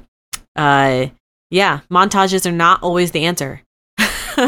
uh, 0.56 1.08
yeah, 1.50 1.80
montages 1.90 2.46
are 2.46 2.52
not 2.52 2.84
always 2.84 3.12
the 3.12 3.26
answer. 3.26 3.64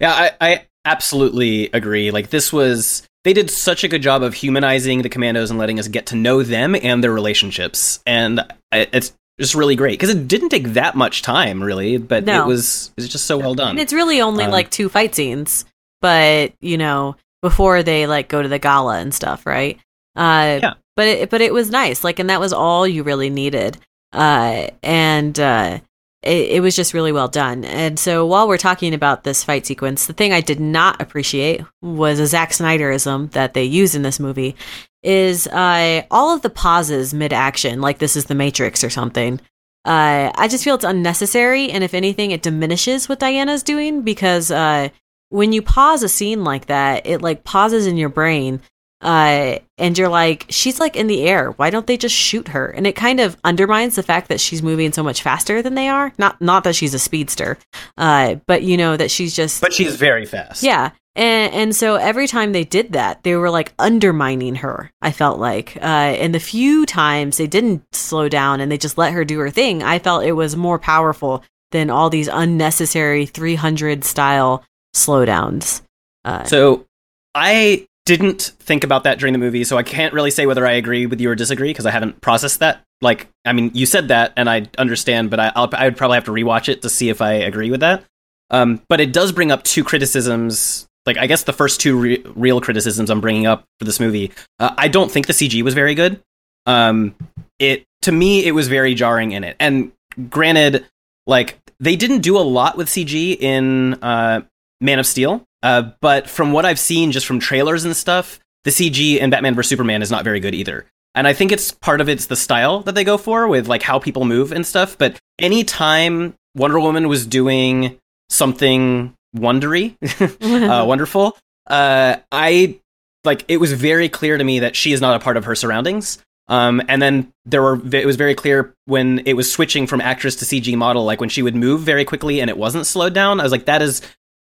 Yeah, 0.00 0.12
I, 0.12 0.30
I 0.40 0.66
absolutely 0.84 1.70
agree. 1.72 2.10
Like 2.10 2.30
this 2.30 2.52
was 2.52 3.06
they 3.24 3.32
did 3.32 3.50
such 3.50 3.84
a 3.84 3.88
good 3.88 4.02
job 4.02 4.22
of 4.22 4.34
humanizing 4.34 5.02
the 5.02 5.08
commandos 5.08 5.50
and 5.50 5.58
letting 5.58 5.78
us 5.78 5.88
get 5.88 6.06
to 6.06 6.16
know 6.16 6.42
them 6.42 6.74
and 6.74 7.02
their 7.02 7.12
relationships, 7.12 8.00
and 8.06 8.40
it's 8.72 9.12
just 9.40 9.54
really 9.54 9.76
great 9.76 9.92
because 9.98 10.10
it 10.10 10.26
didn't 10.28 10.48
take 10.50 10.68
that 10.74 10.94
much 10.94 11.22
time, 11.22 11.62
really, 11.62 11.96
but 11.96 12.24
No. 12.24 12.42
it 12.42 12.46
was 12.46 12.92
it 12.96 13.02
was 13.02 13.08
just 13.08 13.26
so 13.26 13.38
well 13.38 13.54
done. 13.54 13.70
And 13.70 13.80
it's 13.80 13.92
really 13.92 14.20
only 14.20 14.44
Um, 14.44 14.50
like 14.50 14.70
two 14.70 14.88
fight 14.88 15.14
scenes, 15.14 15.64
but 16.00 16.52
you 16.60 16.76
know, 16.78 17.16
before 17.42 17.82
they 17.82 18.06
like 18.06 18.28
go 18.28 18.42
to 18.42 18.48
the 18.48 18.58
gala 18.58 18.98
and 18.98 19.14
stuff, 19.14 19.46
right? 19.46 19.78
Uh, 20.16 20.58
Yeah. 20.62 20.74
But 20.96 21.06
it, 21.06 21.30
but 21.30 21.40
it 21.40 21.52
was 21.52 21.70
nice, 21.70 22.02
like, 22.02 22.18
and 22.18 22.28
that 22.28 22.40
was 22.40 22.52
all 22.52 22.84
you 22.86 23.04
really 23.04 23.30
needed. 23.30 23.78
Uh, 24.12 24.66
and 24.82 25.38
uh, 25.38 25.78
it, 26.22 26.50
it 26.50 26.60
was 26.60 26.74
just 26.74 26.94
really 26.94 27.12
well 27.12 27.28
done. 27.28 27.64
And 27.64 27.98
so 27.98 28.26
while 28.26 28.48
we're 28.48 28.58
talking 28.58 28.94
about 28.94 29.24
this 29.24 29.44
fight 29.44 29.66
sequence, 29.66 30.06
the 30.06 30.12
thing 30.12 30.32
I 30.32 30.40
did 30.40 30.60
not 30.60 31.00
appreciate 31.00 31.62
was 31.80 32.18
a 32.18 32.26
Zack 32.26 32.50
Snyderism 32.50 33.30
that 33.32 33.54
they 33.54 33.64
use 33.64 33.94
in 33.94 34.02
this 34.02 34.20
movie 34.20 34.56
is 35.02 35.46
uh, 35.48 36.02
all 36.10 36.34
of 36.34 36.42
the 36.42 36.50
pauses 36.50 37.14
mid 37.14 37.32
action, 37.32 37.80
like 37.80 37.98
this 37.98 38.16
is 38.16 38.26
the 38.26 38.34
Matrix 38.34 38.82
or 38.82 38.90
something. 38.90 39.40
Uh, 39.84 40.30
I 40.34 40.48
just 40.48 40.64
feel 40.64 40.74
it's 40.74 40.84
unnecessary, 40.84 41.70
and 41.70 41.82
if 41.84 41.94
anything, 41.94 42.32
it 42.32 42.42
diminishes 42.42 43.08
what 43.08 43.20
Diana's 43.20 43.62
doing 43.62 44.02
because 44.02 44.50
uh, 44.50 44.88
when 45.30 45.52
you 45.52 45.62
pause 45.62 46.02
a 46.02 46.08
scene 46.08 46.44
like 46.44 46.66
that, 46.66 47.06
it 47.06 47.22
like 47.22 47.44
pauses 47.44 47.86
in 47.86 47.96
your 47.96 48.08
brain, 48.08 48.60
uh, 49.00 49.58
and 49.76 49.96
you're 49.96 50.08
like, 50.08 50.46
she's 50.48 50.80
like 50.80 50.96
in 50.96 51.06
the 51.06 51.22
air. 51.22 51.50
Why 51.52 51.70
don't 51.70 51.86
they 51.86 51.96
just 51.96 52.14
shoot 52.14 52.48
her? 52.48 52.66
And 52.66 52.86
it 52.86 52.96
kind 52.96 53.20
of 53.20 53.36
undermines 53.44 53.94
the 53.94 54.02
fact 54.02 54.28
that 54.28 54.40
she's 54.40 54.62
moving 54.62 54.92
so 54.92 55.02
much 55.02 55.22
faster 55.22 55.62
than 55.62 55.74
they 55.74 55.88
are. 55.88 56.12
Not 56.18 56.40
not 56.40 56.64
that 56.64 56.74
she's 56.74 56.94
a 56.94 56.98
speedster, 56.98 57.58
uh, 57.96 58.36
but 58.46 58.62
you 58.62 58.76
know 58.76 58.96
that 58.96 59.10
she's 59.10 59.34
just 59.36 59.60
but 59.60 59.72
she's 59.72 59.96
very 59.96 60.26
fast. 60.26 60.62
yeah. 60.62 60.90
And, 61.16 61.52
and 61.52 61.74
so 61.74 61.96
every 61.96 62.28
time 62.28 62.52
they 62.52 62.62
did 62.62 62.92
that, 62.92 63.24
they 63.24 63.34
were 63.34 63.50
like 63.50 63.72
undermining 63.76 64.54
her, 64.56 64.92
I 65.02 65.10
felt 65.10 65.40
like. 65.40 65.76
Uh, 65.76 65.80
and 66.14 66.32
the 66.32 66.38
few 66.38 66.86
times 66.86 67.38
they 67.38 67.48
didn't 67.48 67.82
slow 67.92 68.28
down 68.28 68.60
and 68.60 68.70
they 68.70 68.78
just 68.78 68.96
let 68.96 69.12
her 69.12 69.24
do 69.24 69.40
her 69.40 69.50
thing, 69.50 69.82
I 69.82 69.98
felt 69.98 70.22
it 70.22 70.32
was 70.32 70.54
more 70.54 70.78
powerful 70.78 71.42
than 71.72 71.90
all 71.90 72.08
these 72.08 72.28
unnecessary 72.28 73.26
300 73.26 74.04
style 74.04 74.64
slowdowns. 74.94 75.82
Uh, 76.24 76.44
So 76.44 76.86
I 77.34 77.87
didn't 78.08 78.54
think 78.58 78.84
about 78.84 79.04
that 79.04 79.18
during 79.18 79.34
the 79.34 79.38
movie, 79.38 79.64
so 79.64 79.76
I 79.76 79.82
can't 79.82 80.14
really 80.14 80.30
say 80.30 80.46
whether 80.46 80.66
I 80.66 80.72
agree 80.72 81.04
with 81.04 81.20
you 81.20 81.28
or 81.28 81.34
disagree 81.34 81.68
because 81.68 81.84
I 81.84 81.90
haven't 81.90 82.22
processed 82.22 82.60
that. 82.60 82.80
Like, 83.02 83.28
I 83.44 83.52
mean, 83.52 83.70
you 83.74 83.84
said 83.84 84.08
that, 84.08 84.32
and 84.34 84.48
I 84.48 84.66
understand, 84.78 85.28
but 85.28 85.38
I, 85.38 85.52
I'll, 85.54 85.68
I 85.72 85.84
would 85.84 85.98
probably 85.98 86.14
have 86.14 86.24
to 86.24 86.30
rewatch 86.30 86.70
it 86.70 86.80
to 86.82 86.88
see 86.88 87.10
if 87.10 87.20
I 87.20 87.32
agree 87.34 87.70
with 87.70 87.80
that. 87.80 88.04
Um, 88.48 88.80
but 88.88 89.02
it 89.02 89.12
does 89.12 89.30
bring 89.30 89.52
up 89.52 89.62
two 89.62 89.84
criticisms. 89.84 90.88
Like, 91.04 91.18
I 91.18 91.26
guess 91.26 91.42
the 91.42 91.52
first 91.52 91.82
two 91.82 91.98
re- 91.98 92.24
real 92.34 92.62
criticisms 92.62 93.10
I'm 93.10 93.20
bringing 93.20 93.46
up 93.46 93.66
for 93.78 93.84
this 93.84 94.00
movie. 94.00 94.32
Uh, 94.58 94.72
I 94.78 94.88
don't 94.88 95.12
think 95.12 95.26
the 95.26 95.34
CG 95.34 95.62
was 95.62 95.74
very 95.74 95.94
good. 95.94 96.22
Um, 96.64 97.14
it 97.58 97.84
to 98.02 98.12
me, 98.12 98.46
it 98.46 98.52
was 98.52 98.68
very 98.68 98.94
jarring 98.94 99.32
in 99.32 99.44
it. 99.44 99.54
And 99.60 99.92
granted, 100.30 100.86
like 101.26 101.58
they 101.78 101.94
didn't 101.94 102.20
do 102.20 102.38
a 102.38 102.40
lot 102.40 102.78
with 102.78 102.88
CG 102.88 103.36
in 103.38 103.94
uh, 104.02 104.42
Man 104.80 104.98
of 104.98 105.06
Steel, 105.06 105.44
uh, 105.62 105.90
but 106.00 106.28
from 106.28 106.52
what 106.52 106.64
I've 106.64 106.78
seen 106.78 107.12
just 107.12 107.26
from 107.26 107.40
trailers 107.40 107.84
and 107.84 107.96
stuff, 107.96 108.40
the 108.64 108.70
CG 108.70 109.18
in 109.18 109.30
Batman 109.30 109.54
vs 109.54 109.68
Superman 109.68 110.02
is 110.02 110.10
not 110.10 110.24
very 110.24 110.40
good 110.40 110.54
either. 110.54 110.86
And 111.14 111.26
I 111.26 111.32
think 111.32 111.52
it's 111.52 111.72
part 111.72 112.00
of 112.00 112.08
it's 112.08 112.26
the 112.26 112.36
style 112.36 112.80
that 112.80 112.94
they 112.94 113.04
go 113.04 113.18
for 113.18 113.48
with 113.48 113.66
like 113.66 113.82
how 113.82 113.98
people 113.98 114.24
move 114.24 114.52
and 114.52 114.66
stuff. 114.66 114.96
But 114.96 115.18
anytime 115.38 116.34
Wonder 116.54 116.78
Woman 116.78 117.08
was 117.08 117.26
doing 117.26 117.98
something 118.28 119.14
wondery, 119.36 119.96
uh, 120.70 120.84
wonderful, 120.86 121.36
uh, 121.66 122.16
I 122.30 122.78
like 123.24 123.44
it 123.48 123.56
was 123.56 123.72
very 123.72 124.08
clear 124.08 124.38
to 124.38 124.44
me 124.44 124.60
that 124.60 124.76
she 124.76 124.92
is 124.92 125.00
not 125.00 125.20
a 125.20 125.24
part 125.24 125.36
of 125.36 125.44
her 125.44 125.54
surroundings. 125.54 126.18
Um, 126.50 126.80
and 126.88 127.02
then 127.02 127.32
there 127.44 127.62
were 127.62 127.80
it 127.94 128.06
was 128.06 128.16
very 128.16 128.34
clear 128.34 128.74
when 128.86 129.20
it 129.26 129.34
was 129.34 129.52
switching 129.52 129.86
from 129.86 130.00
actress 130.00 130.36
to 130.36 130.44
CG 130.44 130.74
model, 130.76 131.04
like 131.04 131.20
when 131.20 131.28
she 131.28 131.42
would 131.42 131.54
move 131.54 131.82
very 131.82 132.04
quickly 132.04 132.40
and 132.40 132.48
it 132.48 132.56
wasn't 132.56 132.86
slowed 132.86 133.12
down. 133.12 133.40
I 133.40 133.42
was 133.42 133.52
like, 133.52 133.66
that 133.66 133.82
is 133.82 134.00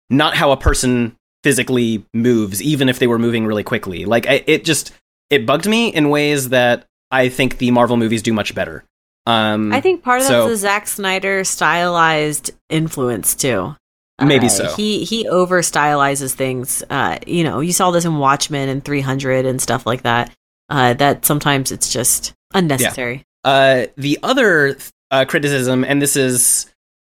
not 0.09 0.35
how 0.35 0.51
a 0.51 0.57
person 0.57 1.15
physically 1.43 2.05
moves, 2.13 2.61
even 2.61 2.89
if 2.89 2.99
they 2.99 3.07
were 3.07 3.19
moving 3.19 3.45
really 3.45 3.63
quickly. 3.63 4.05
Like 4.05 4.27
I, 4.27 4.43
it 4.47 4.65
just 4.65 4.91
it 5.29 5.45
bugged 5.45 5.67
me 5.67 5.89
in 5.89 6.09
ways 6.09 6.49
that 6.49 6.85
I 7.11 7.29
think 7.29 7.57
the 7.57 7.71
Marvel 7.71 7.97
movies 7.97 8.21
do 8.21 8.33
much 8.33 8.53
better. 8.55 8.83
Um, 9.25 9.73
I 9.73 9.81
think 9.81 10.03
part 10.03 10.21
of 10.21 10.27
so- 10.27 10.41
that's 10.47 10.51
the 10.51 10.57
Zack 10.57 10.87
Snyder 10.87 11.43
stylized 11.43 12.51
influence 12.69 13.35
too. 13.35 13.75
Maybe 14.19 14.47
Uh, 14.47 14.49
so. 14.49 14.75
He 14.75 15.03
he 15.03 15.27
over 15.27 15.61
stylizes 15.61 16.33
things. 16.33 16.83
Uh, 16.89 17.19
you 17.27 17.43
know, 17.43 17.59
you 17.59 17.71
saw 17.71 17.91
this 17.91 18.03
in 18.05 18.17
Watchmen 18.17 18.67
and 18.67 18.83
300 18.83 19.45
and 19.45 19.61
stuff 19.61 19.85
like 19.85 20.01
that. 20.03 20.31
Uh, 20.69 20.93
that 20.95 21.23
sometimes 21.25 21.71
it's 21.71 21.93
just 21.93 22.33
unnecessary. 22.53 23.23
Uh, 23.43 23.85
the 23.95 24.17
other 24.23 24.75
uh, 25.11 25.23
criticism, 25.25 25.85
and 25.85 26.01
this 26.01 26.15
is, 26.15 26.65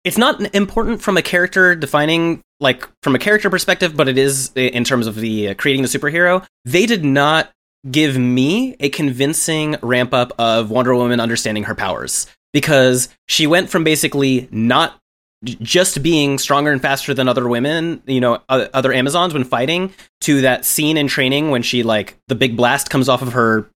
it's 0.04 0.18
not 0.18 0.54
important 0.54 1.00
from 1.00 1.16
a 1.16 1.22
character 1.22 1.74
defining, 1.74 2.42
like 2.60 2.88
from 3.02 3.14
a 3.14 3.18
character 3.18 3.50
perspective, 3.50 3.96
but 3.96 4.08
it 4.08 4.18
is 4.18 4.52
in 4.54 4.84
terms 4.84 5.06
of 5.06 5.16
the 5.16 5.48
uh, 5.48 5.54
creating 5.54 5.82
the 5.82 5.88
superhero. 5.88 6.46
They 6.64 6.86
did 6.86 7.04
not 7.04 7.50
give 7.90 8.18
me 8.18 8.76
a 8.80 8.88
convincing 8.88 9.76
ramp 9.82 10.12
up 10.12 10.32
of 10.38 10.70
Wonder 10.70 10.94
Woman 10.94 11.20
understanding 11.20 11.64
her 11.64 11.74
powers 11.74 12.26
because 12.52 13.08
she 13.26 13.46
went 13.46 13.70
from 13.70 13.84
basically 13.84 14.48
not 14.50 14.98
just 15.44 16.02
being 16.02 16.38
stronger 16.38 16.72
and 16.72 16.80
faster 16.80 17.14
than 17.14 17.28
other 17.28 17.46
women, 17.46 18.02
you 18.06 18.20
know, 18.20 18.40
other 18.48 18.92
Amazons 18.92 19.34
when 19.34 19.44
fighting, 19.44 19.92
to 20.22 20.40
that 20.40 20.64
scene 20.64 20.96
in 20.96 21.06
training 21.06 21.50
when 21.50 21.62
she 21.62 21.82
like 21.82 22.16
the 22.28 22.34
big 22.34 22.56
blast 22.56 22.90
comes 22.90 23.08
off 23.08 23.22
of 23.22 23.34
her 23.34 23.70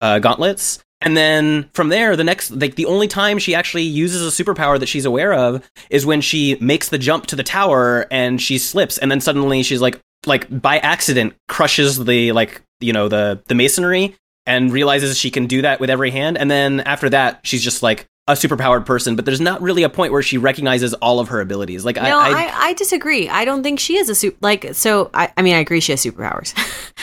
uh, 0.00 0.18
gauntlets. 0.18 0.83
And 1.04 1.16
then 1.16 1.68
from 1.74 1.90
there, 1.90 2.16
the 2.16 2.24
next, 2.24 2.50
like 2.50 2.74
the 2.74 2.86
only 2.86 3.06
time 3.06 3.38
she 3.38 3.54
actually 3.54 3.82
uses 3.82 4.26
a 4.26 4.44
superpower 4.44 4.80
that 4.80 4.86
she's 4.86 5.04
aware 5.04 5.34
of 5.34 5.62
is 5.90 6.04
when 6.06 6.20
she 6.20 6.56
makes 6.60 6.88
the 6.88 6.98
jump 6.98 7.26
to 7.26 7.36
the 7.36 7.42
tower 7.42 8.06
and 8.10 8.40
she 8.40 8.58
slips, 8.58 8.98
and 8.98 9.10
then 9.10 9.20
suddenly 9.20 9.62
she's 9.62 9.82
like, 9.82 10.00
like 10.26 10.48
by 10.62 10.78
accident 10.78 11.34
crushes 11.48 12.02
the 12.02 12.32
like 12.32 12.62
you 12.80 12.94
know 12.94 13.08
the 13.08 13.42
the 13.46 13.54
masonry 13.54 14.16
and 14.46 14.72
realizes 14.72 15.18
she 15.18 15.30
can 15.30 15.46
do 15.46 15.62
that 15.62 15.80
with 15.80 15.90
every 15.90 16.10
hand. 16.10 16.38
And 16.38 16.50
then 16.50 16.80
after 16.80 17.10
that, 17.10 17.40
she's 17.44 17.62
just 17.62 17.82
like 17.82 18.06
a 18.26 18.32
superpowered 18.32 18.86
person, 18.86 19.16
but 19.16 19.26
there's 19.26 19.40
not 19.40 19.60
really 19.60 19.82
a 19.82 19.90
point 19.90 20.10
where 20.10 20.22
she 20.22 20.38
recognizes 20.38 20.94
all 20.94 21.20
of 21.20 21.28
her 21.28 21.42
abilities. 21.42 21.84
Like, 21.84 21.96
No, 21.96 22.18
I, 22.18 22.30
I, 22.30 22.52
I, 22.68 22.72
disagree. 22.72 23.28
I 23.28 23.44
don't 23.44 23.62
think 23.62 23.78
she 23.78 23.98
is 23.98 24.08
a 24.08 24.14
super 24.14 24.38
like 24.40 24.74
so 24.74 25.10
I, 25.12 25.30
I 25.36 25.42
mean 25.42 25.54
I 25.54 25.58
agree 25.58 25.80
she 25.80 25.92
has 25.92 26.02
superpowers. 26.02 26.54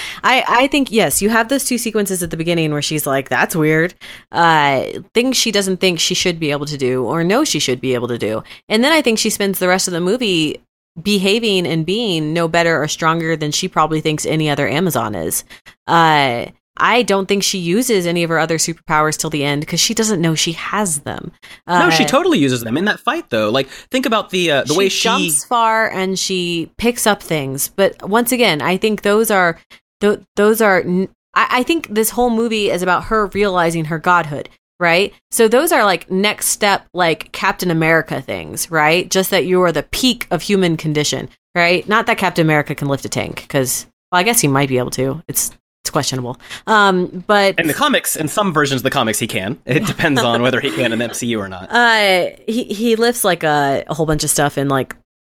I, 0.23 0.43
I 0.47 0.67
think 0.67 0.91
yes, 0.91 1.21
you 1.21 1.29
have 1.29 1.49
those 1.49 1.65
two 1.65 1.77
sequences 1.77 2.23
at 2.23 2.31
the 2.31 2.37
beginning 2.37 2.71
where 2.71 2.81
she's 2.81 3.05
like, 3.05 3.29
That's 3.29 3.55
weird. 3.55 3.93
Uh 4.31 4.85
things 5.13 5.37
she 5.37 5.51
doesn't 5.51 5.77
think 5.77 5.99
she 5.99 6.15
should 6.15 6.39
be 6.39 6.49
able 6.49 6.65
to 6.65 6.77
do 6.77 7.05
or 7.05 7.23
know 7.23 7.43
she 7.43 7.59
should 7.59 7.81
be 7.81 7.93
able 7.93 8.07
to 8.07 8.17
do. 8.17 8.43
And 8.67 8.83
then 8.83 8.91
I 8.91 9.03
think 9.03 9.19
she 9.19 9.29
spends 9.29 9.59
the 9.59 9.67
rest 9.67 9.87
of 9.87 9.93
the 9.93 10.01
movie 10.01 10.59
behaving 11.01 11.67
and 11.67 11.85
being 11.85 12.33
no 12.33 12.47
better 12.47 12.81
or 12.81 12.87
stronger 12.87 13.35
than 13.35 13.51
she 13.51 13.67
probably 13.67 14.01
thinks 14.01 14.25
any 14.25 14.49
other 14.49 14.67
Amazon 14.67 15.13
is. 15.13 15.43
Uh 15.85 16.47
I 16.81 17.03
don't 17.03 17.27
think 17.27 17.43
she 17.43 17.59
uses 17.59 18.05
any 18.07 18.23
of 18.23 18.29
her 18.29 18.39
other 18.39 18.57
superpowers 18.57 19.17
till 19.17 19.29
the 19.29 19.43
end 19.43 19.61
because 19.61 19.79
she 19.79 19.93
doesn't 19.93 20.19
know 20.19 20.35
she 20.35 20.53
has 20.53 20.99
them. 21.01 21.31
no, 21.67 21.89
she 21.91 22.03
Uh, 22.03 22.07
totally 22.07 22.39
uses 22.39 22.61
them 22.61 22.75
in 22.77 22.85
that 22.85 22.99
fight, 22.99 23.29
though. 23.29 23.49
Like, 23.49 23.67
think 23.69 24.05
about 24.05 24.31
the 24.31 24.51
uh, 24.51 24.63
the 24.63 24.73
way 24.73 24.89
she 24.89 25.03
jumps 25.03 25.45
far 25.45 25.89
and 25.89 26.17
she 26.17 26.71
picks 26.77 27.05
up 27.05 27.21
things. 27.23 27.69
But 27.69 28.09
once 28.09 28.31
again, 28.31 28.61
I 28.61 28.77
think 28.77 29.03
those 29.03 29.29
are 29.31 29.59
th- 30.01 30.19
those 30.35 30.61
are. 30.61 30.81
n- 30.81 31.07
I, 31.35 31.47
I 31.59 31.63
think 31.63 31.87
this 31.87 32.09
whole 32.09 32.29
movie 32.29 32.69
is 32.69 32.81
about 32.81 33.05
her 33.05 33.27
realizing 33.27 33.85
her 33.85 33.99
godhood, 33.99 34.49
right? 34.79 35.13
So 35.29 35.47
those 35.47 35.71
are 35.71 35.85
like 35.85 36.09
next 36.11 36.47
step, 36.47 36.87
like 36.93 37.31
Captain 37.31 37.71
America 37.71 38.21
things, 38.21 38.69
right? 38.71 39.09
Just 39.09 39.29
that 39.29 39.45
you 39.45 39.61
are 39.61 39.71
the 39.71 39.83
peak 39.83 40.27
of 40.31 40.41
human 40.41 40.75
condition, 40.77 41.29
right? 41.55 41.87
Not 41.87 42.07
that 42.07 42.17
Captain 42.17 42.45
America 42.45 42.75
can 42.75 42.87
lift 42.89 43.05
a 43.05 43.09
tank, 43.09 43.43
because 43.43 43.85
well, 44.11 44.19
I 44.19 44.23
guess 44.23 44.41
he 44.41 44.47
might 44.49 44.67
be 44.67 44.77
able 44.77 44.91
to. 44.91 45.21
It's 45.29 45.51
questionable. 45.91 46.39
Um, 46.67 47.23
but 47.27 47.59
in 47.59 47.67
the 47.67 47.73
comics, 47.73 48.15
in 48.15 48.27
some 48.27 48.53
versions 48.53 48.79
of 48.79 48.83
the 48.83 48.89
comics, 48.89 49.19
he 49.19 49.27
can. 49.27 49.59
It 49.65 49.85
depends 49.85 50.21
on 50.21 50.41
whether 50.41 50.59
he 50.59 50.71
can 50.71 50.91
in 50.93 50.99
the 50.99 51.05
MCU 51.05 51.39
or 51.39 51.47
not. 51.47 51.69
Uh, 51.71 52.31
he 52.47 52.63
he 52.65 52.95
lifts 52.95 53.23
like 53.23 53.43
a, 53.43 53.83
a 53.87 53.93
whole 53.93 54.05
bunch 54.05 54.23
of 54.23 54.29
stuff 54.29 54.57
in 54.57 54.69
like 54.69 54.95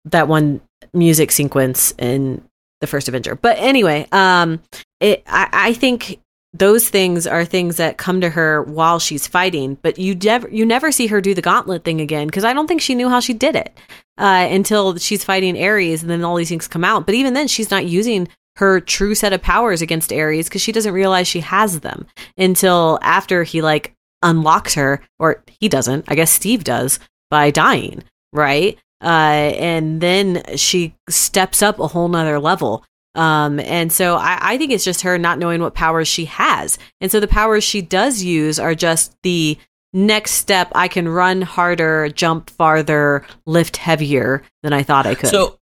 that 0.06 0.28
one 0.28 0.62
music 0.93 1.32
sequence 1.32 1.93
in 1.97 2.43
the 2.82 2.88
first 2.88 3.08
Avenger. 3.08 3.36
But 3.36 3.58
anyway, 3.60 4.08
um, 4.12 4.62
it 4.99 5.24
I, 5.28 5.49
I 5.52 5.74
think 5.74 6.20
those 6.54 6.89
things 6.89 7.26
are 7.26 7.45
things 7.45 7.78
that 7.78 7.97
come 7.97 8.20
to 8.22 8.30
her 8.30 8.64
while 8.64 8.99
she's 8.99 9.26
fighting, 9.26 9.78
but 9.82 9.97
you 9.97 10.16
never 10.16 10.49
you 10.49 10.66
never 10.66 10.91
see 10.91 11.08
her 11.08 11.22
do 11.22 11.34
the 11.34 11.41
gauntlet 11.41 11.84
thing 11.84 12.02
again 12.02 12.28
because 12.28 12.43
I 12.43 12.54
don't 12.54 12.68
think 12.68 12.82
she 12.82 12.95
knew 12.95 13.10
how 13.10 13.22
she 13.22 13.34
did 13.34 13.56
it 13.56 13.78
uh, 14.18 14.47
until 14.52 14.97
she's 14.97 15.24
fighting 15.24 15.62
Ares, 15.62 16.02
and 16.02 16.12
then 16.12 16.24
all 16.24 16.36
these 16.36 16.49
things 16.49 16.68
come 16.68 16.84
out. 16.84 17.06
But 17.06 17.16
even 17.16 17.34
then, 17.34 17.47
she's 17.47 17.72
not 17.72 17.86
using 17.86 18.28
her 18.58 18.80
true 18.80 19.16
set 19.16 19.34
of 19.34 19.41
powers 19.41 19.82
against 19.82 20.12
Ares 20.12 20.47
because 20.47 20.62
she 20.62 20.72
doesn't 20.72 20.93
realize 20.93 21.28
she 21.28 21.39
has 21.39 21.80
them 21.80 22.06
until 22.38 22.99
after 23.02 23.43
he 23.43 23.62
like 23.62 23.93
unlocks 24.22 24.76
her, 24.76 25.02
or 25.20 25.43
he 25.47 25.70
doesn't. 25.70 26.06
I 26.08 26.16
guess 26.16 26.32
Steve 26.32 26.64
does 26.64 26.99
by 27.30 27.52
dying, 27.52 28.04
right? 28.34 28.78
Uh, 29.02 29.52
and 29.58 29.99
then 29.99 30.43
she 30.58 30.95
steps 31.10 31.62
up 31.62 31.80
a 31.80 31.88
whole 31.88 32.08
nother 32.08 32.39
level. 32.39 32.86
Um, 33.16 33.60
and 33.60 33.91
so 33.91 34.16
I, 34.16 34.38
I 34.54 34.58
think 34.58 34.72
it's 34.72 34.86
just 34.86 35.02
her 35.02 35.18
not 35.18 35.39
knowing 35.39 35.62
what 35.62 35.74
powers 35.74 36.08
she 36.08 36.26
has. 36.26 36.78
And 37.02 37.12
so 37.12 37.20
the 37.20 37.28
powers 37.28 37.64
she 37.64 37.82
does 37.82 38.22
use 38.22 38.60
are 38.60 38.76
just 38.76 39.16
the 39.24 39.58
next 39.91 40.34
step. 40.34 40.72
I 40.74 40.88
can 40.88 41.10
run 41.10 41.41
harder, 41.41 42.10
jump 42.10 42.49
farther, 42.52 43.26
lift 43.45 43.78
heavier 43.78 44.43
than 44.64 44.72
I 44.72 44.84
thought 44.84 45.08
I 45.08 45.16
could. 45.16 45.30
So 45.30 45.58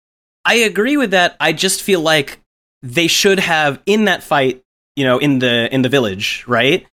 I 0.45 0.55
agree 0.55 0.97
with 0.97 1.11
that. 1.11 1.37
I 1.39 1.53
just 1.53 1.82
feel 1.82 2.01
like 2.01 2.41
they 2.83 3.07
should 3.07 3.39
have 3.39 3.81
in 3.87 4.05
that 4.05 4.22
fight, 4.22 4.62
you 4.95 5.05
know, 5.05 5.18
in 5.18 5.39
the 5.39 5.72
in 5.74 5.83
the 5.83 5.89
village, 5.89 6.45
right? 6.47 6.87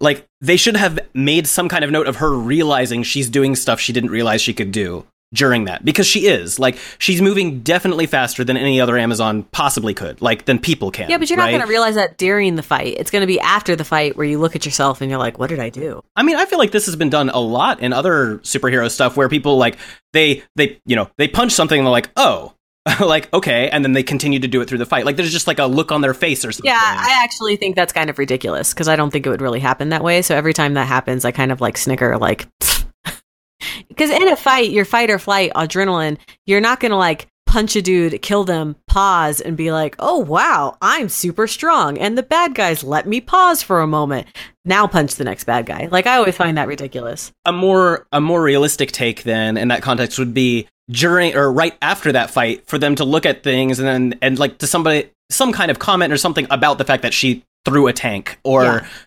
Like 0.00 0.26
they 0.40 0.56
should 0.56 0.76
have 0.76 0.98
made 1.14 1.46
some 1.46 1.68
kind 1.68 1.84
of 1.84 1.90
note 1.90 2.06
of 2.06 2.16
her 2.16 2.30
realizing 2.30 3.02
she's 3.02 3.28
doing 3.28 3.56
stuff 3.56 3.80
she 3.80 3.92
didn't 3.92 4.10
realize 4.10 4.40
she 4.40 4.54
could 4.54 4.70
do 4.70 5.04
during 5.34 5.64
that 5.64 5.84
because 5.84 6.06
she 6.06 6.26
is 6.26 6.58
like 6.58 6.78
she's 6.98 7.20
moving 7.20 7.60
definitely 7.60 8.06
faster 8.06 8.44
than 8.44 8.56
any 8.56 8.80
other 8.80 8.96
Amazon 8.96 9.42
possibly 9.44 9.92
could, 9.92 10.20
like 10.22 10.46
than 10.46 10.58
people 10.58 10.90
can. 10.90 11.10
yeah, 11.10 11.18
but 11.18 11.28
you're 11.28 11.36
not 11.36 11.50
going 11.50 11.60
to 11.60 11.66
realize 11.66 11.96
that 11.96 12.16
during 12.16 12.56
the 12.56 12.62
fight. 12.62 12.94
It's 12.98 13.10
going 13.10 13.20
to 13.20 13.26
be 13.26 13.38
after 13.40 13.76
the 13.76 13.84
fight 13.84 14.16
where 14.16 14.26
you 14.26 14.38
look 14.38 14.56
at 14.56 14.64
yourself 14.64 15.00
and 15.00 15.10
you're 15.10 15.18
like, 15.18 15.38
what 15.38 15.50
did 15.50 15.60
I 15.60 15.68
do? 15.68 16.02
I 16.16 16.22
mean, 16.22 16.36
I 16.36 16.46
feel 16.46 16.58
like 16.58 16.70
this 16.70 16.86
has 16.86 16.96
been 16.96 17.10
done 17.10 17.28
a 17.28 17.40
lot 17.40 17.80
in 17.80 17.92
other 17.92 18.38
superhero 18.38 18.90
stuff 18.90 19.16
where 19.16 19.28
people 19.28 19.58
like 19.58 19.78
they 20.12 20.42
they 20.56 20.80
you 20.86 20.96
know 20.96 21.10
they 21.18 21.28
punch 21.28 21.52
something 21.52 21.78
and 21.78 21.86
they're 21.86 21.92
like, 21.92 22.10
oh, 22.16 22.54
like 23.00 23.32
okay, 23.32 23.68
and 23.70 23.84
then 23.84 23.92
they 23.92 24.02
continue 24.02 24.38
to 24.38 24.48
do 24.48 24.60
it 24.60 24.68
through 24.68 24.78
the 24.78 24.86
fight. 24.86 25.04
Like 25.04 25.16
there's 25.16 25.32
just 25.32 25.46
like 25.46 25.58
a 25.58 25.66
look 25.66 25.92
on 25.92 26.00
their 26.00 26.14
face 26.14 26.44
or 26.44 26.52
something. 26.52 26.70
Yeah, 26.70 26.80
I 26.80 27.22
actually 27.22 27.56
think 27.56 27.76
that's 27.76 27.92
kind 27.92 28.10
of 28.10 28.18
ridiculous 28.18 28.72
because 28.72 28.88
I 28.88 28.96
don't 28.96 29.10
think 29.10 29.26
it 29.26 29.30
would 29.30 29.42
really 29.42 29.60
happen 29.60 29.90
that 29.90 30.02
way. 30.02 30.22
So 30.22 30.36
every 30.36 30.52
time 30.52 30.74
that 30.74 30.86
happens, 30.86 31.24
I 31.24 31.32
kind 31.32 31.52
of 31.52 31.60
like 31.60 31.76
snicker, 31.76 32.16
like, 32.18 32.48
because 33.88 34.10
in 34.10 34.28
a 34.28 34.36
fight, 34.36 34.70
your 34.70 34.84
fight 34.84 35.10
or 35.10 35.18
flight 35.18 35.52
adrenaline, 35.54 36.18
you're 36.46 36.60
not 36.60 36.80
going 36.80 36.90
to 36.90 36.96
like 36.96 37.28
punch 37.48 37.74
a 37.76 37.82
dude, 37.82 38.20
kill 38.22 38.44
them, 38.44 38.76
pause, 38.86 39.40
and 39.40 39.56
be 39.56 39.72
like, 39.72 39.96
oh, 39.98 40.18
wow, 40.18 40.76
I'm 40.82 41.08
super 41.08 41.46
strong. 41.46 41.98
And 41.98 42.16
the 42.16 42.22
bad 42.22 42.54
guys 42.54 42.84
let 42.84 43.08
me 43.08 43.20
pause 43.20 43.62
for 43.62 43.80
a 43.80 43.86
moment. 43.86 44.26
Now 44.66 44.86
punch 44.86 45.14
the 45.14 45.24
next 45.24 45.44
bad 45.44 45.64
guy. 45.64 45.88
Like, 45.90 46.06
I 46.06 46.16
always 46.16 46.36
find 46.36 46.58
that 46.58 46.68
ridiculous. 46.68 47.32
a 47.46 47.52
more 47.52 48.06
a 48.12 48.20
more 48.20 48.42
realistic 48.42 48.92
take 48.92 49.22
then 49.22 49.56
in 49.56 49.68
that 49.68 49.82
context 49.82 50.18
would 50.18 50.34
be 50.34 50.68
during 50.90 51.34
or 51.36 51.52
right 51.52 51.76
after 51.82 52.12
that 52.12 52.30
fight 52.30 52.66
for 52.66 52.78
them 52.78 52.94
to 52.94 53.04
look 53.04 53.26
at 53.26 53.42
things 53.42 53.78
and 53.78 53.86
then 53.86 54.18
and 54.22 54.38
like 54.38 54.58
to 54.58 54.66
somebody 54.66 55.10
some 55.30 55.52
kind 55.52 55.70
of 55.70 55.78
comment 55.78 56.12
or 56.12 56.16
something 56.16 56.46
about 56.50 56.78
the 56.78 56.84
fact 56.84 57.02
that 57.02 57.12
she 57.12 57.44
threw 57.66 57.86
a 57.86 57.92
tank 57.92 58.38
or 58.44 58.64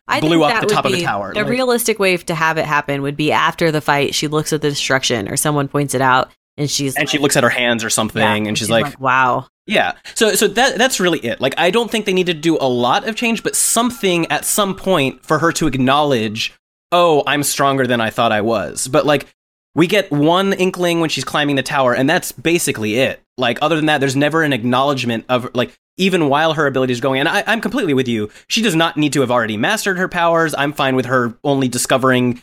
Yeah. 0.07 0.19
Blew 0.19 0.43
up 0.43 0.61
the 0.61 0.67
top 0.67 0.85
of 0.85 0.91
the 0.91 1.01
tower. 1.01 1.33
The 1.33 1.41
Like- 1.41 1.49
realistic 1.49 1.97
way 1.97 2.15
to 2.17 2.35
have 2.35 2.57
it 2.57 2.65
happen 2.65 3.01
would 3.01 3.17
be 3.17 3.31
after 3.31 3.71
the 3.71 3.81
fight. 3.81 4.13
She 4.13 4.27
looks 4.27 4.53
at 4.53 4.61
the 4.61 4.69
destruction, 4.69 5.27
or 5.29 5.37
someone 5.37 5.67
points 5.67 5.95
it 5.95 6.01
out, 6.01 6.29
and 6.57 6.69
she's 6.69 6.95
and 6.95 7.09
she 7.09 7.17
looks 7.17 7.35
at 7.37 7.43
her 7.43 7.49
hands 7.49 7.83
or 7.83 7.89
something 7.89 8.21
Yeah, 8.21 8.35
and 8.35 8.55
she's, 8.57 8.69
like, 8.69 8.99
"Wow, 8.99 9.47
Yeah. 9.65 9.93
So 10.13 10.35
so 10.35 10.47
that 10.49 10.77
that's 10.77 10.99
really 10.99 11.19
it. 11.19 11.41
Like 11.41 11.55
I 11.57 11.71
don't 11.71 11.89
think 11.89 12.05
they 12.05 12.13
need 12.13 12.27
to 12.27 12.33
do 12.35 12.57
a 12.61 12.67
lot 12.67 13.07
of 13.07 13.15
change, 13.15 13.41
but 13.41 13.55
something 13.55 14.29
at 14.31 14.45
some 14.45 14.75
point 14.75 15.25
for 15.25 15.39
her 15.39 15.51
to 15.53 15.65
acknowledge, 15.65 16.53
"Oh, 16.91 17.23
I'm 17.25 17.41
stronger 17.43 17.87
than 17.87 18.01
I 18.01 18.09
thought 18.11 18.31
I 18.31 18.41
was." 18.41 18.87
But 18.87 19.05
like 19.07 19.25
we 19.75 19.87
get 19.87 20.11
one 20.11 20.53
inkling 20.53 20.99
when 20.99 21.09
she's 21.09 21.23
climbing 21.23 21.55
the 21.55 21.63
tower 21.63 21.93
and 21.93 22.09
that's 22.09 22.31
basically 22.31 22.95
it. 22.95 23.21
Like 23.37 23.59
other 23.61 23.75
than 23.75 23.85
that 23.85 23.99
there's 23.99 24.15
never 24.15 24.43
an 24.43 24.53
acknowledgement 24.53 25.25
of 25.29 25.53
like 25.55 25.77
even 25.97 26.29
while 26.29 26.53
her 26.53 26.67
ability 26.67 26.93
is 26.93 27.01
going 27.01 27.19
and 27.19 27.29
I, 27.29 27.43
I'm 27.47 27.61
completely 27.61 27.93
with 27.93 28.07
you. 28.07 28.29
She 28.47 28.61
does 28.61 28.75
not 28.75 28.97
need 28.97 29.13
to 29.13 29.21
have 29.21 29.31
already 29.31 29.57
mastered 29.57 29.97
her 29.97 30.07
powers. 30.07 30.53
I'm 30.57 30.73
fine 30.73 30.95
with 30.95 31.05
her 31.05 31.37
only 31.43 31.67
discovering 31.67 32.41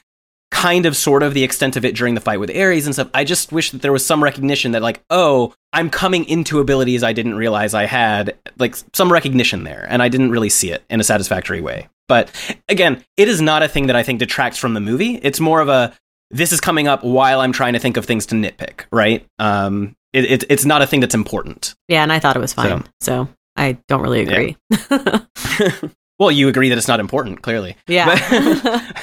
kind 0.50 0.86
of 0.86 0.96
sort 0.96 1.22
of 1.22 1.34
the 1.34 1.44
extent 1.44 1.76
of 1.76 1.84
it 1.84 1.94
during 1.94 2.14
the 2.14 2.20
fight 2.20 2.40
with 2.40 2.54
Ares 2.54 2.86
and 2.86 2.94
stuff. 2.94 3.10
I 3.12 3.24
just 3.24 3.52
wish 3.52 3.70
that 3.70 3.82
there 3.82 3.92
was 3.92 4.04
some 4.04 4.22
recognition 4.22 4.72
that 4.72 4.82
like, 4.82 5.02
oh, 5.10 5.54
I'm 5.72 5.90
coming 5.90 6.24
into 6.24 6.60
abilities 6.60 7.02
I 7.02 7.12
didn't 7.12 7.36
realize 7.36 7.74
I 7.74 7.84
had, 7.84 8.36
like 8.58 8.74
some 8.94 9.12
recognition 9.12 9.64
there, 9.64 9.86
and 9.88 10.02
I 10.02 10.08
didn't 10.08 10.30
really 10.30 10.48
see 10.48 10.70
it 10.70 10.82
in 10.88 11.00
a 11.00 11.04
satisfactory 11.04 11.60
way. 11.60 11.88
But 12.08 12.32
again, 12.68 13.04
it 13.16 13.28
is 13.28 13.42
not 13.42 13.62
a 13.62 13.68
thing 13.68 13.88
that 13.88 13.96
I 13.96 14.02
think 14.02 14.18
detracts 14.18 14.58
from 14.58 14.72
the 14.72 14.80
movie. 14.80 15.16
It's 15.16 15.40
more 15.40 15.60
of 15.60 15.68
a 15.68 15.94
this 16.30 16.52
is 16.52 16.60
coming 16.60 16.88
up 16.88 17.02
while 17.04 17.40
I'm 17.40 17.52
trying 17.52 17.72
to 17.72 17.78
think 17.78 17.96
of 17.96 18.04
things 18.04 18.26
to 18.26 18.34
nitpick, 18.34 18.84
right? 18.92 19.26
Um, 19.38 19.96
it, 20.12 20.24
it, 20.24 20.44
it's 20.48 20.64
not 20.64 20.82
a 20.82 20.86
thing 20.86 21.00
that's 21.00 21.14
important. 21.14 21.74
yeah." 21.88 22.02
And 22.02 22.12
I 22.12 22.18
thought 22.18 22.36
it 22.36 22.40
was 22.40 22.52
fine, 22.52 22.84
so, 23.00 23.28
I 23.56 23.78
don't 23.88 24.02
really 24.02 24.20
agree. 24.22 24.56
well, 26.18 26.30
you 26.30 26.48
agree 26.48 26.68
that 26.68 26.78
it's 26.78 26.88
not 26.88 27.00
important, 27.00 27.42
clearly. 27.42 27.76
Yeah. 27.86 28.18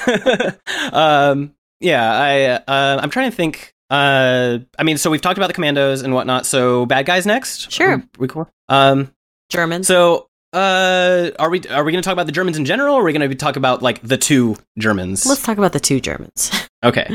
But- 0.06 0.60
um, 0.92 1.54
yeah, 1.80 2.12
I 2.12 2.42
uh, 2.72 3.00
I'm 3.02 3.10
trying 3.10 3.30
to 3.30 3.36
think. 3.36 3.72
Uh, 3.88 4.58
I 4.78 4.82
mean, 4.82 4.98
so 4.98 5.10
we've 5.10 5.20
talked 5.20 5.38
about 5.38 5.46
the 5.46 5.52
commandos 5.52 6.02
and 6.02 6.12
whatnot. 6.12 6.46
So 6.46 6.86
bad 6.86 7.06
guys 7.06 7.26
next. 7.26 7.70
Sure. 7.70 8.02
We 8.18 8.26
cool? 8.28 8.48
Um, 8.68 9.12
Germans. 9.50 9.86
so 9.86 10.26
uh, 10.52 11.30
are 11.38 11.50
we 11.50 11.60
are 11.68 11.84
we 11.84 11.92
going 11.92 12.02
to 12.02 12.06
talk 12.06 12.14
about 12.14 12.26
the 12.26 12.32
Germans 12.32 12.56
in 12.56 12.64
general, 12.64 12.94
or 12.94 13.02
are 13.02 13.04
we 13.04 13.12
going 13.12 13.28
to 13.28 13.34
talk 13.36 13.56
about 13.56 13.82
like 13.82 14.00
the 14.00 14.16
two 14.16 14.56
Germans? 14.78 15.26
Let's 15.26 15.42
talk 15.42 15.58
about 15.58 15.72
the 15.72 15.80
two 15.80 16.00
Germans. 16.00 16.50
Okay. 16.86 17.06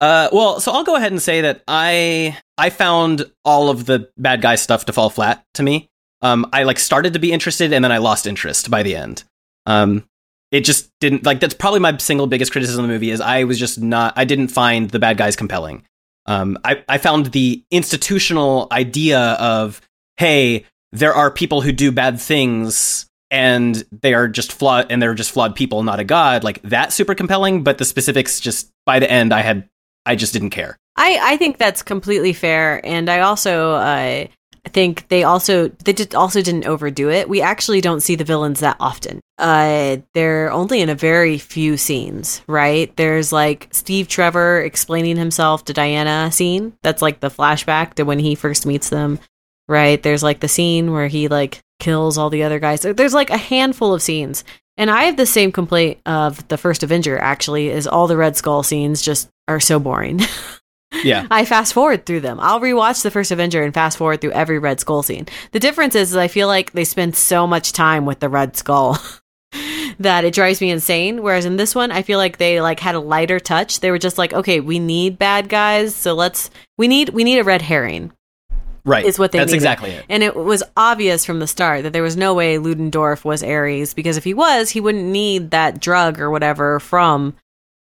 Uh, 0.00 0.28
well, 0.32 0.60
so 0.60 0.72
I'll 0.72 0.84
go 0.84 0.96
ahead 0.96 1.12
and 1.12 1.22
say 1.22 1.42
that 1.42 1.62
I 1.68 2.36
I 2.58 2.70
found 2.70 3.30
all 3.44 3.68
of 3.68 3.86
the 3.86 4.10
bad 4.16 4.42
guy 4.42 4.56
stuff 4.56 4.84
to 4.86 4.92
fall 4.92 5.10
flat 5.10 5.44
to 5.54 5.62
me. 5.62 5.90
Um, 6.22 6.48
I 6.52 6.62
like 6.62 6.78
started 6.78 7.12
to 7.12 7.18
be 7.18 7.32
interested 7.32 7.72
and 7.72 7.84
then 7.84 7.92
I 7.92 7.98
lost 7.98 8.26
interest 8.26 8.70
by 8.70 8.82
the 8.82 8.96
end. 8.96 9.24
Um, 9.66 10.04
it 10.50 10.64
just 10.64 10.90
didn't 11.00 11.24
like 11.24 11.40
that's 11.40 11.54
probably 11.54 11.80
my 11.80 11.96
single 11.96 12.26
biggest 12.26 12.52
criticism 12.52 12.84
of 12.84 12.88
the 12.88 12.94
movie 12.94 13.10
is 13.10 13.20
I 13.20 13.44
was 13.44 13.58
just 13.58 13.80
not 13.80 14.12
I 14.16 14.24
didn't 14.24 14.48
find 14.48 14.90
the 14.90 14.98
bad 14.98 15.16
guys 15.16 15.36
compelling. 15.36 15.84
Um, 16.26 16.58
I 16.64 16.84
I 16.88 16.98
found 16.98 17.26
the 17.26 17.64
institutional 17.70 18.68
idea 18.70 19.20
of 19.20 19.80
hey 20.16 20.64
there 20.92 21.14
are 21.14 21.30
people 21.30 21.62
who 21.62 21.72
do 21.72 21.90
bad 21.90 22.20
things 22.20 23.08
and 23.32 23.82
they 23.90 24.14
are 24.14 24.28
just 24.28 24.52
flawed 24.52 24.86
and 24.90 25.02
they're 25.02 25.14
just 25.14 25.32
flawed 25.32 25.56
people 25.56 25.82
not 25.82 25.98
a 25.98 26.04
god 26.04 26.44
like 26.44 26.62
that 26.62 26.92
super 26.92 27.16
compelling 27.16 27.64
but 27.64 27.78
the 27.78 27.84
specifics 27.84 28.38
just 28.38 28.70
by 28.86 29.00
the 29.00 29.10
end 29.10 29.32
i 29.32 29.40
had 29.40 29.68
i 30.06 30.14
just 30.14 30.32
didn't 30.32 30.50
care 30.50 30.78
I, 30.94 31.18
I 31.22 31.36
think 31.38 31.56
that's 31.56 31.82
completely 31.82 32.34
fair. 32.34 32.84
And 32.84 33.08
I 33.08 33.20
also, 33.20 33.72
uh, 33.72 34.26
think 34.68 35.08
they 35.08 35.24
also 35.24 35.68
they 35.84 35.92
did 35.92 36.14
also 36.14 36.40
didn't 36.40 36.66
overdo 36.66 37.10
it. 37.10 37.28
We 37.28 37.40
actually 37.40 37.80
don't 37.80 38.00
see 38.00 38.14
the 38.14 38.24
villains 38.24 38.60
that 38.60 38.76
often. 38.78 39.20
Uh, 39.38 39.96
they're 40.14 40.52
only 40.52 40.80
in 40.80 40.88
a 40.88 40.94
very 40.94 41.38
few 41.38 41.76
scenes, 41.76 42.42
right? 42.46 42.94
There's 42.96 43.32
like 43.32 43.68
Steve 43.72 44.06
Trevor 44.06 44.60
explaining 44.60 45.16
himself 45.16 45.64
to 45.64 45.72
Diana 45.72 46.30
scene. 46.30 46.74
That's 46.82 47.02
like 47.02 47.20
the 47.20 47.30
flashback 47.30 47.94
to 47.94 48.04
when 48.04 48.20
he 48.20 48.34
first 48.34 48.64
meets 48.64 48.88
them, 48.88 49.18
right? 49.68 50.02
There's 50.02 50.22
like 50.22 50.40
the 50.40 50.48
scene 50.48 50.92
where 50.92 51.08
he 51.08 51.28
like 51.28 51.60
kills 51.80 52.18
all 52.18 52.30
the 52.30 52.42
other 52.44 52.58
guys. 52.58 52.80
There's 52.80 53.14
like 53.14 53.30
a 53.30 53.36
handful 53.36 53.94
of 53.94 54.02
scenes. 54.02 54.44
And 54.76 54.90
I 54.90 55.04
have 55.04 55.16
the 55.16 55.26
same 55.26 55.52
complaint 55.52 55.98
of 56.06 56.46
the 56.48 56.56
first 56.56 56.82
Avenger 56.82 57.18
actually 57.18 57.68
is 57.68 57.86
all 57.86 58.06
the 58.06 58.16
Red 58.16 58.36
Skull 58.36 58.62
scenes 58.62 59.02
just 59.02 59.28
are 59.48 59.60
so 59.60 59.78
boring. 59.78 60.20
Yeah. 61.04 61.26
I 61.30 61.44
fast 61.44 61.72
forward 61.72 62.06
through 62.06 62.20
them. 62.20 62.38
I'll 62.40 62.60
rewatch 62.60 63.02
the 63.02 63.10
first 63.10 63.30
Avenger 63.30 63.62
and 63.62 63.74
fast 63.74 63.98
forward 63.98 64.20
through 64.20 64.32
every 64.32 64.58
Red 64.58 64.80
Skull 64.80 65.02
scene. 65.02 65.26
The 65.52 65.60
difference 65.60 65.94
is, 65.94 66.10
is 66.10 66.16
I 66.16 66.28
feel 66.28 66.48
like 66.48 66.72
they 66.72 66.84
spend 66.84 67.16
so 67.16 67.46
much 67.46 67.72
time 67.72 68.06
with 68.06 68.20
the 68.20 68.28
Red 68.28 68.56
Skull 68.56 68.98
that 69.98 70.24
it 70.24 70.34
drives 70.34 70.60
me 70.60 70.70
insane. 70.70 71.22
Whereas 71.22 71.44
in 71.44 71.56
this 71.56 71.74
one, 71.74 71.90
I 71.90 72.02
feel 72.02 72.18
like 72.18 72.38
they 72.38 72.60
like 72.60 72.80
had 72.80 72.94
a 72.94 73.00
lighter 73.00 73.40
touch. 73.40 73.80
They 73.80 73.90
were 73.90 73.98
just 73.98 74.18
like, 74.18 74.32
okay, 74.32 74.60
we 74.60 74.78
need 74.78 75.18
bad 75.18 75.48
guys, 75.48 75.94
so 75.94 76.14
let's 76.14 76.50
we 76.78 76.88
need 76.88 77.10
we 77.10 77.24
need 77.24 77.38
a 77.38 77.44
red 77.44 77.62
herring. 77.62 78.12
Right. 78.84 79.04
Is 79.04 79.18
what 79.18 79.30
they 79.32 79.38
That's 79.38 79.48
needed. 79.52 79.56
exactly 79.58 79.90
it. 79.90 80.04
And 80.08 80.22
it 80.22 80.34
was 80.34 80.62
obvious 80.76 81.24
from 81.24 81.38
the 81.38 81.46
start 81.46 81.84
that 81.84 81.92
there 81.92 82.02
was 82.02 82.16
no 82.16 82.34
way 82.34 82.58
Ludendorff 82.58 83.24
was 83.24 83.42
Ares 83.42 83.94
because 83.94 84.16
if 84.16 84.24
he 84.24 84.34
was, 84.34 84.70
he 84.70 84.80
wouldn't 84.80 85.04
need 85.04 85.52
that 85.52 85.80
drug 85.80 86.18
or 86.20 86.30
whatever 86.30 86.80
from 86.80 87.34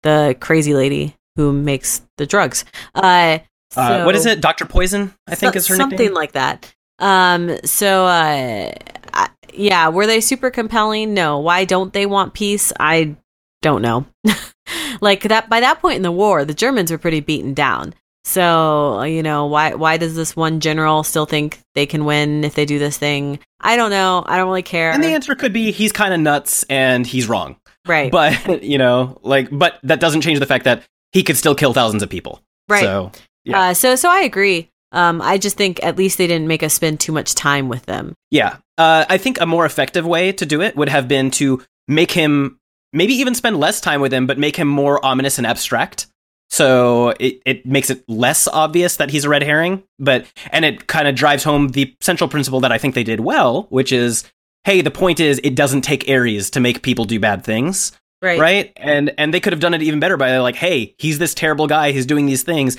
the 0.03 0.35
crazy 0.39 0.73
lady 0.75 1.15
who 1.35 1.51
makes 1.53 2.01
the 2.17 2.25
drugs. 2.27 2.65
Uh, 2.93 3.39
Uh, 3.75 4.03
what 4.03 4.15
is 4.15 4.25
it? 4.25 4.41
Doctor 4.41 4.65
Poison, 4.65 5.13
I 5.27 5.35
think 5.35 5.53
so- 5.53 5.57
is 5.57 5.67
her 5.67 5.75
name. 5.75 5.79
something 5.81 5.97
nickname. 5.97 6.13
like 6.13 6.31
that. 6.33 6.71
Um, 6.99 7.57
so 7.63 8.05
uh, 8.05 8.71
I, 9.13 9.29
yeah, 9.53 9.87
were 9.89 10.05
they 10.05 10.21
super 10.21 10.51
compelling? 10.51 11.13
No. 11.15 11.39
Why 11.39 11.65
don't 11.65 11.93
they 11.93 12.05
want 12.05 12.33
peace? 12.35 12.71
I 12.79 13.15
don't 13.63 13.81
know. 13.81 14.05
like 15.01 15.23
that 15.23 15.49
by 15.49 15.59
that 15.61 15.79
point 15.81 15.95
in 15.97 16.01
the 16.03 16.11
war, 16.11 16.45
the 16.45 16.53
Germans 16.53 16.91
were 16.91 16.97
pretty 16.99 17.21
beaten 17.21 17.53
down. 17.53 17.93
So 18.23 19.01
you 19.03 19.23
know 19.23 19.47
why 19.47 19.73
why 19.73 19.97
does 19.97 20.15
this 20.15 20.35
one 20.35 20.59
general 20.59 21.03
still 21.03 21.25
think 21.25 21.59
they 21.75 21.85
can 21.85 22.05
win 22.05 22.43
if 22.43 22.55
they 22.55 22.65
do 22.65 22.77
this 22.79 22.97
thing? 22.97 23.39
I 23.59 23.75
don't 23.75 23.89
know. 23.89 24.23
I 24.25 24.37
don't 24.37 24.47
really 24.47 24.61
care. 24.63 24.91
and 24.91 25.03
the 25.03 25.07
answer 25.09 25.35
could 25.35 25.53
be 25.53 25.71
he's 25.71 25.91
kind 25.91 26.13
of 26.13 26.19
nuts 26.19 26.63
and 26.69 27.05
he's 27.05 27.27
wrong. 27.27 27.55
right, 27.87 28.11
But 28.11 28.63
you 28.63 28.77
know, 28.77 29.19
like, 29.23 29.49
but 29.51 29.79
that 29.83 29.99
doesn't 29.99 30.21
change 30.21 30.39
the 30.39 30.45
fact 30.45 30.65
that 30.65 30.83
he 31.11 31.23
could 31.23 31.37
still 31.37 31.55
kill 31.55 31.73
thousands 31.73 32.03
of 32.03 32.09
people. 32.09 32.41
right. 32.69 32.81
So 32.81 33.11
yeah. 33.43 33.59
Uh, 33.69 33.73
so 33.73 33.95
so 33.95 34.09
I 34.09 34.21
agree. 34.21 34.69
Um, 34.91 35.21
I 35.21 35.37
just 35.37 35.57
think 35.57 35.81
at 35.83 35.97
least 35.97 36.17
they 36.17 36.27
didn't 36.27 36.47
make 36.47 36.63
us 36.63 36.73
spend 36.73 36.99
too 36.99 37.11
much 37.13 37.33
time 37.33 37.69
with 37.69 37.85
them. 37.85 38.13
Yeah. 38.29 38.57
Uh, 38.77 39.05
I 39.09 39.17
think 39.17 39.39
a 39.39 39.45
more 39.45 39.65
effective 39.65 40.05
way 40.05 40.31
to 40.33 40.45
do 40.45 40.61
it 40.61 40.75
would 40.75 40.89
have 40.89 41.07
been 41.07 41.31
to 41.31 41.63
make 41.87 42.11
him 42.11 42.59
maybe 42.91 43.13
even 43.13 43.33
spend 43.33 43.57
less 43.57 43.79
time 43.79 44.01
with 44.01 44.13
him, 44.13 44.27
but 44.27 44.37
make 44.37 44.57
him 44.57 44.67
more 44.67 45.03
ominous 45.03 45.37
and 45.37 45.47
abstract. 45.47 46.07
So 46.51 47.13
it, 47.19 47.41
it 47.45 47.65
makes 47.65 47.89
it 47.89 48.03
less 48.09 48.47
obvious 48.47 48.97
that 48.97 49.09
he's 49.09 49.23
a 49.23 49.29
red 49.29 49.41
herring, 49.41 49.83
but 49.99 50.25
and 50.51 50.65
it 50.65 50.85
kind 50.87 51.07
of 51.07 51.15
drives 51.15 51.43
home 51.45 51.69
the 51.69 51.95
central 52.01 52.29
principle 52.29 52.59
that 52.59 52.71
I 52.73 52.77
think 52.77 52.93
they 52.93 53.05
did 53.05 53.21
well, 53.21 53.67
which 53.69 53.91
is, 53.93 54.25
hey, 54.65 54.81
the 54.81 54.91
point 54.91 55.19
is 55.21 55.39
it 55.45 55.55
doesn't 55.55 55.81
take 55.81 56.09
Ares 56.09 56.49
to 56.51 56.59
make 56.59 56.81
people 56.83 57.05
do 57.05 57.19
bad 57.21 57.43
things, 57.45 57.93
Right. 58.21 58.37
right? 58.39 58.73
And 58.75 59.13
and 59.17 59.33
they 59.33 59.39
could 59.39 59.53
have 59.53 59.61
done 59.61 59.73
it 59.73 59.81
even 59.81 60.01
better 60.01 60.17
by 60.17 60.37
like, 60.39 60.55
hey, 60.55 60.93
he's 60.97 61.19
this 61.19 61.33
terrible 61.33 61.67
guy, 61.67 61.91
he's 61.93 62.05
doing 62.05 62.25
these 62.25 62.43
things. 62.43 62.77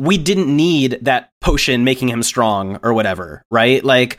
We 0.00 0.18
didn't 0.18 0.54
need 0.54 0.98
that 1.02 1.30
potion 1.40 1.84
making 1.84 2.08
him 2.08 2.24
strong 2.24 2.80
or 2.82 2.92
whatever, 2.92 3.44
right? 3.52 3.84
Like 3.84 4.18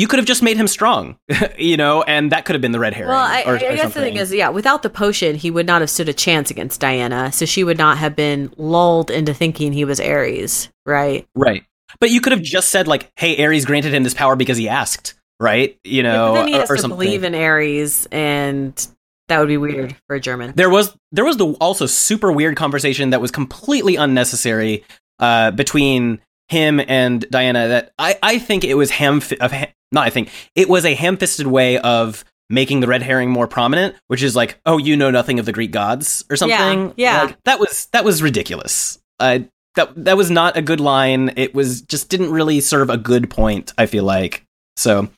you 0.00 0.08
could 0.08 0.18
have 0.18 0.26
just 0.26 0.42
made 0.42 0.56
him 0.56 0.66
strong, 0.66 1.18
you 1.58 1.76
know, 1.76 2.02
and 2.02 2.32
that 2.32 2.44
could 2.44 2.54
have 2.54 2.62
been 2.62 2.72
the 2.72 2.78
red 2.80 2.94
herring. 2.94 3.10
Well, 3.10 3.18
I, 3.24 3.42
or, 3.42 3.56
I 3.56 3.58
guess 3.58 3.70
or 3.72 3.76
the 3.76 3.82
something. 3.82 4.02
thing 4.02 4.16
is, 4.16 4.32
yeah, 4.32 4.48
without 4.48 4.82
the 4.82 4.90
potion, 4.90 5.36
he 5.36 5.50
would 5.50 5.66
not 5.66 5.80
have 5.82 5.90
stood 5.90 6.08
a 6.08 6.12
chance 6.14 6.50
against 6.50 6.80
Diana. 6.80 7.30
So 7.32 7.44
she 7.44 7.64
would 7.64 7.78
not 7.78 7.98
have 7.98 8.16
been 8.16 8.52
lulled 8.56 9.10
into 9.10 9.34
thinking 9.34 9.72
he 9.72 9.84
was 9.84 10.00
Ares, 10.00 10.68
right? 10.86 11.26
right. 11.34 11.64
But 12.00 12.10
you 12.10 12.20
could 12.20 12.32
have 12.32 12.42
just 12.42 12.70
said 12.70 12.88
like, 12.88 13.10
"Hey, 13.16 13.44
Ares 13.44 13.64
granted 13.64 13.92
him 13.92 14.02
this 14.04 14.14
power 14.14 14.36
because 14.36 14.56
he 14.56 14.68
asked," 14.68 15.14
right? 15.40 15.76
You 15.84 16.02
Yeah, 16.02 16.12
know, 16.12 16.32
but 16.32 16.34
then 16.34 16.48
he 16.48 16.54
or, 16.54 16.60
has 16.60 16.70
or 16.70 16.76
to 16.76 16.82
something. 16.82 16.98
believe 16.98 17.24
in 17.24 17.34
Ares, 17.34 18.06
and 18.12 18.86
that 19.28 19.38
would 19.40 19.48
be 19.48 19.56
weird 19.56 19.96
for 20.06 20.16
a 20.16 20.20
German. 20.20 20.52
there 20.56 20.70
was 20.70 20.96
there 21.12 21.24
was 21.24 21.36
the 21.36 21.52
also 21.60 21.86
super 21.86 22.30
weird 22.32 22.56
conversation 22.56 23.10
that 23.10 23.20
was 23.20 23.30
completely 23.30 23.96
unnecessary 23.96 24.84
uh, 25.18 25.50
between 25.50 26.20
him 26.50 26.80
and 26.86 27.28
Diana. 27.30 27.68
That 27.68 27.92
I 27.98 28.18
I 28.22 28.38
think 28.38 28.64
it 28.64 28.74
was 28.74 28.90
ham 28.90 29.22
of 29.40 29.52
not 29.92 30.06
I 30.06 30.10
think 30.10 30.30
it 30.54 30.68
was 30.68 30.84
a 30.84 30.94
ham-fisted 30.94 31.46
way 31.46 31.78
of 31.78 32.24
making 32.48 32.80
the 32.80 32.88
red 32.88 33.02
herring 33.02 33.30
more 33.30 33.46
prominent, 33.46 33.94
which 34.08 34.22
is 34.22 34.34
like, 34.34 34.60
oh, 34.66 34.76
you 34.76 34.96
know 34.96 35.10
nothing 35.10 35.38
of 35.38 35.46
the 35.46 35.52
Greek 35.52 35.70
gods 35.70 36.24
or 36.28 36.36
something. 36.36 36.92
yeah. 36.96 37.22
Like, 37.22 37.42
that 37.44 37.60
was 37.60 37.86
that 37.92 38.04
was 38.04 38.22
ridiculous. 38.22 38.98
Uh, 39.18 39.40
that 39.76 39.92
that 40.04 40.16
was 40.16 40.30
not 40.30 40.56
a 40.56 40.62
good 40.62 40.80
line. 40.80 41.32
It 41.36 41.54
was 41.54 41.82
just 41.82 42.08
didn't 42.08 42.32
really 42.32 42.60
serve 42.60 42.90
a 42.90 42.96
good 42.96 43.30
point. 43.30 43.72
I 43.78 43.86
feel 43.86 44.04
like 44.04 44.44
so. 44.76 45.08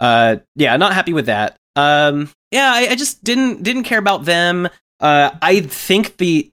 Uh, 0.00 0.36
yeah, 0.56 0.76
not 0.78 0.94
happy 0.94 1.12
with 1.12 1.26
that. 1.26 1.58
Um, 1.76 2.30
yeah, 2.50 2.72
I, 2.74 2.88
I 2.92 2.94
just 2.94 3.22
didn't 3.22 3.62
didn't 3.62 3.84
care 3.84 3.98
about 3.98 4.24
them. 4.24 4.68
Uh, 4.98 5.30
I 5.42 5.60
think 5.60 6.16
the 6.16 6.50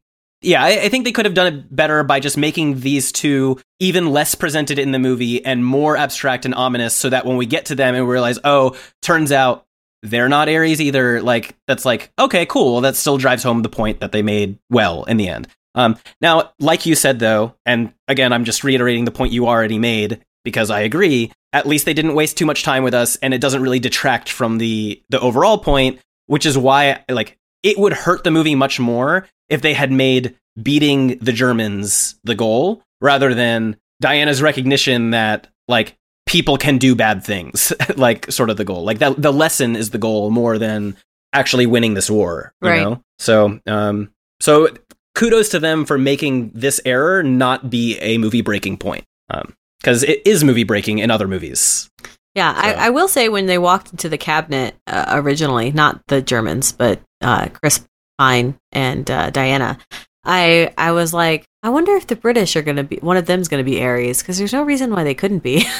yeah, 0.47 0.63
I, 0.63 0.83
I 0.83 0.89
think 0.89 1.03
they 1.03 1.11
could 1.11 1.25
have 1.25 1.33
done 1.33 1.53
it 1.53 1.75
better 1.75 2.03
by 2.03 2.21
just 2.21 2.37
making 2.37 2.79
these 2.79 3.11
two 3.11 3.59
even 3.79 4.11
less 4.11 4.33
presented 4.33 4.79
in 4.79 4.93
the 4.93 4.99
movie 4.99 5.43
and 5.43 5.65
more 5.65 5.97
abstract 5.97 6.45
and 6.45 6.55
ominous, 6.55 6.95
so 6.95 7.09
that 7.09 7.25
when 7.25 7.35
we 7.35 7.45
get 7.45 7.65
to 7.65 7.75
them 7.75 7.95
and 7.95 8.07
we 8.07 8.11
realize, 8.11 8.39
oh, 8.45 8.77
turns 9.01 9.33
out 9.33 9.65
they're 10.03 10.29
not 10.29 10.47
Ares 10.47 10.79
either. 10.79 11.21
Like 11.21 11.55
that's 11.67 11.83
like 11.83 12.11
okay, 12.17 12.45
cool. 12.45 12.79
That 12.79 12.95
still 12.95 13.17
drives 13.17 13.43
home 13.43 13.61
the 13.61 13.69
point 13.69 13.99
that 13.99 14.13
they 14.13 14.21
made 14.21 14.57
well 14.69 15.03
in 15.03 15.17
the 15.17 15.27
end. 15.27 15.49
Um, 15.75 15.97
now, 16.21 16.53
like 16.59 16.85
you 16.85 16.95
said 16.95 17.19
though, 17.19 17.53
and 17.65 17.93
again, 18.07 18.31
I'm 18.31 18.45
just 18.45 18.63
reiterating 18.63 19.03
the 19.03 19.11
point 19.11 19.33
you 19.33 19.47
already 19.47 19.79
made 19.79 20.23
because 20.45 20.71
I 20.71 20.79
agree. 20.79 21.31
At 21.51 21.65
least 21.65 21.85
they 21.85 21.93
didn't 21.93 22.15
waste 22.15 22.37
too 22.37 22.45
much 22.45 22.63
time 22.63 22.83
with 22.83 22.93
us, 22.93 23.17
and 23.17 23.33
it 23.33 23.41
doesn't 23.41 23.61
really 23.61 23.79
detract 23.79 24.29
from 24.29 24.59
the 24.59 25.03
the 25.09 25.19
overall 25.19 25.57
point, 25.57 25.99
which 26.27 26.45
is 26.45 26.57
why 26.57 27.03
like 27.09 27.37
it 27.67 27.77
would 27.77 27.93
hurt 27.93 28.23
the 28.23 28.31
movie 28.31 28.55
much 28.55 28.79
more 28.79 29.27
if 29.49 29.61
they 29.61 29.73
had 29.73 29.91
made 29.91 30.35
beating 30.61 31.17
the 31.19 31.31
Germans 31.33 32.15
the 32.23 32.33
goal 32.35 32.81
rather 33.01 33.33
than 33.33 33.75
Diana's 34.01 34.41
recognition 34.41 35.11
that 35.11 35.47
like 35.67 35.95
people 36.25 36.57
can 36.57 36.77
do 36.77 36.95
bad 36.95 37.23
things, 37.23 37.73
like 37.95 38.31
sort 38.31 38.49
of 38.49 38.57
the 38.57 38.65
goal. 38.65 38.83
Like 38.83 38.99
that 38.99 39.21
the 39.21 39.33
lesson 39.33 39.75
is 39.75 39.89
the 39.91 39.97
goal 39.97 40.29
more 40.31 40.57
than 40.57 40.95
actually 41.33 41.65
winning 41.65 41.93
this 41.93 42.09
war. 42.09 42.53
You 42.61 42.69
Right. 42.69 42.81
know? 42.81 43.01
So 43.19 43.59
um 43.67 44.11
so 44.39 44.69
kudos 45.15 45.49
to 45.49 45.59
them 45.59 45.85
for 45.85 45.97
making 45.97 46.51
this 46.53 46.79
error 46.85 47.23
not 47.23 47.69
be 47.69 47.97
a 47.99 48.17
movie 48.17 48.41
breaking 48.41 48.77
point. 48.77 49.03
Um 49.29 49.53
because 49.81 50.03
it 50.03 50.21
is 50.25 50.43
movie 50.43 50.63
breaking 50.63 50.99
in 50.99 51.11
other 51.11 51.27
movies. 51.27 51.89
Yeah, 52.33 52.53
So- 52.53 52.61
I, 52.61 52.87
I 52.87 52.89
will 52.91 53.07
say 53.07 53.29
when 53.29 53.45
they 53.45 53.57
walked 53.57 53.91
into 53.91 54.09
the 54.09 54.17
cabinet 54.17 54.75
uh, 54.87 55.05
originally, 55.09 55.71
not 55.71 56.01
the 56.07 56.21
Germans, 56.21 56.71
but 56.71 56.99
uh, 57.21 57.47
Chris 57.49 57.85
Pine 58.17 58.57
and 58.71 59.09
uh, 59.09 59.29
Diana, 59.29 59.77
I 60.23 60.73
I 60.77 60.91
was 60.91 61.13
like, 61.13 61.45
I 61.63 61.69
wonder 61.69 61.93
if 61.95 62.07
the 62.07 62.15
British 62.15 62.55
are 62.55 62.61
going 62.61 62.77
to 62.77 62.83
be 62.83 62.97
one 62.97 63.17
of 63.17 63.25
them's 63.25 63.47
going 63.47 63.63
to 63.63 63.69
be 63.69 63.81
Ares 63.83 64.21
because 64.21 64.37
there's 64.37 64.53
no 64.53 64.63
reason 64.63 64.91
why 64.91 65.03
they 65.03 65.15
couldn't 65.15 65.39
be. 65.43 65.65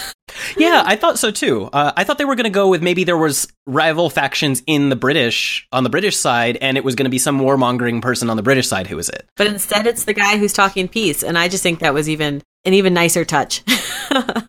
Yeah, 0.56 0.84
I 0.86 0.96
thought 0.96 1.18
so 1.18 1.32
too. 1.32 1.66
Uh, 1.74 1.92
I 1.96 2.04
thought 2.04 2.18
they 2.18 2.26
were 2.26 2.36
going 2.36 2.46
to 2.46 2.50
go 2.50 2.68
with 2.68 2.82
maybe 2.84 3.04
there 3.04 3.18
was 3.18 3.48
rival 3.66 4.10
factions 4.10 4.62
in 4.68 4.90
the 4.90 4.96
British 4.96 5.68
on 5.72 5.84
the 5.84 5.90
British 5.90 6.16
side, 6.16 6.58
and 6.62 6.78
it 6.78 6.84
was 6.84 6.96
going 6.96 7.06
to 7.06 7.10
be 7.10 7.18
some 7.18 7.40
warmongering 7.40 8.02
person 8.02 8.30
on 8.30 8.38
the 8.38 8.44
British 8.44 8.68
side 8.68 8.88
who 8.88 8.96
was 8.98 9.10
it. 9.10 9.28
but 9.36 9.48
instead, 9.48 9.88
it's 9.88 10.04
the 10.06 10.14
guy 10.14 10.38
who's 10.38 10.54
talking 10.54 10.88
peace, 10.88 11.24
and 11.24 11.38
I 11.38 11.48
just 11.48 11.64
think 11.64 11.80
that 11.80 11.94
was 11.94 12.08
even 12.10 12.42
an 12.66 12.74
even 12.74 12.94
nicer 12.94 13.26
touch. 13.26 13.64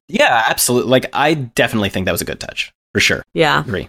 Yeah, 0.09 0.45
absolutely. 0.49 0.91
Like 0.91 1.07
I 1.13 1.35
definitely 1.35 1.91
think 1.91 2.07
that 2.07 2.13
was 2.13 2.23
a 2.23 2.27
good 2.27 2.41
touch 2.41 2.73
for 2.95 3.01
sure. 3.01 3.23
yeah. 3.35 3.61
Agree. 3.61 3.89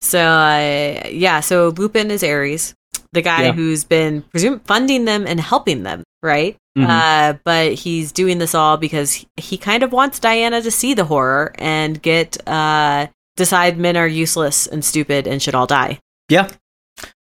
So 0.00 0.18
uh, 0.20 1.08
yeah, 1.10 1.40
so 1.40 1.68
Lupin 1.76 2.10
is 2.10 2.22
Ares, 2.22 2.74
the 3.12 3.22
guy 3.22 3.44
Yeah. 3.46 3.52
who's 3.52 3.84
been 3.84 4.22
presume 4.22 4.60
funding 4.60 5.04
them 5.04 5.26
and 5.26 5.40
helping 5.40 5.82
them, 5.82 6.04
right? 6.22 6.56
Mhm. 6.76 6.86
Uh, 6.88 7.38
but 7.44 7.72
he's 7.74 8.12
doing 8.12 8.38
this 8.38 8.54
all 8.54 8.76
because 8.76 9.12
he, 9.12 9.26
he 9.36 9.58
kind 9.58 9.82
of 9.82 9.92
wants 9.92 10.18
Diana 10.20 10.62
to 10.62 10.70
see 10.70 10.94
the 10.94 11.04
horror 11.04 11.52
and 11.58 12.00
get 12.00 12.36
uh, 12.48 13.06
decide 13.36 13.78
men 13.78 13.96
are 13.96 14.06
useless 14.06 14.66
and 14.66 14.84
stupid 14.84 15.26
and 15.26 15.42
should 15.42 15.54
all 15.54 15.66
die. 15.66 15.98
Yeah. 16.28 16.48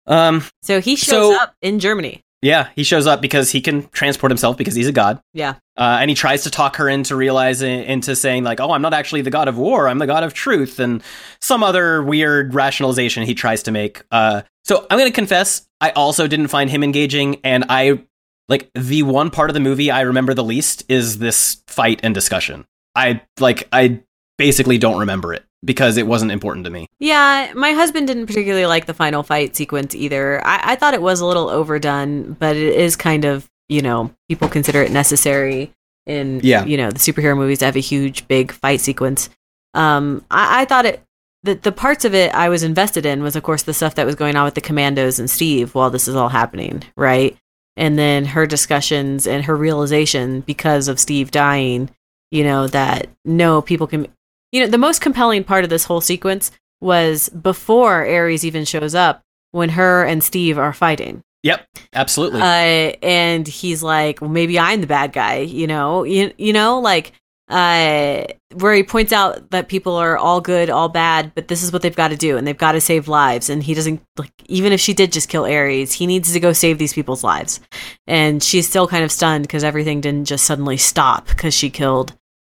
Um. 0.08 0.44
So 0.64 0.82
he 0.82 0.96
shows 0.96 1.36
So- 1.36 1.42
up 1.42 1.54
in 1.62 1.80
Germany. 1.80 2.22
Yeah, 2.44 2.68
he 2.76 2.84
shows 2.84 3.08
up 3.08 3.22
because 3.22 3.52
he 3.52 3.62
can 3.62 3.88
transport 3.92 4.30
himself 4.30 4.58
because 4.58 4.76
he's 4.76 4.88
a 4.88 4.92
god. 4.92 5.22
Yeah, 5.34 5.56
Uh, 5.78 5.98
and 6.02 6.10
he 6.10 6.16
tries 6.16 6.44
to 6.44 6.52
talk 6.52 6.76
her 6.76 6.90
into 6.90 7.16
realizing, 7.16 7.86
into 7.86 8.18
saying 8.18 8.44
like, 8.44 8.60
"Oh, 8.60 8.72
I'm 8.72 8.82
not 8.82 8.94
actually 8.94 9.22
the 9.22 9.32
god 9.32 9.48
of 9.48 9.58
war. 9.58 9.88
I'm 9.88 9.98
the 9.98 10.06
god 10.06 10.24
of 10.24 10.34
truth," 10.34 10.78
and 10.80 11.02
some 11.40 11.64
other 11.64 12.04
weird 12.04 12.54
rationalization 12.54 13.24
he 13.24 13.34
tries 13.34 13.64
to 13.64 13.72
make. 13.72 14.04
Uh, 14.12 14.42
so 14.66 14.86
I'm 14.92 15.00
going 15.00 15.10
to 15.10 15.16
confess, 15.16 15.66
I 15.80 15.92
also 15.92 16.28
didn't 16.28 16.50
find 16.50 16.70
him 16.70 16.84
engaging, 16.84 17.40
and 17.46 17.64
I 17.70 18.04
like 18.50 18.70
the 18.76 19.04
one 19.04 19.30
part 19.30 19.50
of 19.50 19.54
the 19.54 19.62
movie 19.62 19.90
I 19.90 20.02
remember 20.02 20.34
the 20.34 20.44
least 20.44 20.84
is 20.90 21.20
this 21.20 21.64
fight 21.68 22.02
and 22.04 22.14
discussion. 22.14 22.66
I 22.94 23.22
like 23.40 23.70
I 23.72 24.02
basically 24.38 24.78
don't 24.78 25.00
remember 25.00 25.34
it 25.34 25.46
because 25.64 25.98
it 25.98 26.08
wasn't 26.08 26.32
important 26.32 26.66
to 26.66 26.72
me. 26.72 26.88
Yeah, 27.00 27.52
my 27.56 27.72
husband 27.72 28.08
didn't 28.08 28.28
particularly 28.28 28.66
like 28.66 28.86
the 28.86 28.94
final 28.94 29.24
fight 29.24 29.56
sequence 29.56 29.96
either. 29.96 30.46
I, 30.46 30.74
I 30.74 30.76
thought 30.76 30.94
it 30.94 31.02
was 31.02 31.20
a 31.20 31.26
little 31.26 31.50
overdone, 31.50 32.34
but 32.34 32.56
it 32.56 32.76
is 32.76 32.96
kind 32.96 33.26
of, 33.26 33.50
you 33.70 33.82
know, 33.82 34.12
people 34.30 34.50
consider 34.50 34.82
it 34.84 34.92
necessary 34.92 35.72
in, 36.06 36.42
Yeah. 36.44 36.66
you 36.66 36.76
know, 36.78 36.92
the 36.92 37.00
superhero 37.00 37.38
movies 37.38 37.60
to 37.60 37.66
have 37.66 37.76
a 37.76 37.80
huge, 37.80 38.28
big 38.28 38.52
fight 38.52 38.82
sequence. 38.82 39.30
Um, 39.74 40.24
I, 40.30 40.62
I 40.62 40.66
thought 40.66 40.86
it, 40.86 41.02
the, 41.44 41.56
the 41.56 41.72
parts 41.72 42.06
of 42.06 42.14
it 42.14 42.34
I 42.34 42.50
was 42.50 42.64
invested 42.64 43.06
in 43.06 43.24
was, 43.24 43.36
of 43.36 43.44
course, 43.44 43.64
the 43.64 43.74
stuff 43.74 43.96
that 43.96 44.06
was 44.06 44.16
going 44.16 44.36
on 44.36 44.46
with 44.46 44.56
the 44.56 44.62
commandos 44.62 45.20
and 45.20 45.30
Steve 45.30 45.76
while 45.76 45.90
this 45.90 46.08
is 46.08 46.16
all 46.16 46.30
happening, 46.30 46.84
right? 46.96 47.38
And 47.76 47.98
then 47.98 48.26
her 48.26 48.46
discussions 48.46 49.26
and 49.26 49.46
her 49.46 49.56
realization 49.56 50.42
because 50.42 50.88
of 50.88 51.00
Steve 51.00 51.32
dying, 51.32 51.90
you 52.32 52.44
know, 52.44 52.68
that 52.68 53.08
no, 53.26 53.62
people 53.62 53.88
can 53.88 54.08
you 54.54 54.62
know, 54.62 54.68
the 54.68 54.78
most 54.78 55.02
compelling 55.02 55.44
part 55.44 55.66
of 55.66 55.70
this 55.70 55.84
whole 55.84 56.00
sequence 56.00 56.52
was 56.80 57.28
before 57.30 58.06
Ares 58.08 58.46
even 58.46 58.64
shows 58.64 58.96
up 58.96 59.22
when 59.52 59.70
her 59.70 60.04
and 60.06 60.24
Steve 60.24 60.58
are 60.58 60.72
fighting. 60.74 61.22
Yep, 61.44 61.66
absolutely. 61.94 62.40
Uh, 62.42 62.94
and 63.04 63.46
he's 63.48 63.84
like, 63.84 64.22
well, 64.22 64.30
maybe 64.30 64.58
I'm 64.58 64.80
the 64.80 64.88
bad 64.88 65.12
guy, 65.12 65.40
you 65.40 65.68
know, 65.68 66.04
you, 66.04 66.32
you 66.38 66.54
know, 66.54 66.80
like, 66.80 67.12
uh, 67.50 68.24
where 68.54 68.74
he 68.74 68.84
points 68.84 69.12
out 69.12 69.50
that 69.52 69.68
people 69.68 69.96
are 69.96 70.18
all 70.18 70.40
good, 70.40 70.70
all 70.70 70.88
bad, 70.88 71.34
but 71.36 71.50
this 71.50 71.62
is 71.62 71.74
what 71.74 71.82
they've 71.82 71.96
got 71.96 72.08
to 72.10 72.16
do 72.16 72.38
and 72.38 72.48
they've 72.48 72.58
got 72.58 72.72
to 72.72 72.82
save 72.82 73.08
lives. 73.10 73.50
And 73.50 73.62
he 73.62 73.74
doesn't 73.74 74.02
like, 74.18 74.32
even 74.46 74.72
if 74.72 74.80
she 74.80 74.94
did 74.94 75.12
just 75.12 75.28
kill 75.30 75.44
Ares, 75.46 75.92
he 75.92 76.08
needs 76.08 76.32
to 76.32 76.40
go 76.40 76.54
save 76.54 76.78
these 76.78 76.94
people's 76.94 77.24
lives. 77.24 77.60
And 78.08 78.42
she's 78.42 78.68
still 78.68 78.88
kind 78.88 79.04
of 79.04 79.12
stunned 79.12 79.44
because 79.44 79.64
everything 79.64 80.00
didn't 80.00 80.26
just 80.26 80.46
suddenly 80.46 80.78
stop 80.78 81.28
because 81.28 81.54
she 81.54 81.70
killed, 81.70 82.14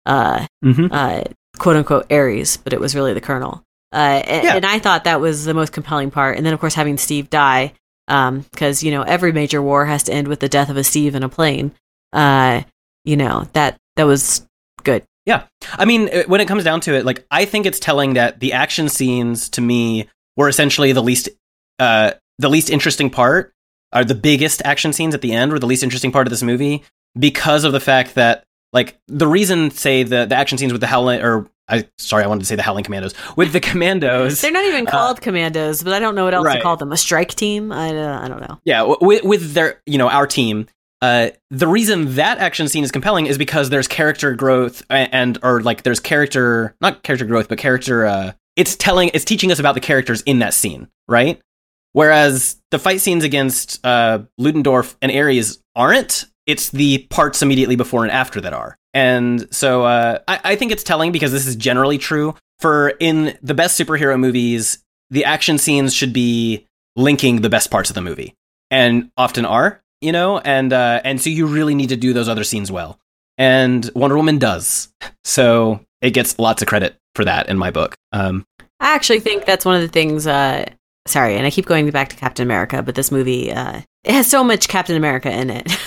uh, 0.06 0.46
Mhm. 0.62 0.90
uh, 0.92 1.24
quote 1.58 1.76
unquote 1.76 2.10
Ares, 2.12 2.56
but 2.56 2.72
it 2.72 2.80
was 2.80 2.94
really 2.94 3.12
the 3.12 3.20
Colonel. 3.20 3.62
Uh, 3.92 4.22
and, 4.26 4.44
Yeah. 4.44 4.56
and 4.56 4.66
I 4.66 4.78
thought 4.78 5.04
that 5.04 5.20
was 5.20 5.44
the 5.44 5.54
most 5.54 5.72
compelling 5.72 6.10
part. 6.10 6.36
And 6.36 6.44
then, 6.44 6.52
of 6.52 6.60
course, 6.60 6.74
having 6.74 6.98
Steve 6.98 7.30
die, 7.30 7.72
because 8.06 8.82
you 8.82 8.90
know 8.90 9.02
every 9.02 9.32
major 9.32 9.62
war 9.62 9.86
has 9.86 10.02
to 10.04 10.12
end 10.12 10.28
with 10.28 10.40
the 10.40 10.48
death 10.48 10.68
of 10.68 10.76
a 10.76 10.84
Steve 10.84 11.14
in 11.14 11.22
a 11.22 11.28
plane. 11.28 11.72
Uh, 12.12 12.62
you 13.04 13.16
know 13.16 13.46
that 13.52 13.76
that 13.96 14.04
was 14.04 14.46
good. 14.82 15.04
Yeah, 15.26 15.44
I 15.72 15.84
mean, 15.86 16.10
uh, 16.12 16.24
when 16.26 16.40
it 16.42 16.48
comes 16.48 16.64
down 16.64 16.80
to 16.82 16.94
it, 16.94 17.04
like 17.06 17.24
I 17.30 17.44
think 17.46 17.64
it's 17.66 17.78
telling 17.80 18.14
that 18.14 18.40
the 18.40 18.52
action 18.52 18.88
scenes 18.90 19.48
to 19.50 19.60
me 19.60 20.08
were 20.36 20.48
essentially 20.48 20.92
the 20.92 21.02
least, 21.02 21.28
uh, 21.78 22.12
the 22.38 22.50
least 22.50 22.68
interesting 22.68 23.08
part, 23.08 23.52
are 23.92 24.04
the 24.04 24.14
biggest 24.14 24.60
action 24.66 24.92
scenes 24.92 25.14
at 25.14 25.22
the 25.22 25.32
end 25.32 25.52
were 25.52 25.58
the 25.58 25.66
least 25.66 25.82
interesting 25.82 26.12
part 26.12 26.26
of 26.26 26.30
this 26.30 26.42
movie 26.42 26.82
because 27.18 27.64
of 27.64 27.72
the 27.72 27.80
fact 27.80 28.16
that, 28.16 28.44
like, 28.74 28.98
the 29.08 29.26
reason, 29.26 29.70
say 29.70 30.02
the 30.02 30.26
the 30.26 30.34
action 30.34 30.58
scenes 30.58 30.72
with 30.72 30.82
the 30.82 30.86
Howling, 30.86 31.22
or 31.22 31.48
I 31.68 31.88
sorry, 31.96 32.24
I 32.24 32.26
wanted 32.26 32.40
to 32.40 32.46
say 32.46 32.56
the 32.56 32.62
Howling 32.62 32.84
Commandos 32.84 33.14
with 33.36 33.52
the 33.52 33.60
Commandos. 33.60 34.42
They're 34.42 34.50
not 34.50 34.64
even 34.66 34.86
Uh, 34.86 34.90
called 34.90 35.22
commandos, 35.22 35.82
but 35.82 35.94
I 35.94 35.98
don't 35.98 36.14
know 36.14 36.24
what 36.24 36.34
else 36.34 36.44
right. 36.44 36.56
to 36.56 36.62
call 36.62 36.76
them. 36.76 36.92
A 36.92 36.96
strike 36.98 37.32
team? 37.34 37.72
I, 37.72 37.96
uh, 37.96 38.20
I 38.22 38.28
don't 38.28 38.40
know. 38.42 38.60
Yeah, 38.64 38.82
with, 39.00 39.24
with 39.24 39.54
their, 39.54 39.80
you 39.86 39.96
know, 39.96 40.08
our 40.10 40.26
team. 40.26 40.66
Uh, 41.00 41.30
the 41.50 41.66
reason 41.66 42.14
that 42.16 42.38
action 42.38 42.66
scene 42.68 42.82
is 42.84 42.90
compelling 42.90 43.26
is 43.26 43.36
because 43.38 43.70
there's 43.70 43.86
character 43.88 44.34
growth 44.34 44.82
a- 44.90 44.94
and, 45.14 45.38
or 45.42 45.60
like 45.62 45.82
there's 45.82 46.00
character, 46.00 46.74
not 46.80 47.02
character 47.02 47.24
growth, 47.26 47.48
but 47.48 47.58
character. 47.58 48.06
Uh, 48.06 48.32
it's 48.56 48.74
telling, 48.76 49.10
it's 49.14 49.24
teaching 49.24 49.52
us 49.52 49.58
about 49.58 49.74
the 49.74 49.80
characters 49.80 50.22
in 50.22 50.38
that 50.40 50.54
scene, 50.54 50.88
right? 51.08 51.40
Whereas 51.92 52.56
the 52.70 52.78
fight 52.78 53.00
scenes 53.00 53.22
against 53.22 53.84
uh, 53.86 54.20
Ludendorff 54.38 54.96
and 55.00 55.12
Ares 55.12 55.62
aren't. 55.76 56.24
It's 56.46 56.70
the 56.70 56.98
parts 57.10 57.42
immediately 57.42 57.76
before 57.76 58.04
and 58.04 58.12
after 58.12 58.40
that 58.40 58.52
are. 58.52 58.76
And 58.92 59.52
so 59.52 59.84
uh, 59.84 60.20
I, 60.28 60.40
I 60.44 60.56
think 60.56 60.72
it's 60.72 60.84
telling 60.84 61.10
because 61.10 61.32
this 61.32 61.46
is 61.46 61.56
generally 61.56 61.98
true 61.98 62.34
for 62.60 62.90
in 63.00 63.36
the 63.42 63.54
best 63.54 63.78
superhero 63.78 64.18
movies, 64.18 64.78
the 65.10 65.24
action 65.24 65.58
scenes 65.58 65.94
should 65.94 66.12
be 66.12 66.66
linking 66.96 67.40
the 67.40 67.50
best 67.50 67.70
parts 67.70 67.90
of 67.90 67.94
the 67.94 68.00
movie 68.00 68.34
and 68.70 69.10
often 69.16 69.44
are, 69.44 69.82
you 70.00 70.12
know, 70.12 70.38
and 70.38 70.72
uh, 70.72 71.00
and 71.04 71.20
so 71.20 71.30
you 71.30 71.46
really 71.46 71.74
need 71.74 71.88
to 71.90 71.96
do 71.96 72.12
those 72.12 72.28
other 72.28 72.44
scenes 72.44 72.70
well. 72.70 72.98
And 73.36 73.90
Wonder 73.94 74.16
Woman 74.16 74.38
does, 74.38 74.92
so 75.24 75.80
it 76.00 76.10
gets 76.10 76.38
lots 76.38 76.62
of 76.62 76.68
credit 76.68 76.96
for 77.14 77.24
that 77.24 77.48
in 77.48 77.58
my 77.58 77.70
book. 77.70 77.94
Um, 78.12 78.44
I 78.80 78.94
actually 78.94 79.20
think 79.20 79.44
that's 79.44 79.64
one 79.64 79.76
of 79.76 79.82
the 79.82 79.88
things. 79.88 80.26
Uh, 80.26 80.64
sorry, 81.06 81.36
and 81.36 81.46
I 81.46 81.50
keep 81.50 81.66
going 81.66 81.90
back 81.90 82.10
to 82.10 82.16
Captain 82.16 82.46
America, 82.46 82.82
but 82.82 82.94
this 82.94 83.10
movie 83.10 83.52
uh, 83.52 83.80
it 84.04 84.12
has 84.12 84.28
so 84.28 84.44
much 84.44 84.68
Captain 84.68 84.96
America 84.96 85.30
in 85.30 85.50
it. 85.50 85.70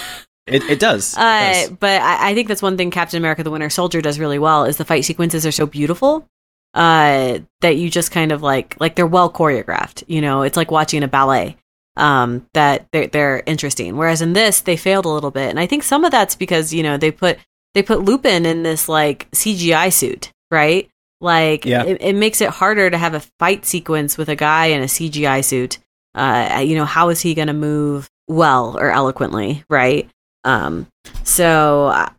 it, 0.48 0.64
it 0.64 0.80
does. 0.80 1.14
It 1.14 1.20
Uh, 1.20 1.52
does. 1.54 1.70
but 1.72 2.02
I, 2.02 2.30
I 2.30 2.34
think 2.34 2.48
that's 2.48 2.62
one 2.62 2.78
thing 2.78 2.92
Captain 2.92 3.18
America: 3.18 3.44
The 3.44 3.52
Winter 3.52 3.70
Soldier 3.70 4.02
does 4.02 4.20
really 4.20 4.40
well 4.40 4.64
is 4.66 4.78
the 4.78 4.86
fight 4.86 5.06
sequences 5.06 5.46
are 5.46 5.52
so 5.52 5.66
beautiful 5.66 6.28
uh, 6.74 7.40
that 7.62 7.76
you 7.78 7.90
just 7.90 8.12
kind 8.12 8.32
of 8.32 8.42
like 8.42 8.76
like 8.80 8.96
they're 8.96 9.08
well 9.08 9.32
choreographed. 9.32 10.04
You 10.08 10.22
know, 10.22 10.42
it's 10.44 10.58
like 10.58 10.72
watching 10.72 11.04
a 11.04 11.08
ballet. 11.08 11.58
Um, 11.96 12.46
that 12.54 12.86
they're 12.92 13.08
they're 13.08 13.42
interesting. 13.48 13.98
Whereas 13.98 14.22
in 14.22 14.34
this, 14.34 14.62
they 14.62 14.78
failed 14.78 15.06
a 15.06 15.10
little 15.10 15.32
bit, 15.32 15.50
and 15.50 15.60
I 15.60 15.66
think 15.66 15.82
some 15.84 16.06
of 16.06 16.12
that's 16.12 16.36
because 16.36 16.72
you 16.74 16.84
know 16.84 16.98
they 16.98 17.10
put 17.12 17.40
they 17.74 17.82
put 17.82 18.02
Lupin 18.06 18.46
in 18.46 18.62
this 18.64 18.88
like 18.88 19.30
CGI 19.32 19.92
suit, 19.92 20.32
right? 20.52 20.90
Like 21.20 21.66
Yeah. 21.66 21.84
it, 21.86 21.98
it 22.02 22.14
makes 22.16 22.40
it 22.42 22.50
harder 22.50 22.92
to 22.92 22.98
have 23.00 23.16
a 23.16 23.20
fight 23.40 23.66
sequence 23.66 24.16
with 24.16 24.30
a 24.30 24.36
guy 24.36 24.68
in 24.68 24.82
a 24.84 24.86
CGI 24.86 25.44
suit. 25.44 25.80
Uh, 26.14 26.62
you 26.64 26.76
know, 26.76 26.86
how 26.86 27.10
is 27.10 27.22
he 27.22 27.34
going 27.34 27.48
to 27.48 27.54
move 27.54 28.08
well 28.28 28.78
or 28.80 28.92
eloquently, 28.92 29.64
right? 29.68 30.08
Um, 30.48 30.88
so 31.24 31.88
uh, 31.88 32.10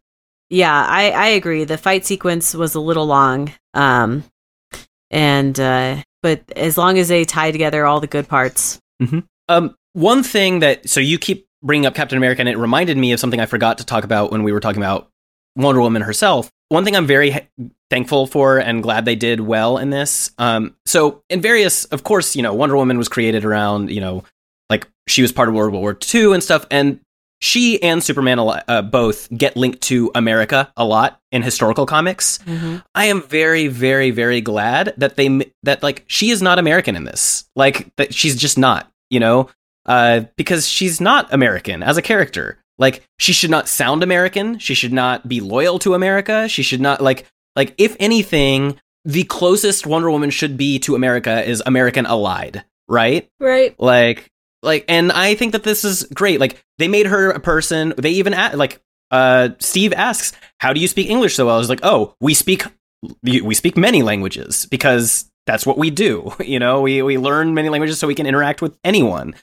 yeah, 0.51 0.87
I, 0.89 1.11
I 1.11 1.27
agree. 1.29 1.65
The 1.65 1.79
fight 1.79 2.05
sequence 2.05 2.55
was 2.55 2.75
a 2.75 2.81
little 2.81 3.07
long. 3.07 3.53
Um, 3.75 4.25
and, 5.11 5.59
uh, 5.59 6.03
but 6.23 6.43
as 6.57 6.77
long 6.77 6.99
as 6.99 7.09
they 7.09 7.25
tie 7.25 7.51
together 7.51 7.87
all 7.87 8.01
the 8.01 8.07
good 8.07 8.29
parts. 8.29 8.79
Um, 9.49 9.75
one 9.93 10.23
thing 10.23 10.61
that 10.61 10.89
so 10.89 11.01
you 11.01 11.19
keep 11.19 11.47
bringing 11.63 11.87
up 11.87 11.95
Captain 11.95 12.19
America, 12.19 12.41
and 12.41 12.49
it 12.49 12.59
reminded 12.59 12.97
me 12.97 13.13
of 13.13 13.21
something 13.21 13.41
I 13.41 13.47
forgot 13.47 13.79
to 13.79 13.87
talk 13.87 14.05
about 14.05 14.31
when 14.31 14.43
we 14.43 14.53
were 14.53 14.61
talking 14.61 14.83
about 14.83 15.09
Wonder 15.57 15.81
Woman 15.81 16.03
herself. 16.03 16.51
One 16.69 16.85
thing 16.85 16.95
I'm 16.95 17.07
very 17.07 17.31
ha- 17.31 17.47
thankful 17.91 18.27
for 18.27 18.59
and 18.59 18.83
glad 18.83 19.05
they 19.05 19.17
did 19.17 19.41
well 19.41 19.79
in 19.79 19.91
this. 19.91 20.31
Um, 20.39 20.77
so 20.85 21.23
in 21.31 21.41
various, 21.41 21.87
of 21.87 22.05
course, 22.05 22.37
you 22.37 22.43
know, 22.43 22.53
Wonder 22.53 22.77
Woman 22.77 22.99
was 22.99 23.09
created 23.09 23.45
around, 23.45 23.91
you 23.91 24.01
know, 24.01 24.25
like 24.69 24.87
she 25.07 25.23
was 25.23 25.33
part 25.33 25.49
of 25.49 25.55
World 25.55 25.73
War 25.73 25.97
II 26.15 26.35
and 26.35 26.43
stuff, 26.43 26.67
and 26.71 27.01
she 27.41 27.81
and 27.83 28.03
Superman 28.03 28.39
uh, 28.41 28.83
both 28.83 29.29
get 29.37 29.57
linked 29.57 29.81
to 29.83 30.11
America 30.15 30.73
a 30.77 30.85
lot 30.85 31.21
in 31.31 31.43
historical 31.43 31.87
comics. 31.87 32.39
I 32.95 33.05
am 33.07 33.23
very, 33.23 33.69
very, 33.69 34.11
very 34.11 34.41
glad 34.41 34.95
that 34.97 35.17
they 35.17 35.53
that 35.63 35.83
like 35.83 36.05
she 36.07 36.31
is 36.31 36.43
not 36.43 36.59
American 36.59 36.97
in 36.97 37.05
this. 37.05 37.45
Like 37.55 37.95
that 37.97 38.13
she's 38.15 38.37
just 38.37 38.59
not, 38.59 38.91
you 39.11 39.21
know, 39.21 39.49
uh, 39.87 40.23
because 40.37 40.69
she's 40.69 41.01
not 41.01 41.33
American 41.33 41.83
as 41.83 41.97
a 41.97 42.03
character. 42.03 42.59
Like 42.79 43.05
she 43.19 43.33
should 43.33 43.51
not 43.51 43.69
sound 43.69 44.03
American. 44.03 44.59
She 44.59 44.75
should 44.75 44.93
not 44.93 45.29
be 45.29 45.41
loyal 45.41 45.79
to 45.81 45.95
America. 45.95 46.49
She 46.49 46.63
should 46.63 46.81
not 46.81 47.01
like 47.01 47.27
like 47.57 47.75
if 47.79 47.97
anything, 48.01 48.81
the 49.05 49.25
closest 49.25 49.87
Wonder 49.87 50.11
Woman 50.11 50.31
should 50.31 50.57
be 50.57 50.79
to 50.81 50.95
America 50.95 51.45
is 51.45 51.63
American 51.67 52.05
allied, 52.07 52.65
right? 52.89 53.29
Right. 53.41 53.79
like 53.81 54.31
like 54.63 54.85
and 54.89 55.13
i 55.13 55.35
think 55.35 55.53
that 55.53 55.63
this 55.63 55.85
is 55.85 56.05
great. 56.15 56.41
Like 56.41 56.63
they 56.79 56.89
made 56.89 57.07
her 57.07 57.31
a 57.31 57.41
person 57.41 57.95
they 57.97 58.11
even 58.11 58.35
a- 58.35 58.57
like 58.57 58.81
uh 59.11 59.51
steve 59.59 59.93
asks 59.93 60.33
how 60.61 60.73
do 60.73 60.81
you 60.81 60.89
speak 60.89 61.09
english 61.09 61.35
so 61.35 61.47
well? 61.47 61.57
I 61.57 61.59
was 61.59 61.69
like 61.69 61.81
oh 61.83 62.15
we 62.21 62.35
speak 62.35 62.65
we 63.23 63.55
speak 63.55 63.77
many 63.77 64.03
languages 64.03 64.67
because 64.67 65.31
that's 65.47 65.65
what 65.65 65.79
we 65.79 65.91
do 65.91 66.33
you 66.45 66.59
know? 66.59 66.83
We 66.83 67.03
we 67.03 67.19
learn 67.19 67.55
many 67.55 67.69
languages 67.69 67.99
so 67.99 68.07
we 68.07 68.15
can 68.15 68.27
interact 68.27 68.61
with 68.63 68.77
anyone. 68.85 69.35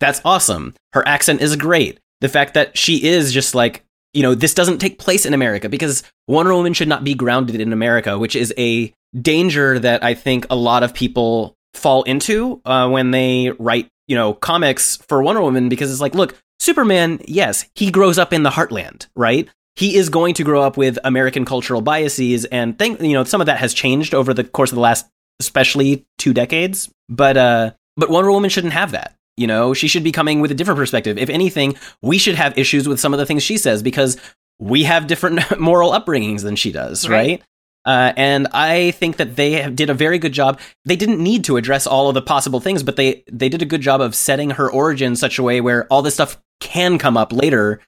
That's 0.00 0.20
awesome. 0.24 0.74
Her 0.92 1.06
accent 1.06 1.40
is 1.40 1.56
great. 1.56 2.00
The 2.20 2.28
fact 2.28 2.54
that 2.54 2.76
she 2.76 3.04
is 3.04 3.32
just 3.32 3.54
like 3.54 3.84
you 4.14 4.22
know 4.22 4.34
this 4.34 4.54
doesn't 4.54 4.78
take 4.78 4.98
place 4.98 5.26
in 5.26 5.34
america 5.34 5.68
because 5.68 6.04
wonder 6.28 6.54
woman 6.54 6.72
should 6.72 6.88
not 6.88 7.04
be 7.04 7.14
grounded 7.14 7.60
in 7.60 7.72
america 7.72 8.16
which 8.16 8.36
is 8.36 8.54
a 8.56 8.94
danger 9.20 9.78
that 9.78 10.02
i 10.04 10.14
think 10.14 10.46
a 10.50 10.56
lot 10.56 10.82
of 10.84 10.94
people 10.94 11.54
fall 11.74 12.04
into 12.04 12.62
uh, 12.64 12.88
when 12.88 13.10
they 13.10 13.50
write 13.58 13.88
you 14.08 14.16
know 14.16 14.34
comics 14.34 14.96
for 15.08 15.22
wonder 15.22 15.42
woman 15.42 15.68
because 15.68 15.90
it's 15.90 16.00
like 16.00 16.14
look 16.14 16.36
superman 16.60 17.20
yes 17.26 17.66
he 17.74 17.90
grows 17.90 18.18
up 18.18 18.32
in 18.32 18.42
the 18.42 18.50
heartland 18.50 19.06
right? 19.16 19.48
He 19.76 19.96
is 19.96 20.08
going 20.08 20.34
to 20.34 20.44
grow 20.44 20.62
up 20.62 20.76
with 20.76 20.98
american 21.04 21.44
cultural 21.44 21.80
biases 21.80 22.44
and 22.46 22.78
think 22.78 23.00
you 23.00 23.12
know 23.12 23.24
some 23.24 23.40
of 23.40 23.46
that 23.46 23.58
has 23.58 23.74
changed 23.74 24.14
over 24.14 24.32
the 24.32 24.44
course 24.44 24.70
of 24.70 24.76
the 24.76 24.80
last 24.80 25.06
especially 25.40 26.06
two 26.18 26.32
decades 26.32 26.90
but 27.08 27.36
uh 27.36 27.72
but 27.96 28.08
wonder 28.08 28.30
woman 28.30 28.50
shouldn't 28.50 28.72
have 28.72 28.92
that 28.92 29.16
you 29.36 29.48
know? 29.48 29.74
She 29.74 29.88
should 29.88 30.04
be 30.04 30.12
coming 30.12 30.40
with 30.40 30.52
a 30.52 30.54
different 30.54 30.78
perspective. 30.78 31.18
If 31.18 31.28
anything 31.28 31.74
we 32.02 32.18
should 32.18 32.36
have 32.36 32.56
issues 32.56 32.86
with 32.86 33.00
some 33.00 33.12
of 33.12 33.18
the 33.18 33.26
things 33.26 33.42
she 33.42 33.56
says 33.56 33.82
because 33.82 34.16
we 34.60 34.84
have 34.84 35.08
different 35.08 35.40
moral 35.58 35.90
upbringings 35.90 36.42
than 36.42 36.54
she 36.54 36.70
does 36.70 37.08
Right. 37.08 37.16
right, 37.16 37.42
Uh, 37.86 38.12
and 38.16 38.48
I 38.52 38.92
think 38.92 39.16
that 39.16 39.36
they 39.36 39.68
did 39.70 39.90
a 39.90 39.94
very 39.94 40.18
good 40.18 40.32
job. 40.32 40.60
They 40.84 40.96
didn't 40.96 41.22
need 41.22 41.44
to 41.44 41.56
address 41.56 41.86
all 41.86 42.08
of 42.08 42.14
the 42.14 42.22
possible 42.22 42.60
things, 42.60 42.82
but 42.82 42.96
they 42.96 43.24
they 43.30 43.48
did 43.48 43.62
a 43.62 43.66
good 43.66 43.82
job 43.82 44.00
of 44.00 44.14
setting 44.14 44.50
her 44.50 44.70
origin 44.70 45.12
in 45.12 45.16
such 45.16 45.38
a 45.38 45.42
way 45.42 45.60
where 45.60 45.86
all 45.88 46.02
this 46.02 46.14
stuff 46.14 46.40
can 46.60 46.98
come 46.98 47.16
up 47.16 47.32
later, 47.32 47.80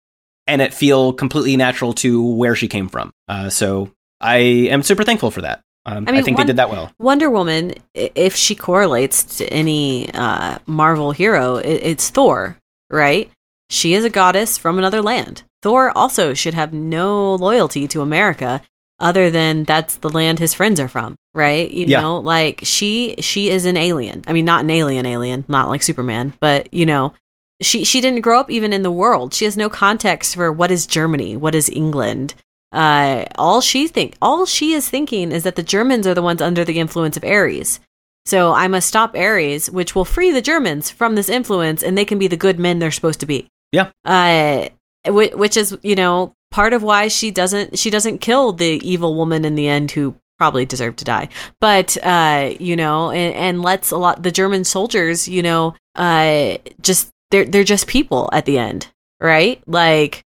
and 0.47 0.61
it 0.61 0.75
feel 0.75 1.13
completely 1.13 1.57
natural 1.57 1.93
to 1.95 2.23
where 2.23 2.55
she 2.55 2.69
came 2.69 2.89
from. 2.89 3.11
Uh, 3.29 3.49
so 3.49 3.91
I 4.21 4.37
am 4.37 4.83
super 4.83 5.05
thankful 5.05 5.31
for 5.31 5.43
that. 5.43 5.63
Um, 5.87 6.05
I 6.09 6.19
I, 6.19 6.23
think 6.23 6.37
one- 6.37 6.47
they 6.47 6.51
did 6.51 6.57
that 6.57 6.69
well. 6.69 6.93
Wonder 6.99 7.31
Woman, 7.31 7.75
if 7.95 8.35
she 8.35 8.55
correlates 8.55 9.39
to 9.39 9.47
any 9.53 10.13
uh, 10.13 10.59
Marvel 10.67 11.13
hero, 11.13 11.57
i 11.57 11.63
it's 11.63 12.11
Thor, 12.11 12.59
right? 12.91 13.31
She 13.71 13.95
is 13.95 14.05
a 14.05 14.11
goddess 14.11 14.59
from 14.59 14.79
another 14.79 15.01
land. 15.01 15.43
Thor 15.63 15.93
also 15.97 16.35
should 16.35 16.55
have 16.55 16.73
no 16.73 17.35
loyalty 17.35 17.89
to 17.89 18.01
America 18.03 18.63
other 18.99 19.31
than 19.31 19.65
that's 19.65 19.97
the 19.97 20.09
land 20.11 20.39
his 20.39 20.55
friends 20.55 20.81
are 20.81 20.89
from, 20.89 21.17
right? 21.35 21.71
You 21.71 21.87
Yeah. 21.87 22.01
know, 22.01 22.19
like 22.19 22.61
she 22.63 23.17
she 23.21 23.51
is 23.51 23.65
an 23.67 23.77
alien. 23.77 24.23
I 24.27 24.33
mean, 24.33 24.45
not 24.45 24.65
an 24.65 24.71
alien 24.71 25.07
alien, 25.07 25.45
not 25.49 25.69
like 25.69 25.83
Superman, 25.83 26.33
but 26.41 26.73
you 26.73 26.87
know, 26.87 27.13
she 27.61 27.85
she 27.85 28.01
didn't 28.01 28.21
grow 28.23 28.41
up 28.41 28.51
even 28.51 28.73
in 28.73 28.83
the 28.83 28.91
world. 28.91 29.35
She 29.35 29.45
has 29.45 29.57
no 29.57 29.69
context 29.69 30.35
for 30.35 30.51
what 30.53 30.71
is 30.71 30.87
Germany, 30.87 31.37
what 31.37 31.55
is 31.55 31.69
England. 31.69 32.35
Uh, 32.73 33.25
all 33.37 33.61
she 33.61 33.87
think 33.89 34.15
all 34.21 34.45
she 34.45 34.73
is 34.73 34.89
thinking 34.89 35.31
is 35.33 35.45
that 35.45 35.57
the 35.57 35.63
Germans 35.63 36.07
are 36.07 36.15
the 36.15 36.23
ones 36.23 36.43
under 36.43 36.65
the 36.65 36.79
influence 36.79 37.17
of 37.17 37.25
Ares. 37.25 37.81
So 38.27 38.53
I 38.53 38.67
must 38.67 38.89
stop 38.89 39.15
Ares, 39.15 39.71
which 39.71 39.95
will 39.95 40.05
free 40.05 40.33
the 40.33 40.43
Germans 40.43 40.91
from 40.91 41.15
this 41.15 41.29
influence, 41.29 41.83
and 41.83 41.97
they 41.97 42.05
can 42.05 42.19
be 42.19 42.27
the 42.27 42.37
good 42.37 42.59
men 42.59 42.79
they're 42.81 42.91
supposed 42.91 43.21
to 43.21 43.27
be. 43.27 43.47
Yeah. 43.73 43.91
Uh, 44.05 44.69
which 45.07 45.57
is 45.57 45.77
you 45.83 45.95
know 45.95 46.35
part 46.57 46.73
of 46.73 46.83
why 46.83 47.07
she 47.07 47.31
doesn't 47.31 47.79
she 47.79 47.91
doesn't 47.91 48.23
kill 48.23 48.51
the 48.51 48.81
evil 48.83 49.15
woman 49.15 49.45
in 49.45 49.57
the 49.57 49.69
end 49.69 49.91
who 49.91 50.15
probably 50.39 50.65
deserved 50.65 50.99
to 50.99 51.05
die. 51.05 51.29
But 51.61 51.99
uh 52.03 52.55
you 52.59 52.77
know 52.77 53.11
and, 53.11 53.35
and 53.35 53.63
lets 53.63 53.91
a 53.91 53.99
lot 53.99 54.23
the 54.23 54.31
german 54.31 54.65
soldiers 54.65 55.29
you 55.29 55.43
know 55.43 55.75
uh 55.97 56.57
just 56.81 57.11
they're 57.31 57.45
they're 57.45 57.63
just 57.63 57.87
people 57.87 58.31
at 58.33 58.47
the 58.47 58.57
end 58.57 58.89
right? 59.21 59.63
Like 59.67 60.25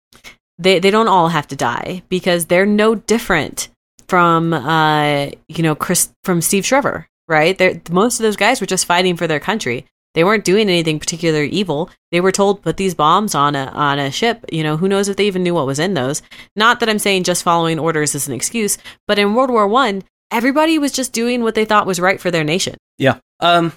they 0.60 0.78
they 0.78 0.92
don't 0.92 1.08
all 1.08 1.30
have 1.30 1.48
to 1.48 1.56
die 1.56 2.04
because 2.10 2.46
they're 2.46 2.68
no 2.68 2.94
different 2.94 3.70
from 4.08 4.54
uh 4.54 5.32
you 5.48 5.64
know 5.64 5.74
chris 5.74 6.14
from 6.24 6.44
steve 6.44 6.64
Trevor 6.64 7.08
right? 7.28 7.58
They're 7.58 7.82
most 7.90 8.20
of 8.20 8.24
those 8.24 8.38
guys 8.38 8.62
were 8.62 8.68
just 8.68 8.86
fighting 8.86 9.18
for 9.18 9.26
their 9.26 9.40
country 9.40 9.88
they 10.16 10.24
weren't 10.24 10.46
doing 10.46 10.70
anything 10.70 11.00
particular 11.00 11.44
evil 11.44 11.90
they 12.12 12.22
were 12.22 12.32
told 12.32 12.62
put 12.62 12.78
these 12.78 12.96
bombs 12.96 13.36
on 13.36 13.56
a 13.56 13.66
on 13.68 14.00
a 14.00 14.12
ship 14.12 14.46
you 14.52 14.64
know 14.64 14.78
who 14.78 14.88
knows 14.88 15.08
if 15.08 15.18
they 15.18 15.28
even 15.28 15.44
knew 15.44 15.54
what 15.54 15.66
was 15.68 15.80
in 15.80 15.94
those 15.94 16.22
not 16.56 16.80
that 16.80 16.90
i'm 16.90 17.00
saying 17.00 17.24
just 17.24 17.44
following 17.44 17.80
orders 17.80 18.16
is 18.16 18.28
an 18.28 18.34
excuse 18.34 18.78
but 19.08 19.20
in 19.20 19.34
world 19.36 19.50
war 19.50 19.68
one 19.68 20.04
everybody 20.32 20.78
was 20.78 20.92
just 20.92 21.14
doing 21.14 21.42
what 21.42 21.56
they 21.56 21.66
thought 21.66 21.88
was 21.88 22.00
right 22.00 22.20
for 22.22 22.32
their 22.32 22.44
nation 22.44 22.76
Yeah. 22.98 23.20
Um, 23.40 23.72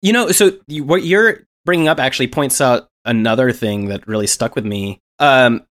you 0.00 0.12
know, 0.12 0.30
so 0.30 0.52
what 0.68 1.04
you're 1.04 1.44
bringing 1.64 1.88
up 1.88 1.98
actually 1.98 2.28
points 2.28 2.60
out 2.60 2.88
another 3.04 3.52
thing 3.52 3.88
that 3.88 4.06
really 4.06 4.26
stuck 4.26 4.54
with 4.54 4.64
me. 4.64 5.00
Um, 5.18 5.62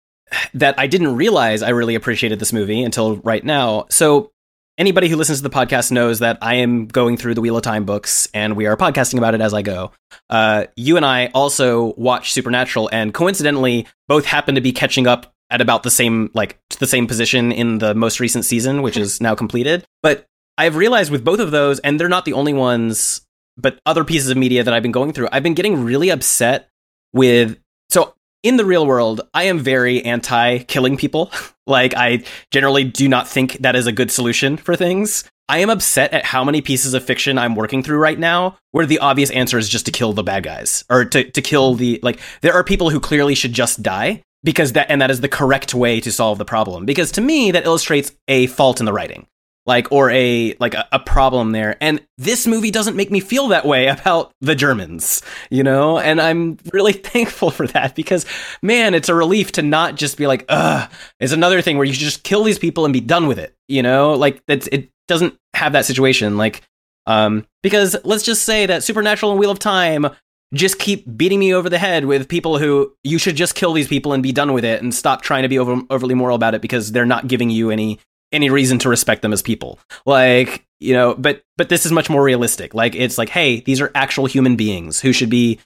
that 0.53 0.75
I 0.77 0.87
didn't 0.87 1.15
realize 1.15 1.63
I 1.63 1.69
really 1.69 1.95
appreciated 1.95 2.39
this 2.39 2.51
movie 2.51 2.83
until 2.83 3.15
right 3.17 3.43
now. 3.43 3.85
So 3.89 4.31
anybody 4.77 5.09
who 5.09 5.15
listens 5.15 5.39
to 5.39 5.43
the 5.43 5.49
podcast 5.49 5.91
knows 5.91 6.19
that 6.19 6.37
I 6.41 6.55
am 6.55 6.87
going 6.87 7.17
through 7.17 7.33
the 7.33 7.41
Wheel 7.41 7.57
of 7.57 7.63
Time 7.63 7.85
books 7.85 8.27
and 8.33 8.55
we 8.55 8.65
are 8.67 8.77
podcasting 8.77 9.17
about 9.17 9.33
it 9.33 9.41
as 9.41 9.53
I 9.53 9.61
go. 9.61 9.91
Uh, 10.29 10.65
you 10.75 10.97
and 10.97 11.05
I 11.05 11.27
also 11.33 11.93
watch 11.95 12.33
Supernatural 12.33 12.89
and 12.91 13.13
coincidentally 13.13 13.87
both 14.07 14.25
happen 14.25 14.55
to 14.55 14.61
be 14.61 14.71
catching 14.71 15.07
up 15.07 15.33
at 15.49 15.61
about 15.61 15.83
the 15.83 15.91
same 15.91 16.29
like 16.33 16.59
to 16.69 16.79
the 16.79 16.87
same 16.87 17.07
position 17.07 17.51
in 17.51 17.79
the 17.79 17.95
most 17.95 18.19
recent 18.19 18.45
season, 18.45 18.81
which 18.81 18.97
is 18.97 19.21
now 19.21 19.35
completed. 19.35 19.85
But 20.03 20.25
I've 20.57 20.75
realized 20.75 21.11
with 21.11 21.23
both 21.23 21.39
of 21.39 21.51
those, 21.51 21.79
and 21.79 21.99
they're 21.99 22.09
not 22.09 22.25
the 22.25 22.33
only 22.33 22.53
ones, 22.53 23.21
but 23.57 23.79
other 23.85 24.03
pieces 24.03 24.29
of 24.29 24.37
media 24.37 24.63
that 24.63 24.73
I've 24.73 24.83
been 24.83 24.91
going 24.91 25.13
through, 25.13 25.29
I've 25.31 25.43
been 25.43 25.53
getting 25.53 25.83
really 25.83 26.09
upset 26.09 26.69
with. 27.13 27.59
So 27.89 28.15
in 28.47 28.55
the 28.55 28.65
real 28.65 28.87
world, 28.87 29.19
I 29.33 29.43
am 29.43 29.59
very 29.59 30.03
anti 30.05 30.59
killing 30.59 30.95
people. 30.95 31.31
like, 31.67 31.93
I 31.95 32.23
generally 32.51 32.85
do 32.85 33.09
not 33.09 33.27
think 33.27 33.57
that 33.59 33.75
is 33.75 33.87
a 33.87 33.91
good 33.91 34.09
solution 34.09 34.55
for 34.55 34.75
things. 34.75 35.25
I 35.49 35.59
am 35.59 35.69
upset 35.69 36.13
at 36.13 36.25
how 36.25 36.43
many 36.43 36.61
pieces 36.61 36.93
of 36.93 37.03
fiction 37.03 37.37
I'm 37.37 37.55
working 37.55 37.83
through 37.83 37.99
right 37.99 38.19
now 38.19 38.57
where 38.71 38.85
the 38.85 38.99
obvious 38.99 39.31
answer 39.31 39.57
is 39.57 39.69
just 39.69 39.85
to 39.85 39.91
kill 39.91 40.13
the 40.13 40.23
bad 40.23 40.43
guys 40.43 40.83
or 40.89 41.05
to, 41.05 41.29
to 41.29 41.41
kill 41.41 41.75
the. 41.75 41.99
Like, 42.03 42.19
there 42.41 42.53
are 42.53 42.63
people 42.63 42.89
who 42.89 42.99
clearly 42.99 43.35
should 43.35 43.53
just 43.53 43.83
die 43.83 44.21
because 44.43 44.73
that, 44.73 44.89
and 44.89 45.01
that 45.01 45.11
is 45.11 45.21
the 45.21 45.29
correct 45.29 45.73
way 45.73 45.99
to 45.99 46.11
solve 46.11 46.37
the 46.37 46.45
problem. 46.45 46.85
Because 46.85 47.11
to 47.13 47.21
me, 47.21 47.51
that 47.51 47.65
illustrates 47.65 48.13
a 48.29 48.47
fault 48.47 48.79
in 48.79 48.85
the 48.85 48.93
writing 48.93 49.27
like 49.67 49.91
or 49.91 50.09
a 50.09 50.55
like 50.59 50.73
a, 50.73 50.87
a 50.91 50.99
problem 50.99 51.51
there. 51.51 51.77
And 51.81 52.01
this 52.17 52.47
movie 52.47 52.71
doesn't 52.71 52.95
make 52.95 53.11
me 53.11 53.19
feel 53.19 53.49
that 53.49 53.65
way 53.65 53.87
about 53.87 54.31
the 54.41 54.55
germans 54.55 55.21
you 55.49 55.63
know? 55.63 55.99
And 55.99 56.19
i'm 56.19 56.57
really 56.73 56.93
thankful 57.13 57.51
for 57.51 57.67
that 57.67 57.95
because 57.95 58.25
man 58.61 58.93
it's 58.93 59.09
a 59.09 59.13
relief 59.15 59.51
to 59.53 59.61
not 59.61 59.95
just 59.95 60.17
be 60.17 60.25
like 60.25 60.45
ugh 60.49 60.89
it's 61.19 61.33
another 61.33 61.61
thing 61.61 61.77
where 61.77 61.85
you 61.85 61.93
should 61.93 62.01
just 62.01 62.23
kill 62.23 62.43
these 62.43 62.57
people 62.57 62.85
and 62.85 62.93
be 62.93 63.01
done 63.01 63.27
with 63.27 63.37
it 63.37 63.53
you 63.67 63.83
know? 63.83 64.13
Like 64.13 64.41
that's 64.47 64.67
it 64.67 64.89
doesn't 65.07 65.37
have 65.53 65.73
that 65.73 65.85
situation. 65.85 66.37
Like 66.37 66.63
um 67.05 67.45
because 67.63 67.95
let's 68.03 68.23
just 68.23 68.43
say 68.43 68.65
that 68.65 68.83
supernatural 68.83 69.31
and 69.31 69.39
wheel 69.39 69.51
of 69.51 69.59
time 69.59 70.07
just 70.53 70.79
keep 70.79 71.05
beating 71.17 71.39
me 71.39 71.53
over 71.53 71.69
the 71.69 71.77
head 71.77 72.05
with 72.05 72.29
people 72.29 72.57
who 72.57 72.93
you 73.03 73.17
should 73.17 73.35
just 73.35 73.53
kill 73.53 73.73
these 73.73 73.87
people 73.87 74.13
and 74.13 74.23
be 74.23 74.31
done 74.31 74.53
with 74.53 74.63
it 74.63 74.81
and 74.81 74.95
stop 74.95 75.21
trying 75.21 75.43
to 75.43 75.49
be 75.49 75.59
over, 75.59 75.81
overly 75.89 76.15
moral 76.15 76.35
about 76.35 76.55
it 76.55 76.61
because 76.61 76.93
they're 76.93 77.05
not 77.05 77.27
giving 77.27 77.49
you 77.49 77.69
any 77.69 77.99
any 78.31 78.49
reason 78.49 78.79
to 78.79 78.89
respect 78.89 79.21
them 79.21 79.33
as 79.33 79.41
people. 79.41 79.79
Like 80.05 80.65
you 80.79 80.93
know 80.93 81.15
but 81.15 81.43
but 81.57 81.69
this 81.69 81.85
is 81.85 81.91
much 81.91 82.09
more 82.09 82.23
realistic. 82.23 82.73
Like 82.73 82.95
it's 82.95 83.17
like 83.17 83.29
hey 83.29 83.61
these 83.61 83.81
are 83.81 83.91
actual 83.95 84.25
human 84.25 84.55
beings 84.55 84.99
who 84.99 85.13
should 85.13 85.29
be 85.29 85.59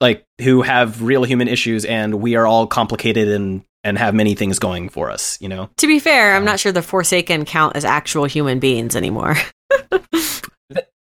like 0.00 0.24
who 0.40 0.62
have 0.62 1.02
real 1.02 1.24
human 1.24 1.48
issues 1.48 1.84
and 1.84 2.16
we 2.16 2.36
are 2.36 2.46
all 2.46 2.66
complicated 2.66 3.28
and 3.28 3.64
and 3.82 3.98
have 3.98 4.14
many 4.14 4.34
things 4.34 4.58
going 4.58 4.88
for 4.88 5.10
us 5.10 5.38
you 5.40 5.48
know? 5.48 5.70
To 5.78 5.86
be 5.86 5.98
fair 5.98 6.34
i'm 6.34 6.44
not 6.44 6.52
um, 6.52 6.58
sure 6.58 6.72
the 6.72 6.82
forsaken 6.82 7.44
count 7.44 7.76
as 7.76 7.84
actual 7.84 8.24
human 8.24 8.58
beings 8.58 8.96
anymore. 8.96 9.36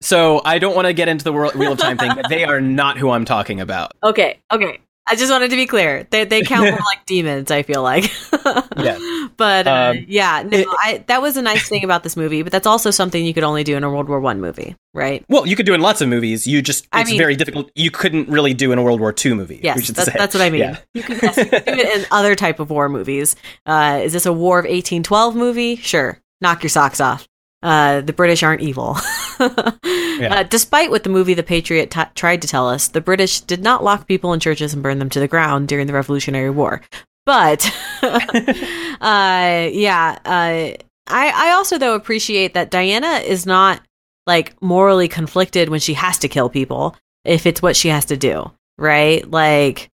So 0.04 0.42
i 0.44 0.58
don't 0.58 0.76
want 0.76 0.88
to 0.88 0.94
get 0.94 1.10
into 1.10 1.24
the 1.24 1.32
world, 1.32 1.54
wheel 1.54 1.74
of 1.74 1.78
time 1.78 1.98
thing 1.98 2.12
but 2.16 2.28
they 2.28 2.44
are 2.44 2.60
not 2.60 2.98
who 2.98 3.12
i'm 3.12 3.24
talking 3.24 3.62
about. 3.62 3.92
Okay 4.04 4.40
okay 4.52 4.80
I 5.08 5.16
just 5.16 5.32
wanted 5.32 5.50
to 5.50 5.56
be 5.56 5.66
clear. 5.66 6.08
They 6.10 6.26
they 6.26 6.42
count 6.44 6.70
more 6.70 6.80
like 6.86 7.06
demons. 7.06 7.52
I 7.52 7.64
feel 7.64 7.82
like. 7.84 8.12
Yeah. 8.78 8.98
But 9.38 9.68
uh, 9.68 9.94
Um, 9.96 10.06
yeah, 10.08 10.44
no, 10.44 10.58
it- 10.58 10.68
I, 10.80 11.04
that 11.08 11.22
was 11.22 11.38
a 11.38 11.42
nice 11.42 11.68
thing 11.70 11.84
about 11.84 12.02
this 12.04 12.18
movie. 12.18 12.42
But 12.42 12.52
that's 12.52 12.66
also 12.66 12.90
something 12.90 13.24
you 13.24 13.34
could 13.34 13.44
only 13.44 13.64
do 13.64 13.76
in 13.78 13.84
a 13.84 13.90
World 13.92 14.10
War 14.10 14.20
One 14.20 14.42
movie, 14.42 14.76
right? 14.94 15.24
well 15.30 15.46
you 15.46 15.56
could 15.56 15.66
do 15.68 15.74
in 15.74 15.82
lots 15.82 16.02
of 16.02 16.08
movies 16.10 16.48
you 16.48 16.62
just 16.62 16.88
it's 16.94 17.10
mean- 17.10 17.18
very 17.20 17.36
difficult 17.36 17.70
you 17.76 17.92
couldn't 17.92 18.28
really 18.30 18.54
do 18.54 18.72
in 18.72 18.80
a 18.80 18.84
world 18.84 19.00
war 19.00 19.14
ii 19.26 19.34
movie 19.34 19.60
Yes, 19.62 19.84
should 19.86 19.96
that's, 19.96 20.34
what 20.34 20.42
I 20.42 20.50
mean. 20.50 20.62
Yeah. 20.62 20.78
You 20.94 21.04
can 21.04 21.20
yes, 21.22 21.38
you 21.38 21.46
can 21.46 21.64
do 21.64 21.72
it 21.84 22.00
in 22.00 22.06
other 22.12 22.34
type 22.36 22.60
of 22.60 22.70
war 22.72 22.90
movies. 22.90 23.36
Uh, 23.66 24.00
is 24.04 24.14
this 24.14 24.26
a 24.26 24.34
War 24.34 24.58
of 24.60 24.66
eighteen 24.66 25.04
twelve 25.04 25.36
movie? 25.36 25.76
Sure, 25.76 26.20
knock 26.42 26.64
your 26.64 26.70
socks 26.70 27.00
off. 27.02 27.28
Uh, 27.64 28.02
the 28.02 28.14
British 28.14 28.42
aren't 28.42 28.62
evil. 28.62 28.98
uh, 29.40 30.44
despite 30.50 30.90
what 30.90 31.04
the 31.04 31.10
movie 31.10 31.36
The 31.36 31.44
Patriot 31.44 31.92
t- 31.92 32.02
tried 32.16 32.42
to 32.42 32.48
tell 32.48 32.68
us, 32.68 32.88
the 32.88 33.02
British 33.02 33.42
did 33.42 33.62
not 33.62 33.84
lock 33.84 34.08
people 34.08 34.34
in 34.34 34.40
churches 34.40 34.74
and 34.74 34.82
burn 34.82 35.00
them 35.00 35.10
to 35.12 35.20
the 35.20 35.28
ground 35.28 35.68
during 35.68 35.88
the 35.88 35.94
Revolutionary 35.94 36.50
War. 36.50 36.82
But 37.26 37.72
uh, 38.02 39.70
yeah, 39.72 40.18
uh, 40.26 40.74
I 41.08 41.32
I 41.36 41.52
also 41.52 41.78
though 41.78 41.96
appreciate 41.96 42.54
that 42.56 42.72
Diana 42.72 43.22
is 43.26 43.46
not 43.46 43.82
like 44.26 44.60
morally 44.62 45.08
conflicted 45.08 45.70
when 45.70 45.80
she 45.80 45.94
has 45.94 46.18
to 46.20 46.28
kill 46.28 46.50
people 46.50 46.96
if 47.24 47.46
it's 47.46 47.62
what 47.62 47.76
she 47.76 47.90
has 47.90 48.06
to 48.06 48.18
do, 48.18 48.52
right? 48.78 49.30
Like 49.30 49.90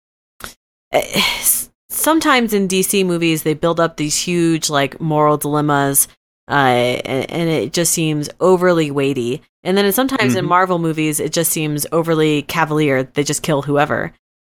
eh, 0.91 1.21
sometimes 1.89 2.53
in 2.53 2.67
DC 2.67 3.05
movies 3.05 3.43
they 3.43 3.53
build 3.53 3.79
up 3.79 3.95
these 3.95 4.17
huge 4.17 4.69
like 4.69 4.99
moral 4.99 5.37
dilemmas 5.37 6.07
uh, 6.49 6.53
and, 7.05 7.29
and 7.31 7.49
it 7.49 7.73
just 7.73 7.91
seems 7.93 8.29
overly 8.39 8.91
weighty. 8.91 9.41
And 9.63 9.77
then 9.77 9.91
sometimes 9.93 10.35
in 10.35 10.45
Mhm. 10.45 10.49
Marvel 10.49 10.79
movies 10.79 11.19
it 11.19 11.31
just 11.31 11.51
seems 11.51 11.85
overly 11.91 12.41
cavalier. 12.43 13.03
They 13.03 13.23
just 13.23 13.43
kill 13.43 13.61
whoever. 13.61 14.11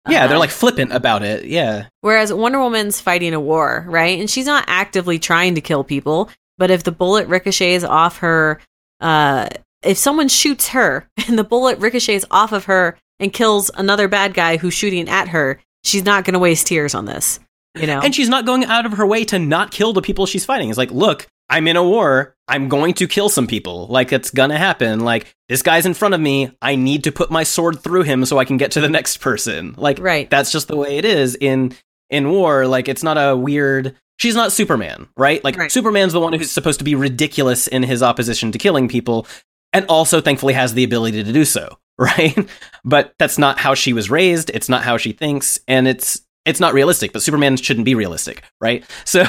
yeah 0.07 0.27
they're 0.27 0.37
Uh, 0.37 0.39
like 0.39 0.49
flippant 0.49 0.91
about 0.93 1.23
it 1.23 1.45
yeah 1.45 1.87
Whereas 2.01 2.31
Wonder 2.33 2.59
Woman's 2.59 3.01
fighting 3.01 3.33
a 3.33 3.39
war, 3.39 3.85
right? 3.89 4.17
And 4.19 4.29
she's 4.29 4.45
not 4.45 4.63
actively 4.67 5.19
trying 5.19 5.55
to 5.55 5.61
kill 5.61 5.83
people, 5.83 6.29
but 6.57 6.71
if 6.71 6.83
the 6.83 6.91
bullet 6.91 7.27
ricochets 7.27 7.83
off 7.83 8.17
her, 8.19 8.59
uh, 9.01 9.47
if 9.83 9.97
someone 9.97 10.27
shoots 10.29 10.69
her 10.69 11.07
and 11.27 11.37
the 11.37 11.43
bullet 11.43 11.77
ricochets 11.79 12.25
off 12.31 12.51
of 12.53 12.65
her 12.65 12.97
and 13.19 13.33
kills 13.33 13.69
another 13.75 14.07
bad 14.07 14.33
guy 14.33 14.57
who's 14.57 14.73
shooting 14.73 15.09
at 15.09 15.27
her, 15.29 15.59
she's 15.83 16.05
not 16.05 16.23
going 16.23 16.33
to 16.33 16.39
waste 16.39 16.67
tears 16.67 16.95
on 16.95 17.05
this, 17.05 17.39
you 17.79 17.87
know? 17.87 17.99
And 18.01 18.13
she's 18.13 18.29
not 18.29 18.45
going 18.45 18.63
out 18.65 18.85
of 18.85 18.93
her 18.93 19.05
way 19.05 19.23
to 19.25 19.39
not 19.39 19.71
kill 19.71 19.93
the 19.93 20.01
people 20.01 20.25
she's 20.25 20.45
fighting. 20.45 20.69
It's 20.69 20.77
like, 20.77 20.91
look, 20.91 21.27
I'm 21.49 21.67
in 21.67 21.75
a 21.77 21.83
war. 21.83 22.35
I'm 22.47 22.67
going 22.69 22.93
to 22.95 23.07
kill 23.07 23.29
some 23.29 23.47
people. 23.47 23.87
Like, 23.87 24.11
it's 24.11 24.29
gonna 24.31 24.57
happen. 24.57 24.99
Like, 24.99 25.33
this 25.47 25.61
guy's 25.63 25.85
in 25.85 25.93
front 25.93 26.13
of 26.13 26.21
me. 26.21 26.51
I 26.61 26.75
need 26.75 27.03
to 27.05 27.11
put 27.11 27.31
my 27.31 27.43
sword 27.43 27.79
through 27.79 28.03
him 28.03 28.25
so 28.25 28.37
I 28.37 28.45
can 28.45 28.57
get 28.57 28.71
to 28.71 28.81
the 28.81 28.89
next 28.97 29.17
person. 29.17 29.73
Like, 29.77 29.99
Right. 29.99 30.29
that's 30.29 30.51
just 30.51 30.67
the 30.67 30.75
way 30.77 30.97
it 30.97 31.05
is 31.05 31.35
in 31.35 31.73
in 32.09 32.29
war. 32.31 32.65
Like, 32.67 32.87
it's 32.87 33.03
not 33.03 33.17
a 33.17 33.35
weird. 33.35 33.95
She's 34.17 34.35
not 34.35 34.51
Superman, 34.51 35.07
right? 35.15 35.43
Like, 35.43 35.57
Right. 35.57 35.71
Superman's 35.71 36.11
the 36.13 36.19
one 36.19 36.33
who's 36.33 36.51
supposed 36.51 36.79
to 36.79 36.83
be 36.85 36.93
ridiculous 36.95 37.67
in 37.67 37.83
his 37.83 38.03
opposition 38.03 38.51
to 38.51 38.57
killing 38.57 38.87
people, 38.89 39.25
and 39.73 39.85
also 39.87 40.19
thankfully 40.19 40.53
has 40.53 40.73
the 40.73 40.83
ability 40.83 41.23
to 41.23 41.31
do 41.31 41.45
so, 41.45 41.77
right? 41.97 42.35
But 42.83 43.13
that's 43.19 43.37
not 43.37 43.59
how 43.59 43.75
she 43.75 43.93
was 43.93 44.09
raised. 44.09 44.49
It's 44.53 44.69
not 44.69 44.83
how 44.83 44.97
she 44.97 45.11
thinks, 45.13 45.59
and 45.67 45.87
it's 45.87 46.21
it's 46.49 46.59
not 46.59 46.73
realistic, 46.73 47.13
but 47.13 47.21
Superman 47.21 47.55
shouldn't 47.57 47.85
be 47.85 47.95
realistic, 47.95 48.43
right? 48.59 48.83
So, 49.05 49.23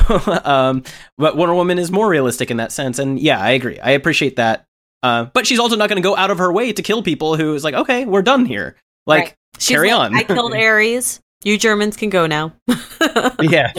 um, 0.45 0.83
but 1.17 1.37
Wonder 1.37 1.55
Woman 1.55 1.79
is 1.79 1.91
more 1.91 2.09
realistic 2.09 2.51
in 2.51 2.59
that 2.59 2.71
sense, 2.71 2.99
and 2.99 3.19
yeah, 3.19 3.41
I 3.41 3.51
agree. 3.51 3.79
I 3.79 3.93
appreciate 3.93 4.37
that. 4.37 4.67
Uh, 5.03 5.25
but 5.33 5.47
she's 5.47 5.59
also 5.59 5.77
not 5.77 5.89
going 5.89 6.03
to 6.03 6.07
go 6.07 6.17
out 6.17 6.31
of 6.31 6.39
her 6.39 6.53
way 6.53 6.73
to 6.73 6.83
kill 6.83 7.03
people 7.03 7.37
who 7.37 7.55
is 7.55 7.65
like, 7.65 7.75
okay, 7.75 8.05
we're 8.05 8.21
done 8.23 8.45
here. 8.45 8.77
Like, 9.07 9.23
Right. 9.23 9.35
She's 9.59 9.77
carry 9.77 9.93
like, 9.93 10.13
on. 10.13 10.17
I 10.17 10.23
killed 10.25 10.55
Ares. 10.55 11.21
You 11.43 11.57
Germans 11.57 11.97
can 11.97 12.11
go 12.11 12.27
now. 12.27 12.53
yeah, 13.41 13.73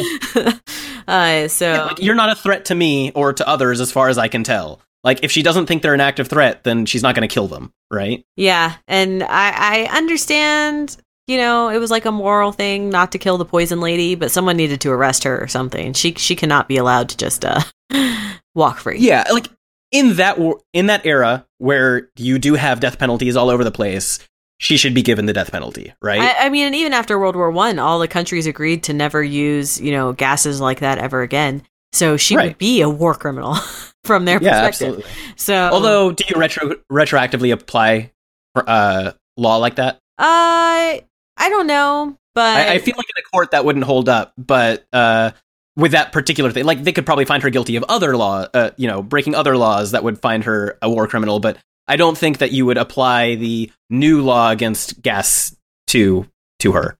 uh, 1.08 1.48
so 1.48 1.72
Yeah, 1.72 1.84
like, 1.86 2.02
you're 2.02 2.16
not 2.16 2.32
a 2.32 2.36
threat 2.36 2.66
to 2.66 2.76
me 2.76 3.12
or 3.12 3.34
to 3.34 3.48
others, 3.48 3.80
as 3.80 3.92
far 3.92 4.10
as 4.10 4.18
I 4.18 4.28
can 4.28 4.44
tell. 4.44 4.82
Like, 5.04 5.24
if 5.24 5.32
she 5.32 5.44
doesn't 5.44 5.68
think 5.68 5.84
they're 5.84 5.94
an 5.94 6.02
active 6.02 6.28
threat, 6.28 6.64
then 6.64 6.88
she's 6.88 7.04
not 7.04 7.14
going 7.14 7.28
to 7.28 7.34
kill 7.34 7.48
them, 7.48 7.72
right? 7.92 8.26
Yeah, 8.36 8.76
and 8.88 9.22
I, 9.24 9.88
I 9.90 9.98
understand. 9.98 10.98
You 11.32 11.38
know, 11.38 11.70
it 11.70 11.78
was 11.78 11.92
like 11.92 12.04
a 12.06 12.12
moral 12.12 12.52
thing 12.52 12.90
not 12.90 13.14
to 13.14 13.18
kill 13.18 13.38
the 13.38 13.46
poison 13.46 13.80
lady, 13.80 14.16
but 14.16 14.32
someone 14.32 14.58
needed 14.58 14.82
to 14.82 14.90
arrest 14.92 15.24
her 15.24 15.42
or 15.42 15.48
something. 15.48 15.94
She 15.94 16.14
she 16.16 16.36
cannot 16.36 16.68
be 16.68 16.76
allowed 16.76 17.08
to 17.10 17.16
just 17.18 17.46
uh 17.46 17.62
walk 18.56 18.80
free. 18.80 19.00
Yeah, 19.00 19.24
like 19.32 19.48
in 19.94 20.16
that 20.18 20.38
in 20.74 20.88
that 20.88 21.06
era 21.06 21.46
where 21.58 22.10
you 22.18 22.38
do 22.38 22.56
have 22.56 22.82
death 22.82 23.00
penalties 23.00 23.38
all 23.38 23.50
over 23.50 23.64
the 23.64 23.72
place, 23.72 24.20
she 24.60 24.76
should 24.76 24.94
be 24.94 25.02
given 25.04 25.26
the 25.26 25.32
death 25.34 25.54
penalty, 25.54 25.94
right? 26.02 26.20
I, 26.22 26.48
I 26.48 26.50
mean, 26.50 26.66
and 26.66 26.76
even 26.76 26.92
after 26.92 27.18
World 27.18 27.38
War 27.38 27.50
One, 27.50 27.80
all 27.80 28.00
the 28.00 28.10
countries 28.10 28.46
agreed 28.46 28.84
to 28.84 28.94
never 28.94 29.24
use 29.24 29.80
you 29.80 29.92
know 29.94 30.12
gases 30.12 30.60
like 30.60 30.82
that 30.82 30.98
ever 30.98 31.22
again. 31.22 31.62
So 31.94 32.18
she 32.18 32.36
Right. 32.36 32.48
would 32.50 32.58
be 32.58 32.82
a 32.82 32.90
war 32.90 33.14
criminal 33.16 33.56
from 34.04 34.26
their 34.26 34.42
yeah, 34.42 34.68
perspective. 34.68 34.98
absolutely. 34.98 35.12
So, 35.38 35.56
Although, 35.72 36.12
do 36.12 36.26
you 36.30 36.40
retro 36.40 36.76
retroactively 36.92 37.54
apply 37.54 38.12
uh, 38.56 39.12
law 39.38 39.58
like 39.58 39.76
that? 39.76 39.98
uh, 40.18 41.00
I 41.42 41.50
don't 41.50 41.66
know, 41.66 42.18
but 42.36 42.58
I, 42.58 42.74
I 42.74 42.80
feel 42.80 42.94
like 42.96 43.08
in 43.10 43.20
a 43.20 43.30
court 43.32 43.52
that 43.52 43.66
wouldn't 43.66 43.86
hold 43.86 44.08
up, 44.08 44.34
but 44.38 44.86
uh, 44.94 45.32
with 45.76 45.94
that 45.94 46.12
particular 46.12 46.52
thing, 46.52 46.66
like 46.66 46.84
they 46.84 46.92
could 46.92 47.06
probably 47.06 47.26
find 47.26 47.42
her 47.42 47.50
guilty 47.50 47.76
of 47.78 47.84
other 47.90 48.16
law, 48.16 48.46
uh, 48.54 48.70
you 48.78 48.88
know, 48.88 49.02
breaking 49.02 49.34
other 49.34 49.58
laws 49.58 49.92
that 49.92 50.04
would 50.04 50.20
find 50.20 50.44
her 50.44 50.78
a 50.84 50.90
war 50.90 51.08
criminal. 51.08 51.40
But 51.40 51.58
I 51.88 51.96
don't 51.96 52.18
think 52.18 52.38
that 52.38 52.52
you 52.52 52.68
would 52.68 52.78
apply 52.78 53.36
the 53.36 53.72
new 53.90 54.22
law 54.22 54.52
against 54.52 55.02
gas 55.02 55.56
to 55.88 56.28
to 56.60 56.74
her. 56.74 56.96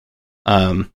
Um, 0.48 0.92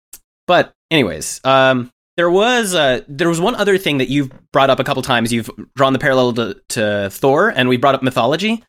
but 0.47 0.73
anyways, 0.89 1.41
um, 1.43 1.91
there 2.15 2.31
was 2.31 2.73
uh, 2.73 3.01
there 3.07 3.27
was 3.27 3.41
one 3.41 3.55
other 3.55 3.77
thing 3.77 3.97
that 3.97 4.07
you've 4.09 4.31
brought 4.51 4.69
up 4.69 4.79
a 4.79 4.83
couple 4.83 5.01
times. 5.01 5.33
You've 5.33 5.49
drawn 5.75 5.93
the 5.93 5.99
parallel 5.99 6.33
to, 6.33 6.61
to 6.69 7.09
Thor, 7.11 7.49
and 7.49 7.67
we 7.67 7.77
brought 7.77 7.95
up 7.95 8.03
mythology. 8.03 8.63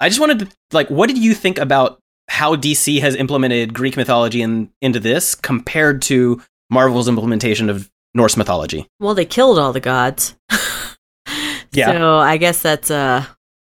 I 0.00 0.08
just 0.08 0.20
wanted 0.20 0.40
to 0.40 0.48
like, 0.72 0.90
what 0.90 1.08
did 1.08 1.18
you 1.18 1.34
think 1.34 1.58
about 1.58 2.00
how 2.28 2.56
DC 2.56 3.00
has 3.00 3.14
implemented 3.14 3.74
Greek 3.74 3.96
mythology 3.96 4.42
in, 4.42 4.70
into 4.80 5.00
this 5.00 5.34
compared 5.34 6.02
to 6.02 6.40
Marvel's 6.70 7.08
implementation 7.08 7.68
of 7.70 7.90
Norse 8.14 8.36
mythology? 8.36 8.86
well, 9.00 9.14
they 9.14 9.24
killed 9.24 9.58
all 9.58 9.72
the 9.72 9.80
gods. 9.80 10.34
Yeah. 11.72 11.92
So 11.92 12.16
I 12.16 12.38
guess 12.38 12.62
that's 12.62 12.90
uh 12.90 13.24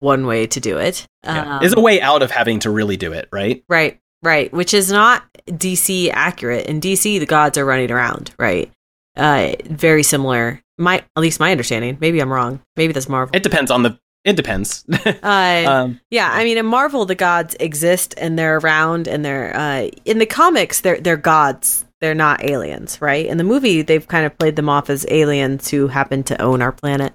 one 0.01 0.27
way 0.27 0.47
to 0.47 0.61
do 0.61 0.79
it. 0.79 1.07
Yeah. 1.25 1.57
Um, 1.57 1.65
is 1.65 1.73
a 1.73 1.81
way 1.81 2.01
out 2.01 2.23
of 2.23 2.31
having 2.31 2.61
to 2.61 2.71
really 2.71 2.97
do 2.97 3.13
it, 3.13 3.29
right? 3.33 3.65
Right, 3.69 3.99
right. 4.23 4.53
Which 4.53 4.75
is 4.75 4.93
not 4.93 5.25
DC 5.47 6.11
accurate. 6.13 6.67
In 6.67 6.81
DC, 6.81 7.19
the 7.19 7.27
gods 7.27 7.59
are 7.59 7.65
running 7.65 7.91
around, 7.91 8.33
right? 8.39 8.71
Uh, 9.17 9.55
very 9.65 10.03
similar. 10.03 10.63
My 10.77 10.99
at 10.99 11.21
least 11.21 11.41
my 11.41 11.51
understanding. 11.51 11.99
Maybe 12.01 12.21
I'm 12.21 12.33
wrong. 12.33 12.61
Maybe 12.77 12.93
that's 12.93 13.09
Marvel. 13.09 13.35
It 13.35 13.43
depends 13.43 13.71
on 13.71 13.83
the. 13.83 13.99
It 14.25 14.37
depends. 14.37 14.85
Uh, 15.23 15.65
um, 15.67 16.01
yeah, 16.11 16.31
I 16.33 16.45
mean, 16.45 16.59
in 16.59 16.67
Marvel, 16.67 17.05
the 17.07 17.15
gods 17.15 17.57
exist 17.61 18.15
and 18.19 18.39
they're 18.39 18.59
around, 18.59 19.09
and 19.09 19.25
they're 19.25 19.55
uh, 19.57 19.89
in 20.05 20.19
the 20.19 20.27
comics. 20.27 20.81
They're 20.81 21.01
they're 21.01 21.17
gods. 21.17 21.85
They're 22.01 22.15
not 22.15 22.45
aliens, 22.45 23.01
right? 23.01 23.27
In 23.27 23.39
the 23.39 23.45
movie, 23.45 23.83
they've 23.83 24.07
kind 24.07 24.25
of 24.25 24.39
played 24.39 24.55
them 24.55 24.69
off 24.69 24.89
as 24.91 25.05
aliens 25.09 25.69
who 25.69 25.89
happen 25.89 26.23
to 26.25 26.41
own 26.41 26.63
our 26.63 26.71
planet. 26.73 27.13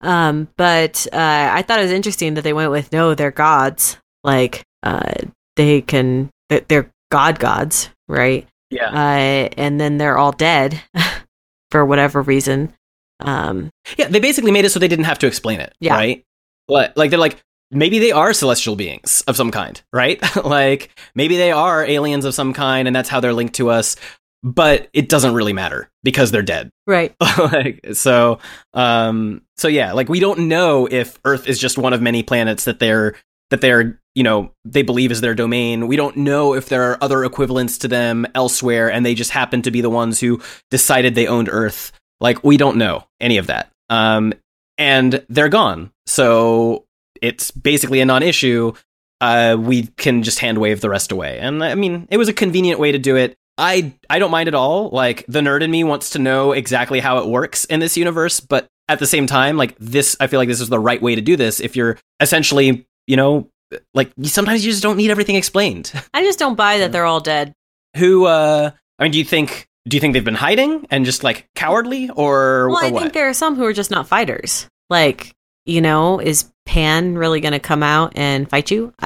Um, 0.00 0.46
but 0.56 1.06
uh, 1.12 1.50
I 1.52 1.62
thought 1.62 1.80
it 1.80 1.84
was 1.84 1.90
interesting 1.90 2.34
that 2.34 2.42
they 2.44 2.52
went 2.52 2.70
with 2.70 2.92
no, 2.92 3.14
they're 3.16 3.32
gods. 3.32 3.96
Like 4.22 4.62
uh, 4.84 5.14
they 5.56 5.80
can, 5.82 6.30
they're- 6.48 6.64
they're 6.68 6.90
god 7.10 7.40
gods, 7.40 7.90
right? 8.08 8.46
yeah. 8.70 8.90
Uh, 8.90 9.48
and 9.56 9.80
then 9.80 9.98
they're 9.98 10.16
all 10.16 10.30
dead 10.32 10.80
for 11.72 11.84
whatever 11.84 12.22
reason. 12.22 12.72
Um, 13.18 13.70
Yeah. 13.96 14.06
They 14.08 14.20
basically 14.20 14.52
made 14.52 14.64
it 14.64 14.70
so 14.70 14.78
they 14.78 14.86
didn't 14.88 15.06
have 15.06 15.18
to 15.20 15.26
explain 15.26 15.58
it, 15.60 15.74
Yeah. 15.80 15.94
right? 15.94 16.24
Like, 16.70 16.96
like 16.96 17.10
they're 17.10 17.18
like 17.18 17.42
maybe 17.70 17.98
they 17.98 18.12
are 18.12 18.32
celestial 18.32 18.76
beings 18.76 19.22
of 19.26 19.36
some 19.36 19.50
kind, 19.50 19.80
right? 19.92 20.20
like 20.44 20.90
maybe 21.14 21.36
they 21.36 21.52
are 21.52 21.84
aliens 21.84 22.24
of 22.24 22.34
some 22.34 22.52
kind, 22.52 22.88
and 22.88 22.94
that's 22.94 23.08
how 23.08 23.20
they're 23.20 23.32
linked 23.32 23.54
to 23.56 23.70
us. 23.70 23.96
But 24.42 24.88
it 24.94 25.10
doesn't 25.10 25.34
really 25.34 25.52
matter 25.52 25.90
because 26.02 26.30
they're 26.30 26.42
dead. 26.42 26.70
right. 26.86 27.14
like 27.38 27.80
so 27.92 28.38
um 28.74 29.42
so 29.56 29.68
yeah 29.68 29.92
like 29.92 30.08
we 30.08 30.18
don't 30.18 30.40
know 30.48 30.88
if 30.90 31.18
earth 31.24 31.46
is 31.46 31.58
just 31.58 31.78
one 31.78 31.92
of 31.92 32.00
many 32.02 32.22
planets 32.22 32.64
that 32.64 32.78
they're 32.78 33.14
that 33.50 33.60
they're 33.60 34.00
you 34.14 34.22
know 34.24 34.52
they 34.64 34.82
believe 34.82 35.12
is 35.12 35.20
their 35.20 35.34
domain 35.34 35.86
we 35.86 35.96
don't 35.96 36.16
know 36.16 36.54
if 36.54 36.68
there 36.68 36.90
are 36.90 36.98
other 37.00 37.24
equivalents 37.24 37.78
to 37.78 37.88
them 37.88 38.26
elsewhere 38.34 38.90
and 38.90 39.06
they 39.06 39.14
just 39.14 39.30
happen 39.30 39.62
to 39.62 39.70
be 39.70 39.80
the 39.80 39.90
ones 39.90 40.18
who 40.18 40.40
decided 40.70 41.14
they 41.14 41.26
owned 41.26 41.48
earth 41.50 41.92
like 42.20 42.42
we 42.42 42.56
don't 42.56 42.76
know 42.76 43.04
any 43.20 43.36
of 43.36 43.46
that 43.46 43.70
um 43.88 44.32
and 44.78 45.24
they're 45.28 45.48
gone 45.48 45.92
so 46.10 46.84
it's 47.22 47.50
basically 47.50 48.00
a 48.00 48.04
non-issue 48.04 48.72
uh 49.20 49.56
we 49.58 49.86
can 49.96 50.22
just 50.22 50.38
hand 50.40 50.58
wave 50.58 50.80
the 50.80 50.90
rest 50.90 51.12
away 51.12 51.38
and 51.38 51.62
i 51.62 51.74
mean 51.74 52.06
it 52.10 52.16
was 52.16 52.28
a 52.28 52.32
convenient 52.32 52.80
way 52.80 52.92
to 52.92 52.98
do 52.98 53.16
it 53.16 53.36
I 53.58 53.92
I 54.08 54.18
don't 54.18 54.30
mind 54.30 54.48
at 54.48 54.54
all. 54.54 54.88
Like 54.88 55.26
the 55.28 55.40
nerd 55.40 55.60
in 55.60 55.70
me 55.70 55.84
wants 55.84 56.10
to 56.10 56.18
know 56.18 56.52
exactly 56.52 56.98
how 56.98 57.18
it 57.18 57.26
works 57.28 57.66
in 57.66 57.78
this 57.78 57.94
universe, 57.94 58.40
but 58.40 58.66
at 58.88 58.98
the 59.00 59.06
same 59.06 59.26
time, 59.26 59.58
like 59.58 59.76
this, 59.78 60.16
I 60.18 60.28
feel 60.28 60.40
like 60.40 60.48
this 60.48 60.62
is 60.62 60.70
the 60.70 60.78
right 60.78 61.00
way 61.00 61.14
to 61.14 61.20
do 61.20 61.36
this. 61.36 61.60
If 61.60 61.76
you're 61.76 61.98
essentially, 62.20 62.86
you 63.06 63.16
know, 63.16 63.50
like 63.92 64.12
sometimes 64.22 64.64
you 64.64 64.70
just 64.72 64.82
don't 64.82 64.96
need 64.96 65.10
everything 65.10 65.36
explained. 65.36 65.92
I 66.14 66.22
just 66.22 66.38
don't 66.38 66.54
buy 66.56 66.78
that 66.78 66.90
they're 66.90 67.04
all 67.04 67.20
dead. 67.20 67.52
Who? 67.98 68.24
uh 68.24 68.70
I 68.98 69.02
mean, 69.02 69.12
do 69.12 69.18
you 69.18 69.24
think? 69.24 69.66
Do 69.86 69.96
you 69.96 70.00
think 70.00 70.14
they've 70.14 70.24
been 70.24 70.34
hiding 70.34 70.86
and 70.90 71.04
just 71.04 71.22
like 71.22 71.46
cowardly, 71.54 72.08
or, 72.08 72.70
Well, 72.70 72.78
or 72.78 72.84
I 72.84 72.90
what? 72.90 73.00
think 73.02 73.12
there 73.12 73.28
are 73.28 73.34
some 73.34 73.56
who 73.56 73.64
are 73.66 73.74
just 73.74 73.90
not 73.90 74.08
fighters. 74.08 74.68
Like, 74.88 75.34
you 75.70 75.80
know, 75.80 76.20
is 76.20 76.50
Pan 76.66 77.16
really 77.16 77.40
going 77.40 77.52
to 77.52 77.60
come 77.60 77.82
out 77.82 78.12
and 78.16 78.48
fight 78.48 78.70
you? 78.70 78.92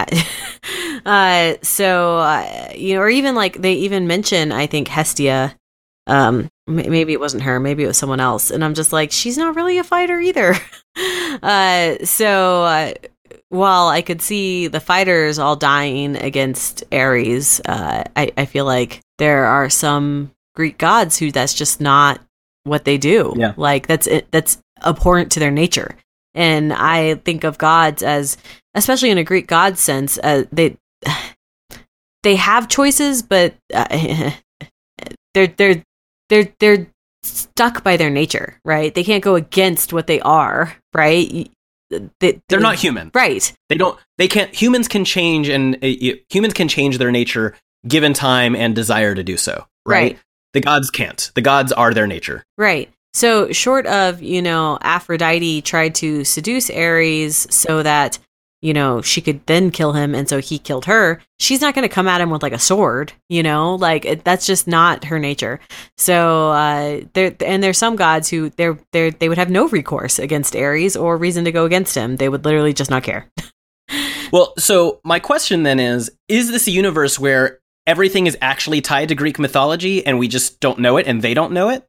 Uh, 1.04 1.56
so, 1.60 2.16
uh, 2.16 2.72
you 2.74 2.94
know, 2.94 3.00
or 3.00 3.10
even 3.10 3.34
like 3.34 3.60
they 3.60 3.74
even 3.74 4.06
mention, 4.06 4.52
I 4.52 4.66
think 4.66 4.88
Hestia. 4.88 5.54
Um, 6.06 6.48
m- 6.66 6.76
maybe 6.76 7.12
it 7.12 7.20
wasn't 7.20 7.42
her, 7.42 7.60
maybe 7.60 7.84
it 7.84 7.88
was 7.88 7.98
someone 7.98 8.20
else, 8.20 8.50
and 8.50 8.64
I'm 8.64 8.72
just 8.72 8.90
like, 8.90 9.12
she's 9.12 9.36
not 9.36 9.54
really 9.54 9.76
a 9.76 9.84
fighter 9.84 10.18
either. 10.18 10.54
uh, 11.42 11.96
so. 12.04 12.64
Uh, 12.64 12.92
while 13.50 13.88
I 13.88 14.02
could 14.02 14.20
see 14.20 14.66
the 14.66 14.80
fighters 14.80 15.38
all 15.38 15.54
dying 15.54 16.16
against 16.16 16.82
Ares, 16.92 17.60
uh, 17.60 18.02
I, 18.16 18.32
I 18.36 18.46
feel 18.46 18.64
like 18.64 19.00
there 19.18 19.44
are 19.44 19.70
some 19.70 20.32
Greek 20.56 20.76
gods 20.78 21.18
who 21.18 21.30
that's 21.30 21.54
just 21.54 21.80
not 21.80 22.20
what 22.64 22.84
they 22.84 22.98
do. 22.98 23.32
Yeah. 23.36 23.54
Like 23.56 23.86
that's 23.86 24.06
it, 24.06 24.26
that's 24.30 24.58
abhorrent 24.84 25.32
to 25.32 25.40
their 25.40 25.50
nature. 25.50 25.96
And 26.34 26.72
I 26.72 27.14
think 27.16 27.44
of 27.44 27.58
gods 27.58 28.02
as, 28.02 28.36
especially 28.74 29.10
in 29.10 29.18
a 29.18 29.24
Greek 29.24 29.46
god 29.46 29.78
sense, 29.78 30.18
uh, 30.18 30.44
they 30.50 30.76
they 32.22 32.36
have 32.36 32.68
choices, 32.68 33.22
but 33.22 33.54
uh, 33.72 33.86
they're 35.34 35.46
they're 35.46 35.82
they're 36.28 36.52
they're 36.58 36.86
stuck 37.22 37.82
by 37.84 37.96
their 37.96 38.10
nature, 38.10 38.58
right? 38.64 38.94
They 38.94 39.04
can't 39.04 39.24
go 39.24 39.34
against 39.34 39.92
what 39.92 40.06
they 40.06 40.20
are, 40.20 40.76
right? 40.92 41.50
They, 42.20 42.40
They're 42.48 42.60
not 42.60 42.76
human. 42.76 43.10
right. 43.14 43.52
They 43.68 43.76
don't. 43.76 43.98
They 44.18 44.26
can't. 44.26 44.52
Humans 44.54 44.88
can 44.88 45.04
change, 45.04 45.48
and 45.48 45.76
uh, 45.76 46.16
humans 46.28 46.54
can 46.54 46.66
change 46.66 46.98
their 46.98 47.12
nature 47.12 47.54
given 47.86 48.14
time 48.14 48.56
and 48.56 48.74
desire 48.74 49.14
to 49.14 49.22
do 49.22 49.36
so. 49.36 49.66
Right. 49.86 50.02
Right. 50.02 50.18
The 50.54 50.60
gods 50.60 50.90
can't. 50.90 51.30
The 51.34 51.40
gods 51.42 51.72
are 51.72 51.92
their 51.94 52.06
nature. 52.06 52.44
Right. 52.56 52.90
So, 53.14 53.52
short 53.52 53.86
of, 53.86 54.22
you 54.22 54.42
know, 54.42 54.78
Aphrodite 54.82 55.62
tried 55.62 55.94
to 55.96 56.24
seduce 56.24 56.68
Ares 56.68 57.46
so 57.48 57.82
that, 57.82 58.18
you 58.60 58.74
know, 58.74 59.02
she 59.02 59.20
could 59.20 59.46
then 59.46 59.70
kill 59.70 59.92
him 59.92 60.14
and 60.14 60.28
so 60.28 60.40
he 60.40 60.58
killed 60.58 60.86
her, 60.86 61.22
she's 61.38 61.60
not 61.60 61.74
going 61.74 61.88
to 61.88 61.94
come 61.94 62.08
at 62.08 62.20
him 62.20 62.30
with 62.30 62.42
like 62.42 62.52
a 62.52 62.58
sword, 62.58 63.12
you 63.28 63.42
know? 63.42 63.76
Like 63.76 64.04
it, 64.04 64.24
that's 64.24 64.46
just 64.46 64.66
not 64.66 65.04
her 65.04 65.20
nature. 65.20 65.60
So, 65.96 66.50
uh 66.50 67.02
there 67.12 67.36
and 67.44 67.62
there's 67.62 67.78
some 67.78 67.94
gods 67.96 68.28
who 68.28 68.50
they're 68.50 68.78
they 68.92 69.10
they 69.10 69.28
would 69.28 69.38
have 69.38 69.50
no 69.50 69.68
recourse 69.68 70.18
against 70.18 70.56
Ares 70.56 70.96
or 70.96 71.16
reason 71.16 71.44
to 71.44 71.52
go 71.52 71.64
against 71.64 71.94
him. 71.94 72.16
They 72.16 72.28
would 72.28 72.44
literally 72.44 72.72
just 72.72 72.90
not 72.90 73.04
care. 73.04 73.30
Well, 74.32 74.52
so 74.58 75.00
my 75.04 75.20
question 75.20 75.62
then 75.62 75.78
is: 75.78 76.10
Is 76.26 76.50
this 76.50 76.66
a 76.66 76.72
universe 76.72 77.20
where 77.20 77.60
everything 77.86 78.26
is 78.26 78.36
actually 78.40 78.80
tied 78.80 79.08
to 79.10 79.14
Greek 79.14 79.38
mythology 79.38 80.04
and 80.04 80.18
we 80.18 80.26
just 80.26 80.58
don't 80.58 80.80
know 80.80 80.96
it 80.96 81.06
and 81.06 81.22
they 81.22 81.34
don't 81.34 81.52
know 81.52 81.68
it, 81.68 81.86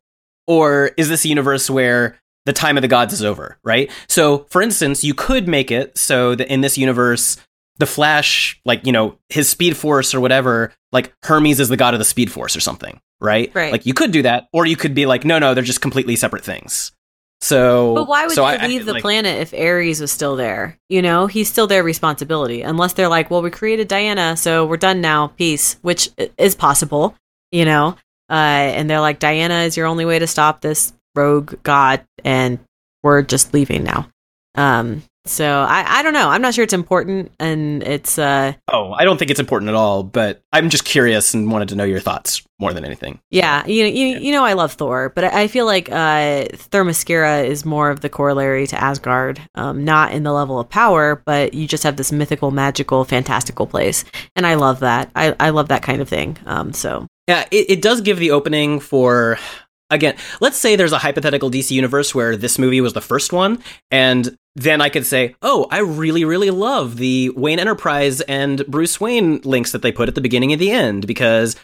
or 0.47 0.91
is 0.97 1.09
this 1.09 1.25
a 1.25 1.27
universe 1.27 1.69
where 1.69 2.17
the 2.45 2.53
time 2.53 2.77
of 2.77 2.81
the 2.81 2.87
gods 2.87 3.13
is 3.13 3.23
over? 3.23 3.57
Right. 3.63 3.91
So, 4.07 4.45
for 4.49 4.61
instance, 4.61 5.03
you 5.03 5.13
could 5.13 5.47
make 5.47 5.71
it 5.71 5.97
so 5.97 6.35
that 6.35 6.51
in 6.51 6.61
this 6.61 6.77
universe. 6.77 7.37
the 7.77 7.85
Flash, 7.85 8.57
like 8.63 8.85
you 8.85 8.93
know, 8.93 9.17
his 9.27 9.49
Speed 9.49 9.75
Force 9.75 10.13
or 10.15 10.21
whatever, 10.21 10.71
like 10.93 11.11
Hermes 11.23 11.59
is 11.59 11.67
the 11.67 11.75
god 11.75 11.93
of 11.93 11.99
the 11.99 12.05
Speed 12.05 12.31
Force 12.31 12.55
or 12.55 12.61
something, 12.61 13.01
right? 13.19 13.51
Right. 13.53 13.69
Like 13.69 13.85
you 13.85 13.93
could 13.93 14.11
do 14.13 14.21
that, 14.21 14.47
or 14.53 14.65
you 14.65 14.77
could 14.77 14.93
be 14.95 15.05
like, 15.05 15.25
no, 15.25 15.39
no, 15.39 15.53
they're 15.53 15.61
just 15.61 15.81
completely 15.81 16.15
separate 16.15 16.45
things. 16.45 16.93
So, 17.41 17.93
But 17.95 18.07
why 18.07 18.25
would 18.25 18.33
so 18.33 18.43
they 18.43 18.57
I- 18.57 18.63
I- 18.63 18.67
leave 18.67 18.85
the 18.85 18.93
like- 18.93 19.01
planet 19.01 19.41
if 19.41 19.53
Ares 19.53 19.99
was 19.99 20.09
still 20.09 20.37
there? 20.37 20.77
You 20.87 21.01
know, 21.01 21.27
he's 21.27 21.49
still 21.49 21.67
their 21.67 21.83
responsibility. 21.83 22.61
Unless 22.61 22.93
they're 22.93 23.09
like, 23.09 23.29
well, 23.29 23.41
we 23.41 23.51
created 23.51 23.89
Diana, 23.89 24.37
so 24.37 24.65
we're 24.65 24.77
done 24.77 25.01
now. 25.01 25.27
Peace, 25.35 25.75
which 25.81 26.09
is 26.37 26.55
possible, 26.55 27.13
you 27.51 27.65
know. 27.65 27.97
Uh, 28.29 28.33
and 28.33 28.89
they're 28.89 28.99
like, 28.99 29.19
Diana 29.19 29.61
is 29.61 29.77
your 29.77 29.87
only 29.87 30.05
way 30.05 30.19
to 30.19 30.27
stop 30.27 30.61
this 30.61 30.93
rogue 31.15 31.55
god, 31.63 32.03
and 32.23 32.59
we're 33.03 33.21
just 33.21 33.53
leaving 33.53 33.83
now. 33.83 34.09
Um, 34.55 35.03
so 35.27 35.61
I, 35.61 35.99
I 35.99 36.03
don't 36.03 36.13
know. 36.13 36.29
I'm 36.29 36.41
not 36.41 36.53
sure 36.53 36.63
it's 36.63 36.73
important, 36.73 37.31
and 37.39 37.81
it's 37.81 38.19
uh, 38.19 38.53
Oh, 38.71 38.91
I 38.93 39.05
don't 39.05 39.17
think 39.17 39.31
it's 39.31 39.39
important 39.39 39.69
at 39.69 39.75
all, 39.75 40.03
but 40.03 40.41
I'm 40.53 40.69
just 40.69 40.85
curious 40.85 41.33
and 41.33 41.51
wanted 41.51 41.69
to 41.69 41.75
know 41.75 41.83
your 41.83 41.99
thoughts 41.99 42.43
more 42.59 42.73
than 42.73 42.85
anything. 42.85 43.19
Yeah, 43.31 43.65
you 43.65 43.85
you, 43.85 44.19
you 44.19 44.31
know 44.31 44.45
I 44.45 44.53
love 44.53 44.73
Thor, 44.73 45.09
but 45.09 45.23
I 45.23 45.47
feel 45.47 45.65
like 45.65 45.91
uh, 45.91 46.45
is 46.45 47.65
more 47.65 47.89
of 47.89 48.01
the 48.01 48.09
corollary 48.09 48.67
to 48.67 48.81
Asgard, 48.81 49.41
um, 49.55 49.83
not 49.83 50.11
in 50.11 50.23
the 50.23 50.31
level 50.31 50.59
of 50.59 50.69
power, 50.69 51.21
but 51.25 51.55
you 51.55 51.67
just 51.67 51.83
have 51.83 51.97
this 51.97 52.11
mythical, 52.11 52.51
magical, 52.51 53.03
fantastical 53.03 53.65
place, 53.65 54.05
and 54.35 54.45
I 54.45 54.53
love 54.55 54.81
that. 54.81 55.09
I, 55.15 55.35
I 55.39 55.49
love 55.49 55.69
that 55.69 55.81
kind 55.81 56.01
of 56.01 56.09
thing. 56.09 56.37
Um, 56.45 56.71
so 56.71 57.07
Yeah, 57.27 57.45
it, 57.51 57.69
it 57.69 57.81
does 57.81 58.01
give 58.01 58.19
the 58.19 58.31
opening 58.31 58.79
for 58.79 59.39
again. 59.89 60.15
Let's 60.41 60.57
say 60.57 60.75
there's 60.75 60.91
a 60.91 60.99
hypothetical 60.99 61.49
DC 61.49 61.71
universe 61.71 62.13
where 62.13 62.37
this 62.37 62.59
movie 62.59 62.81
was 62.81 62.93
the 62.93 63.01
first 63.01 63.33
one, 63.33 63.63
and 63.89 64.37
then 64.55 64.81
I 64.81 64.89
could 64.89 65.05
say, 65.05 65.35
"Oh, 65.41 65.67
I 65.71 65.79
really, 65.79 66.23
really 66.23 66.51
love 66.51 66.97
the 66.97 67.29
Wayne 67.29 67.59
Enterprise 67.59 68.21
and 68.21 68.65
Bruce 68.67 69.01
Wayne 69.01 69.41
links 69.43 69.71
that 69.71 69.81
they 69.81 69.91
put 69.91 70.07
at 70.07 70.15
the 70.15 70.21
beginning 70.21 70.51
and 70.51 70.61
the 70.61 70.71
end 70.71 71.07
because 71.07 71.55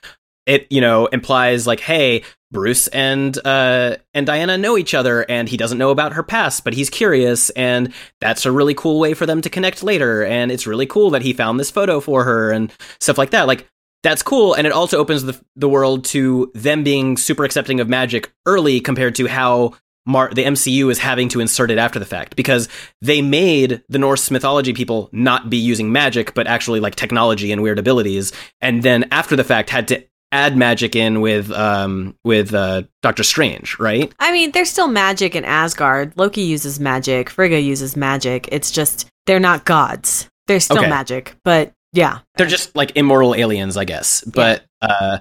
it, 0.45 0.67
you 0.71 0.81
know, 0.81 1.07
implies 1.07 1.67
like, 1.67 1.79
hey." 1.79 2.23
Bruce 2.51 2.87
and 2.89 3.37
uh, 3.45 3.95
and 4.13 4.27
Diana 4.27 4.57
know 4.57 4.77
each 4.77 4.93
other, 4.93 5.21
and 5.29 5.47
he 5.47 5.55
doesn't 5.55 5.77
know 5.77 5.89
about 5.89 6.11
her 6.13 6.21
past, 6.21 6.65
but 6.65 6.73
he's 6.73 6.89
curious, 6.89 7.49
and 7.51 7.93
that's 8.19 8.45
a 8.45 8.51
really 8.51 8.73
cool 8.73 8.99
way 8.99 9.13
for 9.13 9.25
them 9.25 9.39
to 9.41 9.49
connect 9.49 9.83
later. 9.83 10.25
And 10.25 10.51
it's 10.51 10.67
really 10.67 10.85
cool 10.85 11.11
that 11.11 11.21
he 11.21 11.31
found 11.31 11.59
this 11.59 11.71
photo 11.71 12.01
for 12.01 12.25
her 12.25 12.51
and 12.51 12.69
stuff 12.99 13.17
like 13.17 13.29
that. 13.29 13.47
Like 13.47 13.67
that's 14.03 14.23
cool 14.23 14.53
and 14.53 14.65
it 14.65 14.73
also 14.73 14.97
opens 14.97 15.23
the, 15.23 15.39
the 15.55 15.69
world 15.69 16.05
to 16.05 16.51
them 16.55 16.83
being 16.83 17.17
super 17.17 17.43
accepting 17.43 17.79
of 17.79 17.87
magic 17.89 18.31
early 18.45 18.79
compared 18.79 19.15
to 19.15 19.27
how 19.27 19.73
Mar- 20.07 20.31
the 20.33 20.43
MCU 20.43 20.89
is 20.89 20.97
having 20.97 21.29
to 21.29 21.39
insert 21.39 21.69
it 21.69 21.77
after 21.77 21.99
the 21.99 22.05
fact 22.05 22.35
because 22.35 22.67
they 23.03 23.21
made 23.21 23.83
the 23.87 23.99
Norse 23.99 24.31
mythology 24.31 24.73
people 24.73 25.09
not 25.11 25.49
be 25.49 25.57
using 25.57 25.91
magic 25.91 26.33
but 26.33 26.47
actually 26.47 26.79
like 26.79 26.95
technology 26.95 27.51
and 27.51 27.61
weird 27.61 27.77
abilities 27.77 28.31
and 28.61 28.81
then 28.81 29.05
after 29.11 29.35
the 29.35 29.43
fact 29.43 29.69
had 29.69 29.87
to 29.89 30.03
add 30.31 30.55
magic 30.57 30.95
in 30.95 31.19
with 31.21 31.51
um 31.51 32.15
with 32.23 32.53
uh 32.53 32.81
Doctor 33.03 33.21
Strange, 33.23 33.77
right? 33.79 34.11
I 34.19 34.31
mean, 34.31 34.51
there's 34.51 34.69
still 34.71 34.87
magic 34.87 35.35
in 35.35 35.43
Asgard. 35.45 36.13
Loki 36.15 36.41
uses 36.41 36.79
magic. 36.79 37.29
Frigga 37.29 37.59
uses 37.59 37.95
magic. 37.97 38.47
It's 38.51 38.71
just 38.71 39.07
they're 39.27 39.39
not 39.41 39.65
gods. 39.65 40.29
There's 40.47 40.63
still 40.63 40.79
Okay. 40.79 40.89
magic, 40.89 41.35
but 41.43 41.73
yeah, 41.93 42.19
they're 42.35 42.47
just 42.47 42.75
like 42.75 42.95
immortal 42.95 43.35
aliens, 43.35 43.77
I 43.77 43.85
guess. 43.85 44.23
But 44.23 44.63
uh 44.81 45.19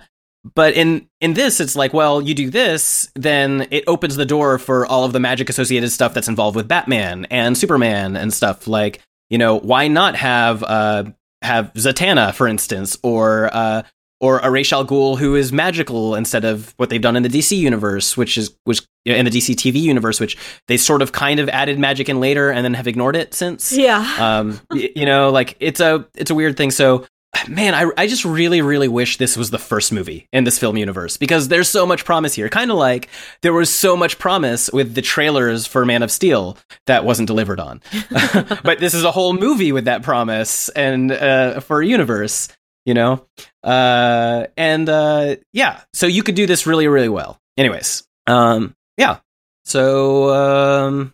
but 0.55 0.75
in 0.75 1.09
in 1.21 1.35
this 1.35 1.61
it's 1.61 1.77
like, 1.77 1.93
well, 1.93 2.21
you 2.21 2.35
do 2.35 2.51
this, 2.51 3.11
then 3.15 3.67
it 3.71 3.85
opens 3.87 4.17
the 4.17 4.27
door 4.27 4.59
for 4.59 4.87
all 4.87 5.05
of 5.05 5.13
the 5.13 5.21
magic 5.21 5.49
associated 5.49 5.91
stuff 5.91 6.15
that's 6.15 6.29
involved 6.29 6.57
with 6.57 6.69
Batman 6.69 7.27
and 7.31 7.57
Superman 7.59 8.17
and 8.17 8.33
stuff. 8.33 8.67
Like, 8.67 9.01
you 9.29 9.39
know, 9.39 9.59
why 9.59 9.89
not 9.89 10.17
have 10.17 10.63
uh 10.63 11.05
have 11.43 11.73
Zatanna, 11.75 12.35
for 12.35 12.47
instance, 12.47 12.97
or 13.03 13.51
uh 13.53 13.83
or 14.21 14.39
Ra's 14.51 14.73
al 14.73 14.85
Ghul 14.87 15.19
who 15.19 15.35
is 15.35 15.53
magical 15.53 16.15
instead 16.15 16.45
of 16.45 16.75
what 16.77 16.91
they've 16.91 17.01
done 17.01 17.17
in 17.17 17.23
the 17.23 17.29
DC 17.29 17.57
universe, 17.57 18.17
which 18.17 18.37
is 18.39 18.55
which 18.65 18.83
in 19.07 19.25
the 19.25 19.31
DC 19.31 19.55
TV 19.57 19.81
universe, 19.81 20.21
which 20.21 20.37
they 20.69 20.77
sort 20.77 21.01
of 21.03 21.13
kind 21.13 21.41
of 21.41 21.49
added 21.49 21.79
magic 21.79 22.09
in 22.09 22.21
later 22.21 22.51
and 22.51 22.65
then 22.65 22.75
have 22.75 22.87
ignored 22.87 23.17
it 23.17 23.33
since. 23.35 23.73
Yeah. 23.73 24.05
um 24.19 24.61
y- 24.71 24.91
you 24.95 25.07
know 25.07 25.31
like 25.31 25.57
it's 25.61 25.81
a 25.81 26.07
it's 26.15 26.31
a 26.31 26.35
weird 26.35 26.57
thing. 26.57 26.71
So 26.71 27.07
man 27.49 27.75
I, 27.75 27.89
I 27.97 28.07
just 28.09 28.25
really 28.25 28.61
really 28.61 28.89
wish 28.89 29.17
this 29.17 29.37
was 29.37 29.51
the 29.51 29.59
first 29.59 29.93
movie 29.93 30.27
in 30.33 30.43
this 30.45 30.59
film 30.59 30.77
universe 30.77 31.17
because 31.17 31.47
there's 31.49 31.69
so 31.69 31.87
much 31.87 32.05
promise 32.05 32.35
here. 32.35 32.49
Kind 32.49 32.71
of 32.73 32.77
like 32.77 33.09
there 33.43 33.53
was 33.53 33.71
so 33.71 33.97
much 33.97 34.19
promise 34.19 34.69
with 34.73 34.95
the 34.95 35.01
trailers 35.03 35.65
for 35.65 35.87
man 35.87 36.03
of 36.03 36.11
steel 36.11 36.59
that 36.87 37.05
wasn't 37.05 37.29
delivered 37.29 37.61
on. 37.61 37.81
But 38.65 38.81
this 38.81 38.95
is 38.95 39.05
a 39.05 39.13
whole 39.13 39.33
movie 39.33 39.73
with 39.73 39.85
that 39.87 40.03
promise 40.03 40.69
and 40.71 41.11
uh, 41.13 41.61
for 41.61 41.81
a 41.81 41.87
universe 41.87 42.49
you 42.91 42.95
know 42.95 43.25
uh 43.63 44.47
and 44.57 44.89
uh 44.89 45.37
yeah 45.53 45.81
so 45.93 46.09
you 46.09 46.25
could 46.25 46.35
do 46.35 46.45
this 46.45 46.67
really 46.67 46.89
really 46.89 47.09
well 47.09 47.39
anyways 47.57 48.03
um 48.27 48.75
yeah 48.97 49.19
so 49.65 50.29
um 50.35 51.13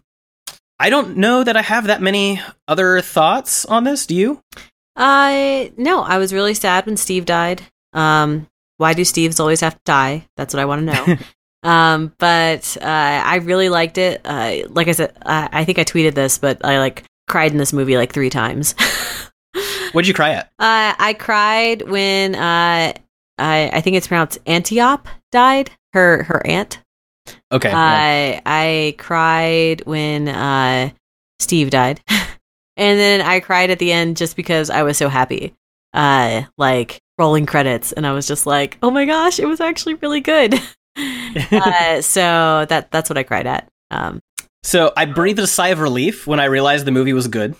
I 0.78 0.90
don't 0.90 1.16
know 1.16 1.42
that 1.42 1.56
I 1.56 1.62
have 1.62 1.86
that 1.86 2.02
many 2.02 2.40
other 2.68 3.00
thoughts 3.00 3.64
on 3.64 3.84
this. 3.84 4.06
Do 4.06 4.14
you? 4.14 4.42
Uh, 4.94 5.68
no, 5.76 6.02
I 6.02 6.18
was 6.18 6.34
really 6.34 6.54
sad 6.54 6.84
when 6.84 6.98
Steve 6.98 7.24
died. 7.24 7.62
Um, 7.94 8.46
why 8.76 8.92
do 8.92 9.02
Steves 9.02 9.40
always 9.40 9.60
have 9.60 9.74
to 9.74 9.80
die? 9.86 10.28
That's 10.36 10.52
what 10.52 10.60
I 10.60 10.66
want 10.66 10.86
to 10.86 10.92
know. 10.92 11.16
um, 11.68 12.14
but 12.18 12.76
uh, 12.80 12.84
I 12.84 13.36
really 13.36 13.70
liked 13.70 13.96
it. 13.96 14.20
Uh, 14.24 14.68
like 14.68 14.88
I 14.88 14.92
said, 14.92 15.16
I, 15.24 15.48
I 15.50 15.64
think 15.64 15.78
I 15.78 15.84
tweeted 15.84 16.14
this, 16.14 16.36
but 16.36 16.62
I 16.62 16.78
like 16.78 17.04
cried 17.26 17.52
in 17.52 17.58
this 17.58 17.72
movie 17.72 17.96
like 17.96 18.12
three 18.12 18.30
times. 18.30 18.74
What'd 19.92 20.08
you 20.08 20.14
cry 20.14 20.30
at? 20.30 20.46
Uh, 20.58 20.94
I 20.98 21.16
cried 21.18 21.82
when 21.82 22.34
uh, 22.34 22.92
I 23.38 23.70
I 23.72 23.80
think 23.80 23.96
it's 23.96 24.08
pronounced 24.08 24.38
Antiope 24.46 25.08
died. 25.32 25.70
Her 25.92 26.24
her 26.24 26.46
aunt. 26.46 26.80
Okay. 27.52 27.70
I 27.72 28.40
I 28.44 28.94
cried 28.98 29.82
when 29.84 30.28
uh, 30.28 30.90
Steve 31.38 31.70
died, 31.70 32.00
and 32.08 32.98
then 32.98 33.20
I 33.20 33.40
cried 33.40 33.70
at 33.70 33.78
the 33.78 33.92
end 33.92 34.16
just 34.16 34.36
because 34.36 34.70
I 34.70 34.82
was 34.82 34.96
so 34.96 35.08
happy. 35.08 35.54
Uh, 35.92 36.42
like 36.58 37.00
rolling 37.18 37.46
credits, 37.46 37.92
and 37.92 38.06
I 38.06 38.12
was 38.12 38.26
just 38.26 38.46
like, 38.46 38.78
"Oh 38.82 38.90
my 38.90 39.04
gosh, 39.04 39.38
it 39.38 39.46
was 39.46 39.60
actually 39.60 39.94
really 39.94 40.20
good." 40.20 40.54
uh, 41.52 42.00
so 42.02 42.66
that 42.68 42.90
that's 42.90 43.08
what 43.08 43.18
I 43.18 43.22
cried 43.22 43.46
at. 43.46 43.68
Um, 43.90 44.20
So 44.62 44.92
I 44.96 45.04
breathed 45.04 45.38
a 45.38 45.46
sigh 45.46 45.68
of 45.68 45.80
relief 45.80 46.26
when 46.26 46.40
I 46.40 46.46
realized 46.46 46.84
the 46.84 46.90
movie 46.90 47.12
was 47.12 47.28
good. 47.28 47.54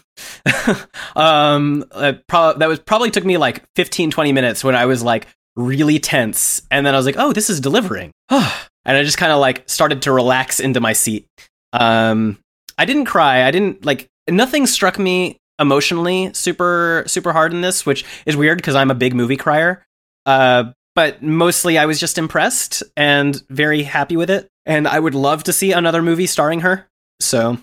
um, 1.16 1.84
uh, 1.92 2.14
pro- 2.26 2.54
that 2.54 2.68
was 2.68 2.80
probably 2.80 3.10
took 3.10 3.24
me 3.24 3.36
like 3.36 3.62
15, 3.76 4.10
20 4.10 4.32
minutes 4.32 4.64
when 4.64 4.74
I 4.74 4.86
was 4.86 5.02
like 5.02 5.28
really 5.54 5.98
tense, 5.98 6.62
and 6.70 6.84
then 6.84 6.94
I 6.94 6.96
was 6.96 7.06
like, 7.06 7.16
"Oh, 7.18 7.32
this 7.32 7.48
is 7.48 7.60
delivering," 7.60 8.12
and 8.30 8.42
I 8.84 9.02
just 9.02 9.18
kind 9.18 9.32
of 9.32 9.38
like 9.38 9.68
started 9.68 10.02
to 10.02 10.12
relax 10.12 10.60
into 10.60 10.80
my 10.80 10.92
seat. 10.92 11.26
Um, 11.72 12.38
I 12.78 12.84
didn't 12.84 13.06
cry. 13.06 13.46
I 13.46 13.50
didn't 13.50 13.84
like 13.84 14.08
nothing 14.28 14.66
struck 14.66 14.98
me 14.98 15.38
emotionally 15.58 16.30
super 16.34 17.04
super 17.06 17.32
hard 17.32 17.52
in 17.52 17.60
this, 17.60 17.86
which 17.86 18.04
is 18.26 18.36
weird 18.36 18.58
because 18.58 18.74
I'm 18.74 18.90
a 18.90 18.94
big 18.94 19.14
movie 19.14 19.36
crier. 19.36 19.84
Uh, 20.26 20.72
but 20.94 21.22
mostly 21.22 21.78
I 21.78 21.86
was 21.86 22.00
just 22.00 22.18
impressed 22.18 22.82
and 22.96 23.40
very 23.50 23.82
happy 23.82 24.16
with 24.16 24.30
it, 24.30 24.48
and 24.66 24.86
I 24.86 24.98
would 24.98 25.14
love 25.14 25.44
to 25.44 25.52
see 25.52 25.72
another 25.72 26.02
movie 26.02 26.26
starring 26.26 26.60
her. 26.60 26.86
So, 27.20 27.58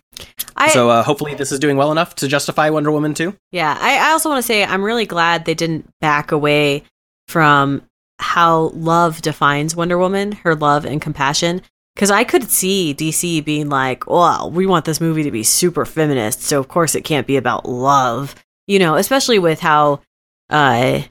I 0.55 0.69
so 0.69 0.89
uh, 0.89 1.03
hopefully 1.03 1.35
this 1.35 1.51
is 1.51 1.59
doing 1.59 1.77
well 1.77 1.91
enough 1.91 2.15
to 2.15 2.27
justify 2.27 2.69
Wonder 2.69 2.91
Woman 2.91 3.13
2. 3.13 3.35
Yeah, 3.51 3.77
I, 3.79 3.97
I 3.97 4.11
also 4.11 4.29
want 4.29 4.41
to 4.41 4.47
say 4.47 4.63
I'm 4.63 4.83
really 4.83 5.05
glad 5.05 5.45
they 5.45 5.53
didn't 5.53 5.87
back 6.01 6.31
away 6.31 6.83
from 7.27 7.83
how 8.19 8.71
love 8.73 9.21
defines 9.21 9.75
Wonder 9.75 9.97
Woman, 9.97 10.31
her 10.31 10.55
love 10.55 10.85
and 10.85 11.01
compassion. 11.01 11.61
Because 11.93 12.09
I 12.09 12.23
could 12.23 12.49
see 12.49 12.95
DC 12.95 13.45
being 13.45 13.69
like, 13.69 14.07
well, 14.07 14.49
we 14.49 14.65
want 14.65 14.85
this 14.85 14.99
movie 14.99 15.21
to 15.23 15.31
be 15.31 15.43
super 15.43 15.85
feminist, 15.85 16.41
so 16.41 16.59
of 16.59 16.67
course 16.67 16.95
it 16.95 17.03
can't 17.03 17.27
be 17.27 17.37
about 17.37 17.69
love. 17.69 18.33
You 18.65 18.79
know, 18.79 18.95
especially 18.95 19.37
with 19.37 19.59
how, 19.59 20.01
uh, 20.49 21.03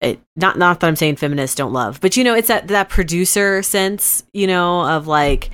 it, 0.00 0.20
not 0.36 0.58
not 0.58 0.80
that 0.80 0.86
I'm 0.86 0.96
saying 0.96 1.16
feminists 1.16 1.56
don't 1.56 1.72
love, 1.72 2.00
but 2.00 2.16
you 2.16 2.24
know, 2.24 2.34
it's 2.34 2.48
that 2.48 2.68
that 2.68 2.88
producer 2.88 3.62
sense, 3.62 4.24
you 4.32 4.46
know, 4.46 4.86
of 4.88 5.06
like, 5.06 5.50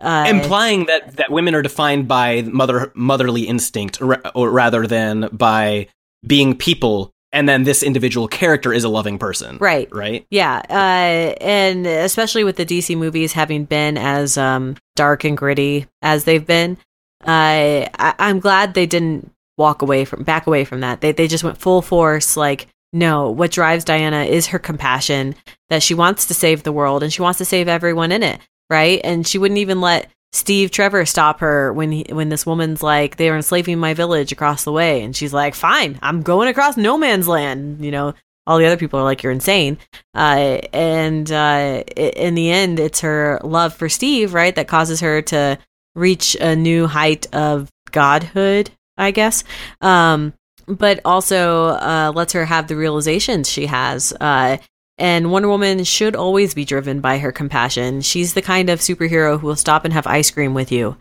uh, 0.00 0.26
Implying 0.28 0.86
that, 0.86 1.16
that 1.16 1.30
women 1.30 1.54
are 1.54 1.62
defined 1.62 2.08
by 2.08 2.42
mother 2.42 2.90
motherly 2.94 3.42
instinct, 3.42 4.00
ra- 4.00 4.16
or 4.34 4.50
rather 4.50 4.86
than 4.86 5.28
by 5.32 5.86
being 6.26 6.56
people, 6.56 7.12
and 7.32 7.48
then 7.48 7.64
this 7.64 7.82
individual 7.82 8.28
character 8.28 8.72
is 8.72 8.84
a 8.84 8.88
loving 8.88 9.18
person. 9.18 9.58
right, 9.60 9.88
Right? 9.94 10.26
Yeah, 10.30 10.62
uh, 10.70 11.34
and 11.42 11.86
especially 11.86 12.44
with 12.44 12.56
the 12.56 12.66
DC 12.66 12.96
movies 12.96 13.32
having 13.32 13.64
been 13.64 13.96
as 13.98 14.36
um, 14.38 14.76
dark 14.96 15.24
and 15.24 15.36
gritty 15.36 15.86
as 16.02 16.24
they've 16.24 16.46
been, 16.46 16.76
uh, 17.24 17.86
I- 17.98 18.14
I'm 18.18 18.40
glad 18.40 18.74
they 18.74 18.86
didn't 18.86 19.30
walk 19.58 19.82
away 19.82 20.04
from 20.04 20.22
back 20.24 20.46
away 20.46 20.64
from 20.64 20.80
that. 20.80 21.00
They 21.00 21.12
they 21.12 21.28
just 21.28 21.44
went 21.44 21.58
full 21.58 21.82
force. 21.82 22.36
Like, 22.36 22.66
no, 22.92 23.30
what 23.30 23.50
drives 23.50 23.84
Diana 23.84 24.24
is 24.24 24.48
her 24.48 24.58
compassion 24.58 25.34
that 25.70 25.82
she 25.82 25.94
wants 25.94 26.26
to 26.26 26.34
save 26.34 26.62
the 26.62 26.72
world 26.72 27.02
and 27.02 27.12
she 27.12 27.22
wants 27.22 27.38
to 27.38 27.44
save 27.44 27.68
everyone 27.68 28.12
in 28.12 28.22
it, 28.22 28.38
right? 28.68 29.00
And 29.02 29.26
she 29.26 29.38
wouldn't 29.38 29.58
even 29.58 29.80
let 29.80 30.10
Steve 30.32 30.70
Trevor 30.70 31.04
stop 31.04 31.40
her 31.40 31.72
when 31.72 31.92
he, 31.92 32.06
when 32.10 32.28
this 32.28 32.46
woman's 32.46 32.82
like 32.82 33.16
they 33.16 33.28
are 33.28 33.36
enslaving 33.36 33.78
my 33.78 33.94
village 33.94 34.32
across 34.32 34.64
the 34.64 34.72
way, 34.72 35.02
and 35.02 35.14
she's 35.14 35.32
like, 35.32 35.54
"Fine, 35.54 35.98
I'm 36.00 36.22
going 36.22 36.48
across 36.48 36.76
no 36.76 36.96
man's 36.96 37.28
land." 37.28 37.84
You 37.84 37.90
know, 37.90 38.14
all 38.46 38.58
the 38.58 38.64
other 38.66 38.78
people 38.78 38.98
are 38.98 39.04
like, 39.04 39.22
"You're 39.22 39.32
insane." 39.32 39.76
Uh, 40.14 40.60
and 40.72 41.30
uh, 41.30 41.84
in 41.96 42.34
the 42.34 42.50
end, 42.50 42.80
it's 42.80 43.00
her 43.00 43.40
love 43.44 43.74
for 43.74 43.90
Steve, 43.90 44.32
right, 44.32 44.54
that 44.54 44.68
causes 44.68 45.00
her 45.00 45.20
to 45.22 45.58
reach 45.94 46.34
a 46.40 46.56
new 46.56 46.86
height 46.86 47.26
of 47.34 47.70
godhood, 47.90 48.70
I 48.96 49.10
guess. 49.10 49.44
Um, 49.82 50.32
but 50.66 51.00
also 51.04 51.68
uh, 51.68 52.12
lets 52.14 52.32
her 52.32 52.44
have 52.44 52.68
the 52.68 52.76
realizations 52.76 53.50
she 53.50 53.66
has. 53.66 54.12
Uh, 54.20 54.58
and 54.98 55.30
Wonder 55.30 55.48
Woman 55.48 55.84
should 55.84 56.14
always 56.14 56.54
be 56.54 56.64
driven 56.64 57.00
by 57.00 57.18
her 57.18 57.32
compassion. 57.32 58.02
She's 58.02 58.34
the 58.34 58.42
kind 58.42 58.70
of 58.70 58.80
superhero 58.80 59.40
who 59.40 59.46
will 59.46 59.56
stop 59.56 59.84
and 59.84 59.92
have 59.92 60.06
ice 60.06 60.30
cream 60.30 60.54
with 60.54 60.70
you. 60.70 60.96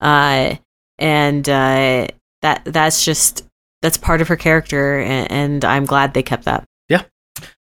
Uh, 0.00 0.56
and 0.98 1.48
uh, 1.48 2.08
that 2.42 2.62
that's 2.64 3.04
just 3.04 3.44
that's 3.82 3.98
part 3.98 4.20
of 4.20 4.28
her 4.28 4.36
character, 4.36 4.98
and, 5.00 5.30
and, 5.30 5.64
I'm 5.64 5.84
glad 5.84 6.14
they 6.14 6.22
kept 6.22 6.44
that. 6.44 6.64
Yeah, 6.88 7.02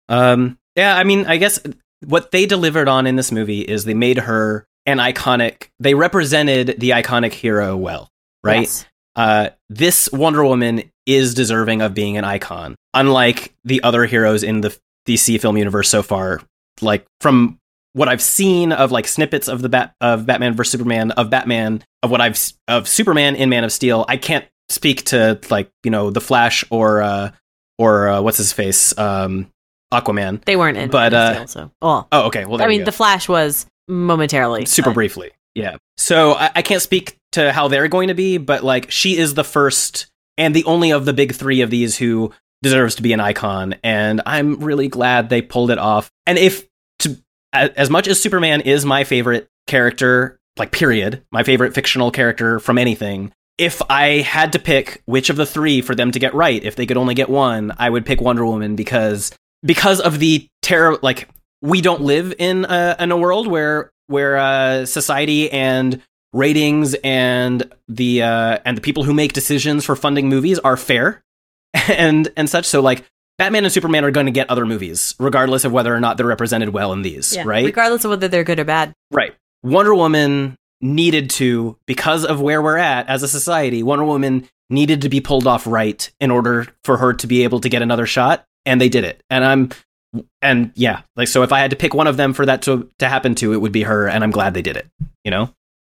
um, 0.09 0.59
yeah. 0.77 0.97
I 0.97 1.05
mean, 1.05 1.27
I 1.27 1.37
guess 1.37 1.61
what 2.05 2.31
they 2.31 2.47
delivered 2.47 2.89
on 2.89 3.07
in 3.07 3.17
this 3.17 3.33
movie 3.33 3.61
is 3.61 3.85
they 3.85 3.95
made 3.95 4.19
her 4.19 4.67
an 4.87 4.99
iconic. 4.99 5.69
They 5.81 5.95
represented 5.95 6.77
the 6.79 6.91
iconic 6.91 7.33
hero 7.33 7.77
well, 7.77 8.11
right? 8.45 8.61
Yes. 8.61 8.87
Uh, 9.15 9.51
this 9.69 10.11
Wonder 10.13 10.45
Woman 10.45 10.91
is 11.07 11.35
deserving 11.35 11.83
of 11.83 11.95
being 11.95 12.17
an 12.17 12.25
icon, 12.25 12.75
unlike 12.95 13.55
the 13.65 13.83
other 13.83 14.05
heroes 14.05 14.43
in 14.43 14.61
the 14.61 14.77
DC 15.07 15.41
film 15.41 15.57
universe 15.57 15.89
so 15.89 16.03
far. 16.03 16.43
Like 16.83 17.07
from 17.21 17.59
what 17.93 18.09
I've 18.09 18.21
seen 18.21 18.73
of 18.73 18.93
like 18.93 19.09
snippets 19.09 19.49
of 19.49 19.63
the 19.63 19.69
bat 19.69 19.95
of 20.01 20.27
Batman 20.27 20.55
vs 20.55 20.71
Superman 20.71 21.13
of 21.13 21.31
Batman 21.31 21.83
of 22.03 22.11
what 22.11 22.21
I've 22.21 22.39
of 22.69 22.87
Superman 22.87 23.37
in 23.37 23.49
Man 23.49 23.65
of 23.65 23.73
Steel, 23.73 24.05
I 24.09 24.17
can't 24.17 24.45
speak 24.69 25.05
to 25.07 25.41
like 25.49 25.71
you 25.85 25.91
know 25.91 26.11
the 26.11 26.21
Flash 26.21 26.65
or 26.71 27.01
uh 27.01 27.31
or 27.79 28.09
uh, 28.09 28.21
what's 28.21 28.39
his 28.39 28.53
face 28.53 28.97
um 28.99 29.51
Aquaman. 29.95 30.45
They 30.45 30.57
weren't 30.57 30.77
in, 30.77 30.91
but 30.91 31.13
Man 31.13 31.21
uh, 31.21 31.47
Steel, 31.47 31.49
so 31.49 31.71
oh 31.81 32.07
oh 32.13 32.27
okay. 32.27 32.45
Well, 32.45 32.61
I 32.61 32.67
mean 32.67 32.85
the 32.85 32.93
Flash 32.93 33.29
was 33.29 33.67
momentarily, 33.89 34.67
super 34.67 34.91
but. 34.91 34.95
briefly. 34.95 35.31
Yeah. 35.55 35.77
So 35.97 36.35
I, 36.35 36.51
I 36.57 36.63
can't 36.63 36.83
speak 36.83 37.17
to 37.33 37.51
how 37.51 37.69
they're 37.69 37.89
going 37.89 38.09
to 38.09 38.15
be, 38.15 38.37
but 38.37 38.63
like 38.63 38.91
she 38.91 39.17
is 39.17 39.33
the 39.33 39.45
first 39.45 40.09
and 40.39 40.55
the 40.55 40.65
only 40.65 40.91
of 40.93 41.05
the 41.05 41.13
big 41.13 41.35
three 41.35 41.61
of 41.61 41.71
these 41.71 41.97
who 41.97 42.33
deserves 42.63 42.95
to 42.97 43.03
be 43.03 43.13
an 43.13 43.21
icon, 43.21 43.75
and 43.83 44.23
I'm 44.27 44.57
really 44.57 44.89
glad 44.89 45.29
they 45.29 45.43
pulled 45.43 45.71
it 45.71 45.79
off. 45.79 46.11
And 46.27 46.39
if 46.39 46.67
to 47.01 47.17
as 47.53 47.91
much 47.91 48.09
as 48.09 48.21
Superman 48.21 48.61
is 48.63 48.85
my 48.85 49.05
favorite 49.05 49.49
character, 49.67 50.39
like 50.57 50.73
period, 50.73 51.25
my 51.31 51.43
favorite 51.43 51.75
fictional 51.75 52.11
character 52.11 52.59
from 52.59 52.79
anything, 52.79 53.33
if 53.59 53.81
I 53.89 54.21
had 54.21 54.53
to 54.53 54.59
pick 54.59 55.03
which 55.07 55.31
of 55.31 55.37
the 55.37 55.47
three 55.47 55.81
for 55.81 55.95
them 55.95 56.11
to 56.13 56.19
get 56.19 56.35
right, 56.35 56.63
if 56.63 56.77
they 56.77 56.87
could 56.87 56.97
only 56.97 57.15
get 57.15 57.29
one, 57.29 57.73
I 57.79 57.89
would 57.89 58.05
pick 58.05 58.21
Wonder 58.21 58.45
Woman 58.45 58.77
because 58.77 59.33
because 59.65 60.01
of 60.01 60.19
the 60.19 60.47
terror. 60.63 60.99
Like 61.03 61.29
we 61.63 61.81
don't 61.81 62.03
live 62.03 62.35
in 62.39 62.65
a, 62.67 62.97
in 62.99 63.13
a 63.13 63.17
world 63.17 63.47
where 63.49 63.91
where 64.09 64.37
uh, 64.37 64.87
society 64.87 65.51
and 65.51 66.03
ratings 66.37 66.95
and 67.03 67.73
the 67.89 68.23
uh, 68.23 68.59
and 68.65 68.77
the 68.77 68.81
people 68.81 69.05
who 69.05 69.15
make 69.15 69.33
decisions 69.33 69.85
for 69.85 69.97
funding 69.97 70.29
movies 70.29 70.59
are 70.61 70.77
fair 70.77 71.23
and 71.89 72.31
and 72.37 72.49
such. 72.49 72.67
So 72.67 72.81
like 72.81 73.05
Batman 73.39 73.65
and 73.65 73.73
Superman 73.73 74.05
are 74.05 74.11
going 74.11 74.27
to 74.27 74.33
get 74.33 74.49
other 74.51 74.67
movies, 74.67 75.15
regardless 75.19 75.65
of 75.65 75.73
whether 75.73 75.95
or 75.95 76.01
not 76.01 76.17
they're 76.17 76.27
represented 76.27 76.71
well 76.71 76.93
in 76.93 77.03
these, 77.03 77.35
yeah, 77.35 77.43
right? 77.45 77.65
Regardless 77.65 78.05
of 78.05 78.11
whether 78.11 78.29
they're 78.29 78.45
good 78.45 78.61
or 78.61 78.65
bad. 78.65 78.95
Right. 79.11 79.35
Wonder 79.63 79.95
Woman 79.95 80.57
needed 80.81 81.31
to, 81.31 81.77
because 81.87 82.25
of 82.25 82.41
where 82.41 82.63
we're 82.63 82.77
at 82.77 83.09
as 83.09 83.23
a 83.23 83.29
society, 83.29 83.83
Wonder 83.83 84.05
Woman 84.05 84.49
needed 84.71 85.03
to 85.03 85.09
be 85.09 85.21
pulled 85.21 85.47
off 85.47 85.67
right 85.67 86.11
in 86.21 86.31
order 86.31 86.67
for 86.85 86.97
her 86.97 87.13
to 87.15 87.27
be 87.27 87.45
able 87.45 87.61
to 87.61 87.69
get 87.69 87.83
another 87.83 88.07
shot, 88.07 88.45
and 88.65 88.81
they 88.81 88.89
did 88.89 89.05
it. 89.05 89.23
And 89.29 89.45
I'm 89.45 89.71
and 90.41 90.73
yeah, 90.75 91.03
like 91.15 91.29
so 91.29 91.43
if 91.43 91.53
I 91.53 91.61
had 91.61 91.71
to 91.71 91.77
pick 91.77 91.93
one 91.93 92.07
of 92.07 92.17
them 92.17 92.33
for 92.33 92.47
that 92.47 92.63
to 92.63 92.91
to 92.99 93.09
happen 93.09 93.35
to, 93.37 93.53
it 93.53 93.61
would 93.61 93.73
be 93.73 93.83
her, 93.83 94.09
and 94.09 94.25
I'm 94.25 94.31
glad 94.31 94.55
they 94.55 94.63
did 94.63 94.77
it. 94.77 94.87
You 95.25 95.31
know? 95.31 95.51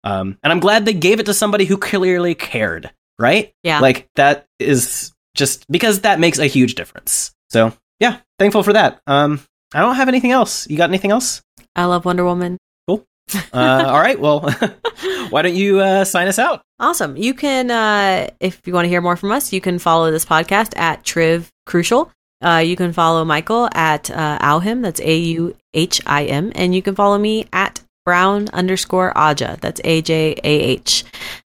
Um, 0.04 0.38
and 0.42 0.52
I'm 0.52 0.60
glad 0.60 0.84
they 0.84 0.94
gave 0.94 1.20
it 1.20 1.26
to 1.26 1.34
somebody 1.34 1.64
who 1.64 1.76
clearly 1.76 2.34
cared, 2.34 2.90
right? 3.18 3.52
Yeah. 3.62 3.80
Like 3.80 4.08
that 4.14 4.46
is 4.58 5.12
just 5.34 5.70
because 5.70 6.00
that 6.00 6.20
makes 6.20 6.38
a 6.38 6.46
huge 6.46 6.74
difference. 6.74 7.32
So 7.50 7.72
yeah, 8.00 8.18
thankful 8.38 8.62
for 8.62 8.72
that. 8.72 9.00
Um, 9.06 9.40
I 9.74 9.80
don't 9.80 9.96
have 9.96 10.08
anything 10.08 10.32
else. 10.32 10.68
You 10.68 10.76
got 10.76 10.90
anything 10.90 11.10
else? 11.10 11.42
I 11.76 11.84
love 11.84 12.04
Wonder 12.04 12.24
Woman. 12.24 12.58
Cool. 12.86 13.04
Uh, 13.52 13.84
all 13.86 14.00
right. 14.00 14.18
Well, 14.18 14.40
why 15.30 15.42
don't 15.42 15.54
you 15.54 15.80
uh, 15.80 16.04
sign 16.04 16.28
us 16.28 16.38
out? 16.38 16.62
Awesome. 16.80 17.16
You 17.16 17.34
can, 17.34 17.70
uh, 17.70 18.28
if 18.40 18.60
you 18.66 18.72
want 18.72 18.86
to 18.86 18.88
hear 18.88 19.00
more 19.00 19.16
from 19.16 19.32
us, 19.32 19.52
you 19.52 19.60
can 19.60 19.78
follow 19.78 20.10
this 20.10 20.24
podcast 20.24 20.76
at 20.78 21.04
Triv 21.04 21.48
Crucial. 21.66 22.10
Uh, 22.42 22.62
you 22.64 22.76
can 22.76 22.92
follow 22.92 23.24
Michael 23.24 23.68
at 23.72 24.10
uh, 24.10 24.38
Auhim. 24.38 24.82
That's 24.82 25.00
A 25.00 25.18
U 25.18 25.56
H 25.74 26.00
I 26.06 26.24
M, 26.26 26.52
and 26.54 26.74
you 26.74 26.82
can 26.82 26.94
follow 26.94 27.18
me 27.18 27.46
at 27.52 27.80
Brown 28.08 28.48
underscore 28.54 29.12
Ajah. 29.14 29.60
That's 29.60 29.82
A 29.84 30.00
J 30.00 30.34
A 30.42 30.48
H. 30.48 31.04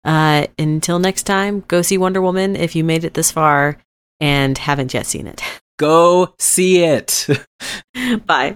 Uh, 0.03 0.47
until 0.57 0.97
next 0.97 1.23
time, 1.27 1.63
go 1.67 1.83
see 1.83 1.99
Wonder 1.99 2.19
Woman 2.19 2.55
if 2.55 2.75
you 2.75 2.83
made 2.83 3.03
it 3.03 3.13
this 3.13 3.29
far 3.29 3.77
and 4.19 4.57
haven't 4.57 4.91
yet 4.91 5.05
seen 5.05 5.27
it. 5.27 5.39
Go 5.77 6.33
see 6.39 6.83
it. 6.83 7.27
Bye. 8.25 8.55